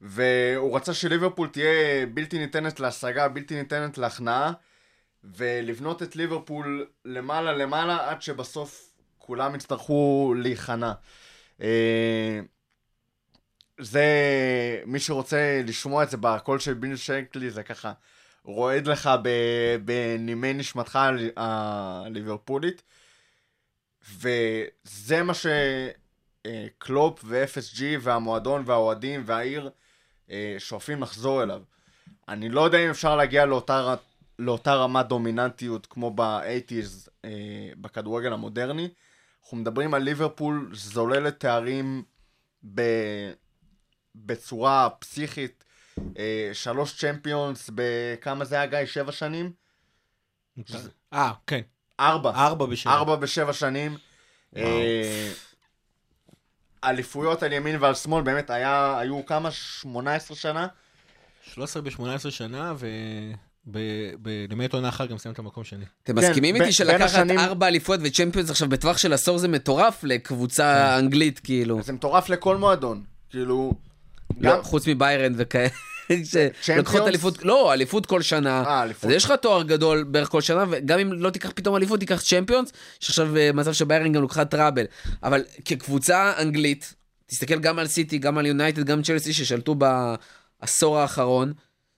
והוא 0.00 0.76
רצה 0.76 0.94
שליברפול 0.94 1.48
תהיה 1.48 2.06
בלתי 2.06 2.38
ניתנת 2.38 2.80
להשגה, 2.80 3.28
בלתי 3.28 3.54
ניתנת 3.54 3.98
להכנעה, 3.98 4.52
ולבנות 5.24 6.02
את 6.02 6.16
ליברפול 6.16 6.86
למעלה 7.04 7.52
למעלה 7.52 8.10
עד 8.10 8.22
שבסוף 8.22 8.92
כולם 9.18 9.54
יצטרכו 9.54 10.34
להיכנע. 10.36 10.92
אה, 11.62 12.40
זה, 13.80 14.04
מי 14.86 15.00
שרוצה 15.00 15.62
לשמוע 15.66 16.02
את 16.02 16.10
זה 16.10 16.16
בקול 16.16 16.58
של 16.58 16.74
ביל 16.74 16.96
שנקלי, 16.96 17.50
זה 17.50 17.62
ככה 17.62 17.92
רועד 18.44 18.86
לך 18.86 19.10
בנימי 19.84 20.52
נשמתך 20.52 20.96
הל- 20.96 21.30
הליברפולית. 21.36 22.82
וזה 24.08 25.22
מה 25.22 25.32
שקלופ 26.46 27.20
ו-FSG 27.24 27.82
והמועדון 28.00 28.62
והאוהדים 28.66 29.22
והעיר 29.26 29.70
אה, 30.30 30.54
שואפים 30.58 31.02
לחזור 31.02 31.42
אליו. 31.42 31.62
אני 32.28 32.48
לא 32.48 32.60
יודע 32.60 32.78
אם 32.78 32.90
אפשר 32.90 33.16
להגיע 33.16 33.46
לאותה, 33.46 33.94
לאותה 34.38 34.74
רמת 34.74 35.06
דומיננטיות 35.06 35.86
כמו 35.86 36.10
ב-80's 36.14 37.08
אה, 37.24 37.30
בכדורגל 37.80 38.32
המודרני. 38.32 38.88
אנחנו 39.42 39.56
מדברים 39.56 39.94
על 39.94 40.02
ליברפול 40.02 40.70
זוללת 40.72 41.40
תארים 41.40 42.02
ב... 42.74 42.82
בצורה 44.14 44.88
פסיכית. 44.98 45.64
אה, 46.18 46.50
שלוש 46.52 47.00
צ'מפיונס 47.00 47.70
בכמה 47.74 48.44
זה 48.44 48.54
היה 48.54 48.66
גיא? 48.66 48.84
שבע 48.84 49.12
שנים? 49.12 49.52
אה, 51.12 51.32
כן. 51.46 51.60
ארבע. 52.00 52.30
ארבע 52.30 52.66
בשבע. 52.66 52.92
ארבע 52.92 53.16
בשבע 53.16 53.52
שנים. 53.52 53.96
אה, 54.56 55.32
אליפויות 56.84 57.42
על 57.42 57.52
ימין 57.52 57.76
ועל 57.80 57.94
שמאל, 57.94 58.22
באמת 58.22 58.50
היה, 58.50 58.98
היו 58.98 59.26
כמה? 59.26 59.50
18 59.50 60.36
שנה? 60.36 60.66
13 61.42 61.82
ב-18 61.82 62.30
שנה, 62.30 62.74
ולמעט 63.66 64.72
עונה 64.72 64.88
אחת 64.88 65.08
גם 65.08 65.18
סיים 65.18 65.32
את 65.32 65.38
המקום 65.38 65.64
שני. 65.64 65.84
אתם 66.04 66.20
כן, 66.20 66.28
מסכימים 66.28 66.56
איתי 66.56 66.72
שלקחת 66.72 67.30
ארבע 67.30 67.66
אליפויות 67.66 68.00
וצ'מפיונס 68.04 68.50
עכשיו 68.50 68.68
בטווח 68.68 68.98
של 68.98 69.12
עשור 69.12 69.38
זה 69.38 69.48
מטורף 69.48 70.04
לקבוצה 70.04 70.98
אנגלית, 70.98 71.38
כאילו. 71.38 71.82
זה 71.82 71.92
מטורף 71.92 72.28
לכל 72.28 72.56
מועדון. 72.56 73.02
כאילו, 73.30 73.72
לא. 74.40 74.60
חוץ 74.62 74.88
מביירן 74.88 75.32
וכאלה. 75.36 75.68
צ'מפיונס? 76.62 77.06
אליפות, 77.08 77.44
לא, 77.44 77.72
אליפות 77.72 78.06
כל 78.06 78.22
שנה. 78.22 78.62
אה, 78.66 78.82
אליפות. 78.82 79.04
אז 79.10 79.16
יש 79.16 79.24
לך 79.24 79.32
תואר 79.42 79.62
גדול 79.62 80.04
בערך 80.04 80.28
כל 80.28 80.40
שנה, 80.40 80.64
וגם 80.70 80.98
אם 80.98 81.12
לא 81.12 81.30
תיקח 81.30 81.50
פתאום 81.54 81.76
אליפות, 81.76 82.00
תיקח 82.00 82.22
צ'מפיונס, 82.22 82.72
יש 83.02 83.08
עכשיו 83.10 83.36
אה, 83.36 83.50
מצב 83.54 83.72
שביירן 83.72 84.12
גם 84.12 84.24
לקחה 84.24 84.44
טראבל. 84.44 84.84
אבל 85.22 85.44
כקבוצה 85.64 86.32
אנגלית, 86.38 86.94
תסתכל 87.26 87.58
גם 87.58 87.78
על 87.78 87.86
סיטי, 87.86 88.18
גם 88.18 88.38
על 88.38 88.46
יונייטד, 88.46 88.84
גם 88.84 89.02
צ'לסי 89.02 89.32
ששלטו 89.32 89.74
בעשור 89.74 90.98
האחרון, 90.98 91.52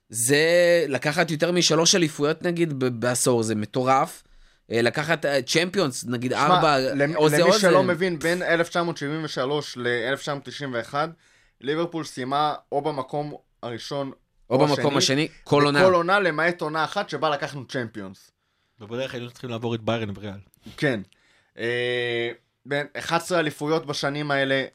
זה 0.09 0.45
לקחת 0.87 1.31
יותר 1.31 1.51
משלוש 1.51 1.95
אליפויות 1.95 2.43
נגיד 2.43 2.73
בעשור, 2.79 3.43
זה 3.43 3.55
מטורף. 3.55 4.23
אה, 4.71 4.81
לקחת 4.81 5.25
צ'מפיונס, 5.45 6.05
נגיד 6.07 6.33
ארבע, 6.33 6.77
למ- 6.79 7.15
או 7.15 7.29
זה 7.29 7.37
למי 7.37 7.45
או 7.47 7.53
זה. 7.53 7.59
שלא 7.59 7.83
מבין, 7.83 8.19
בין 8.19 8.41
1973 8.43 9.77
ל-1991, 9.77 10.93
ליברפול 11.61 12.03
סיימה 12.03 12.53
או 12.71 12.81
במקום 12.81 13.33
הראשון 13.63 14.11
או 14.49 14.59
במקום 14.67 14.97
השני, 14.97 15.27
כל 15.43 15.65
עונה. 15.65 15.81
בכל 15.81 15.93
עונה, 15.93 16.19
למעט 16.19 16.61
עונה 16.61 16.83
אחת 16.83 17.09
שבה 17.09 17.29
לקחנו 17.29 17.65
צ'מפיונס. 17.67 18.31
ובדרך 18.79 19.13
היינו 19.13 19.31
צריכים 19.31 19.49
לעבור 19.49 19.75
את 19.75 19.81
ביירן 19.81 20.09
וריאל. 20.15 20.39
כן. 20.77 20.99
אה, 21.57 22.31
בין 22.65 22.87
11 22.97 23.39
אליפויות 23.39 23.85
בשנים 23.85 24.31
האלה, 24.31 24.65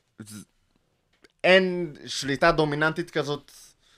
אין 1.44 1.96
שליטה 2.06 2.52
דומיננטית 2.52 3.10
כזאת, 3.10 3.52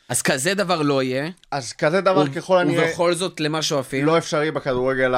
אז 0.09 0.23
כזה 0.23 0.55
דבר 0.55 0.83
לא 0.83 1.03
יהיה. 1.03 1.31
אז 1.51 1.73
כזה 1.73 2.01
דבר 2.01 2.29
ככל 2.29 2.59
הנראה 2.59 2.89
ובכל 2.89 3.15
זאת 3.15 3.41
למה 3.41 3.63
שואפים. 3.63 4.05
לא 4.07 4.19
אפשרי 4.19 4.51
בכדורגל 4.51 5.13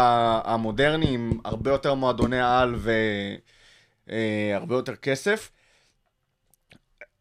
המודרני, 0.45 1.15
עם 1.15 1.39
הרבה 1.45 1.71
יותר 1.71 1.95
מועדוני 1.95 2.41
על 2.41 2.75
והרבה 4.07 4.75
יותר 4.75 4.97
כסף. 4.97 5.51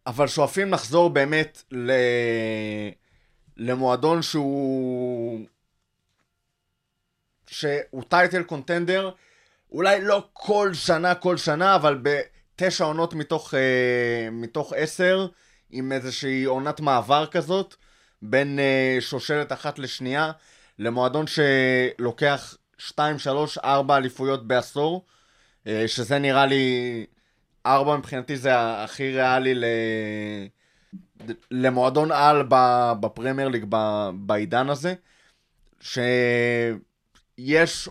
אבל 0.07 0.27
שואפים 0.27 0.73
לחזור 0.73 1.09
באמת 1.09 1.63
ל... 1.71 1.91
למועדון 3.57 4.21
שהוא... 4.21 5.45
שהוא 7.47 8.03
טייטל 8.07 8.43
קונטנדר, 8.43 9.11
אולי 9.71 10.01
לא 10.01 10.27
כל 10.33 10.73
שנה, 10.73 11.15
כל 11.15 11.37
שנה, 11.37 11.75
אבל 11.75 12.01
בתשע 12.03 12.83
עונות 12.83 13.13
מתוך, 13.13 13.53
אה, 13.53 14.29
מתוך 14.31 14.73
עשר, 14.75 15.27
עם 15.69 15.91
איזושהי 15.91 16.43
עונת 16.43 16.79
מעבר 16.79 17.25
כזאת, 17.31 17.75
בין 18.21 18.59
אה, 18.59 18.97
שושלת 18.99 19.51
אחת 19.51 19.79
לשנייה, 19.79 20.31
למועדון 20.79 21.25
שלוקח 21.27 22.57
2, 22.77 23.19
3, 23.19 23.57
4 23.57 23.97
אליפויות 23.97 24.47
בעשור, 24.47 25.05
אה, 25.67 25.87
שזה 25.87 26.19
נראה 26.19 26.45
לי, 26.45 27.05
4 27.65 27.97
מבחינתי 27.97 28.37
זה 28.37 28.83
הכי 28.83 29.11
ריאלי 29.11 29.55
ל... 29.55 29.65
למועדון 31.51 32.11
על 32.11 32.43
בפרמייר 32.99 33.47
ליג 33.47 33.65
בעידן 34.13 34.69
הזה, 34.69 34.93
שיש 35.81 36.17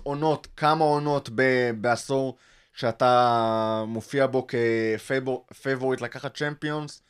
עונות, 0.03 0.49
כמה 0.57 0.85
עונות 0.85 1.29
ב- 1.35 1.71
בעשור 1.81 2.37
שאתה 2.73 3.85
מופיע 3.87 4.27
בו 4.27 4.47
כפייבוריט 4.47 6.01
לקחת 6.01 6.37
צ'מפיונס, 6.37 7.03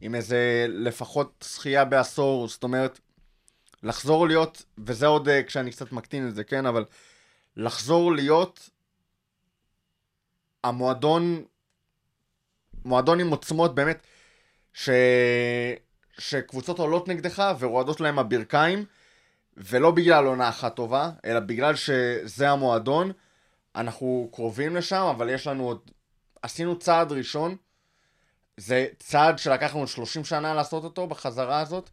עם 0.00 0.14
איזה 0.14 0.66
לפחות 0.68 1.44
זכייה 1.48 1.84
בעשור, 1.84 2.48
זאת 2.48 2.62
אומרת, 2.62 3.00
לחזור 3.82 4.26
להיות, 4.26 4.64
וזה 4.78 5.06
עוד 5.06 5.28
אה, 5.28 5.42
כשאני 5.42 5.70
קצת 5.70 5.92
מקטין 5.92 6.28
את 6.28 6.34
זה, 6.34 6.44
כן, 6.44 6.66
אבל 6.66 6.84
לחזור 7.56 8.14
להיות 8.14 8.70
המועדון, 10.64 11.44
מועדון 12.84 13.20
עם 13.20 13.30
עוצמות 13.30 13.74
באמת, 13.74 14.06
ש... 14.72 14.90
שקבוצות 16.18 16.78
עולות 16.78 17.08
נגדך 17.08 17.52
ורועדות 17.58 18.00
להם 18.00 18.18
הברכיים, 18.18 18.84
ולא 19.56 19.90
בגלל 19.90 20.26
עונה 20.26 20.48
אחת 20.48 20.76
טובה, 20.76 21.10
אלא 21.24 21.40
בגלל 21.40 21.76
שזה 21.76 22.50
המועדון. 22.50 23.12
אנחנו 23.76 24.28
קרובים 24.32 24.76
לשם, 24.76 25.02
אבל 25.16 25.30
יש 25.30 25.46
לנו 25.46 25.64
עוד... 25.64 25.90
עשינו 26.42 26.78
צעד 26.78 27.12
ראשון, 27.12 27.56
זה 28.56 28.86
צעד 28.98 29.38
שלקח 29.38 29.74
לנו 29.74 29.86
30 29.86 30.24
שנה 30.24 30.54
לעשות 30.54 30.84
אותו 30.84 31.06
בחזרה 31.06 31.60
הזאת. 31.60 31.90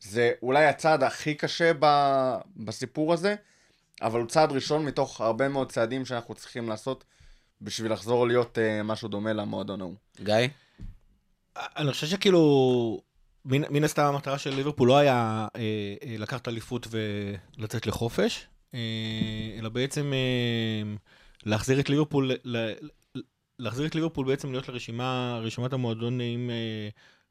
זה 0.00 0.32
אולי 0.42 0.66
הצעד 0.66 1.02
הכי 1.02 1.34
קשה 1.34 1.72
ב... 1.80 1.86
בסיפור 2.56 3.12
הזה, 3.12 3.34
אבל 4.02 4.20
הוא 4.20 4.28
צעד 4.28 4.52
ראשון 4.52 4.84
מתוך 4.84 5.20
הרבה 5.20 5.48
מאוד 5.48 5.72
צעדים 5.72 6.04
שאנחנו 6.06 6.34
צריכים 6.34 6.68
לעשות 6.68 7.04
בשביל 7.62 7.92
לחזור 7.92 8.26
להיות 8.26 8.58
uh, 8.58 8.82
משהו 8.82 9.08
דומה 9.08 9.32
למועדון 9.32 9.80
ההוא. 9.80 9.94
גיא? 10.22 10.34
אני 11.56 11.92
חושב 11.92 12.06
שכאילו, 12.06 13.00
מן, 13.44 13.62
מן 13.70 13.84
הסתם 13.84 14.02
המטרה 14.02 14.38
של 14.38 14.54
ליברפול 14.54 14.88
לא 14.88 14.98
היה 14.98 15.48
אה, 15.56 15.60
אה, 16.04 16.16
לקחת 16.18 16.48
אליפות 16.48 16.86
ולצאת 16.90 17.86
לחופש, 17.86 18.46
אה, 18.74 18.80
אלא 19.58 19.68
בעצם 19.68 20.12
אה, 20.12 20.92
להחזיר 21.46 21.80
את 21.80 21.90
ליברפול 21.90 22.32
ל, 22.44 22.72
להחזיר 23.58 23.86
את 23.86 23.94
ליברפול 23.94 24.26
בעצם 24.26 24.50
להיות 24.50 24.68
לרשימה, 24.68 25.38
רשימת 25.42 25.72
המועדונים 25.72 26.50
אה, 26.50 26.88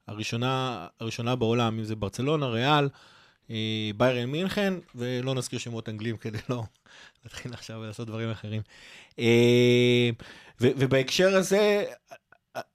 הראשונה, 0.08 0.86
הראשונה 1.00 1.36
בעולם, 1.36 1.78
אם 1.78 1.84
זה 1.84 1.96
ברצלונה, 1.96 2.46
ריאל, 2.46 2.88
אה, 3.50 3.90
ביירן 3.96 4.30
מינכן, 4.30 4.74
ולא 4.94 5.34
נזכיר 5.34 5.58
שמות 5.58 5.88
אנגלים 5.88 6.16
כדי 6.16 6.38
לא 6.48 6.62
להתחיל 7.24 7.52
עכשיו 7.52 7.84
לעשות 7.84 8.06
דברים 8.06 8.30
אחרים. 8.30 8.62
אה, 9.18 10.10
ובהקשר 10.60 11.36
הזה, 11.36 11.84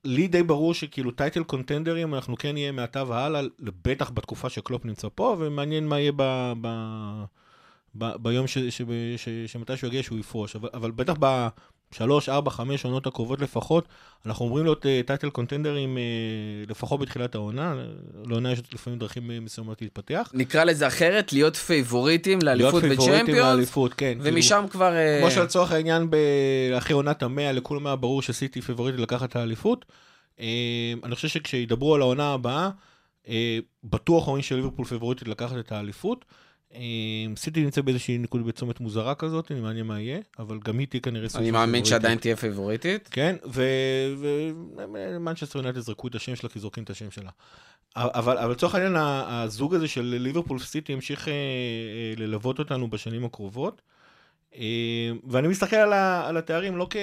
לי 0.04 0.28
די 0.28 0.44
ברור 0.44 0.74
שכאילו 0.74 1.12
טייטל 1.12 1.44
קונטנדרים 1.44 2.16
אנחנו 2.16 2.38
כן 2.38 2.52
נהיה 2.52 2.72
מעתה 2.72 3.04
והלאה, 3.04 3.42
בטח 3.60 4.12
בתקופה 4.12 4.50
שקלופ 4.50 4.86
נמצא 4.86 5.08
פה, 5.16 5.36
ומעניין 5.40 5.88
מה 5.88 6.00
יהיה 6.00 6.12
ב... 6.16 6.54
ב- 6.62 7.24
ב- 7.96 8.16
ביום 8.24 8.48
ש- 8.48 8.58
ש- 8.58 8.82
ש- 9.18 9.46
שמתי 9.48 9.78
שהוא 9.78 9.88
יגיע 9.88 10.04
שהוא 10.04 10.20
יפרוש, 10.20 10.56
אבל, 10.56 10.70
אבל 10.74 10.92
בטח 10.92 11.14
בשלוש, 11.92 12.30
ארבע, 12.30 12.52
חמש 12.52 12.86
עונות 12.86 13.08
הקרובות 13.08 13.42
לפחות, 13.42 13.88
אנחנו 14.26 14.46
אומרים 14.46 14.66
להיות 14.66 14.86
טייטל 15.06 15.30
קונטנדרים 15.30 15.98
uh, 15.98 16.70
לפחות 16.70 17.00
בתחילת 17.00 17.36
העונה, 17.36 17.76
לעונה 18.26 18.52
יש 18.52 18.60
לפעמים 18.74 19.00
דרכים 19.00 19.32
אה, 19.32 19.40
מסוימות 19.40 19.82
להתפתח. 19.82 20.32
נקרא 20.34 20.64
לזה 20.64 20.88
אחרת, 20.88 21.34
להיות 21.34 21.56
פייבוריטים 21.56 22.40
לאליפות 22.44 22.74
להיות 22.74 22.86
פייבוריטים 22.86 23.24
וצ'מפיונס, 23.24 23.42
לאליפות, 23.42 23.94
כן. 23.94 24.18
ומשם 24.22 24.56
כאילו, 24.56 24.70
כבר... 24.70 24.94
אה, 24.96 25.18
כמו 25.22 25.32
שלצורך 25.32 25.72
העניין, 25.72 26.10
אחרי 26.78 26.94
עונת 26.94 27.24
המאה, 27.24 27.52
לכולם 27.52 27.88
היה 27.88 27.96
ברור 27.96 28.22
שסיטי 28.22 28.62
פייבוריטית 28.62 29.00
לקחת 29.00 29.30
את 29.30 29.36
האליפות. 29.36 29.86
אה, 30.40 30.94
אני 31.04 31.16
חושב 31.16 31.28
שכשידברו 31.28 31.96
על 31.96 32.02
העונה 32.02 32.34
הבאה, 32.34 32.70
אה, 33.28 33.60
בטוח 33.84 34.28
אומרים 34.28 34.44
שליברפול 34.44 34.86
פייבוריטית 34.86 35.28
לקחת 35.28 35.58
את 35.60 35.72
האליפות. 35.72 36.26
אה, 36.76 37.36
סיטי 37.36 37.64
נמצא 37.64 37.82
באיזושהי 37.82 38.18
נקודה 38.18 38.44
בצומת 38.44 38.80
מוזרה 38.80 39.16
כזאת, 39.16 39.52
אני 39.52 39.60
מעניין 39.60 39.86
מה 39.86 40.02
יהיה, 40.02 40.20
אבל 40.40 40.60
גם 40.64 40.80
היא 40.80 40.88
תהיה 40.88 41.02
כנראה 41.02 41.30
סוג 41.30 41.42
אני 41.42 41.52
מאמין. 41.52 41.86
שעדיין 41.86 42.18
תהיה 42.18 42.36
פייבוריטית. 42.36 43.10
כן, 43.12 43.36
ומנצ'סטר 44.76 45.60
יונייטד 45.60 45.80
זרקו 45.80 46.08
את 46.08 46.16
השם 46.16 46.36
שלה 46.36 46.50
כי 46.50 46.60
זורקים 46.60 46.84
את 46.84 46.90
השם 46.90 47.12
שלה. 47.12 47.30
אבל, 47.96 48.38
אבל 48.38 48.52
לצורך 48.52 48.76
העניין, 48.76 48.96
הזוג 48.98 49.76
הזה 49.76 49.88
של 49.88 50.16
ליברפול 50.20 50.60
סיטי 50.60 50.94
ימשיך 50.94 51.28
אה, 51.28 51.34
אה, 51.34 52.14
ללוות 52.18 52.60
אותנו 52.60 52.90
בשנים 52.90 53.26
הקרובות. 53.26 53.82
אה, 54.56 55.12
ואני 55.28 55.48
מסתכל 55.48 55.76
על, 55.76 55.94
ה, 55.94 56.28
על 56.28 56.38
התארים 56.38 56.78
לא, 56.78 56.88
כ, 56.90 56.96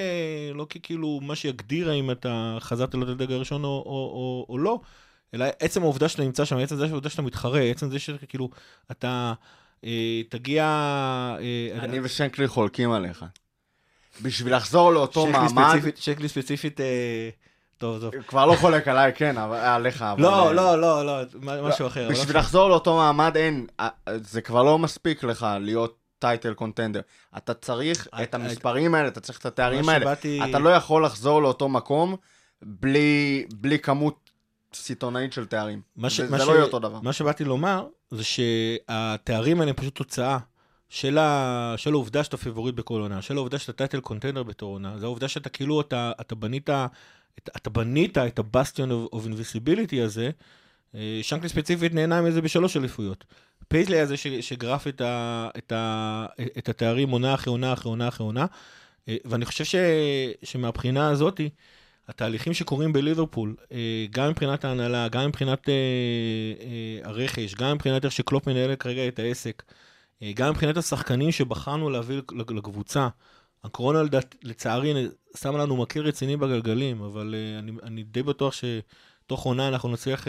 לא 0.55 0.66
ככאילו 0.70 1.20
מה 1.23 1.36
שיגדיר 1.36 1.90
האם 1.90 2.11
אתה 2.11 2.57
חזרת 2.61 2.94
להיות 2.94 3.09
הדג 3.09 3.32
הראשון 3.32 3.65
או, 3.65 3.69
או, 3.69 3.93
או, 3.93 4.47
או 4.49 4.59
לא, 4.59 4.81
אלא 5.35 5.47
עצם 5.61 5.82
העובדה 5.82 6.09
שאתה 6.09 6.23
נמצא 6.23 6.44
שם, 6.44 6.57
עצם 6.57 6.77
העובדה 6.81 7.11
שאתה 7.11 7.23
מתחרה, 7.23 7.61
עצם 7.61 7.90
זה 7.90 7.99
שכאילו 7.99 8.51
אתה 8.90 9.32
תגיע... 10.28 10.64
אה, 11.40 11.78
אני 11.84 11.98
ושנקלי 12.02 12.48
חולקים 12.48 12.92
עליך. 12.92 13.24
בשביל 14.22 14.56
לחזור 14.56 14.92
לאותו 14.92 15.26
מעמד, 15.26 15.78
שקלי 15.96 16.28
ספציפית, 16.28 16.80
אה, 16.80 17.28
טוב, 17.78 18.00
טוב. 18.00 18.22
כבר 18.22 18.46
לא 18.46 18.54
חולק 18.54 18.88
עליי, 18.88 19.12
כן, 19.14 19.36
עליך, 19.52 20.02
אבל... 20.02 20.22
לא, 20.22 20.48
אה, 20.48 20.52
לא, 20.52 20.80
לא, 20.80 21.06
לא, 21.06 21.12
מה- 21.40 21.62
משהו 21.62 21.86
אחר. 21.86 22.09
בשביל 22.10 22.34
לא 22.34 22.40
לחזור 22.40 22.68
לאותו 22.68 22.96
מעמד 22.96 23.36
אין, 23.36 23.66
אה, 23.80 23.88
זה 24.16 24.40
כבר 24.40 24.62
לא 24.62 24.78
מספיק 24.78 25.24
לך 25.24 25.46
להיות 25.60 25.96
title 26.18 26.55
contender. 26.55 27.01
אתה 27.36 27.54
צריך 27.54 28.09
אה, 28.14 28.22
את 28.22 28.34
אה, 28.34 28.40
המספרים 28.40 28.94
האלה, 28.94 29.09
אתה 29.09 29.20
צריך 29.20 29.38
את 29.38 29.46
התארים 29.46 29.88
האלה. 29.88 30.04
שבאתי- 30.04 30.40
אתה 30.50 30.59
לא 30.59 30.70
יכול 30.70 31.04
לחזור 31.04 31.42
לאותו 31.42 31.68
מקום 31.68 32.16
בלי 32.62 33.44
בלי 33.54 33.78
כמות 33.78 34.22
סיטונאית 34.74 35.32
של 35.32 35.47
תארים. 35.47 35.81
ש- 36.11 36.20
זה 36.20 36.28
זה 36.28 36.44
ש- 36.44 36.49
לא 36.49 36.53
יהיה 36.53 36.62
אותו 36.65 36.78
דבר. 36.78 37.01
מה 37.01 37.12
שבאתי 37.12 37.44
לומר, 37.44 37.86
זה 38.11 38.24
שהתארים 38.24 39.61
האלה 39.61 39.70
הם 39.70 39.77
פשוט 39.77 39.94
תוצאה 39.94 40.39
של, 40.89 41.19
ה... 41.19 41.74
של 41.77 41.93
העובדה 41.93 42.24
שאתה 42.24 42.36
פייבוריט 42.36 42.74
בכל 42.74 43.01
עונה, 43.01 43.23
של 43.23 43.36
העובדה 43.36 43.59
שאתה 43.59 43.73
title 43.72 44.01
contender 44.01 44.43
בתור 44.43 44.73
עונה, 44.73 44.99
זה 44.99 45.07
העובדה 45.07 45.28
שאתה 45.28 45.49
כאילו, 45.49 45.81
אתה, 45.81 46.12
אתה 46.20 46.35
בנית, 46.35 46.70
את, 46.70 47.51
אתה 47.57 47.70
בנית 47.70 48.19
את 48.19 48.39
הבסטיון 48.39 49.07
of 49.12 49.19
invincibility 49.26 50.01
הזה, 50.05 50.31
אה, 50.94 51.19
ששנקלי 51.22 51.48
ספציפית 51.49 51.94
נהנה 51.94 52.23
מזה 52.23 52.40
בשלוש 52.43 52.77
אליפויות. 52.77 53.24
פייזלי 53.69 53.97
היה 53.97 54.07
זה 54.07 54.16
ש, 54.16 54.27
שגרף 54.27 54.86
את, 54.86 55.01
ה, 55.01 55.49
את, 55.59 55.73
ה, 55.73 56.27
את 56.59 56.69
התארים 56.69 57.11
עונה 57.11 57.35
אחרי 57.35 57.51
עונה 57.51 57.73
אחרי 57.73 57.90
עונה 57.90 58.09
אחרי 58.09 58.24
עונה, 58.27 58.47
אה, 59.09 59.16
ואני 59.24 59.44
חושב 59.44 59.65
ש, 59.65 59.74
שמהבחינה 60.43 61.09
הזאתי, 61.11 61.51
התהליכים 62.08 62.54
שקורים 62.54 62.92
בליברפול, 62.92 63.56
אה, 63.72 64.06
גם 64.10 64.30
מבחינת 64.30 64.64
ההנהלה, 64.64 65.08
גם 65.08 65.28
מבחינת 65.28 65.68
אה, 65.68 65.74
אה, 66.60 67.10
הרכש, 67.10 67.54
גם 67.54 67.74
מבחינת 67.74 68.04
איך 68.04 68.12
שקלופ 68.12 68.46
מנהל 68.46 68.76
כרגע 68.76 69.08
את 69.08 69.18
העסק, 69.18 69.62
גם 70.34 70.50
מבחינת 70.50 70.76
השחקנים 70.76 71.32
שבחרנו 71.32 71.90
להביא 71.90 72.16
לק- 72.16 72.50
לקבוצה. 72.50 73.08
הקורונה 73.64 74.02
לצערי 74.42 75.06
שמה 75.36 75.58
לנו 75.58 75.76
מקל 75.76 76.00
רציני 76.00 76.36
בגלגלים, 76.36 77.02
אבל 77.02 77.34
אני, 77.58 77.72
אני 77.82 78.02
די 78.02 78.22
בטוח 78.22 78.54
שתוך 78.54 79.42
עונה 79.42 79.68
אנחנו 79.68 79.88
נצליח 79.88 80.26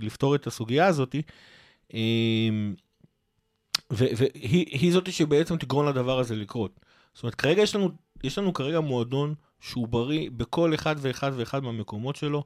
לפתור 0.00 0.34
את 0.34 0.46
הסוגיה 0.46 0.86
הזאת. 0.86 1.16
ו- 3.92 4.10
והיא 4.16 4.66
היא 4.80 4.92
זאתי 4.92 5.12
שבעצם 5.12 5.56
תגרום 5.56 5.88
לדבר 5.88 6.18
הזה 6.18 6.36
לקרות. 6.36 6.80
זאת 7.14 7.22
אומרת, 7.22 7.34
כרגע 7.34 7.62
יש 7.62 7.76
לנו, 7.76 7.90
יש 8.24 8.38
לנו 8.38 8.52
כרגע 8.52 8.80
מועדון 8.80 9.34
שהוא 9.60 9.88
בריא 9.88 10.30
בכל 10.36 10.74
אחד 10.74 10.96
ואחד 10.98 11.32
ואחד 11.34 11.62
מהמקומות 11.64 12.16
שלו, 12.16 12.44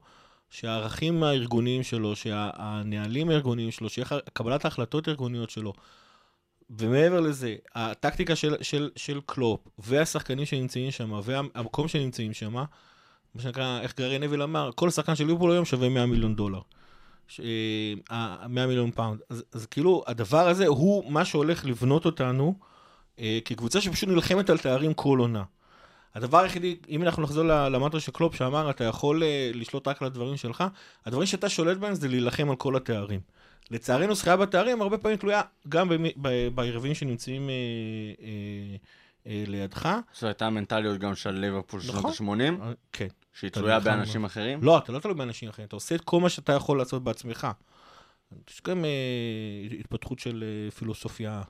שהערכים 0.49 1.23
הארגוניים 1.23 1.83
שלו, 1.83 2.15
שהנהלים 2.15 3.29
הארגוניים 3.29 3.71
שלו, 3.71 3.89
שקבלת 3.89 4.65
ההחלטות 4.65 5.07
הארגוניות 5.07 5.49
שלו, 5.49 5.73
ומעבר 6.69 7.19
לזה, 7.19 7.55
הטקטיקה 7.75 8.35
של, 8.35 8.55
של, 8.61 8.89
של 8.95 9.19
קלופ, 9.25 9.59
והשחקנים 9.79 10.45
שנמצאים 10.45 10.91
שם, 10.91 11.19
והמקום 11.23 11.87
שנמצאים 11.87 12.33
שם, 12.33 12.53
מה 12.53 13.41
שנקרא, 13.41 13.79
איך 13.81 13.95
גרי 13.97 14.19
נביל 14.19 14.41
אמר, 14.41 14.69
כל 14.75 14.89
שחקן 14.89 15.15
של 15.15 15.25
ליברפול 15.25 15.51
היום 15.51 15.65
שווה 15.65 15.89
100 15.89 16.05
מיליון 16.05 16.35
דולר. 16.35 16.59
ש- 17.27 17.41
אה, 18.11 18.47
100 18.49 18.67
מיליון 18.67 18.91
פאונד. 18.91 19.19
אז, 19.29 19.43
אז 19.53 19.65
כאילו, 19.65 20.03
הדבר 20.07 20.47
הזה 20.47 20.67
הוא 20.67 21.11
מה 21.11 21.25
שהולך 21.25 21.65
לבנות 21.65 22.05
אותנו 22.05 22.55
אה, 23.19 23.39
כקבוצה 23.45 23.81
שפשוט 23.81 24.09
נלחמת 24.09 24.49
על 24.49 24.57
תארים 24.57 24.93
כל 24.93 25.19
עונה. 25.19 25.43
הדבר 26.15 26.39
היחידי, 26.39 26.75
אם 26.89 27.03
אנחנו 27.03 27.23
נחזור 27.23 27.43
למטרה 27.43 27.99
של 27.99 28.11
קלופ 28.11 28.35
שאמר, 28.35 28.69
אתה 28.69 28.83
יכול 28.83 29.23
אה, 29.23 29.51
לשלוט 29.53 29.87
רק 29.87 30.01
על 30.01 30.05
הדברים 30.05 30.37
שלך, 30.37 30.63
הדברים 31.05 31.25
שאתה 31.25 31.49
שולט 31.49 31.77
בהם 31.77 31.93
זה 31.93 32.07
להילחם 32.07 32.49
על 32.49 32.55
כל 32.55 32.75
התארים. 32.75 33.19
לצערנו, 33.71 34.15
זכייה 34.15 34.37
בתארים 34.37 34.81
הרבה 34.81 34.97
פעמים 34.97 35.17
תלויה 35.17 35.41
גם 35.69 35.89
ביריבים 36.55 36.93
שנמצאים 36.93 37.49
אה, 37.49 37.53
אה, 38.21 38.75
אה, 39.27 39.43
לידך. 39.47 39.89
זו 40.19 40.27
הייתה 40.27 40.45
המנטליות 40.45 40.97
גם 40.97 41.15
של 41.15 41.31
ליברפול 41.31 41.81
של 41.81 41.93
נכון. 41.93 42.13
שנות 42.13 42.39
ה-80, 42.39 42.61
אה, 42.61 42.71
כן. 42.91 43.07
שהיא 43.33 43.51
תלויה 43.51 43.79
באנשים. 43.79 44.25
אחרים. 44.25 44.63
לא, 44.63 44.77
אתה 44.77 44.91
לא 44.91 44.99
תלוי 44.99 45.15
באנשים 45.15 45.49
אחרים, 45.49 45.67
אתה 45.67 45.75
עושה 45.75 45.95
את 45.95 46.01
כל 46.01 46.19
מה 46.19 46.29
שאתה 46.29 46.53
יכול 46.53 46.77
לעשות 46.77 47.03
בעצמך. 47.03 47.47
יש 48.49 48.61
גם 48.61 48.85
אה, 48.85 49.77
התפתחות 49.79 50.19
של 50.19 50.43
אה, 50.43 50.71
פילוסופיה 50.71 51.41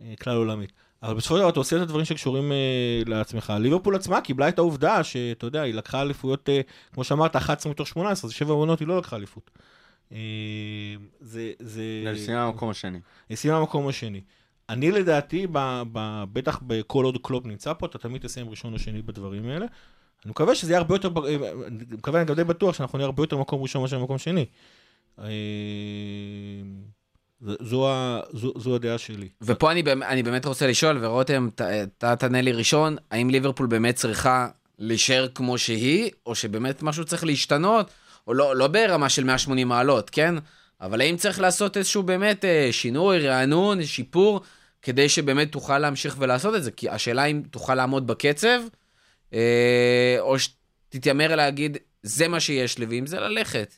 אה, 0.00 0.14
כלל 0.22 0.36
עולמית. 0.36 0.72
אבל 1.02 1.14
בסופו 1.14 1.34
של 1.34 1.40
דבר 1.40 1.48
אתה 1.48 1.60
עושה 1.60 1.76
את 1.76 1.82
הדברים 1.82 2.04
שקשורים 2.04 2.52
אה, 2.52 3.02
לעצמך. 3.06 3.52
ליברפול 3.60 3.96
עצמה 3.96 4.20
קיבלה 4.20 4.48
את 4.48 4.58
העובדה 4.58 5.04
שאתה 5.04 5.46
יודע, 5.46 5.62
היא 5.62 5.74
לקחה 5.74 6.02
אליפויות, 6.02 6.48
אה, 6.48 6.60
כמו 6.92 7.04
שאמרת, 7.04 7.36
11 7.36 7.72
מתוך 7.72 7.88
18, 7.88 8.30
זה 8.30 8.34
שבע 8.36 8.52
עונות 8.52 8.80
היא 8.80 8.88
לא 8.88 8.98
לקחה 8.98 9.16
אליפות. 9.16 9.50
אה, 10.12 10.18
זה... 11.20 11.52
זה... 11.58 11.82
לסיימה 12.04 12.50
במקום 12.50 12.70
השני. 12.70 13.00
היא 13.28 13.36
סיימה 13.36 13.60
במקום 13.60 13.88
השני. 13.88 14.20
אני 14.68 14.90
לדעתי, 14.90 15.46
ב, 15.52 15.82
ב, 15.92 16.24
בטח 16.32 16.60
בכל 16.66 17.04
עוד 17.04 17.18
קלופ 17.22 17.46
נמצא 17.46 17.72
פה, 17.72 17.86
אתה 17.86 17.98
תמיד 17.98 18.22
תסיים 18.22 18.50
ראשון 18.50 18.72
או 18.72 18.78
שני 18.78 19.02
בדברים 19.02 19.48
האלה. 19.48 19.66
אני 20.24 20.30
מקווה 20.30 20.54
שזה 20.54 20.72
יהיה 20.72 20.78
הרבה 20.78 20.94
יותר, 20.94 21.08
ב- 21.08 21.24
אני 21.66 21.84
מקווה, 21.90 22.20
אני 22.20 22.28
גם 22.28 22.34
די 22.34 22.44
בטוח 22.44 22.74
שאנחנו 22.74 22.98
נהיה 22.98 23.06
הרבה 23.06 23.22
יותר 23.22 23.38
מקום 23.38 23.62
ראשון 23.62 23.82
מאשר 23.82 23.98
מקום 23.98 24.18
שני. 24.18 24.46
אה, 25.18 25.24
זו, 27.40 27.88
זו, 28.32 28.52
זו 28.56 28.74
הדעה 28.74 28.98
שלי. 28.98 29.28
ופה 29.42 29.72
אני, 29.72 29.82
אני 30.08 30.22
באמת 30.22 30.44
רוצה 30.44 30.66
לשאול, 30.66 31.04
ורותם, 31.04 31.48
אתה 31.54 32.16
תענה 32.16 32.40
לי 32.40 32.52
ראשון, 32.52 32.96
האם 33.10 33.30
ליברפול 33.30 33.66
באמת 33.66 33.94
צריכה 33.94 34.48
להישאר 34.78 35.28
כמו 35.34 35.58
שהיא, 35.58 36.10
או 36.26 36.34
שבאמת 36.34 36.82
משהו 36.82 37.04
צריך 37.04 37.24
להשתנות, 37.24 37.90
או 38.26 38.34
לא, 38.34 38.56
לא 38.56 38.66
ברמה 38.66 39.08
של 39.08 39.24
180 39.24 39.68
מעלות, 39.68 40.10
כן? 40.10 40.34
אבל 40.80 41.00
האם 41.00 41.16
צריך 41.16 41.40
לעשות 41.40 41.76
איזשהו 41.76 42.02
באמת 42.02 42.44
אה, 42.44 42.68
שינוי, 42.72 43.28
רענון, 43.28 43.84
שיפור, 43.84 44.40
כדי 44.82 45.08
שבאמת 45.08 45.52
תוכל 45.52 45.78
להמשיך 45.78 46.16
ולעשות 46.18 46.54
את 46.54 46.62
זה? 46.62 46.70
כי 46.70 46.88
השאלה 46.88 47.24
אם 47.24 47.42
תוכל 47.50 47.74
לעמוד 47.74 48.06
בקצב, 48.06 48.60
אה, 49.32 50.16
או 50.18 50.36
שתתיימר 50.38 51.36
להגיד, 51.36 51.76
זה 52.02 52.28
מה 52.28 52.40
שיש 52.40 52.78
לי, 52.78 52.86
ואם 52.86 53.06
זה 53.06 53.20
ללכת. 53.20 53.74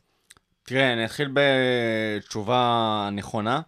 תראה, 0.70 0.92
אני 0.92 1.04
אתחיל 1.04 1.30
בתשובה 1.34 3.08
נכונה. 3.12 3.60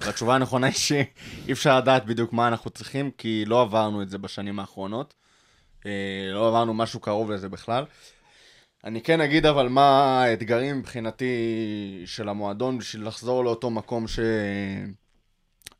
והתשובה 0.00 0.34
הנכונה 0.34 0.66
היא 0.66 0.74
שאי 0.74 1.52
אפשר 1.52 1.78
לדעת 1.78 2.06
בדיוק 2.06 2.32
מה 2.32 2.48
אנחנו 2.48 2.70
צריכים, 2.70 3.10
כי 3.18 3.44
לא 3.46 3.62
עברנו 3.62 4.02
את 4.02 4.10
זה 4.10 4.18
בשנים 4.18 4.58
האחרונות. 4.58 5.14
אה, 5.86 6.30
לא 6.32 6.48
עברנו 6.48 6.74
משהו 6.74 7.00
קרוב 7.00 7.30
לזה 7.30 7.48
בכלל. 7.48 7.84
אני 8.84 9.02
כן 9.02 9.20
אגיד 9.20 9.46
אבל 9.46 9.68
מה 9.68 10.22
האתגרים 10.22 10.78
מבחינתי 10.78 11.34
של 12.06 12.28
המועדון 12.28 12.78
בשביל 12.78 13.06
לחזור 13.06 13.44
לאותו 13.44 13.70
מקום 13.70 14.08
ש... 14.08 14.18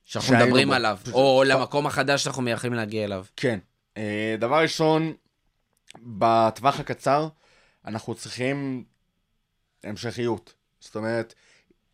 שאנחנו 0.05 0.37
מדברים 0.37 0.69
בו. 0.69 0.75
עליו, 0.75 0.99
פשוט- 1.03 1.15
או 1.15 1.43
למקום 1.47 1.87
החדש 1.87 2.25
שאנחנו 2.25 2.43
מייחלים 2.43 2.75
להגיע 2.75 3.05
אליו. 3.05 3.25
כן. 3.37 3.59
אה, 3.97 4.37
דבר 4.39 4.63
ראשון, 4.63 5.13
בטווח 6.03 6.81
הקצר, 6.81 7.29
אנחנו 7.87 8.15
צריכים 8.15 8.85
המשכיות. 9.85 10.62
זאת 10.83 10.97
אומרת, 10.97 11.35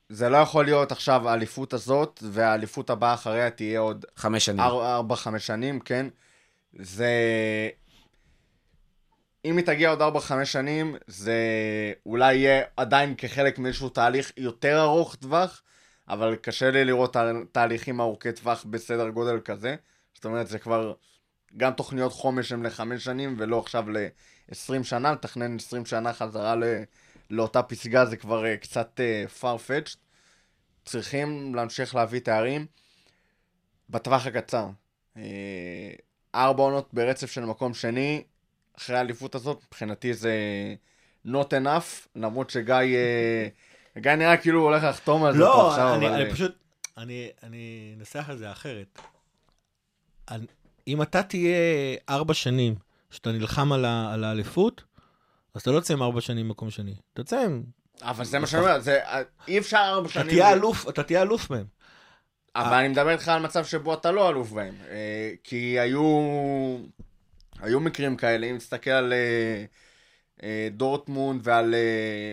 זה 0.09 0.29
לא 0.29 0.37
יכול 0.37 0.65
להיות 0.65 0.93
עכשיו 0.93 1.29
האליפות 1.29 1.73
הזאת, 1.73 2.23
והאליפות 2.31 2.91
הבאה 2.91 3.15
אחריה 3.15 3.51
תהיה 3.51 3.81
עוד 3.81 4.05
חמש 4.17 4.45
שנים. 4.45 4.61
ארבע, 4.61 5.17
חמש 5.17 5.47
שנים, 5.47 5.81
כן? 5.81 6.07
זה... 6.73 7.11
אם 9.45 9.57
היא 9.57 9.67
תגיע 9.67 9.91
עוד 9.91 10.03
ארבע, 10.03 10.21
חמש 10.21 10.53
שנים, 10.53 10.97
זה 11.07 11.37
אולי 12.07 12.35
יהיה 12.35 12.63
עדיין 12.77 13.15
כחלק 13.19 13.59
מאיזשהו 13.59 13.89
תהליך 13.89 14.33
יותר 14.37 14.81
ארוך 14.83 15.15
טווח, 15.15 15.63
אבל 16.09 16.37
קשה 16.37 16.71
לי 16.71 16.85
לראות 16.85 17.13
תה- 17.13 17.33
תהליכים 17.53 18.01
ארוכי 18.01 18.33
טווח 18.33 18.65
בסדר 18.71 19.09
גודל 19.09 19.41
כזה. 19.41 19.77
זאת 20.15 20.25
אומרת, 20.25 20.49
זה 20.49 20.59
כבר 20.59 20.95
גם 21.57 21.73
תוכניות 21.73 22.13
חומש 22.13 22.53
הן 22.53 22.67
לחמש 22.67 23.05
שנים, 23.05 23.35
ולא 23.39 23.59
עכשיו 23.59 23.91
ל-20 23.91 24.83
שנה, 24.83 25.13
לתכנן 25.13 25.57
20 25.57 25.87
שנה 25.87 26.13
חזרה 26.13 26.57
ל... 26.57 26.65
לאותה 27.31 27.63
פסגה 27.63 28.05
זה 28.05 28.17
כבר 28.17 28.45
uh, 28.45 28.57
קצת 28.57 29.01
uh, 29.01 29.43
farfetched. 29.43 29.97
צריכים 30.85 31.55
להמשיך 31.55 31.95
להביא 31.95 32.21
תארים 32.21 32.67
בטווח 33.91 34.27
הקצר. 34.27 34.67
Uh, 35.17 35.21
ארבע 36.35 36.63
עונות 36.63 36.89
ברצף 36.93 37.31
של 37.31 37.45
מקום 37.45 37.75
שני, 37.75 38.23
אחרי 38.79 38.97
האליפות 38.97 39.35
הזאת, 39.35 39.63
מבחינתי 39.67 40.15
זה 40.15 40.35
not 41.27 41.51
enough, 41.63 42.09
למרות 42.17 42.51
שגיא, 42.51 42.75
uh, 42.75 44.01
גיא 44.01 44.13
נראה 44.13 44.37
כאילו 44.37 44.61
הוא 44.61 44.69
הולך 44.69 44.85
לחתום 44.85 45.25
על 45.25 45.33
זה 45.33 45.39
פה 45.39 45.45
לא, 45.45 45.71
עכשיו, 45.71 45.95
אני, 45.95 46.09
אבל... 46.09 46.23
אני 46.23 46.33
פשוט, 46.33 46.55
אני, 46.97 47.29
אני 47.43 47.95
אנסח 47.99 48.31
את 48.33 48.39
זה 48.39 48.53
אחרת. 48.53 48.99
אני, 50.31 50.47
אם 50.89 51.03
אתה 51.03 51.23
תהיה 51.23 51.97
ארבע 52.09 52.35
שנים 52.35 52.75
שאתה 53.11 53.33
נלחם 53.33 53.73
על, 53.73 53.85
ה, 53.85 54.13
על 54.13 54.25
האליפות, 54.25 54.83
אז 55.55 55.63
אתה 55.63 55.71
לא 55.71 55.81
תצא 55.81 55.95
עם 55.95 56.03
ארבע 56.03 56.21
שנים 56.21 56.49
מקום 56.49 56.71
שני. 56.71 56.95
אתה 57.15 57.23
תצא 57.23 57.41
עם... 57.41 57.63
אבל 58.03 58.25
זה 58.25 58.39
מה 58.39 58.47
שאני 58.47 58.63
אומר, 58.63 58.81
זה, 58.81 59.01
אי 59.49 59.59
אפשר 59.59 59.77
ארבע 59.79 60.07
אתה 60.07 60.13
שנים... 60.13 60.29
תהיה 60.29 60.53
אלוף, 60.53 60.89
אתה 60.89 61.03
תהיה 61.03 61.23
אלוף 61.23 61.51
מהם. 61.51 61.65
אבל 62.57 62.75
אני 62.75 62.89
מדבר 62.89 63.11
איתך 63.11 63.29
על 63.29 63.43
מצב 63.43 63.65
שבו 63.65 63.95
אתה 63.95 64.11
לא 64.11 64.29
אלוף 64.29 64.51
בהם. 64.51 64.75
אה, 64.91 65.33
כי 65.45 65.79
היו... 65.79 66.03
היו 67.61 67.81
מקרים 67.81 68.17
כאלה, 68.17 68.47
אם 68.47 68.59
תסתכל 68.59 68.91
על 68.91 69.13
אה, 69.13 69.65
אה, 70.43 70.69
דורטמונד 70.71 71.41
ועל... 71.45 71.75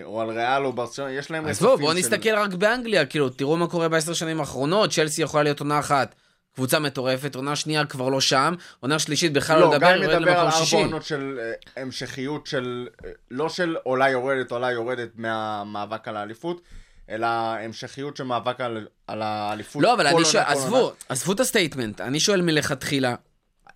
או 0.04 0.22
על 0.22 0.30
ריאל 0.30 0.66
או 0.66 0.74
ברצלונה, 0.74 1.12
יש 1.12 1.32
להם 1.32 1.48
אז 1.48 1.60
בואו, 1.60 1.78
בואו 1.78 1.94
נסתכל 1.94 2.36
רק 2.36 2.54
באנגליה, 2.54 3.06
כאילו, 3.06 3.30
תראו 3.30 3.58
מה 3.58 3.68
קורה 3.68 3.90
בעשר 3.90 4.14
שנים 4.14 4.40
האחרונות, 4.40 4.92
צ'לסי 4.92 5.22
יכולה 5.22 5.44
להיות 5.44 5.60
עונה 5.60 5.80
אחת. 5.80 6.16
קבוצה 6.56 6.80
מטורפת, 6.80 7.36
עונה 7.36 7.56
שנייה 7.56 7.86
כבר 7.86 8.10
לא 8.10 8.22
שם, 8.22 8.54
עונה 8.80 9.00
שלישית 9.00 9.34
בכלל 9.34 9.60
לא 9.60 9.66
לא, 9.66 9.74
לדבר, 9.74 9.88
גם 9.88 10.02
יורד 10.02 10.08
מדבר 10.08 10.16
על 10.16 10.22
למקום 10.22 10.38
ארבע 10.38 10.52
שישי. 10.52 10.76
עונות 10.76 11.04
של 11.04 11.40
אה, 11.42 11.82
המשכיות 11.84 12.48
של... 12.48 12.88
אה, 13.06 13.10
לא 13.32 13.50
של 13.50 13.76
עולה 13.84 14.10
יורדת, 14.10 14.52
עולה 14.52 14.72
יורדת 14.72 15.10
מהמאבק 15.16 16.08
על 16.08 16.18
האליפות, 16.18 16.62
אלא 17.10 17.28
המשכיות 17.28 18.18
של 18.18 18.24
מאבק 18.24 18.62
על, 18.62 18.88
על 19.08 19.22
האליפות. 19.22 19.84
לא, 19.84 19.94
אבל 19.94 20.08
אני 20.08 20.26
שואל, 20.26 20.44
עזבו. 20.48 20.92
עזבו 21.10 21.32
את 21.32 21.40
ה 21.40 21.45
statement, 21.45 22.02
אני 22.02 22.20
שואל 22.20 22.42
מלכתחילה, 22.42 23.16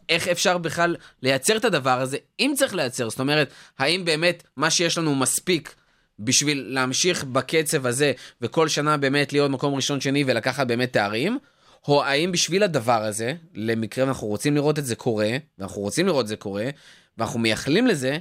איך 0.10 0.27
אפשר 0.27 0.57
בכלל 0.57 0.95
לייצר 1.23 1.57
את 1.57 1.65
הדבר 1.65 1.99
הזה, 2.01 2.18
אם 2.39 2.53
צריך 2.56 2.73
לייצר, 2.73 3.10
זאת 3.10 3.19
אומרת, 3.19 3.49
האם 3.80 4.06
באמת 4.06 4.43
מה 4.57 4.69
שיש 4.69 4.97
לנו 4.97 5.15
מספיק 5.15 5.76
בשביל 6.19 6.65
להמשיך 6.68 7.23
בקצב 7.23 7.85
הזה, 7.85 8.11
וכל 8.41 8.68
שנה 8.68 8.97
באמת 8.97 9.34
להיות 9.34 9.51
מקום 9.51 9.76
ראשון, 9.76 10.01
שני 10.01 10.23
ולקחת 10.27 10.68
באמת 10.68 10.93
תארים, 10.93 11.39
או 11.88 12.03
האם 12.03 12.31
בשביל 12.31 12.64
הדבר 12.64 13.03
הזה, 13.03 13.34
למקרה 13.53 14.06
ואנחנו 14.06 14.27
רוצים 14.27 14.56
לראות 14.56 14.80
את 14.80 14.85
זה 14.85 14.95
קורה, 14.95 15.31
ואנחנו 15.57 15.81
רוצים 15.81 16.07
לראות 16.07 16.23
את 16.23 16.27
זה 16.27 16.35
קורה, 16.35 16.69
ואנחנו 17.18 17.39
מייחלים 17.39 17.88
לזה, 17.88 18.18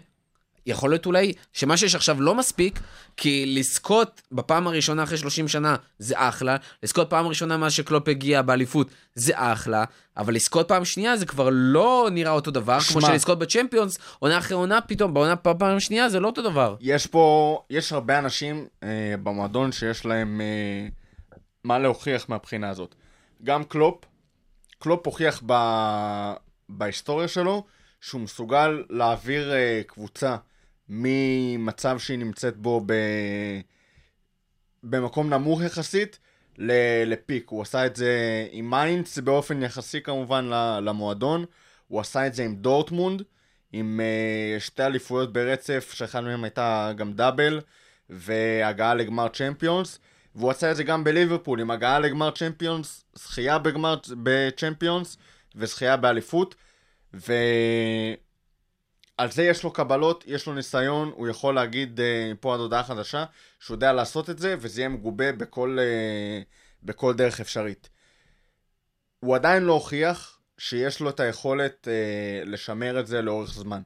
יכול 0.68 0.90
להיות 0.90 1.06
אולי 1.06 1.32
שמה 1.52 1.76
שיש 1.76 1.94
עכשיו 1.94 2.20
לא 2.20 2.34
מספיק, 2.34 2.80
כי 3.16 3.46
לזכות 3.46 4.22
בפעם 4.32 4.66
הראשונה 4.66 5.02
אחרי 5.02 5.18
30 5.18 5.48
שנה 5.48 5.76
זה 5.98 6.14
אחלה, 6.16 6.56
לזכות 6.82 7.10
פעם 7.10 7.26
ראשונה 7.26 7.56
מאז 7.56 7.72
שקלופ 7.72 8.08
הגיע 8.08 8.42
באליפות 8.42 8.90
זה 9.14 9.32
אחלה, 9.34 9.84
אבל 10.16 10.34
לזכות 10.34 10.68
פעם 10.68 10.84
שנייה 10.84 11.16
זה 11.16 11.26
כבר 11.26 11.48
לא 11.52 12.08
נראה 12.12 12.32
אותו 12.32 12.50
דבר, 12.50 12.80
כמו 12.80 13.00
שמע. 13.00 13.10
שלזכות 13.10 13.38
בצ'מפיונס, 13.38 13.98
עונה 14.18 14.38
אחרי 14.38 14.56
עונה 14.56 14.80
פתאום, 14.80 15.14
בעונה 15.14 15.36
פעם 15.36 15.80
שנייה 15.80 16.08
זה 16.08 16.20
לא 16.20 16.26
אותו 16.26 16.42
דבר. 16.42 16.76
יש 16.80 17.06
פה, 17.06 17.58
יש 17.70 17.92
הרבה 17.92 18.18
אנשים 18.18 18.66
אה, 18.82 19.14
במועדון 19.22 19.72
שיש 19.72 20.06
להם 20.06 20.40
אה, 20.40 20.88
מה 21.64 21.78
להוכיח 21.78 22.28
מהבחינה 22.28 22.70
הזאת. 22.70 22.94
גם 23.42 23.64
קלופ, 23.64 24.04
קלופ 24.78 25.06
הוכיח 25.06 25.42
ב, 25.46 25.52
בהיסטוריה 26.68 27.28
שלו 27.28 27.64
שהוא 28.00 28.20
מסוגל 28.20 28.84
להעביר 28.90 29.52
אה, 29.52 29.82
קבוצה 29.86 30.36
ממצב 30.88 31.98
שהיא 31.98 32.18
נמצאת 32.18 32.56
בו 32.56 32.82
ב, 32.86 32.92
במקום 34.82 35.30
נמוך 35.34 35.62
יחסית 35.62 36.18
ל- 36.58 37.04
ל 37.06 37.13
peak. 37.13 37.48
הוא 37.48 37.62
עשה 37.62 37.86
את 37.86 37.96
זה 37.96 38.46
עם 38.50 38.70
מיינץ 38.70 39.18
באופן 39.18 39.62
יחסי 39.62 40.00
כמובן 40.00 40.44
למועדון, 40.82 41.44
הוא 41.88 42.00
עשה 42.00 42.26
את 42.26 42.34
זה 42.34 42.44
עם 42.44 42.54
דורטמונד, 42.54 43.22
עם 43.72 44.00
uh, 44.00 44.60
שתי 44.60 44.82
אליפויות 44.82 45.32
ברצף, 45.32 45.92
שאחד 45.94 46.20
מהם 46.20 46.44
הייתה 46.44 46.92
גם 46.96 47.12
דאבל, 47.12 47.60
והגעה 48.10 48.94
לגמר 48.94 49.28
צ'מפיונס, 49.28 49.98
והוא 50.38 50.50
עשה 50.50 50.70
את 50.70 50.76
זה 50.76 50.84
גם 50.84 51.04
בליברפול, 51.04 51.60
עם 51.60 51.70
הגעה 51.70 51.98
לגמר 51.98 52.30
צ'מפיונס, 52.30 53.04
זכייה 53.14 53.58
בגמר 53.58 53.96
בצ'מפיונס, 54.22 55.16
וזכייה 55.56 55.96
באליפות, 55.96 56.54
ועל 57.14 57.30
זה 59.30 59.42
יש 59.42 59.62
לו 59.62 59.72
קבלות, 59.72 60.24
יש 60.26 60.46
לו 60.46 60.54
ניסיון, 60.54 61.12
הוא 61.14 61.28
יכול 61.28 61.54
להגיד 61.54 62.00
uh, 62.00 62.02
פה 62.40 62.54
עד 62.54 62.60
הודעה 62.60 62.84
חדשה, 62.84 63.24
שהוא 63.60 63.74
יודע 63.74 63.92
לעשות 63.92 64.30
את 64.30 64.38
זה, 64.38 64.56
וזה 64.60 64.80
יהיה 64.80 64.88
מגובה 64.88 65.32
בכל, 65.32 65.78
uh, 65.80 66.82
בכל 66.82 67.14
דרך 67.14 67.40
אפשרית. 67.40 67.88
הוא 69.20 69.34
עדיין 69.34 69.62
לא 69.62 69.72
הוכיח 69.72 70.38
שיש 70.58 71.00
לו 71.00 71.10
את 71.10 71.20
היכולת 71.20 71.88
אה, 71.88 72.48
לשמר 72.48 73.00
את 73.00 73.06
זה 73.06 73.22
לאורך 73.22 73.54
זמן. 73.54 73.82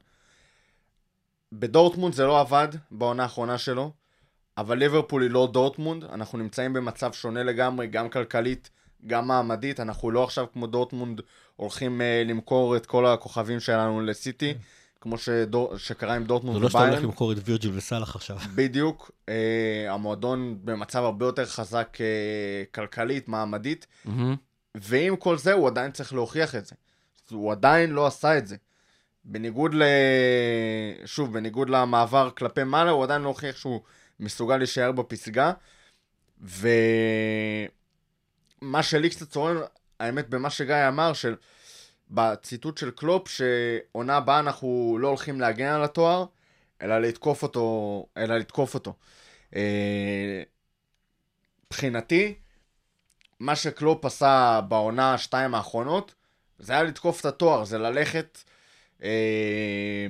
בדורטמונד 1.53 2.15
זה 2.15 2.27
לא 2.27 2.41
עבד 2.41 2.69
בעונה 2.91 3.23
האחרונה 3.23 3.59
שלו, 3.59 4.02
אבל 4.59 4.79
ליברפול 4.79 5.23
היא 5.23 5.31
לא 5.31 5.49
דורטמונד, 5.53 6.05
אנחנו 6.05 6.39
נמצאים 6.39 6.73
במצב 6.73 7.12
שונה 7.12 7.43
לגמרי, 7.43 7.87
גם 7.87 8.09
כלכלית, 8.09 8.70
גם 9.07 9.29
מעמדית, 9.29 9.81
אנחנו 9.81 10.11
לא 10.11 10.24
עכשיו 10.24 10.47
כמו 10.53 10.66
דורטמונד 10.66 11.20
הולכים 11.57 12.01
אה, 12.01 12.29
למכור 12.29 12.77
את 12.77 12.87
כל 12.87 13.07
הכוכבים 13.07 13.61
שלנו 13.61 14.01
לסיטי, 14.01 14.55
כמו 15.01 15.19
שדור, 15.19 15.77
שקרה 15.77 16.15
עם 16.15 16.23
זה 16.23 16.29
דורטמונד 16.29 16.62
לא 16.62 16.69
שאתה 16.69 16.79
הולך 16.79 16.91
וביירן. 16.91 17.09
למכור 17.09 17.33
את 17.33 17.37
וירג'יל 17.45 17.70
וסאלח 17.74 18.16
עכשיו. 18.16 18.39
בדיוק, 18.55 19.11
אה, 19.29 19.87
המועדון 19.89 20.59
במצב 20.65 21.03
הרבה 21.03 21.27
יותר 21.27 21.47
חזק 21.47 21.99
אה, 22.01 22.65
כלכלית, 22.74 23.29
מעמדית, 23.29 23.87
ועם 24.74 25.16
כל 25.16 25.39
זה 25.39 25.53
הוא 25.53 25.66
עדיין 25.69 25.91
צריך 25.91 26.12
להוכיח 26.15 26.55
את 26.55 26.66
זה. 26.66 26.74
הוא 27.31 27.53
עדיין 27.53 27.91
לא 27.91 28.07
עשה 28.07 28.39
את 28.39 28.47
זה. 28.47 28.57
בניגוד 29.24 29.74
ל... 29.74 29.83
שוב, 31.05 31.33
בניגוד 31.33 31.70
למעבר 31.70 32.31
כלפי 32.31 32.65
מעלה, 32.65 32.91
הוא 32.91 33.05
עדיין 33.05 33.23
לא 33.23 33.29
הוכיח 33.29 33.57
שהוא 33.57 33.81
מסוגל 34.23 34.57
להישאר 34.57 34.93
בפסגה. 34.93 35.53
ומה 36.40 37.69
שלי 38.82 39.11
קצת 39.11 39.31
צורם, 39.31 39.57
האמת, 40.01 40.28
במה 40.28 40.51
שגיא 40.51 40.89
אמר, 40.89 41.12
של... 41.12 41.36
בציטוט 42.11 42.78
של 42.78 42.90
קלופ, 42.90 43.28
שעונה 43.28 44.16
הבאה 44.16 44.39
אנחנו 44.39 44.99
לא 45.01 45.09
הולכים 45.09 45.40
להגן 45.40 45.73
על 45.73 45.85
התואר, 45.85 46.24
אלא 46.82 46.99
לתקוף 46.99 47.43
אותו, 47.43 48.07
אלא 48.16 48.36
לתקוף 48.39 48.74
אותו. 48.74 48.94
אה, 49.57 50.43
מבחינתי, 51.66 52.35
מה 53.40 53.57
שקלופ 53.57 54.05
עשה 54.05 54.61
בעונה 54.69 55.15
השתיים 55.15 55.55
האחרונות, 55.55 56.15
זה 56.59 56.73
היה 56.73 56.82
לתקוף 56.82 57.20
את 57.20 57.27
התואר, 57.27 57.65
זה 57.65 57.78
ללכת... 57.78 58.39
אה, 59.03 60.07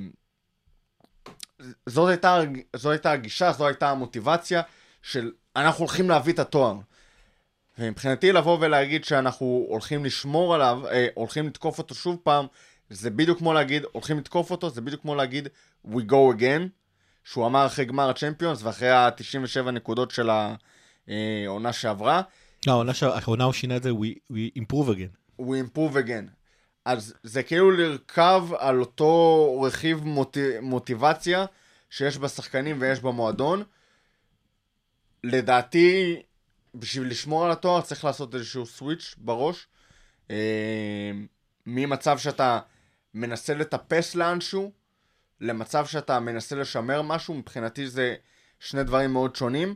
זאת 1.87 2.09
הייתה, 2.09 2.41
זו 2.77 2.91
הייתה 2.91 3.13
הגישה, 3.13 3.53
זו 3.53 3.67
הייתה 3.67 3.91
המוטיבציה 3.91 4.63
של 5.03 5.31
אנחנו 5.57 5.79
הולכים 5.85 6.09
להביא 6.11 6.33
את 6.33 6.39
התואר. 6.39 6.75
ומבחינתי 7.79 8.33
לבוא 8.33 8.59
ולהגיד 8.61 9.05
שאנחנו 9.05 9.67
הולכים 9.69 10.05
לשמור 10.05 10.55
עליו, 10.55 10.81
אה, 10.91 11.07
הולכים 11.15 11.47
לתקוף 11.47 11.79
אותו 11.79 11.95
שוב 11.95 12.17
פעם, 12.23 12.47
זה 12.91 13.11
בדיוק 13.11 13.39
כמו 13.39 13.53
להגיד, 13.53 13.83
הולכים 13.93 14.19
לתקוף 14.19 14.51
אותו, 14.51 14.71
זה 14.71 14.81
בדיוק 14.81 15.03
כמו 15.03 15.15
להגיד 15.15 15.49
We 15.87 16.01
go 16.11 16.37
again, 16.39 16.69
שהוא 17.25 17.47
אמר 17.47 17.67
אחרי 17.67 17.85
גמר 17.85 18.11
הצ'מפיונס 18.11 18.63
ואחרי 18.63 18.91
ה-97 18.91 19.71
נקודות 19.71 20.11
של 20.11 20.31
העונה 21.09 21.73
שעברה, 21.73 22.23
לא, 22.67 22.73
העונה 22.73 22.95
ש- 22.95 23.03
העונה 23.03 23.45
הוא 23.45 23.53
שינה 23.53 23.77
את 23.77 23.83
זה, 23.83 23.91
we 23.91 24.33
we 24.33 24.59
improve 24.59 24.89
again. 24.89 25.41
We 25.41 25.45
improve 25.45 25.97
again. 25.97 26.42
אז 26.85 27.15
זה 27.23 27.43
כאילו 27.43 27.71
לרכב 27.71 28.47
על 28.59 28.81
אותו 28.81 29.61
רכיב 29.63 30.05
מוטי, 30.05 30.61
מוטיבציה 30.61 31.45
שיש 31.91 32.19
בשחקנים 32.19 32.77
ויש 32.81 33.01
במועדון. 33.01 33.63
לדעתי, 35.25 36.23
בשביל 36.75 37.09
לשמור 37.11 37.45
על 37.45 37.51
התואר 37.51 37.81
צריך 37.81 38.05
לעשות 38.05 38.35
איזשהו 38.35 38.67
סוויץ' 38.67 39.15
בראש. 39.19 39.67
אה, 40.31 41.11
ממצב 41.67 42.19
שאתה 42.19 42.61
מנסה 43.15 43.55
לטפס 43.55 44.15
לאנשהו, 44.15 44.73
למצב 45.41 45.87
שאתה 45.87 46.21
מנסה 46.21 46.57
לשמר 46.57 47.03
משהו, 47.03 47.35
מבחינתי 47.35 47.89
זה 47.89 48.15
שני 48.61 48.85
דברים 48.85 49.13
מאוד 49.13 49.37
שונים. 49.37 49.75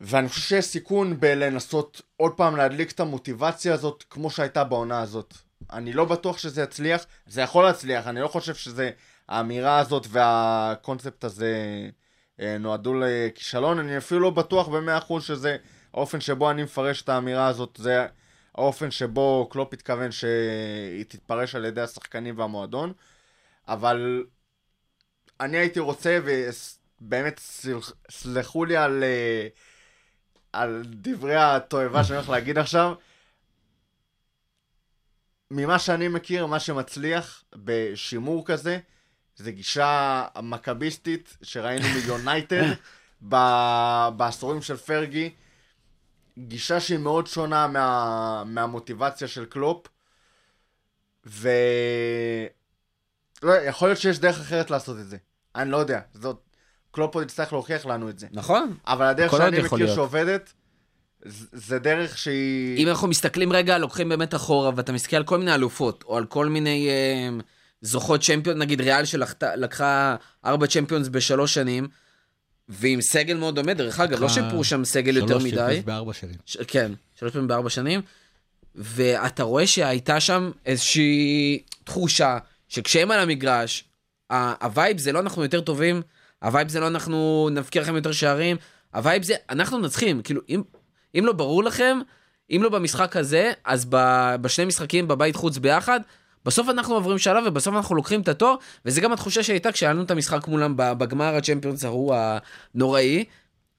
ואני 0.00 0.28
חושב 0.28 0.42
שיש 0.42 0.64
סיכון 0.64 1.20
בלנסות 1.20 2.02
עוד 2.16 2.32
פעם 2.36 2.56
להדליק 2.56 2.90
את 2.92 3.00
המוטיבציה 3.00 3.74
הזאת 3.74 4.04
כמו 4.10 4.30
שהייתה 4.30 4.64
בעונה 4.64 5.00
הזאת. 5.00 5.34
אני 5.72 5.92
לא 5.92 6.04
בטוח 6.04 6.38
שזה 6.38 6.62
יצליח, 6.62 7.06
זה 7.26 7.40
יכול 7.40 7.64
להצליח, 7.64 8.06
אני 8.06 8.20
לא 8.20 8.28
חושב 8.28 8.54
שזה, 8.54 8.90
האמירה 9.28 9.78
הזאת 9.78 10.06
והקונספט 10.10 11.24
הזה 11.24 11.54
אה, 12.40 12.58
נועדו 12.58 12.94
לכישלון, 13.00 13.78
אני 13.78 13.98
אפילו 13.98 14.20
לא 14.20 14.30
בטוח 14.30 14.68
במאה 14.68 14.98
אחוז 14.98 15.24
שזה 15.24 15.56
האופן 15.94 16.20
שבו 16.20 16.50
אני 16.50 16.62
מפרש 16.62 17.02
את 17.02 17.08
האמירה 17.08 17.46
הזאת, 17.46 17.78
זה 17.82 18.06
האופן 18.54 18.90
שבו 18.90 19.48
קלופ 19.52 19.72
התכוון 19.72 20.12
שהיא 20.12 21.04
תתפרש 21.08 21.54
על 21.54 21.64
ידי 21.64 21.80
השחקנים 21.80 22.38
והמועדון, 22.38 22.92
אבל 23.68 24.24
אני 25.40 25.56
הייתי 25.56 25.80
רוצה, 25.80 26.18
ובאמת 26.24 27.38
סלח- 27.38 27.92
סלחו 28.10 28.64
לי 28.64 28.76
על, 28.76 29.04
אה, 29.04 29.48
על 30.52 30.82
דברי 30.86 31.36
התועבה 31.36 32.04
שאני 32.04 32.16
הולך 32.16 32.28
להגיד 32.28 32.58
עכשיו, 32.58 32.92
ממה 35.50 35.78
שאני 35.78 36.08
מכיר, 36.08 36.46
מה 36.46 36.60
שמצליח 36.60 37.44
בשימור 37.54 38.46
כזה, 38.46 38.78
זה 39.36 39.52
גישה 39.52 40.24
מכביסטית 40.42 41.36
שראינו 41.42 41.86
מיונייטד 41.88 42.62
ב- 43.28 44.08
בעשורים 44.16 44.62
של 44.62 44.76
פרגי. 44.76 45.30
גישה 46.38 46.80
שהיא 46.80 46.98
מאוד 46.98 47.26
שונה 47.26 47.66
מה, 47.66 48.42
מהמוטיבציה 48.46 49.28
של 49.28 49.44
קלופ. 49.44 49.86
ו... 51.26 51.48
לא, 53.42 53.52
יכול 53.52 53.88
להיות 53.88 53.98
שיש 53.98 54.18
דרך 54.18 54.40
אחרת 54.40 54.70
לעשות 54.70 54.98
את 54.98 55.08
זה. 55.08 55.16
אני 55.54 55.70
לא 55.70 55.76
יודע. 55.76 56.00
זאת... 56.14 56.48
קלופ 56.90 57.14
עוד 57.14 57.24
יצטרך 57.24 57.52
להוכיח 57.52 57.86
לנו 57.86 58.10
את 58.10 58.18
זה. 58.18 58.26
נכון. 58.32 58.76
אבל 58.86 59.06
הדרך 59.06 59.32
שאני 59.32 59.62
מכיר 59.62 59.78
להיות. 59.78 59.94
שעובדת, 59.94 60.52
זה 61.52 61.78
דרך 61.78 62.18
שהיא... 62.18 62.76
אם 62.76 62.88
אנחנו 62.88 63.08
מסתכלים 63.08 63.52
רגע, 63.52 63.78
לוקחים 63.78 64.08
באמת 64.08 64.34
אחורה, 64.34 64.70
ואתה 64.76 64.92
מסתכל 64.92 65.16
על 65.16 65.24
כל 65.24 65.38
מיני 65.38 65.54
אלופות, 65.54 66.04
או 66.06 66.16
על 66.16 66.26
כל 66.26 66.46
מיני 66.46 66.88
אה, 66.88 67.28
זוכות 67.80 68.22
צ'מפיון, 68.22 68.58
נגיד 68.58 68.80
ריאל 68.80 69.04
שלקחה 69.04 70.16
ארבע 70.44 70.66
צ'מפיונס 70.66 71.08
בשלוש 71.08 71.54
שנים, 71.54 71.88
ועם 72.68 73.00
סגל 73.00 73.36
מאוד 73.36 73.54
דומה, 73.54 73.74
דרך 73.74 74.00
אגב, 74.00 74.20
לא 74.20 74.28
שיפרו 74.28 74.64
שם 74.64 74.84
סגל 74.84 75.16
יותר 75.16 75.38
שלוש 75.38 75.42
מדי. 75.42 75.56
צ'מפיונס 75.56 75.84
בארבע 75.84 76.12
שנים. 76.12 76.36
ש... 76.46 76.56
כן, 76.56 76.92
שלוש 77.14 77.32
פעמים 77.32 77.48
בארבע 77.48 77.70
שנים, 77.70 78.00
ואתה 78.74 79.42
רואה 79.42 79.66
שהייתה 79.66 80.20
שם 80.20 80.50
איזושהי 80.66 81.62
תחושה 81.84 82.38
שכשהם 82.68 83.10
על 83.10 83.20
המגרש, 83.20 83.84
ה 84.30 84.44
vibe 84.44 84.98
זה 84.98 85.12
לא 85.12 85.20
אנחנו 85.20 85.42
יותר 85.42 85.60
טובים, 85.60 86.02
ה 86.42 86.47
vibe 86.47 86.68
זה 86.68 86.80
לא 86.80 86.86
אנחנו 86.86 87.48
נבקיע 87.52 87.82
לכם 87.82 87.96
יותר 87.96 88.12
שערים, 88.12 88.56
ה 88.94 89.00
vibe 89.00 89.22
זה 89.22 89.34
אנחנו 89.50 89.78
מנצחים, 89.78 90.22
כאילו 90.22 90.40
אם, 90.48 90.62
אם 91.14 91.26
לא 91.26 91.32
ברור 91.32 91.64
לכם, 91.64 91.98
אם 92.50 92.60
לא 92.62 92.68
במשחק 92.68 93.16
הזה, 93.16 93.52
אז 93.64 93.86
ב, 93.90 93.96
בשני 94.40 94.64
משחקים 94.64 95.08
בבית 95.08 95.36
חוץ 95.36 95.58
ביחד, 95.58 96.00
בסוף 96.44 96.68
אנחנו 96.68 96.94
עוברים 96.94 97.18
שלב 97.18 97.44
ובסוף 97.46 97.74
אנחנו 97.74 97.94
לוקחים 97.94 98.20
את 98.20 98.28
התואר, 98.28 98.54
וזה 98.84 99.00
גם 99.00 99.12
התחושה 99.12 99.42
שהייתה 99.42 99.72
כשהיה 99.72 99.92
לנו 99.92 100.02
את 100.02 100.10
המשחק 100.10 100.48
מולם 100.48 100.74
בגמר 100.76 101.34
הצ'מפיונס 101.36 101.84
ההוא 101.84 102.14
הנוראי. 102.74 103.24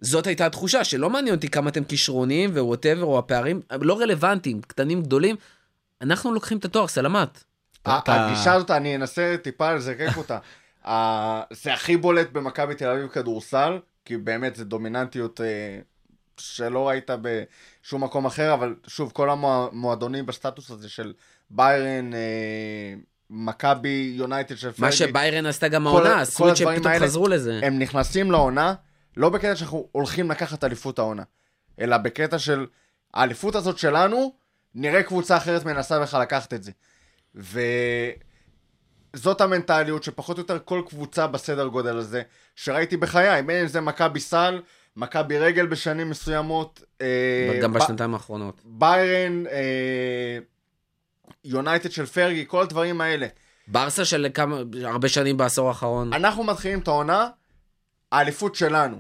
זאת 0.01 0.27
הייתה 0.27 0.45
התחושה, 0.45 0.83
שלא 0.83 1.09
מעניין 1.09 1.35
אותי 1.35 1.47
כמה 1.49 1.69
אתם 1.69 1.83
כישרוניים 1.83 2.49
וווטאבר, 2.53 3.03
או 3.03 3.19
הפערים, 3.19 3.61
לא 3.81 3.99
רלוונטיים, 3.99 4.61
קטנים, 4.61 5.01
גדולים. 5.01 5.35
אנחנו 6.01 6.33
לוקחים 6.33 6.57
את 6.57 6.65
התואר, 6.65 6.87
סלמת. 6.87 7.43
ה- 7.85 7.97
אתה- 7.99 8.25
הגישה 8.25 8.53
הזאת, 8.53 8.71
אני 8.71 8.95
אנסה 8.95 9.35
טיפה 9.43 9.73
לזקק 9.73 10.09
אותה. 10.17 10.37
זה 11.63 11.73
הכי 11.73 11.97
בולט 11.97 12.31
במכבי 12.31 12.75
תל 12.75 12.87
אביב 12.89 13.07
כדורסל, 13.07 13.77
כי 14.05 14.17
באמת 14.17 14.55
זה 14.55 14.65
דומיננטיות 14.65 15.41
אה, 15.41 15.79
שלא 16.39 16.87
ראית 16.87 17.09
בשום 17.21 18.03
מקום 18.03 18.25
אחר, 18.25 18.53
אבל 18.53 18.75
שוב, 18.87 19.11
כל 19.11 19.29
המועדונים 19.29 20.25
בסטטוס 20.25 20.71
הזה 20.71 20.89
של 20.89 21.13
ביירן, 21.49 22.13
אה, 22.13 22.93
מכבי, 23.29 24.13
יונייטד 24.15 24.57
של 24.57 24.67
מה 24.67 24.73
פרגי, 24.73 24.91
שביירן 24.91 25.45
עשתה 25.45 25.67
גם 25.67 25.83
כל- 25.83 25.89
העונה, 26.07 26.21
הדברים 26.21 26.55
שפתאום 26.55 26.87
האלה, 26.87 27.05
חזרו 27.05 27.27
לזה. 27.27 27.59
הם 27.63 27.79
נכנסים 27.79 28.31
לעונה, 28.31 28.73
לא 29.17 29.29
בקטע 29.29 29.55
שאנחנו 29.55 29.87
הולכים 29.91 30.31
לקחת 30.31 30.63
אליפות 30.63 30.99
העונה, 30.99 31.23
אלא 31.81 31.97
בקטע 31.97 32.39
של 32.39 32.65
האליפות 33.13 33.55
הזאת 33.55 33.77
שלנו, 33.77 34.33
נראה 34.75 35.03
קבוצה 35.03 35.37
אחרת 35.37 35.65
מנסה 35.65 35.99
בכלל 35.99 36.21
לקחת 36.21 36.53
את 36.53 36.63
זה. 36.63 36.71
וזאת 39.13 39.41
המנטליות 39.41 40.03
שפחות 40.03 40.37
או 40.37 40.41
יותר 40.41 40.59
כל 40.65 40.81
קבוצה 40.89 41.27
בסדר 41.27 41.67
גודל 41.67 41.97
הזה, 41.97 42.21
שראיתי 42.55 42.97
בחיי, 42.97 43.43
בין 43.43 43.61
אם 43.61 43.67
זה 43.67 43.81
מכבי 43.81 44.19
סל, 44.19 44.61
מכבי 44.97 45.37
רגל 45.39 45.65
בשנים 45.65 46.09
מסוימות, 46.09 46.83
אה, 47.01 47.59
גם 47.61 47.73
בשנתיים 47.73 48.13
האחרונות. 48.13 48.61
ביירן, 48.65 49.47
אה, 49.47 50.37
יונייטד 51.43 51.91
של 51.91 52.05
פרגי, 52.05 52.45
כל 52.47 52.61
הדברים 52.61 53.01
האלה. 53.01 53.27
ברסה 53.67 54.05
של 54.05 54.27
כמה, 54.33 54.61
הרבה 54.83 55.09
שנים 55.09 55.37
בעשור 55.37 55.67
האחרון. 55.67 56.13
אנחנו 56.13 56.43
מתחילים 56.43 56.79
את 56.79 56.87
העונה, 56.87 57.27
האליפות 58.11 58.55
שלנו. 58.55 58.99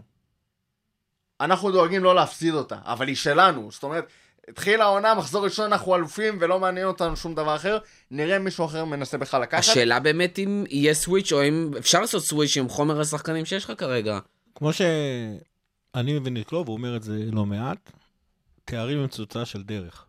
אנחנו 1.41 1.71
דואגים 1.71 2.03
לא 2.03 2.15
להפסיד 2.15 2.53
אותה, 2.53 2.75
אבל 2.83 3.07
היא 3.07 3.15
שלנו. 3.15 3.69
זאת 3.71 3.83
אומרת, 3.83 4.05
התחילה 4.49 4.83
העונה, 4.83 5.15
מחזור 5.15 5.43
ראשון 5.43 5.65
אנחנו 5.65 5.95
אלופים 5.95 6.37
ולא 6.41 6.59
מעניין 6.59 6.87
אותנו 6.87 7.15
שום 7.15 7.35
דבר 7.35 7.55
אחר, 7.55 7.77
נראה 8.11 8.39
מישהו 8.39 8.65
אחר 8.65 8.85
מנסה 8.85 9.17
בכלל 9.17 9.41
לקחת. 9.41 9.59
השאלה 9.59 9.99
באמת 9.99 10.39
אם 10.39 10.63
יהיה 10.69 10.93
סוויץ' 10.93 11.31
או 11.31 11.43
אם 11.43 11.71
אפשר 11.77 12.01
לעשות 12.01 12.23
סוויץ' 12.23 12.57
עם 12.57 12.69
חומר 12.69 13.01
השחקנים 13.01 13.45
שיש 13.45 13.65
לך 13.65 13.73
כרגע. 13.77 14.19
כמו 14.55 14.73
שאני 15.95 16.19
מבין 16.19 16.37
את 16.37 16.47
קלוב, 16.47 16.67
הוא 16.67 16.77
אומר 16.77 16.95
את 16.95 17.03
זה 17.03 17.29
לא 17.31 17.45
מעט, 17.45 17.91
תארים 18.65 18.99
הם 18.99 19.07
תוצאה 19.07 19.45
של 19.45 19.63
דרך. 19.63 20.05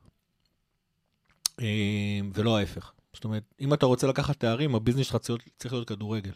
אה, 1.60 2.20
ולא 2.34 2.58
ההפך. 2.58 2.92
זאת 3.14 3.24
אומרת, 3.24 3.42
אם 3.60 3.74
אתה 3.74 3.86
רוצה 3.86 4.06
לקחת 4.06 4.40
תארים, 4.40 4.74
ה 4.74 4.78
business 4.78 5.06
שלך 5.06 5.16
צריך 5.16 5.72
להיות- 5.72 5.88
כדורגל. 5.88 6.32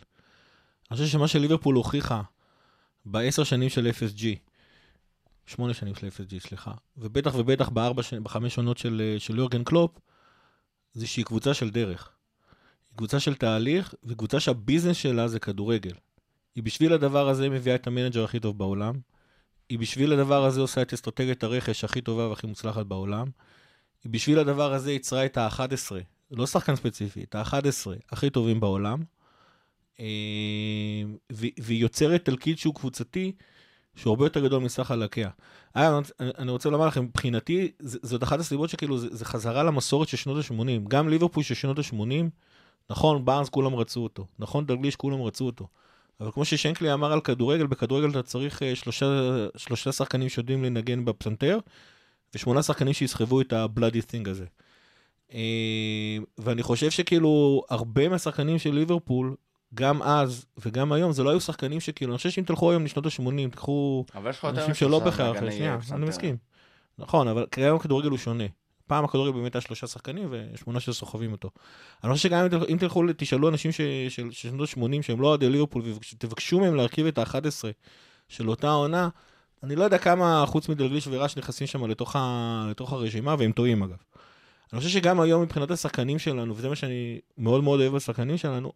אני 0.91 0.97
חושב 0.97 1.09
שמה 1.09 1.29
שליברפול 1.29 1.75
הוכיחה 1.75 2.23
בעשר 3.05 3.45
שנים 3.45 3.69
של 3.69 3.87
FSG, 3.87 4.25
שמונה 5.47 5.75
שנים 5.75 5.95
של 5.95 6.07
FSG, 6.07 6.39
סליחה, 6.39 6.73
ובטח 6.97 7.35
ובטח 7.35 7.69
בארבע, 7.69 8.03
בחמש 8.23 8.55
שנות 8.55 8.79
של, 8.79 9.03
אה, 9.05 9.21
של 9.21 9.39
יורגן 9.39 9.65
קלופ, 9.65 9.99
זה 10.93 11.07
שהיא 11.07 11.25
קבוצה 11.25 11.55
של 11.55 11.71
דרך. 11.71 12.11
היא 12.91 12.97
קבוצה 12.97 13.21
של 13.21 13.35
תהליך, 13.35 13.95
וקבוצה 14.05 14.41
שה 14.41 14.56
business 14.56 14.97
שלה 14.97 15.29
זה 15.29 15.41
כדורגל. 15.41 15.95
היא 16.55 16.63
בשביל 16.65 16.93
הדבר 16.93 17.29
הזה 17.29 17.49
מביאה 17.49 17.75
את 17.75 17.87
ה 17.87 17.91
manager 17.91 18.25
הכי 18.25 18.41
טוב 18.41 18.59
בעולם. 18.59 18.95
היא 19.69 19.79
בשביל 19.79 20.13
הדבר 20.13 20.45
הזה 20.45 20.61
עושה 20.61 20.83
את 20.83 20.93
אסטרטגיית 20.93 21.43
הרכש 21.45 21.85
הכי 21.85 22.01
טובה 22.01 22.29
והכי 22.29 22.47
מוצלחת 22.47 22.87
בעולם. 22.87 23.27
היא 24.05 24.13
בשביל 24.13 24.39
הדבר 24.39 24.73
הזה 24.73 24.93
יצרה 24.93 25.25
את 25.27 25.39
ה-11, 25.39 25.93
לא 26.31 26.47
שחקן 26.47 26.77
ספציפי, 26.77 27.23
את 27.23 27.35
ה-11 27.35 27.57
הכי 28.13 28.31
טובים 28.31 28.61
בעולם. 28.61 29.03
אה, 30.01 30.05
והיא 31.59 31.81
יוצרת 31.81 32.25
תלכיד 32.25 32.59
שהוא 32.59 32.75
קבוצתי, 32.75 33.33
שהוא 33.97 34.11
הרבה 34.11 34.27
יותר 34.27 34.41
גדול 34.47 34.63
מסך 34.63 34.83
חלקיה. 34.83 35.31
אה, 35.77 35.99
אני 36.21 36.51
רוצה- 36.51 36.71
לומר 36.71 36.87
לכם, 36.87 37.05
מבחינתי, 37.05 37.73
זאת 37.81 38.23
אחת 38.23 38.41
הסיבות 38.41 38.71
שכאילו, 38.71 38.99
זה, 38.99 39.09
זה 39.11 39.25
חזרה 39.25 39.63
למסורת 39.63 40.09
של 40.09 40.17
שנות 40.17 40.45
ה-80. 40.45 40.89
גם 40.89 41.09
ליברפול 41.09 41.43
של 41.43 41.55
שנות 41.55 41.79
ה-80, 41.79 42.25
נכון, 42.91 43.25
בארנס 43.25 43.49
כולם 43.49 43.75
רצו 43.75 44.01
אותו, 44.01 44.27
נכון, 44.39 44.67
דגליש 44.67 44.97
כולם 44.97 45.23
רצו 45.23 45.47
אותו. 45.47 45.69
אבל 46.21 46.31
כמו 46.31 46.45
ששנקלי 46.45 46.93
אמר 46.93 47.13
על 47.13 47.21
כדורגל, 47.21 47.67
בכדורגל 47.67 48.11
אתה 48.11 48.23
צריך 48.23 48.63
אה, 48.63 48.77
שלושה, 48.77 49.07
שלושה 49.57 49.93
שחקנים 49.93 50.29
שיודעים 50.29 50.65
לנגן 50.65 51.05
בפסנתר, 51.05 51.59
ושמונה 52.35 52.63
שחקנים 52.63 52.93
שיסחבו 52.93 53.41
את 53.41 53.53
ה-bloody 53.53 54.03
thing 54.11 54.31
הזה. 54.31 54.45
אה, 55.35 56.19
ואני 56.39 56.63
חושב 56.63 56.91
שכאילו, 56.91 57.63
הרבה 57.71 58.09
מהשחקנים 58.09 58.59
של 58.59 58.75
ליברפול, 58.75 59.35
גם 59.75 60.03
אז 60.03 60.47
וגם 60.59 60.93
היום, 60.93 61.13
זה 61.13 61.23
לא 61.23 61.31
היו 61.31 61.41
שחקנים 61.41 61.81
שכאילו, 61.81 62.13
אני 62.13 62.17
חושב 62.17 62.31
שאם 62.31 62.45
תלכו 62.45 62.71
היום 62.71 62.85
לשנות 62.85 63.07
ה-80, 63.07 63.51
תקחו 63.51 64.05
אנשים 64.45 64.75
שלא 64.75 65.01
נגני 65.37 65.53
שנייה. 65.53 65.79
אני 65.93 66.07
מסכים. 66.07 66.37
נכון, 66.99 67.29
אבל 67.29 67.47
כיום 67.51 67.77
הכדורגל 67.77 68.09
הוא 68.09 68.19
שונה. 68.19 68.45
פעם 68.87 69.05
הכדורגל 69.05 69.33
באמת 69.39 69.55
היה 69.55 69.61
שלושה 69.61 69.87
שחקנים 69.87 70.29
ושמונה 70.31 70.81
שסוחבים 70.81 71.33
אותו. 71.33 71.51
אני 72.05 72.13
חושב 72.13 72.29
שגם 72.29 72.39
אם 72.45 72.49
תל- 72.49 72.67
אם 72.69 72.77
תלכו, 72.79 73.03
תשאלו 73.17 73.49
אנשים 73.49 73.73
של 74.09 74.29
שנות 74.31 74.69
ה-80 74.69 75.03
שהם 75.03 75.21
לא 75.21 75.27
אוהדי 75.27 75.49
ליברפול 75.49 75.83
ותבקשו 76.15 76.61
מהם 76.61 76.75
להרכיב 76.75 77.07
את 77.07 77.19
ה-11 77.19 77.65
של 78.29 78.49
אותה 78.51 78.71
עונה, 78.71 79.09
אני 79.63 79.77
לא 79.77 79.85
יודע 79.85 79.99
כמה 79.99 80.45
חוץ 80.47 80.69
מדלגליש 80.69 81.09
ורש 81.11 81.37
נכנסים 81.37 81.67
שם 81.67 81.87
לתוך, 81.87 82.17
ה... 82.17 82.67
לתוך 82.71 82.93
הרשימה, 82.93 83.35
והם 83.39 83.53
טועים 83.53 83.83
אגב. 83.83 83.97
אני 84.73 84.79
חושב 84.81 84.91
שגם 84.93 85.21
היום 85.21 85.43
מבחינת 85.43 85.71
השחקנים 85.71 86.19
שלנו, 86.19 86.57
וזה 86.57 86.69
מה 86.69 86.77
שאני 86.77 87.19
מאוד 87.39 87.65
מאוד 87.65 87.81
אוהב 87.81 87.93
בשחקנים 87.95 88.37
שלנו, 88.37 88.73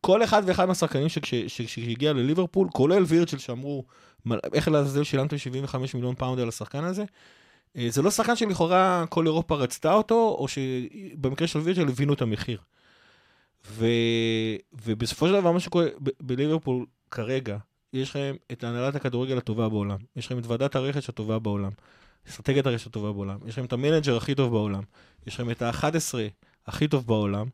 כל 0.00 0.24
אחד 0.24 0.42
ואחד 0.46 0.64
מהשחקנים 0.64 1.08
שכש- 1.08 1.34
ש- 1.48 1.62
שהגיע 1.74 2.12
לליברפול, 2.12 2.68
כולל 2.72 3.02
וירג'יל 3.06 3.38
שאמרו, 3.38 3.84
"מה- 4.24 4.36
איך 4.52 4.68
לעזאזל 4.68 5.04
שילמתם 5.04 5.38
75 5.38 5.94
מיליון 5.94 6.14
פאונד 6.14 6.40
על 6.40 6.48
השחקן 6.48 6.84
הזה, 6.84 7.04
זה 7.88 8.02
לא 8.02 8.10
שחקן 8.10 8.36
שלכאורה 8.36 9.04
כל 9.08 9.26
אירופה 9.26 9.54
רצתה 9.56 9.92
אותו, 9.92 10.36
או 10.38 10.46
שבמקרה 10.48 11.48
של 11.48 11.58
וירצ'ל 11.58 11.88
הבינו 11.88 12.14
את 12.14 12.22
המחיר. 12.22 12.58
ו... 13.66 13.86
ובסופו 14.72 15.26
של 15.26 15.32
דבר 15.32 15.52
מה 15.52 15.60
שקורה 15.60 15.86
בליברפול 16.20 16.86
כרגע, 17.10 17.56
יש 17.92 18.10
לכם 18.10 18.36
את 18.52 18.64
הנהלת 18.64 18.94
הכדורגל 18.94 19.38
הטובה 19.38 19.68
בעולם, 19.68 19.98
יש 20.16 20.26
לכם 20.26 20.38
את 20.38 20.46
ועדת 20.46 20.76
הרכש 20.76 21.08
הטובה 21.08 21.38
בעולם, 21.38 21.70
אסטרטגיית 22.28 22.66
הרכש 22.66 22.86
הטובה 22.86 23.12
בעולם, 23.12 23.38
יש 23.46 23.54
לכם 23.54 23.64
את 23.64 23.72
המנג'ר 23.72 24.16
הכי 24.16 24.34
טוב 24.34 24.52
בעולם, 24.52 24.82
יש 25.26 25.34
לכם 25.34 25.50
את 25.50 25.62
ה-11 25.62 26.14
הכי 26.66 26.88
טוב 26.88 27.06
בעולם, 27.06 27.46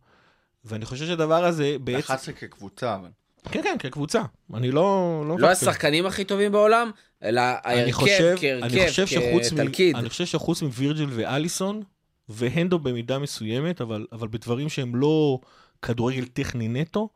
ואני 0.65 0.85
חושב 0.85 1.07
שהדבר 1.07 1.45
הזה 1.45 1.77
בעצם... 1.85 1.99
11 1.99 2.35
כקבוצה, 2.35 2.95
אבל. 2.95 3.09
כן, 3.51 3.61
כן, 3.63 3.77
כקבוצה. 3.79 4.23
אני 4.55 4.71
לא... 4.71 5.25
לא 5.29 5.35
מפקפק. 5.35 5.51
השחקנים 5.51 6.07
הכי 6.07 6.25
טובים 6.25 6.53
בעולם, 6.53 6.91
אלא 7.23 7.41
אני 7.65 7.81
ההרכב 7.81 7.93
חושב, 7.93 8.35
כהרכב, 8.41 9.05
כתלכיד. 9.51 9.97
אני 9.97 10.09
חושב 10.09 10.27
שחוץ 10.27 10.63
מווירג'יל 10.63 11.09
ואליסון, 11.13 11.83
והנדו 12.29 12.79
במידה 12.79 13.19
מסוימת, 13.19 13.81
אבל, 13.81 14.07
אבל 14.13 14.29
בדברים 14.29 14.69
שהם 14.69 14.97
לא 14.97 15.39
כדורגל 15.83 16.25
טכני 16.25 16.69
נטו, 16.69 17.09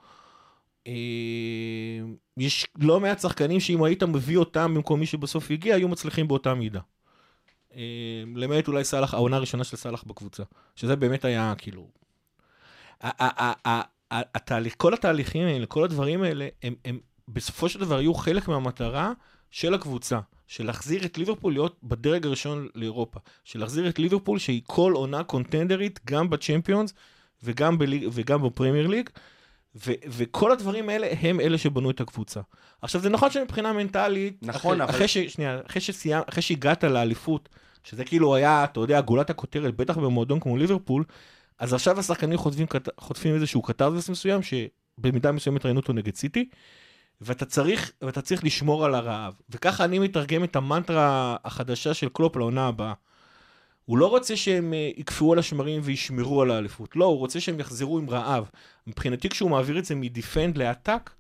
אה, 0.87 0.93
יש 2.37 2.67
לא 2.79 3.01
מעט 3.01 3.21
שחקנים 3.21 3.61
שאם 3.61 3.83
היית 3.83 4.03
מביא 4.03 4.37
אותם 4.37 4.75
במקום 4.75 5.01
מי 5.01 5.07
שבסוף 5.07 5.51
הגיע, 5.51 5.75
היו 5.75 5.89
מצליחים 5.89 6.29
באותה 6.29 6.55
מידה. 6.55 6.81
אה, 7.77 7.81
למעט 8.35 8.69
אולי 8.69 8.85
סאלח, 8.85 9.15
העונה 9.15 9.37
הראשונה 9.37 9.65
של 9.65 9.77
סאלח 9.77 10.05
בקבוצה, 10.07 10.43
שזה 10.77 10.97
באמת 10.97 11.25
היה 11.25 11.55
כאילו... 11.59 11.89
התהליך, 14.11 14.75
כל 14.77 14.95
התהליכים 14.95 15.47
האלה, 15.47 15.67
כל 15.67 15.85
הדברים 15.85 16.23
האלה, 16.23 16.49
הם, 16.63 16.75
הם 16.85 16.99
בסופו 17.29 17.69
של 17.69 17.81
דבר 17.81 18.01
יהיו 18.01 18.15
חלק 18.15 18.49
מהמטרה 18.49 19.13
של 19.51 19.75
הקבוצה, 19.75 20.21
של 20.47 20.67
להחזיר 20.67 21.05
את 21.05 21.19
ליברפול 21.19 21.53
להיות 21.53 21.77
בדרג 21.83 22.27
הראשון 22.27 22.69
לאירופה, 22.75 23.21
של 23.45 23.61
להחזיר 23.61 23.89
את 23.89 23.99
ליברפול 23.99 24.39
שהיא 24.39 24.63
כל 24.67 24.93
עונה 24.93 25.25
קונטנדרית, 25.25 26.01
גם 26.07 26.31
בצ'מפיונס 26.31 26.95
וגם, 27.43 27.79
בליג, 27.79 28.09
וגם 28.13 28.43
בפרמייר 28.43 28.87
ליג, 28.87 29.11
ו- 29.87 29.93
וכל 30.09 30.53
הדברים 30.53 30.89
האלה 30.89 31.09
הם 31.21 31.41
אלה 31.41 31.59
שבנו 31.59 31.91
את 31.91 32.01
הקבוצה. 32.01 32.41
עכשיו 32.83 33.01
זה 33.01 33.09
נכון 33.09 33.31
שמבחינה 33.31 33.73
מנטלית, 33.73 34.39
נכון, 34.43 34.81
אחרי, 34.81 34.85
אבל- 34.85 34.95
אחרי, 34.95 35.09
ש, 35.09 35.19
שנייה, 35.19 35.61
אחרי, 35.67 35.81
שסיימ, 35.81 36.23
אחרי 36.29 36.43
שהגעת 36.43 36.85
לאליפות, 36.85 37.49
שזה 37.85 38.05
כאילו 38.05 38.35
היה, 38.35 38.65
אתה 38.65 38.81
יודע, 38.81 39.01
גולת 39.01 39.31
הכותרת, 39.31 39.77
בטח 39.77 39.99
במועדון 39.99 40.41
כמו 40.41 40.57
ליברפול, 40.57 41.05
אז 41.59 41.75
עכשיו 41.75 41.99
השחקנים 42.01 42.39
חוטפים, 42.39 42.67
חוטפים 43.01 43.35
איזשהו 43.35 43.63
קטרזס 43.63 44.09
מסוים, 44.09 44.41
שבמידה 44.43 45.33
מסוימת 45.33 45.65
ראינו 45.65 45.81
אותו 45.81 45.93
נגד 45.93 46.15
סיטי, 46.15 46.49
ואתה 47.21 47.45
צריך, 47.45 47.93
ואתה 48.03 48.23
צריך 48.23 48.45
לשמור 48.45 48.85
על 48.85 48.95
הרעב. 48.95 49.35
וככה 49.51 49.85
אני 49.85 49.99
מתרגם 49.99 50.45
את 50.45 50.57
המנטרה 50.57 51.37
החדשה 51.45 51.95
של 51.95 52.09
קלופ 52.09 52.37
לעונה 52.37 52.67
הבאה. 52.67 52.93
הוא 53.85 53.99
לא 53.99 54.07
רוצה 54.07 54.37
שהם 54.37 54.75
אה, 54.75 54.91
יקפאו 54.97 55.33
על 55.33 55.39
השמרים 55.39 55.81
וישמרו 55.85 56.43
על 56.43 56.51
האליפות. 56.51 56.97
לא, 56.97 57.05
הוא 57.05 57.19
רוצה 57.19 57.41
שהם 57.41 57.61
יחזרו 57.61 57.99
עם 57.99 58.11
רעב. 58.11 58.51
מבחינתי 58.87 59.29
כשהוא 59.29 59.51
מעביר 59.51 59.79
את 59.79 59.85
זה 59.85 59.95
מדיפנד 59.95 60.59
לעתק, 60.59 61.11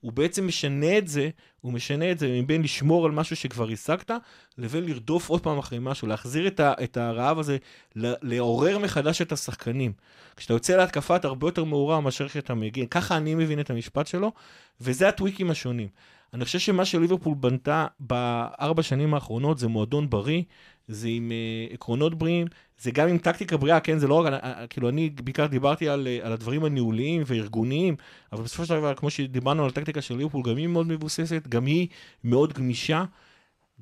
הוא 0.00 0.12
בעצם 0.12 0.46
משנה 0.46 0.98
את 0.98 1.08
זה, 1.08 1.30
הוא 1.60 1.72
משנה 1.72 2.10
את 2.10 2.18
זה 2.18 2.40
מבין 2.42 2.62
לשמור 2.62 3.06
על 3.06 3.12
משהו 3.12 3.36
שכבר 3.36 3.68
השגת, 3.70 4.10
לבין 4.58 4.84
לרדוף 4.84 5.28
עוד 5.28 5.40
פעם 5.40 5.58
אחרי 5.58 5.78
משהו, 5.80 6.08
להחזיר 6.08 6.46
את, 6.46 6.60
ה, 6.60 6.72
את 6.84 6.96
הרעב 6.96 7.38
הזה, 7.38 7.56
לעורר 7.96 8.78
מחדש 8.78 9.22
את 9.22 9.32
השחקנים. 9.32 9.92
כשאתה 10.36 10.54
יוצא 10.54 10.76
להתקפה 10.76 11.16
אתה 11.16 11.28
הרבה 11.28 11.46
יותר 11.46 11.64
מעורר 11.64 12.00
מאשר 12.00 12.28
כשאתה 12.28 12.54
מגיע. 12.54 12.86
ככה 12.86 13.16
אני 13.16 13.34
מבין 13.34 13.60
את 13.60 13.70
המשפט 13.70 14.06
שלו, 14.06 14.32
וזה 14.80 15.08
הטוויקים 15.08 15.50
השונים. 15.50 15.88
אני 16.34 16.44
חושב 16.44 16.58
שמה 16.58 16.84
שליברפול 16.84 17.34
בנתה 17.34 17.86
בארבע 18.00 18.82
שנים 18.82 19.14
האחרונות 19.14 19.58
זה 19.58 19.68
מועדון 19.68 20.10
בריא, 20.10 20.42
זה 20.88 21.08
עם 21.08 21.32
uh, 21.70 21.74
עקרונות 21.74 22.14
בריאים, 22.18 22.46
זה 22.80 22.90
גם 22.90 23.08
עם 23.08 23.18
טקטיקה 23.18 23.56
בריאה, 23.56 23.80
כן, 23.80 23.98
זה 23.98 24.08
לא 24.08 24.14
רק, 24.14 24.42
uh, 24.42 24.46
כאילו 24.70 24.88
אני 24.88 25.10
בעיקר 25.10 25.46
דיברתי 25.46 25.88
על, 25.88 26.06
uh, 26.06 26.26
על 26.26 26.32
הדברים 26.32 26.64
הניהוליים 26.64 27.22
והארגוניים, 27.26 27.96
אבל 28.32 28.42
בסופו 28.42 28.66
של 28.66 28.74
דבר, 28.74 28.94
כמו 28.94 29.10
שדיברנו 29.10 29.62
על 29.62 29.68
הטקטיקה 29.68 30.02
של 30.02 30.16
ליברפול, 30.16 30.42
גם 30.42 30.56
היא 30.56 30.66
מאוד 30.66 30.86
מבוססת, 30.86 31.48
גם 31.48 31.66
היא 31.66 31.88
מאוד 32.24 32.52
גמישה. 32.52 33.04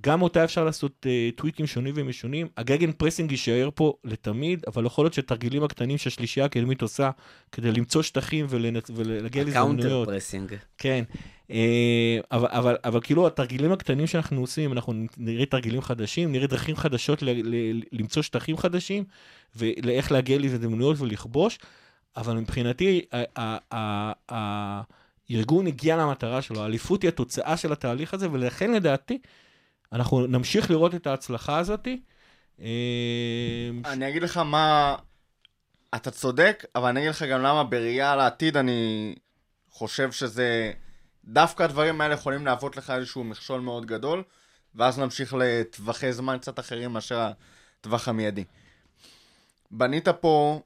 גם 0.01 0.23
אותה 0.23 0.45
אפשר 0.45 0.65
לעשות 0.65 1.07
אה, 1.07 1.37
טוויקים 1.37 1.67
שונים 1.67 1.95
ומשונים. 1.97 2.49
ה 2.57 2.93
gegenpressing 2.93 3.31
יישאר 3.31 3.69
פה 3.75 3.95
לתמיד, 4.05 4.65
אבל 4.67 4.87
יכול 4.87 5.05
להיות 5.05 5.15
שהתרגילים 5.15 5.65
הקטנים 5.65 5.99
שהשלישייה 5.99 6.47
הקדמית 6.47 6.83
עושה 6.83 7.11
כדי 7.53 7.73
למצוא 7.73 8.03
שטחים 8.03 8.47
ולנצ... 8.49 8.91
ולהגיע 8.95 9.43
ה 9.43 9.48
counter 9.48 9.83
להזדמנויות. 9.83 10.09
pressing. 10.09 10.55
כן. 10.79 11.05
אה, 11.51 12.19
אבל, 12.33 12.49
אבל, 12.51 12.77
אבל 12.85 13.01
כאילו 13.01 13.27
התרגילים 13.27 13.73
הקטנים 13.73 14.07
שאנחנו 14.07 14.41
עושים, 14.41 14.73
אנחנו 14.73 14.93
נראה 15.17 15.47
תרגילים 15.47 15.81
חדשים, 15.81 16.33
נראה 16.33 16.47
דרכים 16.47 16.77
חדשות 16.77 17.23
ל, 17.23 17.31
ל, 17.31 17.83
למצוא 17.93 18.23
שטחים 18.23 18.57
חדשים, 18.57 19.05
ולאיך 19.57 20.13
להגיע 20.13 20.39
להזדמנויות 20.39 21.01
ולכבוש, 21.01 21.59
אבל 22.17 22.37
מבחינתי 22.37 23.05
ה- 23.13 23.23
ה- 23.37 23.59
ה- 23.73 24.13
ה- 24.33 24.83
הארגון 25.31 25.67
הגיע 25.67 25.97
למטרה 25.97 26.43
שלו, 26.43 26.63
האליפות 26.63 27.03
היא 27.03 27.09
התוצאה 27.09 27.57
של 27.57 27.73
התהליך 27.73 28.15
הזה, 28.15 28.31
ולכן 28.33 28.73
לדעתי 28.73 29.19
אנחנו 29.93 30.27
נמשיך 30.27 30.71
לראות 30.71 30.95
את 30.95 31.07
ההצלחה 31.07 31.59
הזאתי. 31.59 32.01
אה, 32.61 33.71
אני 33.85 34.09
אגיד 34.09 34.23
לך 34.23 34.37
מה... 34.37 34.97
אתה 35.95 36.11
צודק, 36.11 36.65
אבל 36.75 36.89
אני 36.89 37.01
אגיד 37.01 37.11
לך 37.11 37.23
גם 37.23 37.43
למה 37.43 37.65
בראייה 37.65 38.17
לעתיד 38.17 38.57
אני 38.57 39.15
חושב 39.71 40.13
שזה... 40.13 40.73
דווקא 41.25 41.63
הדברים 41.63 42.01
האלה 42.01 42.15
יכולים 42.15 42.47
להוות 42.47 42.77
לך 42.77 42.91
איזשהו 42.91 43.25
מכשול 43.25 43.61
מאוד 43.61 43.87
גדול, 43.87 44.23
ואז 44.75 44.99
נמשיך 44.99 45.35
לטווחי 45.39 46.13
זמן 46.13 46.39
קצת 46.39 46.59
אחרים 46.59 46.93
מאשר 46.93 47.31
הטווח 47.81 48.09
המיידי. 48.09 48.45
בנית 49.71 50.09
פה 50.09 50.61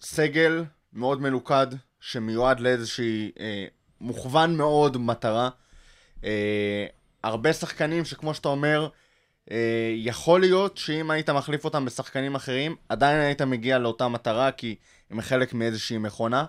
סגל 0.00 0.64
מאוד 0.92 1.20
מלוכד, 1.20 1.66
שמיועד 2.00 2.60
לאיזושהי 2.60 3.32
אה, 3.40 3.66
מוכוון 4.00 4.56
מאוד 4.56 4.96
מטרה. 4.96 5.48
אה, 6.24 6.86
הרבה 7.24 7.52
שחקנים 7.52 8.04
שכמו 8.04 8.34
שאתה 8.34 8.48
אומר, 8.48 8.88
אה, 9.50 9.56
יכול 9.96 10.40
להיות 10.40 10.76
שאם 10.76 11.10
היית 11.10 11.30
מחליף 11.30 11.64
אותם 11.64 11.84
בשחקנים 11.84 12.34
אחרים, 12.34 12.76
עדיין 12.88 13.20
היית 13.20 13.42
מגיע 13.42 13.78
לאותה 13.78 14.08
מטרה, 14.08 14.52
כי 14.52 14.74
הם 15.10 15.20
חלק 15.20 15.54
מאיזושהי 15.54 15.98
מכונה. 15.98 16.44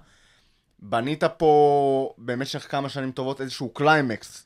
בנית 0.79 1.23
פה 1.23 2.13
במשך 2.17 2.71
כמה 2.71 2.89
שנים 2.89 3.11
טובות 3.11 3.41
איזשהו 3.41 3.69
קליימקס. 3.69 4.45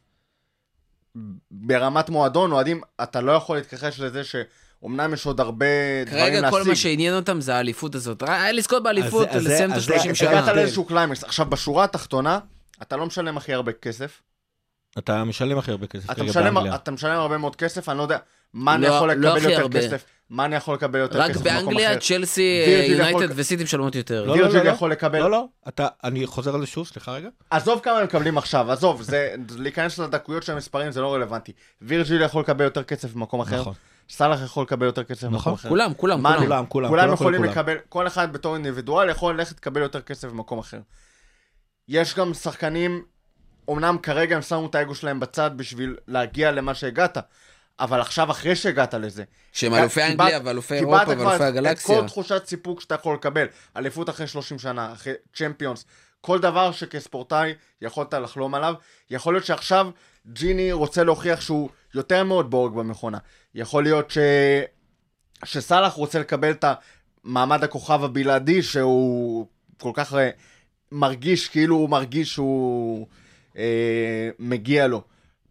ברמת 1.52 2.10
מועדון, 2.10 2.52
אוהדים, 2.52 2.82
אתה 3.04 3.22
לא 3.22 3.32
יכול 3.32 3.58
להתכחש 3.58 4.00
לזה 4.00 4.22
שאומנם 4.24 5.14
יש 5.14 5.26
עוד 5.26 5.40
הרבה 5.40 5.66
דברים 6.06 6.24
כרגע 6.24 6.42
להשיג. 6.42 6.60
כל 6.60 6.70
מה 6.70 6.76
שעניין 6.76 7.16
אותם 7.16 7.42
זה 7.42 7.56
האליפות 7.56 7.96
הזאת. 7.96 8.24
היה 8.28 8.52
לזכות 8.52 8.84
באליפות, 8.84 9.28
לסיים 9.34 9.72
את 9.72 9.76
אז 9.76 9.86
זה- 9.86 9.94
ה-30 9.96 10.04
הגעת 10.04 10.16
שנה. 10.16 10.30
הגעת 10.40 10.56
לאיזשהו 10.56 10.86
קליימקס. 10.86 11.24
עכשיו, 11.24 11.46
בשורה 11.46 11.84
התחתונה, 11.84 12.40
אתה 12.82 12.98
לא 12.98 13.06
משלם 13.06 13.38
הכי 13.38 13.54
הרבה 13.54 13.72
כסף. 13.72 14.22
אתה 14.98 15.24
משלם 15.24 15.58
הכי 15.58 15.72
הרבה 15.72 15.88
כסף 15.88 16.06
אתה 16.06 16.16
כרגע 16.16 16.30
משלם, 16.30 16.54
באנגליה. 16.54 16.76
אתה 16.76 16.92
משלם 16.92 17.12
הרבה 17.20 17.38
מאוד 17.38 17.56
כסף, 17.56 17.90
אני 17.90 17.98
לא 17.98 18.04
יודע 18.04 18.18
מה 18.54 18.76
אני 18.76 18.82
לא- 18.84 18.88
יכול 18.88 19.14
לא 19.14 19.30
לקבל 19.36 19.50
יותר 19.50 19.62
הרבה. 19.62 19.80
כסף, 19.88 20.04
מה 20.30 20.46
אני 20.46 20.56
יכול 20.56 20.76
לקבל 20.76 21.00
יותר 21.00 21.20
רק 21.22 21.32
כסף 21.32 21.42
במקום 21.42 21.66
באנגליה, 21.66 21.92
אחר. 21.92 22.00
צ'לסי, 22.00 22.64
וירג'יל 22.68 23.00
יכול- 23.00 23.12
יונייטד 23.14 23.34
וסיטי 23.40 23.64
משלמות 23.64 23.96
יותר. 23.96 24.26
לא, 24.26 24.38
לא, 24.38 24.42
וירג'יל 24.44 24.64
לא. 24.64 24.70
יכול 24.70 24.92
לקבל... 24.92 25.20
לא, 25.20 25.32
לא, 25.32 25.46
אתה, 25.68 25.88
אני 26.04 26.26
חוזר 26.28 26.54
על 26.56 26.60
זה 26.62 26.68
שוב, 26.68 26.88
סליחה 26.88 27.12
רגע. 27.12 27.30
עזוב 27.50 27.80
כמה 27.84 27.98
הם 27.98 28.04
מקבלים 28.04 28.38
עכשיו, 28.38 28.72
עזוב, 28.72 29.02
זה, 29.02 29.36
להיכנס 29.58 30.00
לדקויות 30.00 30.44
של 30.44 30.54
המספרים 30.54 30.92
זה 30.92 31.02
לא 31.02 31.14
רלוונטי. 31.14 31.52
וירג'יל 31.82 32.22
יכול 32.22 32.42
לקבל 32.42 32.64
יותר 32.64 32.84
כסף 32.84 33.14
במקום 33.14 33.40
אחר, 33.42 33.62
נכון. 33.62 33.74
סאלח 34.10 34.40
יכול 34.44 34.64
לקבל 34.64 34.86
יותר 34.86 35.04
כסף 35.04 35.24
במקום 35.24 35.36
נכון. 35.38 35.54
אחר. 35.54 35.70
כולם, 35.70 35.94
כולם, 35.94 36.22
כולם. 36.22 36.34
אני- 36.38 36.46
כולם, 36.46 36.66
כולם, 36.66 36.90
כולם 36.90 37.04
כולם, 37.04 37.14
יכולים. 37.14 37.44
לקבל, 37.44 37.76
כל 37.90 38.08
אחד 38.08 38.34
בתור 38.34 38.56
אינדיבידואל 38.56 39.10
יכול 39.10 39.34
ללכת 39.36 39.58
לקבל 39.58 39.82
יותר 39.82 40.02
כסף 40.02 40.28
במקום 40.28 40.60
אחר. 40.60 40.80
יש 41.88 42.16
גם 42.16 42.34
שחקנים, 42.34 43.04
אמנם 43.70 43.98
כרגע 44.04 44.36
הם 44.36 44.42
שמו 44.42 44.66
את 44.66 44.76
האגו 44.76 44.96
שלהם 44.96 45.20
בצד 45.20 45.52
בשביל 45.56 45.96
להגיע 46.08 46.52
למה 46.52 46.76
שהגעת, 46.76 47.18
אבל 47.80 48.02
עכשיו 48.02 48.32
אחרי 48.32 48.56
שהגעת 48.56 48.94
לזה. 48.94 49.24
שהם 49.52 49.74
אלופי 49.74 50.02
קיבלת- 50.02 50.12
אנגליה 50.12 50.40
ואלופי 50.44 50.80
קיבלת 50.80 50.86
אירופה 50.94 51.16
כבר 51.16 51.26
ואלופי 51.26 51.36
את 51.36 51.42
הגלקסיה. 51.42 52.02
כל 52.02 52.08
תחושת 52.08 52.44
סיפוק 52.46 52.82
שאתה 52.82 52.96
יכול 52.96 53.16
לקבל. 53.16 53.46
אליפות 53.78 54.10
אחרי 54.10 54.28
30 54.28 54.60
שנה, 54.60 54.94
אחרי 54.94 55.14
צ'מפיונס, 55.36 55.86
כל 56.22 56.40
דבר 56.40 56.72
שכספורטאי 56.72 57.54
יכולת 57.82 58.14
לחלום 58.14 58.56
עליו. 58.56 58.74
יכול 59.10 59.34
להיות 59.34 59.46
שעכשיו 59.46 59.90
ג'יני 60.28 60.72
רוצה 60.72 61.04
להוכיח 61.04 61.42
שהוא 61.42 61.70
יותר 61.96 62.24
מאוד 62.24 62.50
בורג 62.52 62.74
במכונה. 62.74 63.18
יכול 63.56 63.84
להיות 63.84 64.12
ש... 64.12 64.18
שסאלח 65.46 65.94
רוצה 65.94 66.20
לקבל 66.20 66.52
את 66.52 66.66
מעמד 67.24 67.64
הכוכב 67.64 68.04
הבלעדי 68.04 68.62
שהוא 68.64 69.48
כל 69.82 69.92
כך 69.94 70.14
אה, 70.14 70.30
מרגיש 70.92 71.48
כאילו 71.50 71.76
הוא 71.76 71.90
מרגיש 71.90 72.34
שהוא 72.34 73.08
אה, 73.58 74.30
מגיע 74.40 74.88
לו. 74.88 75.02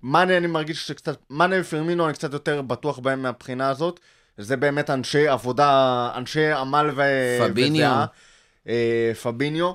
מאנה 0.02 0.36
אני 0.36 0.46
מרגיש 0.46 0.86
שקצת, 0.86 1.18
מאנה 1.30 1.56
ופרמינו 1.60 2.06
אני 2.06 2.14
קצת 2.14 2.32
יותר 2.32 2.62
בטוח 2.62 2.98
בהם 2.98 3.22
מהבחינה 3.22 3.68
הזאת. 3.68 4.00
זה 4.38 4.56
באמת 4.56 4.90
אנשי 4.90 5.28
עבודה, 5.28 6.10
אנשי 6.16 6.52
עמל 6.52 6.90
ו... 6.96 7.02
פביניו. 7.38 7.72
וזיעה. 7.74 8.06
אה, 8.68 9.12
פביניו. 9.22 9.72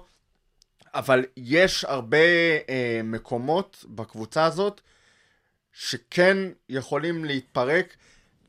אבל 0.93 1.25
יש 1.37 1.85
הרבה 1.85 2.17
אה, 2.69 3.01
מקומות 3.03 3.85
בקבוצה 3.89 4.45
הזאת 4.45 4.81
שכן 5.73 6.37
יכולים 6.69 7.25
להתפרק. 7.25 7.95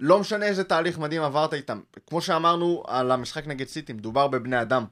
לא 0.00 0.18
משנה 0.18 0.46
איזה 0.46 0.64
תהליך 0.64 0.98
מדהים 0.98 1.22
עברת 1.22 1.54
איתם. 1.54 1.80
כמו 2.06 2.20
שאמרנו 2.20 2.82
על 2.86 3.10
המשחק 3.10 3.46
נגד 3.46 3.66
סיטי, 3.66 3.92
מדובר 3.92 4.28
בבני 4.28 4.62
אדם. 4.62 4.84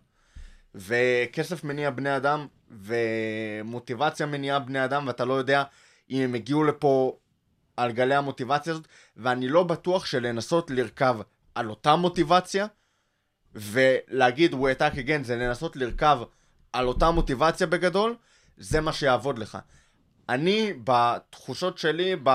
וכסף 0.75 1.65
מניע 1.65 1.91
בני 1.91 2.17
אדם, 2.17 2.47
ומוטיבציה 2.71 4.27
מניעה 4.27 4.59
בני 4.59 4.85
אדם, 4.85 5.07
ואתה 5.07 5.25
לא 5.25 5.35
יודע 5.35 5.63
אם 6.11 6.23
הם 6.23 6.35
הגיעו 6.35 6.65
לפה 6.65 7.19
על 7.77 7.93
גלי 7.93 8.15
המוטיבציה 8.15 8.73
הזאת, 8.73 8.89
ואני 9.17 9.49
לא 9.49 9.63
בטוח 9.63 10.07
שלנסות 10.07 10.71
לרכב 10.71 11.19
על 11.55 11.71
אותה 11.71 11.97
מוטיבציה, 11.97 12.67
ולהגיד 13.55 14.55
we 14.55 14.57
attack 14.57 14.95
again 14.95 15.23
זה 15.23 15.37
לנסות 15.37 15.77
לרכב 15.77 16.19
על 16.73 16.87
אותה 16.87 17.11
מוטיבציה 17.11 17.67
בגדול, 17.67 18.17
זה 18.57 18.81
מה 18.81 18.93
שיעבוד 18.93 19.39
לך. 19.39 19.59
אני, 20.29 20.73
בתחושות 20.85 21.79
שלי, 21.79 22.17
ב... 22.23 22.31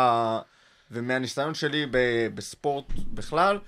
ומהניסיון 0.91 1.53
שלי 1.53 1.85
ב... 1.91 1.97
בספורט 2.33 2.85
בכלל, 3.13 3.59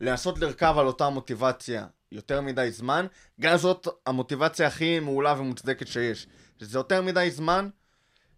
לנסות 0.00 0.38
לרכב 0.38 0.74
על 0.78 0.86
אותה 0.86 1.08
מוטיבציה 1.08 1.86
יותר 2.14 2.40
מדי 2.40 2.70
זמן, 2.70 3.06
גם 3.40 3.56
זאת 3.56 3.88
המוטיבציה 4.06 4.66
הכי 4.66 5.00
מעולה 5.00 5.34
ומוצדקת 5.38 5.86
שיש. 5.86 6.26
שזה 6.60 6.78
יותר 6.78 7.02
מדי 7.02 7.30
זמן, 7.30 7.68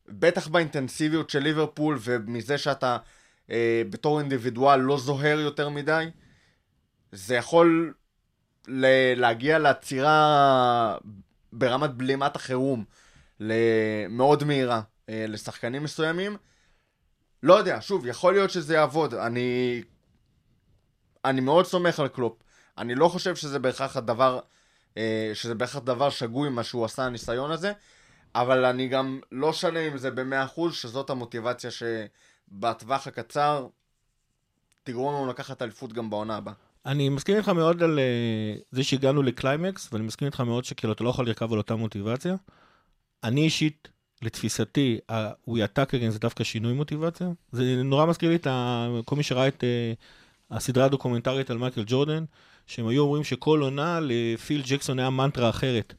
בטח 0.09 0.49
באינטנסיביות 0.49 1.31
של 1.31 1.39
ליברפול 1.39 1.99
ומזה 2.01 2.59
שאתה 2.59 2.97
אה, 3.51 3.83
בתור 3.91 4.21
אינדיבידואל 4.21 4.81
לא 4.81 4.99
זוהר 4.99 5.41
יותר 5.41 5.69
מדי, 5.69 6.07
זה 7.13 7.35
יכול 7.35 7.95
ל- 8.69 9.21
להגיע 9.21 9.59
לעצירה 9.59 10.97
ברמת 11.53 11.91
בלימת 11.91 12.37
החירום 12.37 12.85
מאוד 14.11 14.45
מהירה 14.45 14.81
אה, 15.09 15.25
לשחקנים 15.29 15.83
מסוימים. 15.83 16.37
לא 17.43 17.55
יודע, 17.55 17.79
שוב, 17.81 18.07
יכול 18.07 18.33
להיות 18.33 18.51
שזה 18.51 18.75
יעבוד. 18.75 19.15
אני, 19.15 19.83
אני 21.25 21.41
מאוד 21.41 21.67
סומך 21.67 22.01
על 22.01 22.09
קלופ. 22.09 22.43
אני 22.79 22.95
לא 22.95 23.09
חושב 23.09 23.37
שזה 23.37 23.59
בהכרח 23.59 23.97
הדבר, 23.97 24.41
אה, 24.97 25.31
שזה 25.35 25.55
בהכרח 25.55 25.83
דבר 25.83 26.11
שגוי 26.11 26.49
מה 26.49 26.65
שהוא 26.65 26.85
עשה, 26.85 27.05
הניסיון 27.05 27.51
הזה, 27.51 27.73
אבל 28.35 28.65
אני 28.65 28.89
גם 28.89 29.21
לא 29.33 29.53
שלם 29.53 29.91
עם 29.93 29.99
זה 29.99 30.11
במאה 30.11 30.45
אחוז, 30.45 30.75
שזאת 30.75 31.11
המוטיבציה 31.11 31.71
שבטווח 31.71 33.07
הקצר 33.07 33.67
תגרום 34.85 35.15
לנו 35.15 35.27
לקחת 35.27 35.63
אליפות 35.63 35.93
גם 35.93 36.11
בעונה 36.11 36.37
הבאה. 36.37 36.55
אני 36.87 37.09
מסכים 37.09 37.37
איתך 37.37 37.49
מאוד 37.49 37.83
על 37.83 37.99
uh, 37.99 38.63
זה 38.71 38.85
שהגענו 38.85 39.23
לקליימקס, 39.23 39.89
ואני 39.93 40.05
מסכים 40.05 40.27
איתך 40.27 40.41
מאוד 40.41 40.65
שכאילו 40.65 40.93
אתה 40.93 41.05
לא 41.05 41.09
יכול 41.11 41.27
לרכב 41.27 41.53
על 41.53 41.59
אותה 41.59 41.77
מוטיבציה. 41.77 42.35
אני 43.25 43.41
אישית, 43.41 43.89
לתפיסתי, 44.23 44.99
ה-We 45.09 45.51
Attack 45.51 45.91
Again 45.91 46.11
זה 46.11 46.19
דווקא 46.19 46.45
שינוי 46.45 46.73
מוטיבציה. 46.73 47.29
זה 47.53 47.83
נורא 47.85 48.07
מזכיר 48.07 48.31
לי 48.31 48.37
את. 48.37 48.47
כל 49.05 49.17
מי 49.17 49.23
שראה 49.23 49.49
את 49.49 49.65
uh, 49.65 50.57
הסדרה 50.57 50.85
הדוקומנטרית 50.85 51.51
על 51.51 51.59
מייקל 51.59 51.85
ג'ורדן, 51.87 52.25
שהם 52.67 52.89
היו 52.89 53.03
אומרים 53.03 53.25
שכל 53.25 53.61
עונה 53.61 53.99
לפיל 54.03 54.63
ג'קסון 54.67 54.99
היה 54.99 55.11
מנטרה 55.11 55.51
אחרת. 55.51 55.95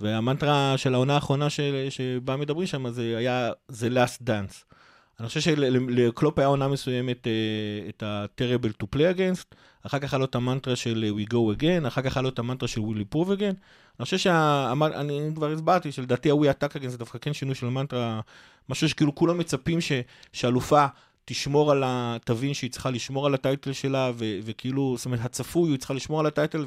והמנטרה 0.00 0.74
של 0.76 0.94
העונה 0.94 1.14
האחרונה 1.14 1.50
של, 1.50 1.86
שבה 1.90 2.36
מדברים 2.36 2.66
שם 2.66 2.90
זה 2.90 3.14
היה 3.16 3.50
The 3.70 3.92
Last 3.94 4.22
Dance. 4.26 4.74
אני 5.20 5.28
חושב 5.28 5.40
שלקלופ 5.40 6.38
היה 6.38 6.48
עונה 6.48 6.68
מסוימת 6.68 7.26
uh, 7.26 7.88
את 7.88 8.02
ה-Terrible 8.02 8.82
to 8.82 8.86
play 8.96 9.16
against, 9.16 9.54
אחר 9.86 9.98
כך 9.98 10.12
היה 10.12 10.18
לו 10.18 10.24
את 10.24 10.34
המנטרה 10.34 10.76
של 10.76 11.14
We 11.18 11.32
go 11.32 11.60
again, 11.60 11.86
אחר 11.86 12.02
כך 12.02 12.16
היה 12.16 12.22
לו 12.22 12.28
את 12.28 12.38
המנטרה 12.38 12.68
של 12.68 12.80
We 12.80 13.14
prove 13.14 13.28
again. 13.28 13.54
אני 13.98 14.04
חושב 14.04 14.18
שה... 14.18 14.72
אני 14.94 15.30
כבר 15.34 15.52
הסברתי 15.52 15.92
שלדעתי 15.92 16.30
ה-We 16.30 16.36
attack 16.36 16.76
again 16.76 16.88
זה 16.88 16.98
דווקא 16.98 17.18
כן 17.18 17.32
שינוי 17.32 17.54
של 17.54 17.66
מנטרה, 17.66 18.20
משהו 18.68 18.88
שכאילו 18.88 19.14
כולם 19.14 19.38
מצפים 19.38 19.80
ש... 19.80 19.92
שאלופה 20.32 20.86
תשמור 21.24 21.72
על 21.72 21.82
ה... 21.82 22.16
תבין 22.24 22.54
שהיא 22.54 22.70
צריכה 22.70 22.90
לשמור 22.90 23.26
על 23.26 23.34
הטייטל 23.34 23.72
שלה, 23.72 24.12
ו... 24.14 24.38
וכאילו, 24.42 24.94
זאת 24.96 25.06
אומרת, 25.06 25.20
הצפוי, 25.24 25.70
היא 25.70 25.78
צריכה 25.78 25.94
לשמור 25.94 26.20
על 26.20 26.26
הטייטל, 26.26 26.64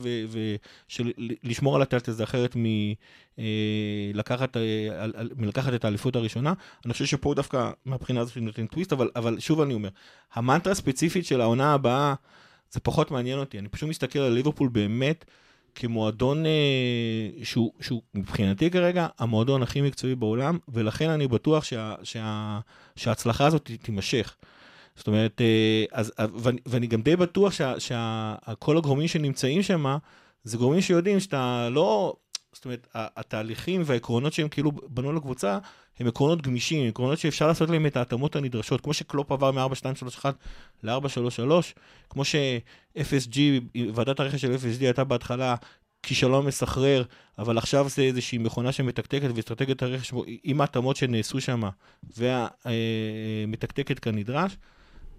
ולשמור 1.43 1.73
ו... 1.73 1.75
על 1.75 1.81
הטייטל 1.81 2.11
זה 2.11 2.23
אחרת 2.23 2.55
מלקחת, 4.15 4.57
אה, 4.57 4.61
מלקחת 5.35 5.73
את 5.73 5.85
האליפות 5.85 6.15
הראשונה. 6.15 6.53
אני 6.85 6.93
חושב 6.93 7.05
שפה 7.05 7.33
דווקא 7.33 7.71
מהבחינה 7.85 8.21
הזאת 8.21 8.37
נותן 8.37 8.65
טוויסט, 8.65 8.93
אבל, 8.93 9.09
אבל 9.15 9.39
שוב 9.39 9.61
אני 9.61 9.73
אומר, 9.73 9.89
המנטרה 10.33 10.71
הספציפית 10.71 11.25
של 11.25 11.41
העונה 11.41 11.73
הבאה, 11.73 12.13
זה 12.71 12.79
פחות 12.79 13.11
מעניין 13.11 13.39
אותי. 13.39 13.59
אני 13.59 13.67
פשוט 13.67 13.89
מסתכל 13.89 14.19
על 14.19 14.31
ליברפול 14.31 14.69
באמת 14.69 15.25
כמועדון 15.79 16.45
אה, 16.45 16.51
שהוא, 17.43 17.71
שהוא 17.81 18.01
מבחינתי 18.13 18.69
כרגע 18.69 19.07
המועדון 19.19 19.63
הכי 19.63 19.81
מקצועי 19.81 20.15
בעולם, 20.15 20.57
ולכן 20.67 21.09
אני 21.09 21.27
בטוח 21.27 21.63
שה, 21.63 21.95
שה, 22.03 22.59
שההצלחה 22.95 23.45
הזאת 23.45 23.71
תימשך. 23.81 24.35
זאת 24.95 25.07
אומרת, 25.07 25.41
אה, 25.41 25.85
אז, 25.91 26.13
ואני, 26.35 26.59
ואני 26.65 26.87
גם 26.87 27.01
די 27.01 27.15
בטוח 27.15 27.53
שכל 27.79 28.77
הגורמים 28.77 29.07
שנמצאים 29.07 29.63
שם, 29.63 29.97
זה 30.43 30.57
גורמים 30.57 30.81
שיודעים 30.81 31.19
שאתה 31.19 31.69
לא, 31.71 32.15
זאת 32.57 32.65
אומרת, 32.65 32.87
התהליכים 32.93 33.81
והעקרונות 33.85 34.33
שהם 34.33 34.49
כאילו 34.49 34.71
בנו 34.71 35.13
לקבוצה, 35.13 35.59
הם 35.99 36.07
עקרונות 36.07 36.41
גמישים, 36.41 36.87
עקרונות 36.87 37.19
שאפשר 37.19 37.47
לעשות 37.47 37.69
להם 37.69 37.85
את 37.85 37.97
ההתאמות 37.97 38.35
הנדרשות, 38.35 38.81
כמו 38.81 38.93
שקלופ 38.93 39.31
עבר 39.31 39.51
מ-4-2-3-1 39.51 40.25
ל-4-3-3, 40.83 41.51
כמו 42.09 42.25
ש-FSG, 42.25 43.37
ועדת 43.93 44.19
הרכש 44.19 44.41
של 44.41 44.55
FSG 44.55 44.83
הייתה 44.83 45.03
בהתחלה 45.03 45.55
כישלון 46.03 46.45
מסחרר, 46.45 47.03
אבל 47.39 47.57
עכשיו 47.57 47.89
זה 47.89 48.01
איזושהי 48.01 48.37
מכונה 48.37 48.71
שמתקתקת, 48.71 49.29
ואסטרטגיית 49.35 49.83
הרכש 49.83 50.13
עם 50.43 50.61
ההתאמות 50.61 50.95
שנעשו 50.95 51.41
שם, 51.41 51.61
ומתקתקת 52.17 53.99
כנדרש. 53.99 54.57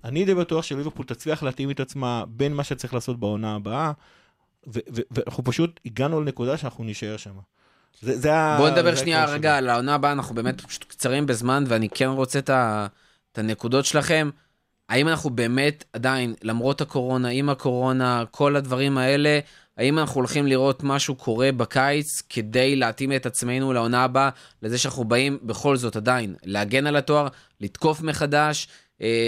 אני 0.04 0.24
די 0.24 0.34
בטוח 0.34 0.64
שליברפול 0.64 1.06
תצליח 1.06 1.42
להתאים 1.42 1.70
את 1.70 1.80
עצמה 1.80 2.24
בין 2.28 2.54
מה 2.54 2.64
שצריך 2.64 2.94
לעשות 2.94 3.20
בעונה 3.20 3.54
הבאה, 3.54 3.92
ואנחנו 5.10 5.44
פשוט 5.44 5.80
הגענו 5.86 6.20
לנקודה 6.20 6.56
שאנחנו 6.56 6.84
נישאר 6.84 7.16
שם. 7.16 7.34
זה, 8.00 8.18
זה 8.18 8.30
בוא 8.58 8.70
נדבר 8.70 8.94
שנייה 8.94 9.24
רגע 9.24 9.56
על 9.56 9.68
העונה 9.68 9.94
הבאה, 9.94 10.12
אנחנו 10.12 10.34
באמת 10.34 10.60
פשוט 10.60 10.84
קצרים 10.84 11.26
בזמן, 11.26 11.64
ואני 11.66 11.88
כן 11.88 12.06
רוצה 12.08 12.38
את, 12.38 12.50
ה, 12.50 12.86
את 13.32 13.38
הנקודות 13.38 13.84
שלכם. 13.84 14.30
האם 14.88 15.08
אנחנו 15.08 15.30
באמת 15.30 15.84
עדיין, 15.92 16.34
למרות 16.42 16.80
הקורונה, 16.80 17.28
עם 17.28 17.48
הקורונה, 17.48 18.24
כל 18.30 18.56
הדברים 18.56 18.98
האלה, 18.98 19.40
האם 19.76 19.98
אנחנו 19.98 20.14
הולכים 20.14 20.46
לראות 20.46 20.82
משהו 20.82 21.14
קורה 21.14 21.52
בקיץ 21.52 22.22
כדי 22.28 22.76
להתאים 22.76 23.12
את 23.12 23.26
עצמנו 23.26 23.72
לעונה 23.72 24.04
הבאה, 24.04 24.30
לזה 24.62 24.78
שאנחנו 24.78 25.04
באים 25.04 25.38
בכל 25.42 25.76
זאת 25.76 25.96
עדיין 25.96 26.34
להגן 26.42 26.86
על 26.86 26.96
התואר, 26.96 27.28
לתקוף 27.60 28.00
מחדש, 28.00 28.68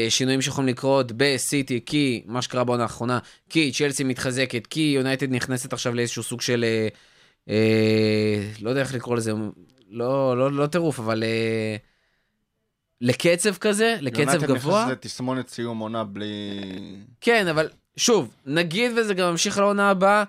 שינויים 0.09 0.43
שיכולים 0.43 0.69
לקרות 0.69 1.13
בסיטי, 1.17 1.81
כי 1.87 2.23
מה 2.27 2.43
שקרה 2.43 2.65
בעונה 2.65 2.83
האחרונה, 2.83 3.19
כי 3.49 3.73
צ'לסי 3.73 4.05
מתחזקת, 4.05 4.67
כי 4.67 4.81
יונייטד 4.81 5.33
נכנסת 5.33 5.73
עכשיו 5.73 5.95
לאיזשהו 5.95 6.23
סוג 6.23 6.41
של... 6.41 6.65
אה, 6.65 6.89
אה, 7.49 8.51
לא 8.61 8.71
יודע 8.71 8.81
איך 8.81 8.95
לקרוא 8.95 9.17
לזה, 9.17 9.33
לא, 9.91 10.37
לא, 10.37 10.53
לא 10.53 10.67
טירוף, 10.67 10.99
אבל 10.99 11.23
אה, 11.23 11.77
לקצב 13.01 13.55
כזה, 13.57 13.97
לקצב 14.01 14.23
גבוה. 14.23 14.35
יונייטד 14.35 14.53
נכנסת 14.53 14.91
לתסמונת 14.91 15.49
סיום 15.49 15.79
עונה 15.79 16.05
בלי... 16.05 16.61
כן, 17.21 17.47
אבל 17.47 17.69
שוב, 17.97 18.35
נגיד 18.47 18.93
וזה 18.97 19.15
גם 19.15 19.31
ממשיך 19.31 19.59
לעונה 19.59 19.91
הבאה, 19.91 20.25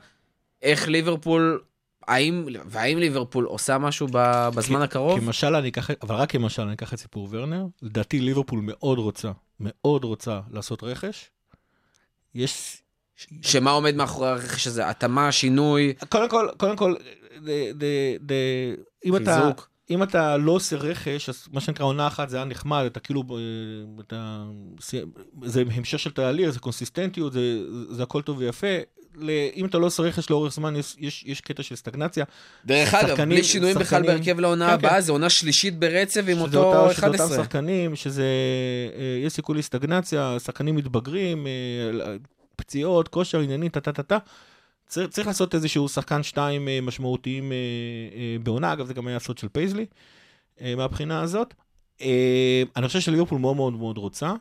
איך 0.61 0.87
ליברפול, 0.87 1.61
האם, 2.07 2.45
והאם 2.65 2.97
ליברפול 2.97 3.45
עושה 3.45 3.77
משהו 3.77 4.07
בזמן 4.55 4.81
הקרוב? 4.81 5.19
כמשל 5.19 5.55
אני 5.55 5.69
אקח, 5.69 5.89
אבל 6.01 6.15
רק 6.15 6.31
כמשל 6.31 6.61
אני 6.61 6.73
אקח 6.73 6.93
את 6.93 6.99
סיפור 6.99 7.27
ורנר, 7.31 7.65
לדעתי 7.81 8.19
ליברפול 8.19 8.59
מאוד 8.63 8.97
רוצה, 8.97 9.31
מאוד 9.59 10.03
רוצה 10.03 10.39
לעשות 10.51 10.83
רכש. 10.83 11.29
יש 12.35 12.81
שמה 13.41 13.71
עומד 13.71 13.95
מאחורי 13.95 14.29
הרכש 14.29 14.67
הזה? 14.67 14.89
התאמה, 14.89 15.31
שינוי? 15.31 15.93
קודם 16.09 16.29
כל, 16.29 16.47
קודם 16.57 16.75
כל, 16.75 16.95
ד, 17.43 17.49
ד, 17.49 17.85
ד, 18.31 18.33
אם. 19.05 19.15
אתה... 19.15 19.51
אם 19.89 20.03
אתה 20.03 20.37
לא 20.37 20.51
עושה 20.51 20.75
רכש, 20.75 21.29
אז 21.29 21.47
מה 21.51 21.61
שנקרא 21.61 21.85
עונה 21.85 22.07
אחת 22.07 22.29
זה 22.29 22.37
היה 22.37 22.45
נחמד, 22.45 22.83
אתה 22.85 22.99
כאילו, 22.99 23.23
אה, 23.31 24.03
אתה, 24.07 24.45
זה 25.43 25.63
המשך 25.75 25.99
של 25.99 26.11
תהליך, 26.11 26.49
זה 26.49 26.59
קונסיסטנטיות, 26.59 27.33
זה, 27.33 27.41
זה 27.89 28.03
הכל 28.03 28.21
טוב 28.21 28.37
ויפה. 28.37 28.67
אם 29.55 29.65
אתה 29.65 29.77
לא 29.77 29.85
עושה 29.85 30.03
רכש 30.03 30.29
לאורך 30.29 30.53
זמן, 30.53 30.75
יש, 30.75 30.95
יש, 30.99 31.23
יש 31.27 31.41
קטע 31.41 31.63
של 31.63 31.75
סטגנציה. 31.75 32.25
דרך 32.65 32.93
אגב, 32.93 33.21
בלי 33.21 33.43
שינויים 33.43 33.77
בכלל 33.77 34.03
בהרכב 34.03 34.39
לעונה 34.39 34.67
כן, 34.67 34.73
הבאה, 34.73 34.91
כן. 34.91 35.01
זה 35.01 35.11
עונה 35.11 35.29
שלישית 35.29 35.79
ברצף 35.79 36.23
עם 36.27 36.37
אותו 36.37 36.63
אותה, 36.63 36.91
11. 36.91 37.17
שזה 37.17 37.23
אותם 37.23 37.43
שחקנים, 37.43 37.95
שזה, 37.95 38.25
אה, 38.95 39.25
יש 39.25 39.33
סיכוי 39.33 39.55
ללסטגנציה, 39.55 40.37
שחקנים 40.43 40.75
מתבגרים, 40.75 41.47
אה, 41.47 42.15
פציעות, 42.55 43.07
כושר, 43.07 43.39
עניינים, 43.39 43.69
טה-טה-טה-טה. 43.69 44.17
צריך, 44.87 45.09
צריך 45.09 45.27
לעשות 45.27 45.55
איזשהו 45.55 45.89
שחקן 45.89 46.23
שתיים 46.23 46.67
אה, 46.67 46.79
משמעותיים 46.81 47.51
בעונה, 48.43 48.73
אגב 48.73 48.85
זה 48.85 48.93
גם 48.93 49.07
היה 49.07 49.17
הסוד 49.17 49.37
של 49.37 49.47
פייזלי 49.47 49.85
מהבחינה 50.61 51.21
הזאת. 51.21 51.53
אני 52.75 52.87
חושב 52.87 52.99
שליברפול 52.99 53.39
מאוד 53.39 53.55
מאוד 53.55 53.73
מאוד 53.73 53.97
רוצה. 53.97 54.33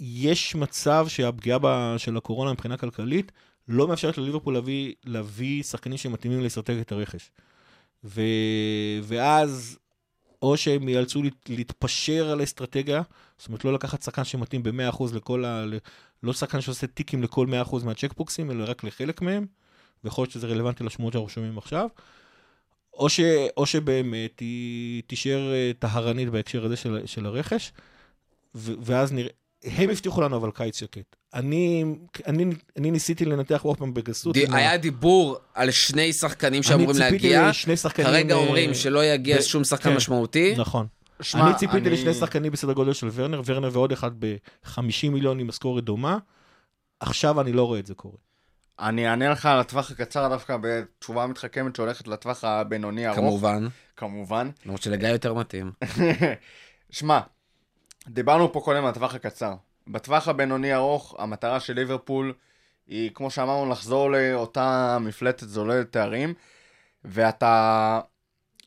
יש 0.00 0.54
מצב 0.54 1.06
שהפגיעה 1.08 1.58
של 1.98 2.16
הקורונה 2.16 2.52
מבחינה 2.52 2.76
כלכלית 2.76 3.32
לא 3.70 3.88
מאפשרת 3.88 4.18
לליברפול 4.18 4.54
להביא, 4.54 4.94
להביא 5.04 5.62
שחקנים 5.62 5.98
שמתאימים 5.98 6.40
לאסטרטגיית 6.40 6.92
הרכש. 6.92 7.30
ו... 8.04 8.20
ואז 9.02 9.78
או 10.42 10.56
שהם 10.56 10.88
ייאלצו 10.88 11.22
להתפשר 11.48 12.30
על 12.30 12.42
אסטרטגיה, 12.42 13.02
זאת 13.38 13.48
אומרת 13.48 13.64
לא 13.64 13.72
לקחת 13.72 14.02
שחקן 14.02 14.24
שמתאים 14.24 14.62
ב-100% 14.62 15.04
לכל 15.14 15.44
ה... 15.44 15.64
לא 16.22 16.32
שחקן 16.32 16.60
שעושה 16.60 16.86
טיקים 16.86 17.22
לכל 17.22 17.46
100% 17.66 17.84
מהצ'קבוקסים, 17.84 18.50
אלא 18.50 18.64
רק 18.68 18.84
לחלק 18.84 19.22
מהם, 19.22 19.46
ויכול 20.04 20.22
להיות 20.22 20.32
שזה 20.32 20.46
רלוונטי 20.46 20.84
לשמועות 20.84 21.12
שאנחנו 21.12 21.28
שומעים 21.28 21.58
עכשיו. 21.58 21.88
או, 22.94 23.08
ש, 23.08 23.20
או 23.56 23.66
שבאמת 23.66 24.40
היא 24.40 25.02
תישאר 25.06 25.52
אה, 25.52 25.70
טהרנית 25.78 26.28
בהקשר 26.28 26.64
הזה 26.64 26.76
של, 26.76 27.06
של 27.06 27.26
הרכש, 27.26 27.72
ו, 28.54 28.72
ואז 28.82 29.12
נראה... 29.12 29.30
הם 29.64 29.90
הבטיחו 29.90 30.20
לנו 30.20 30.36
אבל 30.36 30.50
קיץ 30.50 30.78
שקט. 30.78 31.16
אני, 31.34 31.84
אני, 32.26 32.44
אני 32.78 32.90
ניסיתי 32.90 33.24
לנתח 33.24 33.62
עוד 33.62 33.76
פעם 33.78 33.94
בגסות. 33.94 34.34
די, 34.34 34.46
היה 34.52 34.76
דיבור 34.76 35.38
על 35.54 35.70
שני 35.70 36.12
שחקנים 36.12 36.62
שאמורים 36.62 36.90
אני 36.90 36.98
ציפיתי 36.98 37.30
להגיע. 37.30 37.48
לשני 37.48 37.76
שחקנים... 37.76 38.06
כרגע 38.08 38.34
אה, 38.34 38.40
אומרים 38.40 38.74
שלא 38.74 39.04
יגיע 39.04 39.38
ב- 39.38 39.40
שום 39.40 39.64
שחקן 39.64 39.90
כן, 39.90 39.96
משמעותי. 39.96 40.54
נכון. 40.58 40.86
שמע, 41.22 41.46
אני 41.46 41.54
ציפיתי 41.54 41.78
אני- 41.78 41.90
לשני 41.90 42.14
שחקנים 42.14 42.52
בסדר 42.52 42.72
גודל 42.72 42.92
של 42.92 43.08
ורנר, 43.12 43.42
ורנר 43.44 43.70
ועוד 43.72 43.92
אחד 43.92 44.10
ב-50 44.18 44.78
מיליון 45.10 45.38
עם 45.40 45.48
משכורת 45.48 45.84
דומה. 45.84 46.18
עכשיו 47.00 47.40
אני 47.40 47.52
לא 47.52 47.64
רואה 47.64 47.78
את 47.78 47.86
זה 47.86 47.94
קורה. 47.94 48.16
אני 48.80 49.08
אענה 49.08 49.28
לך 49.30 49.46
על 49.46 49.60
הטווח 49.60 49.90
הקצר 49.90 50.28
דווקא 50.28 50.56
בתשובה 50.60 51.26
מתחכמת 51.26 51.76
שהולכת 51.76 52.08
לטווח 52.08 52.44
הבינוני 52.44 53.06
ארוך. 53.06 53.18
כמובן. 53.18 53.66
כמובן. 53.96 54.50
למרות 54.66 54.82
שלגיא 54.82 55.08
יותר 55.08 55.34
מתאים. 55.34 55.72
שמע, 56.90 57.20
דיברנו 58.08 58.52
פה 58.52 58.60
קודם 58.60 58.84
על 58.84 58.90
הטווח 58.90 59.14
הקצר. 59.14 59.54
בטווח 59.92 60.28
הבינוני 60.28 60.74
ארוך, 60.74 61.14
המטרה 61.18 61.60
של 61.60 61.72
ליברפול 61.72 62.34
היא, 62.86 63.10
כמו 63.14 63.30
שאמרנו, 63.30 63.70
לחזור 63.70 64.10
לאותה 64.10 64.98
מפלטת 65.00 65.46
זוללת 65.48 65.92
תארים, 65.92 66.34
ואתה, 67.04 68.00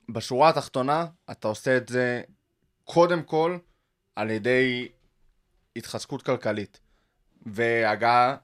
בשורה 0.09 0.49
התחתונה, 0.49 1.05
אתה 1.31 1.47
עושה 1.47 1.77
את 1.77 1.89
זה 1.89 2.21
קודם 2.83 3.23
כל 3.23 3.57
על 4.15 4.29
ידי 4.29 4.87
התחזקות 5.75 6.21
כלכלית. 6.21 6.79
והגעה, 7.45 8.35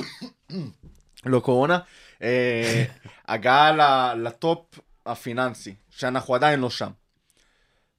לא 1.26 1.40
קורונה, 1.40 1.78
אה, 2.22 2.84
הגעה 3.28 4.14
לטופ 4.14 4.78
הפיננסי, 5.06 5.74
שאנחנו 5.90 6.34
עדיין 6.34 6.60
לא 6.60 6.70
שם. 6.70 6.90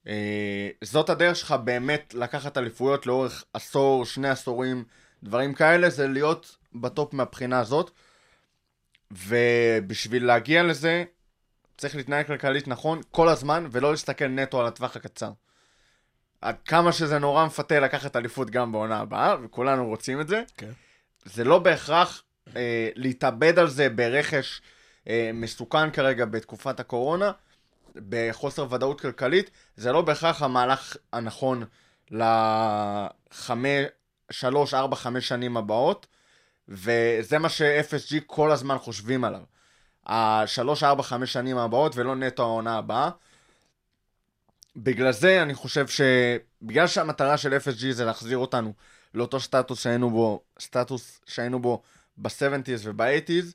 אה, 0.06 0.68
זאת 0.84 1.10
הדרך 1.10 1.36
שלך 1.36 1.52
באמת 1.64 2.14
לקחת 2.14 2.58
אליפויות 2.58 3.06
לאורך 3.06 3.44
עשור, 3.54 4.04
שני 4.04 4.28
עשורים, 4.28 4.84
דברים 5.22 5.54
כאלה, 5.54 5.90
זה 5.90 6.08
להיות 6.08 6.56
בטופ 6.74 7.14
מהבחינה 7.14 7.60
הזאת. 7.60 7.90
ובשביל 9.10 10.26
להגיע 10.26 10.62
לזה, 10.62 11.04
צריך 11.76 11.96
להתנהג 11.96 12.26
כלכלית 12.26 12.68
נכון 12.68 13.00
כל 13.10 13.28
הזמן, 13.28 13.66
ולא 13.70 13.90
להסתכל 13.90 14.28
נטו 14.28 14.60
על 14.60 14.66
הטווח 14.66 14.96
הקצר. 14.96 15.30
עד 16.40 16.56
כמה 16.64 16.92
שזה 16.92 17.18
נורא 17.18 17.46
מפתה 17.46 17.80
לקחת 17.80 18.16
אליפות 18.16 18.50
גם 18.50 18.72
בעונה 18.72 19.00
הבאה, 19.00 19.36
וכולנו 19.42 19.86
רוצים 19.86 20.20
את 20.20 20.28
זה, 20.28 20.42
כן. 20.56 20.70
זה 21.24 21.44
לא 21.44 21.58
בהכרח 21.58 22.22
אה, 22.56 22.88
להתאבד 22.94 23.58
על 23.58 23.68
זה 23.68 23.88
ברכש 23.88 24.62
אה, 25.08 25.30
מסוכן 25.34 25.90
כרגע 25.90 26.24
בתקופת 26.24 26.80
הקורונה, 26.80 27.32
בחוסר 28.08 28.66
ודאות 28.70 29.00
כלכלית, 29.00 29.50
זה 29.76 29.92
לא 29.92 30.02
בהכרח 30.02 30.42
המהלך 30.42 30.96
הנכון 31.12 31.64
לחמש, 32.10 33.86
שלוש, 34.30 34.74
ארבע, 34.74 34.96
חמש 34.96 35.28
שנים 35.28 35.56
הבאות, 35.56 36.06
וזה 36.68 37.38
מה 37.38 37.48
ש-FSG 37.48 38.20
כל 38.26 38.50
הזמן 38.50 38.78
חושבים 38.78 39.24
עליו. 39.24 39.42
השלוש, 40.06 40.82
ארבע, 40.82 41.02
חמש 41.02 41.32
שנים 41.32 41.58
הבאות, 41.58 41.96
ולא 41.96 42.16
נטו 42.16 42.42
העונה 42.42 42.78
הבאה. 42.78 43.10
בגלל 44.76 45.12
זה 45.12 45.42
אני 45.42 45.54
חושב 45.54 45.86
שבגלל 45.88 46.86
שהמטרה 46.86 47.36
של 47.36 47.56
FSG 47.56 47.92
זה 47.92 48.04
להחזיר 48.04 48.38
אותנו 48.38 48.72
לאותו 49.14 49.40
סטטוס 49.40 49.82
שהיינו 49.82 50.10
בו, 50.10 50.42
סטטוס 50.60 51.20
שהיינו 51.26 51.60
בו 51.62 51.82
ב-70's 52.16 52.80
וב-80's, 52.82 53.54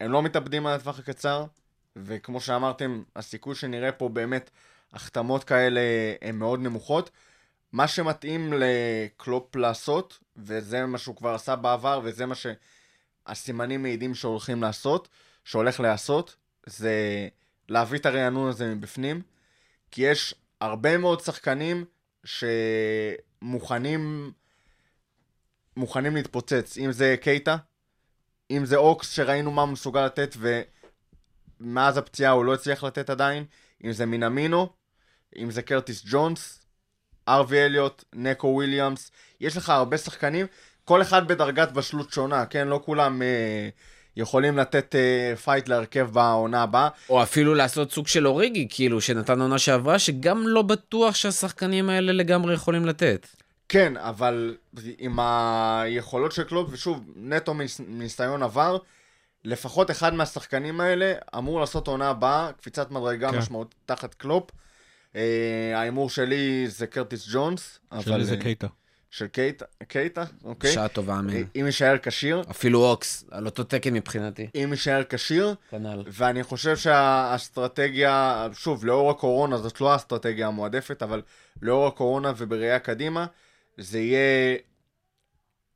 הם 0.00 0.12
לא 0.12 0.22
מתאבדים 0.22 0.66
על 0.66 0.74
הטווח 0.74 0.98
הקצר, 0.98 1.44
וכמו 2.04 2.40
שאמרתם, 2.40 3.02
הסיכוי 3.16 3.54
שנראה 3.54 3.92
פה 3.92 4.08
באמת 4.08 4.50
החתמות 4.92 5.44
כאלה 5.44 5.80
הן 6.22 6.36
מאוד 6.36 6.60
נמוכות. 6.60 7.10
מה 7.72 7.88
שמתאים 7.88 8.52
לקלופ 8.56 9.56
לעשות, 9.56 10.18
וזה 10.36 10.86
מה 10.86 10.98
שהוא 10.98 11.16
כבר 11.16 11.34
עשה 11.34 11.56
בעבר, 11.56 12.00
וזה 12.04 12.26
מה 12.26 12.34
שהסימנים 12.34 13.82
מעידים 13.82 14.14
שהולכים 14.14 14.62
לעשות, 14.62 15.08
שהולך 15.44 15.80
להיעשות, 15.80 16.36
זה 16.66 17.28
להביא 17.68 17.98
את 17.98 18.06
הרענון 18.06 18.48
הזה 18.48 18.74
מבפנים, 18.74 19.22
כי 19.90 20.02
יש 20.02 20.34
הרבה 20.60 20.98
מאוד 20.98 21.20
שחקנים 21.20 21.84
שמוכנים 22.24 24.32
מוכנים 25.76 26.14
להתפוצץ, 26.14 26.78
אם 26.78 26.92
זה 26.92 27.16
קייטה, 27.20 27.56
אם 28.50 28.64
זה 28.64 28.76
אוקס 28.76 29.10
שראינו 29.10 29.50
מה 29.50 29.62
הוא 29.62 29.70
מסוגל 29.70 30.06
לתת 30.06 30.36
ומאז 31.60 31.96
הפציעה 31.96 32.32
הוא 32.32 32.44
לא 32.44 32.54
הצליח 32.54 32.84
לתת 32.84 33.10
עדיין, 33.10 33.44
אם 33.84 33.92
זה 33.92 34.06
מינאמינו, 34.06 34.68
אם 35.38 35.50
זה 35.50 35.62
קרטיס 35.62 36.02
ג'ונס, 36.06 36.62
ארווי 37.28 37.64
אליוט, 37.64 38.04
נקו 38.14 38.46
וויליאמס, 38.46 39.10
יש 39.40 39.56
לך 39.56 39.68
הרבה 39.70 39.98
שחקנים, 39.98 40.46
כל 40.84 41.02
אחד 41.02 41.28
בדרגת 41.28 41.72
בשלות 41.72 42.12
שונה, 42.12 42.46
כן? 42.46 42.68
לא 42.68 42.80
כולם 42.84 43.22
אה, 43.22 43.68
יכולים 44.16 44.58
לתת 44.58 44.94
אה, 44.94 45.36
fight 45.36 45.68
להרכב 45.68 46.08
בעונה 46.12 46.62
הבאה. 46.62 46.88
או 47.08 47.22
אפילו 47.22 47.54
לעשות 47.54 47.92
סוג 47.92 48.06
של 48.08 48.26
אוריגי, 48.26 48.66
כאילו, 48.70 49.00
שנתן 49.00 49.40
עונה 49.40 49.58
שעברה, 49.58 49.98
שגם 49.98 50.46
לא 50.46 50.62
בטוח 50.62 51.14
שהשחקנים 51.14 51.88
האלה 51.90 52.12
לגמרי 52.12 52.54
יכולים 52.54 52.86
לתת. 52.86 53.26
כן, 53.68 53.96
אבל 53.96 54.56
עם 54.98 55.18
היכולות 55.20 56.32
של 56.32 56.42
קלופ, 56.44 56.68
ושוב, 56.72 57.04
נטו 57.16 57.54
מניס- 57.54 57.80
מניסיון 57.88 58.42
עבר, 58.42 58.78
לפחות 59.48 59.90
אחד 59.90 60.14
מהשחקנים 60.14 60.80
האלה 60.80 61.14
אמור 61.38 61.60
לעשות 61.60 61.88
עונה 61.88 62.08
הבאה, 62.08 62.50
קפיצת 62.52 62.90
מדרגה 62.90 63.30
כן. 63.32 63.38
משמעותית 63.38 63.74
תחת 63.86 64.14
קלופ. 64.14 64.50
אה, 65.16 65.72
ההימור 65.74 66.10
שלי 66.10 66.64
זה 66.68 66.86
קרטיס 66.86 67.28
ג'ונס, 67.32 67.78
שלי. 68.00 68.24
זה 68.24 68.34
אה, 68.34 68.40
קייטה. 68.40 68.66
של 69.10 69.26
קייטה, 69.26 69.64
קייטה, 69.88 70.24
אוקיי. 70.44 70.72
שעה 70.72 70.88
טובה, 70.88 71.12
אה, 71.12 71.18
אמן. 71.18 71.32
אם 71.60 71.66
יישאר 71.66 71.96
כשיר, 72.02 72.42
אפילו 72.50 72.84
אוקס, 72.84 73.24
על 73.30 73.46
אותו 73.46 73.64
תקן 73.64 73.94
מבחינתי. 73.94 74.46
אם 74.54 74.68
יישאר 74.70 75.02
כשיר, 75.08 75.54
כנ"ל. 75.70 76.02
ואני 76.06 76.42
חושב 76.42 76.76
שהאסטרטגיה, 76.76 78.46
שוב, 78.52 78.84
לאור 78.84 79.10
הקורונה, 79.10 79.58
זאת 79.58 79.80
לא 79.80 79.92
האסטרטגיה 79.92 80.46
המועדפת, 80.46 81.02
אבל 81.02 81.22
לאור 81.62 81.86
הקורונה 81.86 82.32
ובראייה 82.36 82.78
קדימה, 82.78 83.26
זה 83.78 83.98
יהיה 83.98 84.56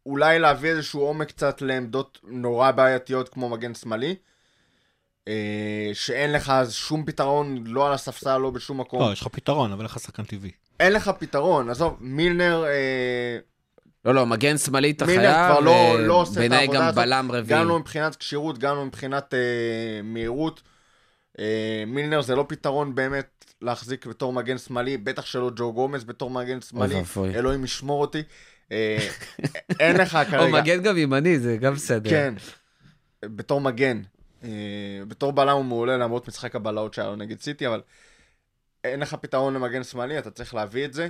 אולי 0.07 0.39
להביא 0.39 0.71
איזשהו 0.71 1.01
עומק 1.01 1.29
קצת 1.29 1.63
לעמדות 1.63 2.19
נורא 2.23 2.71
בעייתיות 2.71 3.29
כמו 3.29 3.49
מגן 3.49 3.75
שמאלי, 3.75 4.15
אה, 5.29 5.91
שאין 5.93 6.33
לך 6.33 6.51
אז 6.51 6.73
שום 6.73 7.05
פתרון, 7.05 7.65
לא 7.67 7.87
על 7.87 7.93
הספסל, 7.93 8.37
לא 8.39 8.51
בשום 8.51 8.81
מקום. 8.81 9.01
לא, 9.01 9.13
יש 9.13 9.21
לך 9.21 9.29
פתרון, 9.29 9.73
אבל 9.73 9.81
אין 9.81 9.87
לך 9.87 9.99
שחקן 10.01 10.25
טבעי. 10.25 10.51
אין 10.81 10.93
לך 10.93 11.11
פתרון, 11.19 11.71
עזוב, 11.71 11.97
מילנר, 12.01 12.65
אה, 12.67 13.39
לא, 14.05 14.15
לא, 14.15 14.27
מגן 14.27 14.59
שמאלי 14.59 14.91
אתה 14.91 15.07
מילנר 15.07 15.23
חייב, 15.23 15.51
כבר 15.51 15.61
לא- 15.61 16.07
לא 16.07 16.15
עושה 16.15 16.47
את 16.47 16.53
העבודה 16.53 16.79
גם 16.79 16.83
הזאת. 16.85 16.95
בלם 17.05 17.33
רביעי. 17.33 17.61
גם 17.61 17.69
לא 17.69 17.79
מבחינת 17.79 18.17
כשירות, 18.17 18.59
גם 18.59 18.77
לא 18.77 18.85
מבחינת 18.85 19.35
אה, 19.35 19.39
מהירות. 20.05 20.63
אה, 21.39 21.85
מילנר 21.87 22.23
זה 22.23 22.35
לא 22.37 22.45
פתרון 22.49 22.95
באמת 22.95 23.45
להחזיק 23.63 24.07
בתור 24.07 24.33
מגן 24.33 24.59
שמאלי, 24.59 24.97
בטח 24.97 25.27
שלא 25.27 25.51
ג'ו 25.57 25.73
גומז 25.73 26.05
בתור 26.05 26.31
מגן 26.31 26.61
שמאלי. 26.61 27.03
אלוהים 27.35 27.65
ישמור 27.65 28.01
אותי. 28.01 28.19
אה, 28.19 28.23
אין 29.81 29.97
לך 29.97 30.15
או 30.15 30.31
כרגע. 30.31 30.61
מגן 30.61 30.83
גם 30.83 30.99
ימני, 30.99 31.39
זה 31.39 31.57
גם 31.57 31.75
בסדר. 31.75 32.11
כן, 32.11 32.35
בתור 33.23 33.61
מגן. 33.61 34.03
אה, 34.45 34.49
בתור 35.09 35.33
בלם 35.33 35.57
הוא 35.57 35.65
מעולה 35.65 35.97
למרות 35.97 36.29
משחק 36.29 36.57
הבלהות 36.57 36.95
שהיה 36.95 37.09
לו 37.09 37.17
נגד 37.17 37.41
סיטי, 37.41 37.67
אבל 37.67 37.81
אין 38.85 39.01
לך 39.01 39.15
פתרון 39.15 39.55
למגן 39.55 39.85
שמאלי, 39.85 40.19
אתה 40.19 40.31
צריך 40.31 40.55
להביא 40.55 40.85
את 40.85 40.93
זה. 40.93 41.09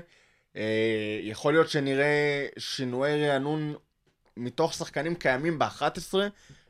אה, 0.57 1.19
יכול 1.23 1.53
להיות 1.53 1.69
שנראה 1.69 2.47
שינויי 2.59 3.29
רענון 3.29 3.75
מתוך 4.37 4.75
שחקנים 4.75 5.15
קיימים 5.15 5.59
ב-11, 5.59 6.15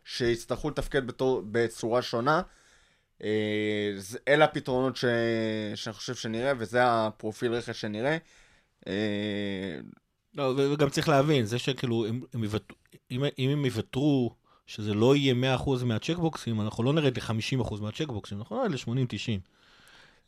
שיצטרכו 0.04 0.70
לתפקד 0.70 1.06
בתור, 1.06 1.42
בצורה 1.50 2.02
שונה. 2.02 2.42
אה, 3.22 3.90
אלה 4.28 4.44
הפתרונות 4.44 4.96
ש... 4.96 5.04
שאני 5.74 5.94
חושב 5.94 6.14
שנראה, 6.14 6.52
וזה 6.58 6.78
הפרופיל 6.84 7.54
רכש 7.54 7.80
שנראה. 7.80 8.16
לא, 10.34 10.54
וגם 10.56 10.90
צריך 10.90 11.08
להבין, 11.08 11.44
זה 11.44 11.58
שכאילו, 11.58 12.06
הם, 12.06 12.20
הם 12.34 12.44
יוותר, 12.44 12.74
אם, 13.10 13.24
אם 13.38 13.50
הם 13.50 13.64
יוותרו 13.64 14.34
שזה 14.66 14.94
לא 14.94 15.16
יהיה 15.16 15.56
100% 15.56 15.84
מהצ'קבוקסים, 15.84 16.60
אנחנו 16.60 16.84
לא 16.84 16.92
נרד 16.92 17.18
ל-50% 17.18 17.80
מהצ'קבוקסים, 17.80 18.38
אנחנו 18.38 18.56
נרד 18.56 18.70
ל-80-90. 18.70 19.40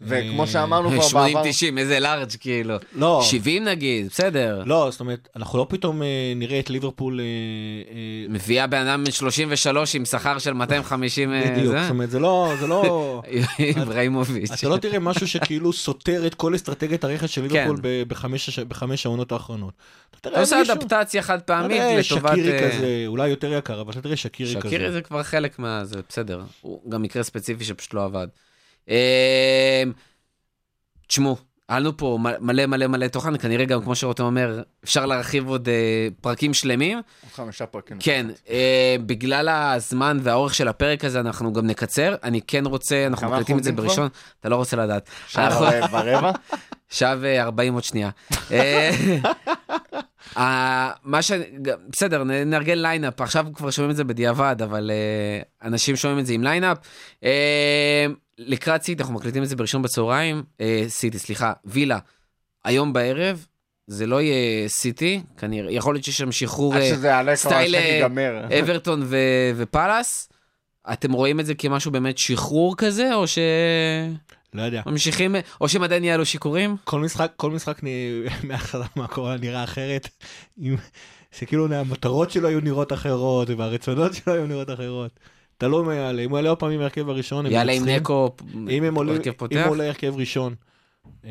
וכמו 0.01 0.47
שאמרנו 0.47 0.91
כבר 0.91 1.09
80-90, 1.09 1.15
בעבר, 1.15 1.43
איזה 1.79 2.01
לארג' 2.01 2.31
כאילו. 2.41 2.77
לא, 2.95 3.21
70 3.25 3.65
נגיד, 3.65 4.07
בסדר. 4.07 4.63
לא, 4.67 4.89
זאת 4.91 5.01
אומרת, 5.01 5.29
אנחנו 5.37 5.59
לא 5.59 5.67
פתאום 5.69 6.03
אה, 6.03 6.33
נראה 6.37 6.59
את 6.61 6.71
ליברפול... 6.71 7.21
אה, 7.21 7.25
אה, 7.25 8.27
מביאה 8.29 8.67
בן 8.67 8.87
אדם 8.87 9.05
בן 9.05 9.11
33 9.11 9.95
עם 9.95 10.05
שכר 10.05 10.39
של 10.39 10.53
250... 10.53 11.33
אה, 11.33 11.51
בדיוק, 11.51 11.75
זה? 11.75 11.83
זאת 11.83 11.91
אומרת, 11.91 12.11
זה 12.11 12.19
לא... 12.19 12.53
זה 12.61 12.67
לא... 12.67 13.23
אברהימוביץ'. 13.83 14.51
אתה 14.51 14.69
לא 14.69 14.77
תראה 14.77 14.99
משהו 14.99 15.29
שכאילו 15.29 15.73
סותר 15.73 16.27
את 16.27 16.35
כל 16.35 16.55
אסטרטגיית 16.55 17.05
הרכש 17.05 17.35
של 17.35 17.43
ליברפול 17.43 17.77
כן. 17.77 17.83
ב- 17.83 18.03
בחמש 18.69 19.07
העונות 19.07 19.33
האחרונות. 19.33 19.73
אתה 20.21 20.41
עושה 20.41 20.63
אדפטציה 20.63 21.23
חד 21.23 21.41
פעמית 21.43 21.83
לטובת... 21.99 22.31
שקירי 22.31 22.53
אה, 22.53 22.71
כזה, 22.71 23.05
אולי 23.07 23.29
יותר 23.29 23.53
יקר, 23.53 23.81
אבל 23.81 23.93
אתה 23.93 24.03
תראה 24.03 24.17
שקירי 24.17 24.51
כזה. 24.51 24.69
שקירי 24.69 24.93
זה 24.93 25.01
כבר 25.01 25.23
חלק 25.23 25.59
מה... 25.59 25.85
זה 25.85 26.01
בסדר. 26.09 26.43
הוא 26.61 26.91
גם 26.91 27.03
מקרה 27.03 27.23
ספציפי 27.23 27.65
שפשוט 27.65 27.95
לא 27.95 28.05
עבד. 28.05 28.27
אה, 28.89 29.83
תשמעו, 31.09 31.37
היה 31.69 31.79
לנו 31.79 31.97
פה 31.97 32.19
מלא 32.41 32.67
מלא 32.67 32.87
מלא 32.87 33.09
תוכן, 33.09 33.39
כנראה 33.39 33.65
גם, 33.65 33.83
כמו 33.83 33.95
שרותם 33.95 34.25
אומר, 34.25 34.63
אפשר 34.85 35.07
להרחיב 35.07 35.49
עוד 35.49 35.69
אה, 35.69 36.09
פרקים 36.21 36.55
שלמים. 36.55 36.97
עוד 36.97 37.33
חמישה 37.33 37.67
פרקים. 37.67 37.97
כן, 38.01 38.27
אה, 38.51 38.97
בגלל 39.07 39.49
הזמן 39.49 40.19
והאורך 40.23 40.55
של 40.55 40.69
הפרק 40.69 41.05
הזה, 41.05 41.21
אנחנו 41.21 41.53
גם 41.53 41.67
נקצר. 41.67 42.15
אני 42.23 42.41
כן 42.47 42.67
רוצה, 42.67 43.07
אנחנו 43.07 43.31
מקליטים 43.31 43.59
את 43.59 43.65
זה 43.65 43.73
בראשון, 43.73 44.09
אתה 44.41 44.49
לא 44.49 44.57
רוצה 44.57 44.77
לדעת. 44.77 45.09
שעה 45.29 45.61
ורבע? 45.93 46.31
שעה 46.91 47.17
ו-40 47.21 47.73
עוד 47.73 47.85
שנייה. 47.85 48.11
אה, 50.37 50.91
מה 51.05 51.23
ש... 51.23 51.33
בסדר, 51.89 52.25
נארגן 52.25 52.79
lineup, 52.79 53.21
עכשיו 53.21 53.47
כבר 53.55 53.71
שומעים 53.71 53.91
את 53.91 53.97
זה 53.97 54.05
בדיעבד, 54.05 54.57
אבל 54.63 54.91
אה, 54.91 55.69
אנשים 55.69 55.97
שומעים 55.97 56.19
את 56.19 56.27
זה 56.27 56.33
עם 56.33 56.45
lineup. 56.45 56.79
אה, 57.25 58.07
לקראת 58.39 58.83
סיטי, 58.83 59.03
אנחנו 59.03 59.15
מקליטים 59.15 59.43
את 59.43 59.49
זה 59.49 59.57
בראשון 59.57 59.83
בצהריים, 59.83 60.43
אה, 60.61 60.85
סיטי, 60.89 61.19
סליחה, 61.19 61.53
וילה, 61.65 61.99
היום 62.65 62.93
בערב, 62.93 63.47
זה 63.87 64.07
לא 64.07 64.21
יהיה 64.21 64.69
סיטי, 64.69 65.23
כנראה, 65.37 65.73
יכול 65.73 65.95
להיות 65.95 66.05
שיש 66.05 66.19
שם 66.19 66.33
שחרור 66.33 66.75
סטייל. 67.35 67.75
אברטון 68.61 69.03
ו- 69.05 69.51
ופאלאס. 69.57 70.29
אתם 70.93 71.13
רואים 71.13 71.41
את 71.41 71.47
זה 71.47 71.55
כמשהו 71.55 71.91
באמת 71.91 72.19
שחרור 72.19 72.77
כזה, 72.77 73.15
או 73.15 73.25
לא 74.55 74.63
יודע. 74.63 74.83
שממשיכים, 74.85 75.37
או 75.61 75.69
שהם 75.69 75.83
עדיין 75.83 76.05
יעלו 76.05 76.27
שיכורים? 76.27 76.77
כל 76.85 77.01
משחק, 77.01 77.33
כל 77.37 77.51
משחק 77.51 77.81
מההתחלה 78.49 78.87
מהקורונה 78.97 79.37
נראה 79.37 79.65
אחרת, 79.65 80.09
עם- 80.59 80.77
שכאילו 81.33 81.75
המטרות 81.75 82.31
שלו 82.31 82.49
היו 82.49 82.61
נראות 82.61 82.93
אחרות, 82.93 83.49
והרצונות 83.51 84.15
שלו 84.15 84.33
היו 84.35 84.47
נראות 84.47 84.71
אחרות. 84.71 85.11
תלוי 85.59 85.87
מה 85.87 85.95
יעלה, 85.95 86.23
אם 86.23 86.31
הוא 86.31 86.39
יעלה 86.39 86.49
עוד 86.49 86.59
פעם 86.59 86.71
עם 86.71 86.81
ההרכב 86.81 87.09
הראשון, 87.09 87.47
יעלה 87.47 87.73
עם. 87.73 87.85
נקו, 87.89 88.37
אם 88.71 88.85
הם 88.85 88.95
עולים, 88.95 89.15
הרכב 89.15 89.31
אם 89.31 89.37
פותח? 89.37 89.63
הוא 89.65 89.71
עולה 89.71 89.87
הרכב 89.87 90.15
ראשון. 90.17 90.55
אה, 91.25 91.31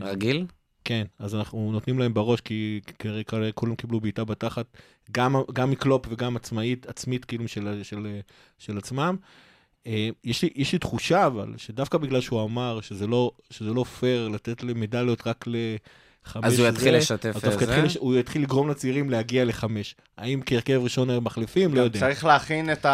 רגיל? 0.00 0.46
כן, 0.84 1.04
אז 1.18 1.34
אנחנו 1.34 1.72
נותנים 1.72 1.98
להם 1.98 2.14
בראש, 2.14 2.40
כי 2.40 2.80
כנראה 2.98 3.22
כולם 3.54 3.74
קיבלו 3.74 4.00
בעיטה 4.00 4.24
בתחת, 4.24 4.66
גם, 5.12 5.36
גם 5.52 5.70
מקלופ 5.70 6.06
וגם 6.08 6.36
עצמאית, 6.36 6.86
עצמית 6.86 7.24
כאילו 7.24 7.48
של, 7.48 7.80
של, 7.82 8.06
של 8.58 8.78
עצמם. 8.78 9.16
אה, 9.88 10.08
יש 10.24 10.42
לי, 10.42 10.50
יש 10.54 10.72
לי 10.72 10.78
תחושה 10.78 11.26
אבל, 11.26 11.54
שדווקא 11.56 11.98
בגלל 11.98 12.20
שהוא 12.20 12.44
אמר 12.44 12.80
שזה 12.80 13.06
לא, 13.06 13.32
שזה 13.50 13.70
לא 13.74 13.84
פייר 13.84 14.28
לתת 14.28 14.62
למדליות 14.62 15.26
רק 15.26 15.44
אז 16.42 16.58
הוא 16.58 16.68
יתחיל 16.68 16.84
זה, 16.92 16.98
לשתף 16.98 17.32
אז 17.36 17.42
דווקא 17.42 17.64
זה? 17.66 17.72
יתחיל, 17.72 18.00
הוא 18.00 18.16
יתחיל 18.16 18.42
לגרום 18.42 18.68
לצעירים 18.70 19.10
להגיע 19.10 19.44
לחמש. 19.44 19.94
האם 20.18 20.40
כהרכב 20.46 20.80
ראשון 20.82 21.10
הם 21.10 21.24
מחליפים? 21.24 21.74
לא 21.74 21.80
יודע. 21.80 22.00
צריך 22.00 22.24
להכין 22.24 22.72
את 22.72 22.84
ה... 22.86 22.88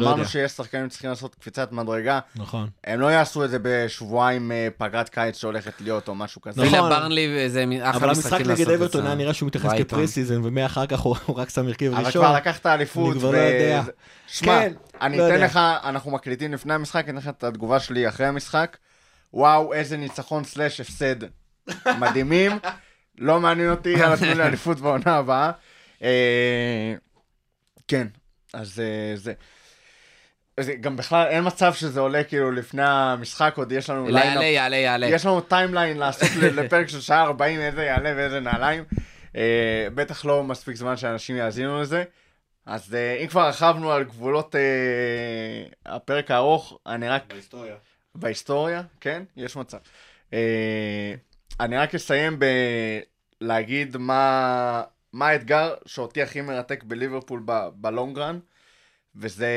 לא 0.00 0.04
אמרנו 0.04 0.18
יודע. 0.18 0.30
שיש 0.30 0.52
שחקנים 0.52 0.88
שצריכים 0.88 1.10
לעשות 1.10 1.34
קפיצת 1.34 1.72
מדרגה. 1.72 2.20
נכון. 2.36 2.68
הם 2.84 3.00
לא 3.00 3.06
יעשו 3.06 3.44
את 3.44 3.50
זה 3.50 3.58
בשבועיים 3.62 4.52
אה, 4.52 4.68
פגרת 4.78 5.08
קיץ 5.08 5.38
שהולכת 5.38 5.80
להיות 5.80 6.08
או 6.08 6.14
משהו 6.14 6.40
כזה. 6.40 6.62
נכון. 6.62 6.74
וילה 6.74 6.88
ברנלי 6.88 7.34
וזה 7.46 7.64
אחלה 7.82 7.90
אבל 7.90 8.08
המשחק 8.08 8.26
משחקים 8.26 8.46
נגד 8.46 8.58
לעשות 8.58 8.68
את 8.74 8.80
אברטון 8.80 9.00
זה. 9.02 9.06
היה 9.08 9.16
נראה 9.16 9.34
שהוא 9.34 9.46
מתייחס. 9.46 9.70
כפרסיזן, 9.78 10.40
ומאחר 10.44 10.86
כך 10.86 11.00
הוא 11.00 11.16
רק 11.36 11.48
שם 11.50 11.66
הרכב 11.66 11.92
אבל 11.94 12.06
ראשון. 12.06 12.24
כבר 12.24 12.34
לקחת 12.36 12.66
אליפות. 12.66 13.12
אני 13.12 13.20
כבר 13.20 13.30
לא 13.30 13.36
יודע. 13.36 13.82
זה- 13.86 13.90
שמע, 14.26 14.46
כן, 14.60 14.72
אני 15.00 15.18
לא 15.18 15.28
אתן. 15.28 15.40
לך, 15.40 15.60
אנחנו 15.84 16.10
מקליטים 16.10 16.52
לפני 16.52 16.74
המשחק, 16.74 17.04
אני 17.08 17.18
אתן 17.18 17.28
לך 17.28 17.34
את 17.38 17.44
התגובה 17.44 17.80
שלי 17.80 18.08
אחרי 18.08 18.26
המשחק. 18.26 18.76
וואו, 19.34 19.72
איזה 19.72 19.96
ניצחון 19.96 20.44
סלאש 20.44 20.80
הפסד. 20.80 21.16
מדהימים. 22.00 22.52
לא 23.18 23.40
מעניין 23.40 23.70
אותי, 23.70 23.88
יאללה, 23.88 24.16
תנו 24.16 24.34
לי 24.34 24.42
אליפות 24.42 24.80
בעונה 24.80 25.16
הבאה. 25.16 25.50
אה, 26.02 26.94
כן, 27.88 28.06
אז 28.54 28.80
אה, 28.80 29.16
זה... 29.16 29.32
זה 30.60 30.74
גם 30.74 30.96
בכלל 30.96 31.26
אין 31.26 31.46
מצב 31.46 31.74
שזה 31.74 32.00
עולה 32.00 32.24
כאילו 32.24 32.50
לפני 32.52 32.82
המשחק, 32.84 33.54
עוד 33.56 33.72
יש 33.72 33.90
לנו 33.90 34.08
יעלה, 34.08 34.24
lineup 34.24 34.42
יעלה, 34.42 34.76
יעלה. 34.76 35.06
יש 35.06 35.26
לנו 35.26 35.40
timeline 35.40 35.96
לעשות 35.98 36.28
לפרק 36.36 36.88
של 36.88 37.00
שעה 37.00 37.22
40, 37.22 37.60
איזה 37.60 37.84
יעלה 37.84 38.12
ואיזה 38.16 38.40
נעליים. 38.40 38.84
אה, 39.36 39.88
בטח 39.94 40.24
לא 40.24 40.44
מספיק 40.44 40.76
זמן 40.76 40.96
שאנשים 40.96 41.36
יאזינו 41.36 41.80
לזה. 41.80 42.04
אז 42.66 42.94
אה, 42.94 43.16
אם 43.22 43.26
כבר 43.26 43.48
רכבנו 43.48 43.92
על 43.92 44.04
גבולות 44.04 44.56
אה, 44.56 44.60
הפרק 45.86 46.30
הארוך, 46.30 46.78
אני 46.86 47.08
רק... 47.08 47.24
בהיסטוריה. 47.28 47.74
בהיסטוריה, 48.14 48.82
כן, 49.00 49.22
יש 49.36 49.56
מצב. 49.56 49.78
אה, 50.32 51.14
אני 51.60 51.76
רק 51.76 51.94
אסיים 51.94 52.38
בלהגיד 53.40 53.96
מה, 53.96 54.82
מה 55.12 55.28
האתגר 55.28 55.74
שאותי 55.86 56.22
הכי 56.22 56.40
מרתק 56.40 56.82
בליברפול 56.82 57.42
ב- 57.44 57.68
ב 57.74 57.81
long 57.81 58.10
run, 58.10 58.38
וזה 59.16 59.48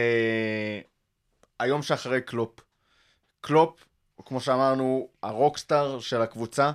היום 1.60 1.82
שאחרי 1.82 2.22
קלופ. 2.22 2.60
קלופ, 3.42 3.86
כמו 4.26 4.42
שאמרנו, 4.42 5.10
ה 5.24 5.32
rockstar 5.32 6.00
של 6.00 6.22
הקבוצה. 6.22 6.72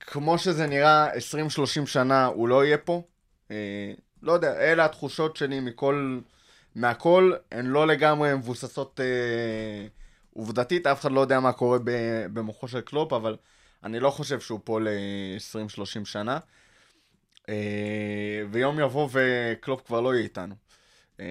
כמו 0.00 0.38
שזה 0.38 0.66
נראה 0.66 1.12
20-30 1.12 1.86
שנה, 1.86 2.26
הוא 2.26 2.48
לא 2.48 2.64
יהיה 2.64 2.78
פה. 2.78 3.02
אה, 3.50 3.92
לא 4.22 4.32
יודע, 4.32 4.60
אלה 4.60 4.84
התחושות 4.84 5.36
שלי 5.36 5.60
מכל, 5.60 6.20
מהכל, 6.74 7.32
הן 7.52 7.66
לא 7.66 7.86
לגמרי 7.86 8.34
מבוססות 8.34 9.00
אה, 9.00 9.86
עובדתית, 10.32 10.86
אף 10.86 11.00
אחד 11.00 11.12
לא 11.12 11.20
יודע 11.20 11.40
מה 11.40 11.52
קורה 11.52 11.78
במוחו 12.32 12.68
של 12.68 12.80
קלופ, 12.80 13.12
אבל 13.12 13.36
אני 13.84 14.00
לא 14.00 14.10
חושב 14.10 14.40
שהוא 14.40 14.60
פה 14.64 14.80
ל-20-30 14.80 16.04
שנה. 16.04 16.38
אה, 17.48 18.42
ויום 18.50 18.80
יבוא 18.80 19.08
וקלופ 19.12 19.86
כבר 19.86 20.00
לא 20.00 20.14
יהיה 20.14 20.24
איתנו. 20.24 20.54
אה, 21.20 21.26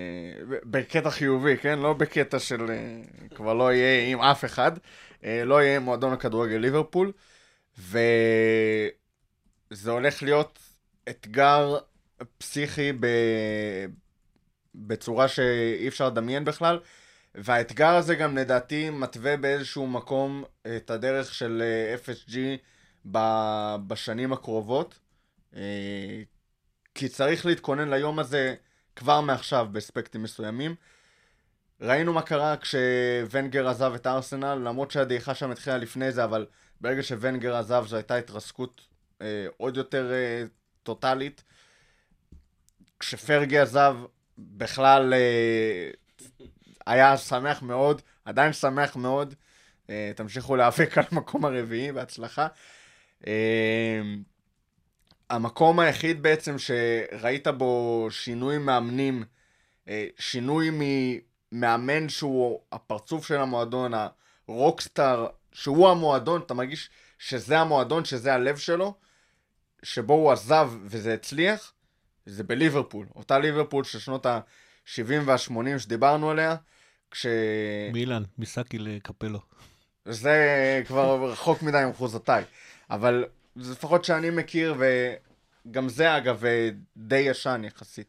בקטע 0.47 1.09
חיובי, 1.09 1.57
כן? 1.57 1.79
לא 1.79 1.93
בקטע 1.93 2.39
של 2.39 2.71
אה, 2.71 3.01
כבר 3.35 3.53
לא 3.53 3.73
יהיה 3.73 4.11
עם 4.11 4.21
אף 4.21 4.45
אחד. 4.45 4.71
לא 5.23 5.61
יהיה 5.61 5.79
מועדון 5.79 6.13
הכדורגל 6.13 6.55
ליברפול. 6.55 7.11
וזה 7.77 8.01
הולך 9.91 10.23
להיות 10.23 10.59
אתגר 11.09 11.77
פסיכי 12.37 12.91
ב... 12.99 13.07
בצורה 14.75 15.27
שאי 15.27 15.87
אפשר 15.87 16.07
לדמיין 16.07 16.45
בכלל. 16.45 16.79
והאתגר 17.35 17.95
הזה 17.95 18.15
גם 18.15 18.37
לדעתי 18.37 18.89
מתווה 18.89 19.37
באיזשהו 19.37 19.87
מקום 19.87 20.43
את 20.75 20.89
הדרך 20.89 21.33
של 21.33 21.61
אה, 21.65 21.95
FSG 21.95 22.37
בשנים 23.87 24.33
הקרובות. 24.33 24.99
אה, 25.55 26.21
כי 26.95 27.09
צריך 27.09 27.45
להתכונן 27.45 27.89
ליום 27.89 28.19
הזה 28.19 28.55
כבר 28.95 29.21
מעכשיו 29.21 29.67
באספקטים 29.71 30.23
מסוימים. 30.23 30.75
ראינו 31.81 32.13
מה 32.13 32.21
קרה 32.21 32.55
כשוונגר 32.57 33.67
עזב 33.67 33.93
את 33.95 34.07
ארסנל, 34.07 34.55
למרות 34.55 34.91
שהדעיכה 34.91 35.35
שם 35.35 35.51
התחילה 35.51 35.77
לפני 35.77 36.11
זה, 36.11 36.23
אבל 36.23 36.45
ברגע 36.81 37.03
שוונגר 37.03 37.55
עזב 37.55 37.85
זו 37.87 37.95
הייתה 37.95 38.15
התרסקות 38.15 38.81
אה, 39.21 39.47
עוד 39.57 39.77
יותר 39.77 40.11
אה, 40.11 40.43
טוטאלית. 40.83 41.43
כשפרגי 42.99 43.59
עזב, 43.59 43.95
בכלל 44.37 45.13
אה, 45.13 45.89
היה 46.89 47.17
שמח 47.17 47.61
מאוד, 47.61 48.01
עדיין 48.25 48.53
שמח 48.53 48.95
מאוד. 48.95 49.35
אה, 49.89 50.11
תמשיכו 50.15 50.55
להיאבק 50.55 50.97
על 50.97 51.03
המקום 51.11 51.45
הרביעי, 51.45 51.91
בהצלחה. 51.91 52.47
אה, 53.27 54.01
המקום 55.29 55.79
היחיד 55.79 56.23
בעצם 56.23 56.55
שראית 56.57 57.47
בו 57.47 58.07
שינוי 58.11 58.57
מאמנים, 58.57 59.23
אה, 59.87 60.07
שינוי 60.19 60.69
ממאמן 60.71 62.09
שהוא 62.09 62.59
הפרצוף 62.71 63.27
של 63.27 63.37
המועדון, 63.37 63.91
הרוקסטאר, 64.47 65.27
שהוא 65.53 65.89
המועדון, 65.89 66.41
אתה 66.41 66.53
מרגיש 66.53 66.89
שזה 67.19 67.59
המועדון, 67.59 68.05
שזה 68.05 68.33
הלב 68.33 68.57
שלו, 68.57 68.93
שבו 69.83 70.13
הוא 70.13 70.31
עזב 70.31 70.71
וזה 70.85 71.13
הצליח, 71.13 71.73
זה 72.25 72.43
בליברפול. 72.43 73.05
אותה 73.15 73.39
ליברפול 73.39 73.83
של 73.83 73.99
שנות 73.99 74.25
ה-70 74.25 75.13
וה-80 75.25 75.79
שדיברנו 75.79 76.31
עליה, 76.31 76.55
כש... 77.11 77.25
מילן, 77.93 78.23
מיסקי 78.37 78.77
לקפלו. 78.79 79.39
זה 80.05 80.81
כבר 80.87 81.31
רחוק 81.31 81.63
מדי 81.63 81.83
ממחוזותיי. 81.85 82.43
אבל 82.89 83.25
זה 83.55 83.71
לפחות 83.71 84.05
שאני 84.05 84.29
מכיר, 84.29 84.75
וגם 85.67 85.89
זה 85.89 86.17
אגב 86.17 86.43
די 86.97 87.17
ישן 87.17 87.61
יחסית. 87.65 88.07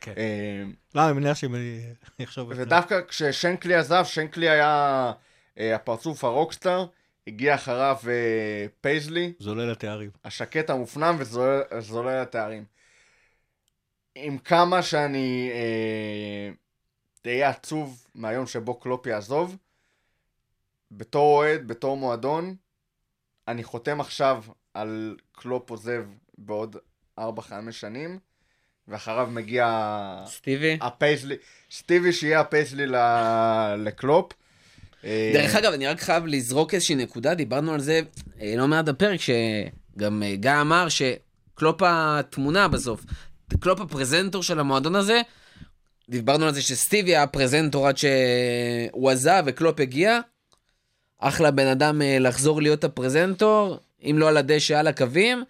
כן. 0.00 0.12
אה, 0.16 0.62
לא, 0.94 1.06
אני 1.06 1.12
מניח 1.12 1.36
שאם 1.36 1.54
אני 1.54 1.80
אחשוב... 2.24 2.50
על 2.50 2.56
זה. 2.56 2.62
ודווקא 2.62 3.00
כששנקלי 3.08 3.74
עזב, 3.74 4.04
שנקלי 4.04 4.48
היה 4.48 5.12
אה, 5.58 5.74
הפרצוף 5.74 6.24
ה 6.24 6.30
rockstar, 6.30 6.86
הגיע 7.26 7.54
אחריו 7.54 7.96
אה, 8.08 8.66
פייזלי, 8.80 9.32
זולל 9.38 9.70
התארים. 9.70 10.10
השקט 10.24 10.70
המופנם 10.70 11.16
וזולל 11.18 12.22
התארים. 12.22 12.64
עם 14.14 14.38
כמה 14.38 14.82
שאני 14.82 15.50
אהיה 17.26 17.48
עצוב 17.48 18.06
מהיום 18.14 18.46
שבו 18.46 18.74
קלופ 18.74 19.06
יעזוב, 19.06 19.56
בתור 20.92 21.36
אוהד, 21.38 21.68
בתור 21.68 21.96
מועדון, 21.96 22.54
אני 23.48 23.64
חותם 23.64 24.00
עכשיו 24.00 24.44
על 24.74 25.16
קלופ 25.32 25.70
עוזב 25.70 26.04
בעוד 26.38 26.76
4-5 27.20 27.22
שנים, 27.70 28.18
ואחריו 28.88 29.28
מגיע 29.30 30.24
סטיבי? 30.26 30.78
הפייזלי, 30.80 31.36
סטיבי 31.70 32.12
שיהיה 32.12 32.40
הפייזלי 32.40 32.86
ל- 32.86 33.74
לקלופ. 33.78 34.32
אה, 35.04 35.30
דרך 35.34 35.54
אגב, 35.54 35.72
אני 35.72 35.86
רק 35.86 36.00
חייב 36.00 36.26
לזרוק 36.26 36.74
איזושהי 36.74 36.94
נקודה, 36.94 37.34
דיברנו 37.34 37.72
על 37.72 37.80
זה 37.80 38.00
אה, 38.40 38.54
לא 38.56 38.68
מעט 38.68 38.84
בפרק, 38.84 39.20
שגם 39.20 40.22
אה, 40.22 40.36
גיא 40.36 40.60
אמר 40.60 40.86
שקלופ 40.88 41.82
התמונה 41.84 42.68
בסוף, 42.68 43.04
קלופ 43.60 43.80
הפרזנטור 43.80 44.42
של 44.42 44.60
המועדון 44.60 44.96
הזה, 44.96 45.22
דיברנו 46.10 46.46
על 46.46 46.54
זה 46.54 46.62
שסטיבי 46.62 47.10
היה 47.10 47.22
הפרזנטור 47.22 47.88
עד 47.88 47.96
שהוא 47.96 49.10
עזב 49.10 49.42
וקלופ 49.46 49.80
הגיע. 49.80 50.20
אחלה 51.18 51.50
בן 51.50 51.66
אדם 51.66 52.02
אה, 52.02 52.18
לחזור 52.18 52.62
להיות 52.62 52.84
הפרזנטור, 52.84 53.78
אם 54.02 54.16
לא 54.18 54.28
על 54.28 54.36
הדשא, 54.36 54.78
על 54.78 54.86
הקווים, 54.86 55.44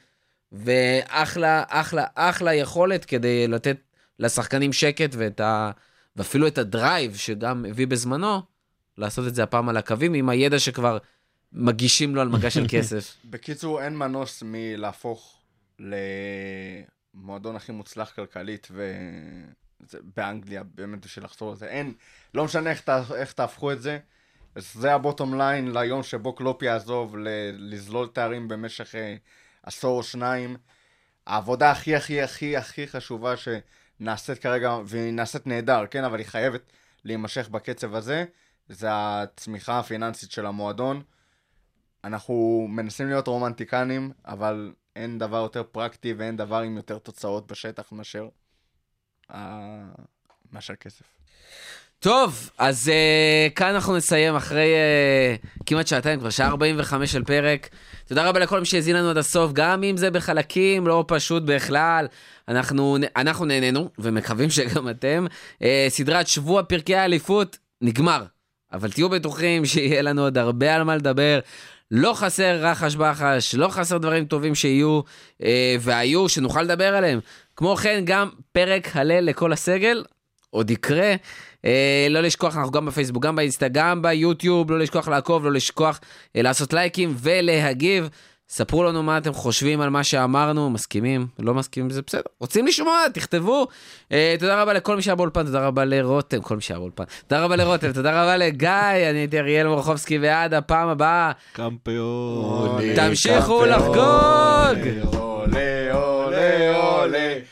ואחלה, 0.52 1.64
אחלה, 1.68 2.04
אחלה 2.14 2.54
יכולת 2.54 3.04
כדי 3.04 3.48
לתת 3.48 3.76
לשחקנים 4.18 4.72
שקט 4.72 5.10
ואת 5.12 5.40
ה... 5.40 5.70
ואפילו 6.16 6.46
את 6.46 6.58
ה 6.58 6.68
drive 6.68 7.16
שגם 7.16 7.64
הביא 7.68 7.86
בזמנו, 7.86 8.40
לעשות 8.98 9.26
את 9.26 9.34
זה 9.34 9.42
הפעם 9.42 9.68
על 9.68 9.76
הקווים, 9.76 10.14
עם 10.14 10.28
הידע 10.28 10.58
שכבר 10.58 10.98
מגישים 11.52 12.14
לו 12.14 12.20
על 12.20 12.28
מגש 12.28 12.54
של 12.54 12.66
כסף. 12.72 13.16
בקיצור, 13.24 13.82
אין 13.82 13.96
מנוס 13.96 14.42
מלהפוך 14.46 15.40
למועדון 17.14 17.56
הכי 17.56 17.72
מוצלח 17.72 18.12
כלכלית 18.12 18.68
ו... 18.70 18.92
זה 19.88 19.98
באנגליה, 20.16 20.62
באמת 20.62 21.04
בשביל 21.04 21.24
לחזור 21.24 21.52
לזה. 21.52 21.66
אין, 21.66 21.94
לא 22.34 22.44
משנה 22.44 22.70
איך, 22.70 22.80
תה, 22.80 23.02
איך 23.16 23.32
תהפכו 23.32 23.72
את 23.72 23.82
זה. 23.82 23.98
זה 24.56 24.94
ה 24.94 25.01
bottom 25.01 25.38
line 25.38 25.72
ליום 25.72 26.02
שבו 26.02 26.32
קלופ 26.32 26.62
יעזוב, 26.62 27.16
ל- 27.16 27.74
לזלול 27.74 28.08
תארים 28.12 28.48
במשך 28.48 28.94
אה, 28.94 29.16
עשור 29.62 29.98
או 29.98 30.02
שניים. 30.02 30.56
העבודה 31.26 31.70
הכי 31.70 31.96
הכי 31.96 32.22
הכי 32.22 32.56
הכי 32.56 32.86
חשובה 32.86 33.34
שנעשית 33.36 34.38
כרגע, 34.38 34.78
והיא 34.84 35.12
נעשית 35.12 35.46
נהדר, 35.46 35.86
כן, 35.90 36.04
אבל 36.04 36.18
היא 36.18 36.26
חייבת 36.26 36.72
להימשך 37.04 37.48
בקצב 37.48 37.94
הזה, 37.94 38.24
זה 38.68 38.88
הצמיחה 38.90 39.78
הפיננסית 39.78 40.30
של 40.30 40.46
המועדון. 40.46 41.02
אנחנו 42.04 42.66
מנסים 42.70 43.08
להיות 43.08 43.26
רומנטיקנים, 43.26 44.12
אבל 44.24 44.72
אין 44.96 45.18
דבר 45.18 45.36
יותר 45.36 45.62
פרקטי 45.62 46.12
ואין 46.12 46.36
דבר 46.36 46.60
עם 46.60 46.76
יותר 46.76 46.98
תוצאות 46.98 47.46
בשטח 47.46 47.92
מאשר, 47.92 48.28
מאשר 50.52 50.74
כסף. 50.74 51.04
טוב, 52.00 52.50
אז 52.58 52.88
uh, 52.88 53.52
כאן 53.54 53.74
אנחנו 53.74 53.96
נסיים 53.96 54.36
אחרי 54.36 54.68
uh, 54.74 55.62
כמעט 55.66 55.86
שעתיים, 55.86 56.20
כבר 56.20 56.30
שעה 56.30 56.48
45 56.48 57.12
של 57.12 57.24
פרק. 57.24 57.68
תודה 58.06 58.28
רבה 58.28 58.40
לכל 58.40 58.60
מי 58.60 58.66
שהאזין 58.66 58.96
לנו 58.96 59.10
עד 59.10 59.18
הסוף, 59.18 59.52
גם 59.52 59.82
אם 59.82 59.96
זה 59.96 60.10
בחלקים, 60.10 60.86
לא 60.86 61.04
פשוט 61.08 61.42
בכלל. 61.42 62.06
אנחנו, 62.48 62.96
אנחנו 63.16 63.44
נהנינו, 63.44 63.90
ומקווים 63.98 64.50
שגם 64.50 64.88
אתם. 64.88 65.26
Uh, 65.58 65.64
סדרת 65.88 66.26
שבוע 66.26 66.62
פרקי 66.62 66.96
האליפות 66.96 67.58
נגמר, 67.80 68.24
אבל 68.72 68.90
תהיו 68.90 69.08
בטוחים 69.08 69.66
שיהיה 69.66 70.02
לנו 70.02 70.22
עוד 70.22 70.38
הרבה 70.38 70.74
על 70.74 70.82
מה 70.82 70.96
לדבר. 70.96 71.40
לא 71.90 72.12
חסר 72.14 72.56
רחש 72.60 72.96
בחש, 72.96 73.54
לא 73.54 73.68
חסר 73.68 73.98
דברים 73.98 74.24
טובים 74.24 74.54
שיהיו, 74.54 75.00
uh, 75.42 75.44
והיו, 75.80 76.28
שנוכל 76.28 76.62
לדבר 76.62 76.96
עליהם. 76.96 77.20
כמו 77.56 77.76
כן, 77.76 78.02
גם 78.04 78.28
פרק 78.52 78.96
הלל 78.96 79.24
לכל 79.24 79.52
הסגל, 79.52 80.04
עוד 80.50 80.70
יקרה. 80.70 81.14
אה, 81.64 82.06
לא 82.10 82.20
לשכוח, 82.20 82.56
אנחנו 82.56 82.70
גם 82.72 82.86
בפייסבוק, 82.86 83.22
גם 83.24 83.36
באינסטה, 83.36 83.68
גם 83.68 84.02
ביוטיוב, 84.02 84.70
לא 84.70 84.78
לשכוח 84.78 85.08
לעקוב, 85.08 85.44
לא 85.44 85.52
לשכוח 85.52 86.00
אה, 86.36 86.42
לעשות 86.42 86.72
לייקים 86.72 87.14
ולהגיב. 87.18 88.08
ספרו 88.52 88.84
לנו 88.84 89.02
מה 89.02 89.18
אתם 89.18 89.32
חושבים 89.32 89.80
על 89.80 89.90
מה 89.90 90.04
שאמרנו, 90.04 90.70
מסכימים, 90.70 91.26
לא 91.38 91.54
מסכימים, 91.54 91.90
זה 91.90 92.02
בסדר. 92.06 92.20
רוצים 92.40 92.66
לשמוע, 92.66 93.08
תכתבו. 93.14 93.66
אה, 94.12 94.34
תודה 94.38 94.62
רבה 94.62 94.72
לכל 94.72 94.96
מי 94.96 95.02
שהיה 95.02 95.14
באולפן, 95.14 95.46
תודה 95.46 95.66
רבה 95.66 95.84
לרותם, 95.84 96.40
כל 96.40 96.56
מי 96.56 96.62
שהיה 96.62 96.78
באולפן. 96.78 97.04
תודה 97.26 97.44
רבה 97.44 97.56
לרותם, 97.56 97.92
תודה 97.92 98.22
רבה 98.22 98.36
לגיא, 98.36 98.70
אני 99.10 99.18
הייתי 99.18 99.38
אריאל 99.38 99.66
מורחובסקי, 99.66 100.18
ועד 100.18 100.54
הפעם 100.54 100.88
הבאה, 100.88 101.32
קמפיון. 101.52 102.80
תמשיכו 102.96 103.66
לחגוג! 103.66 105.39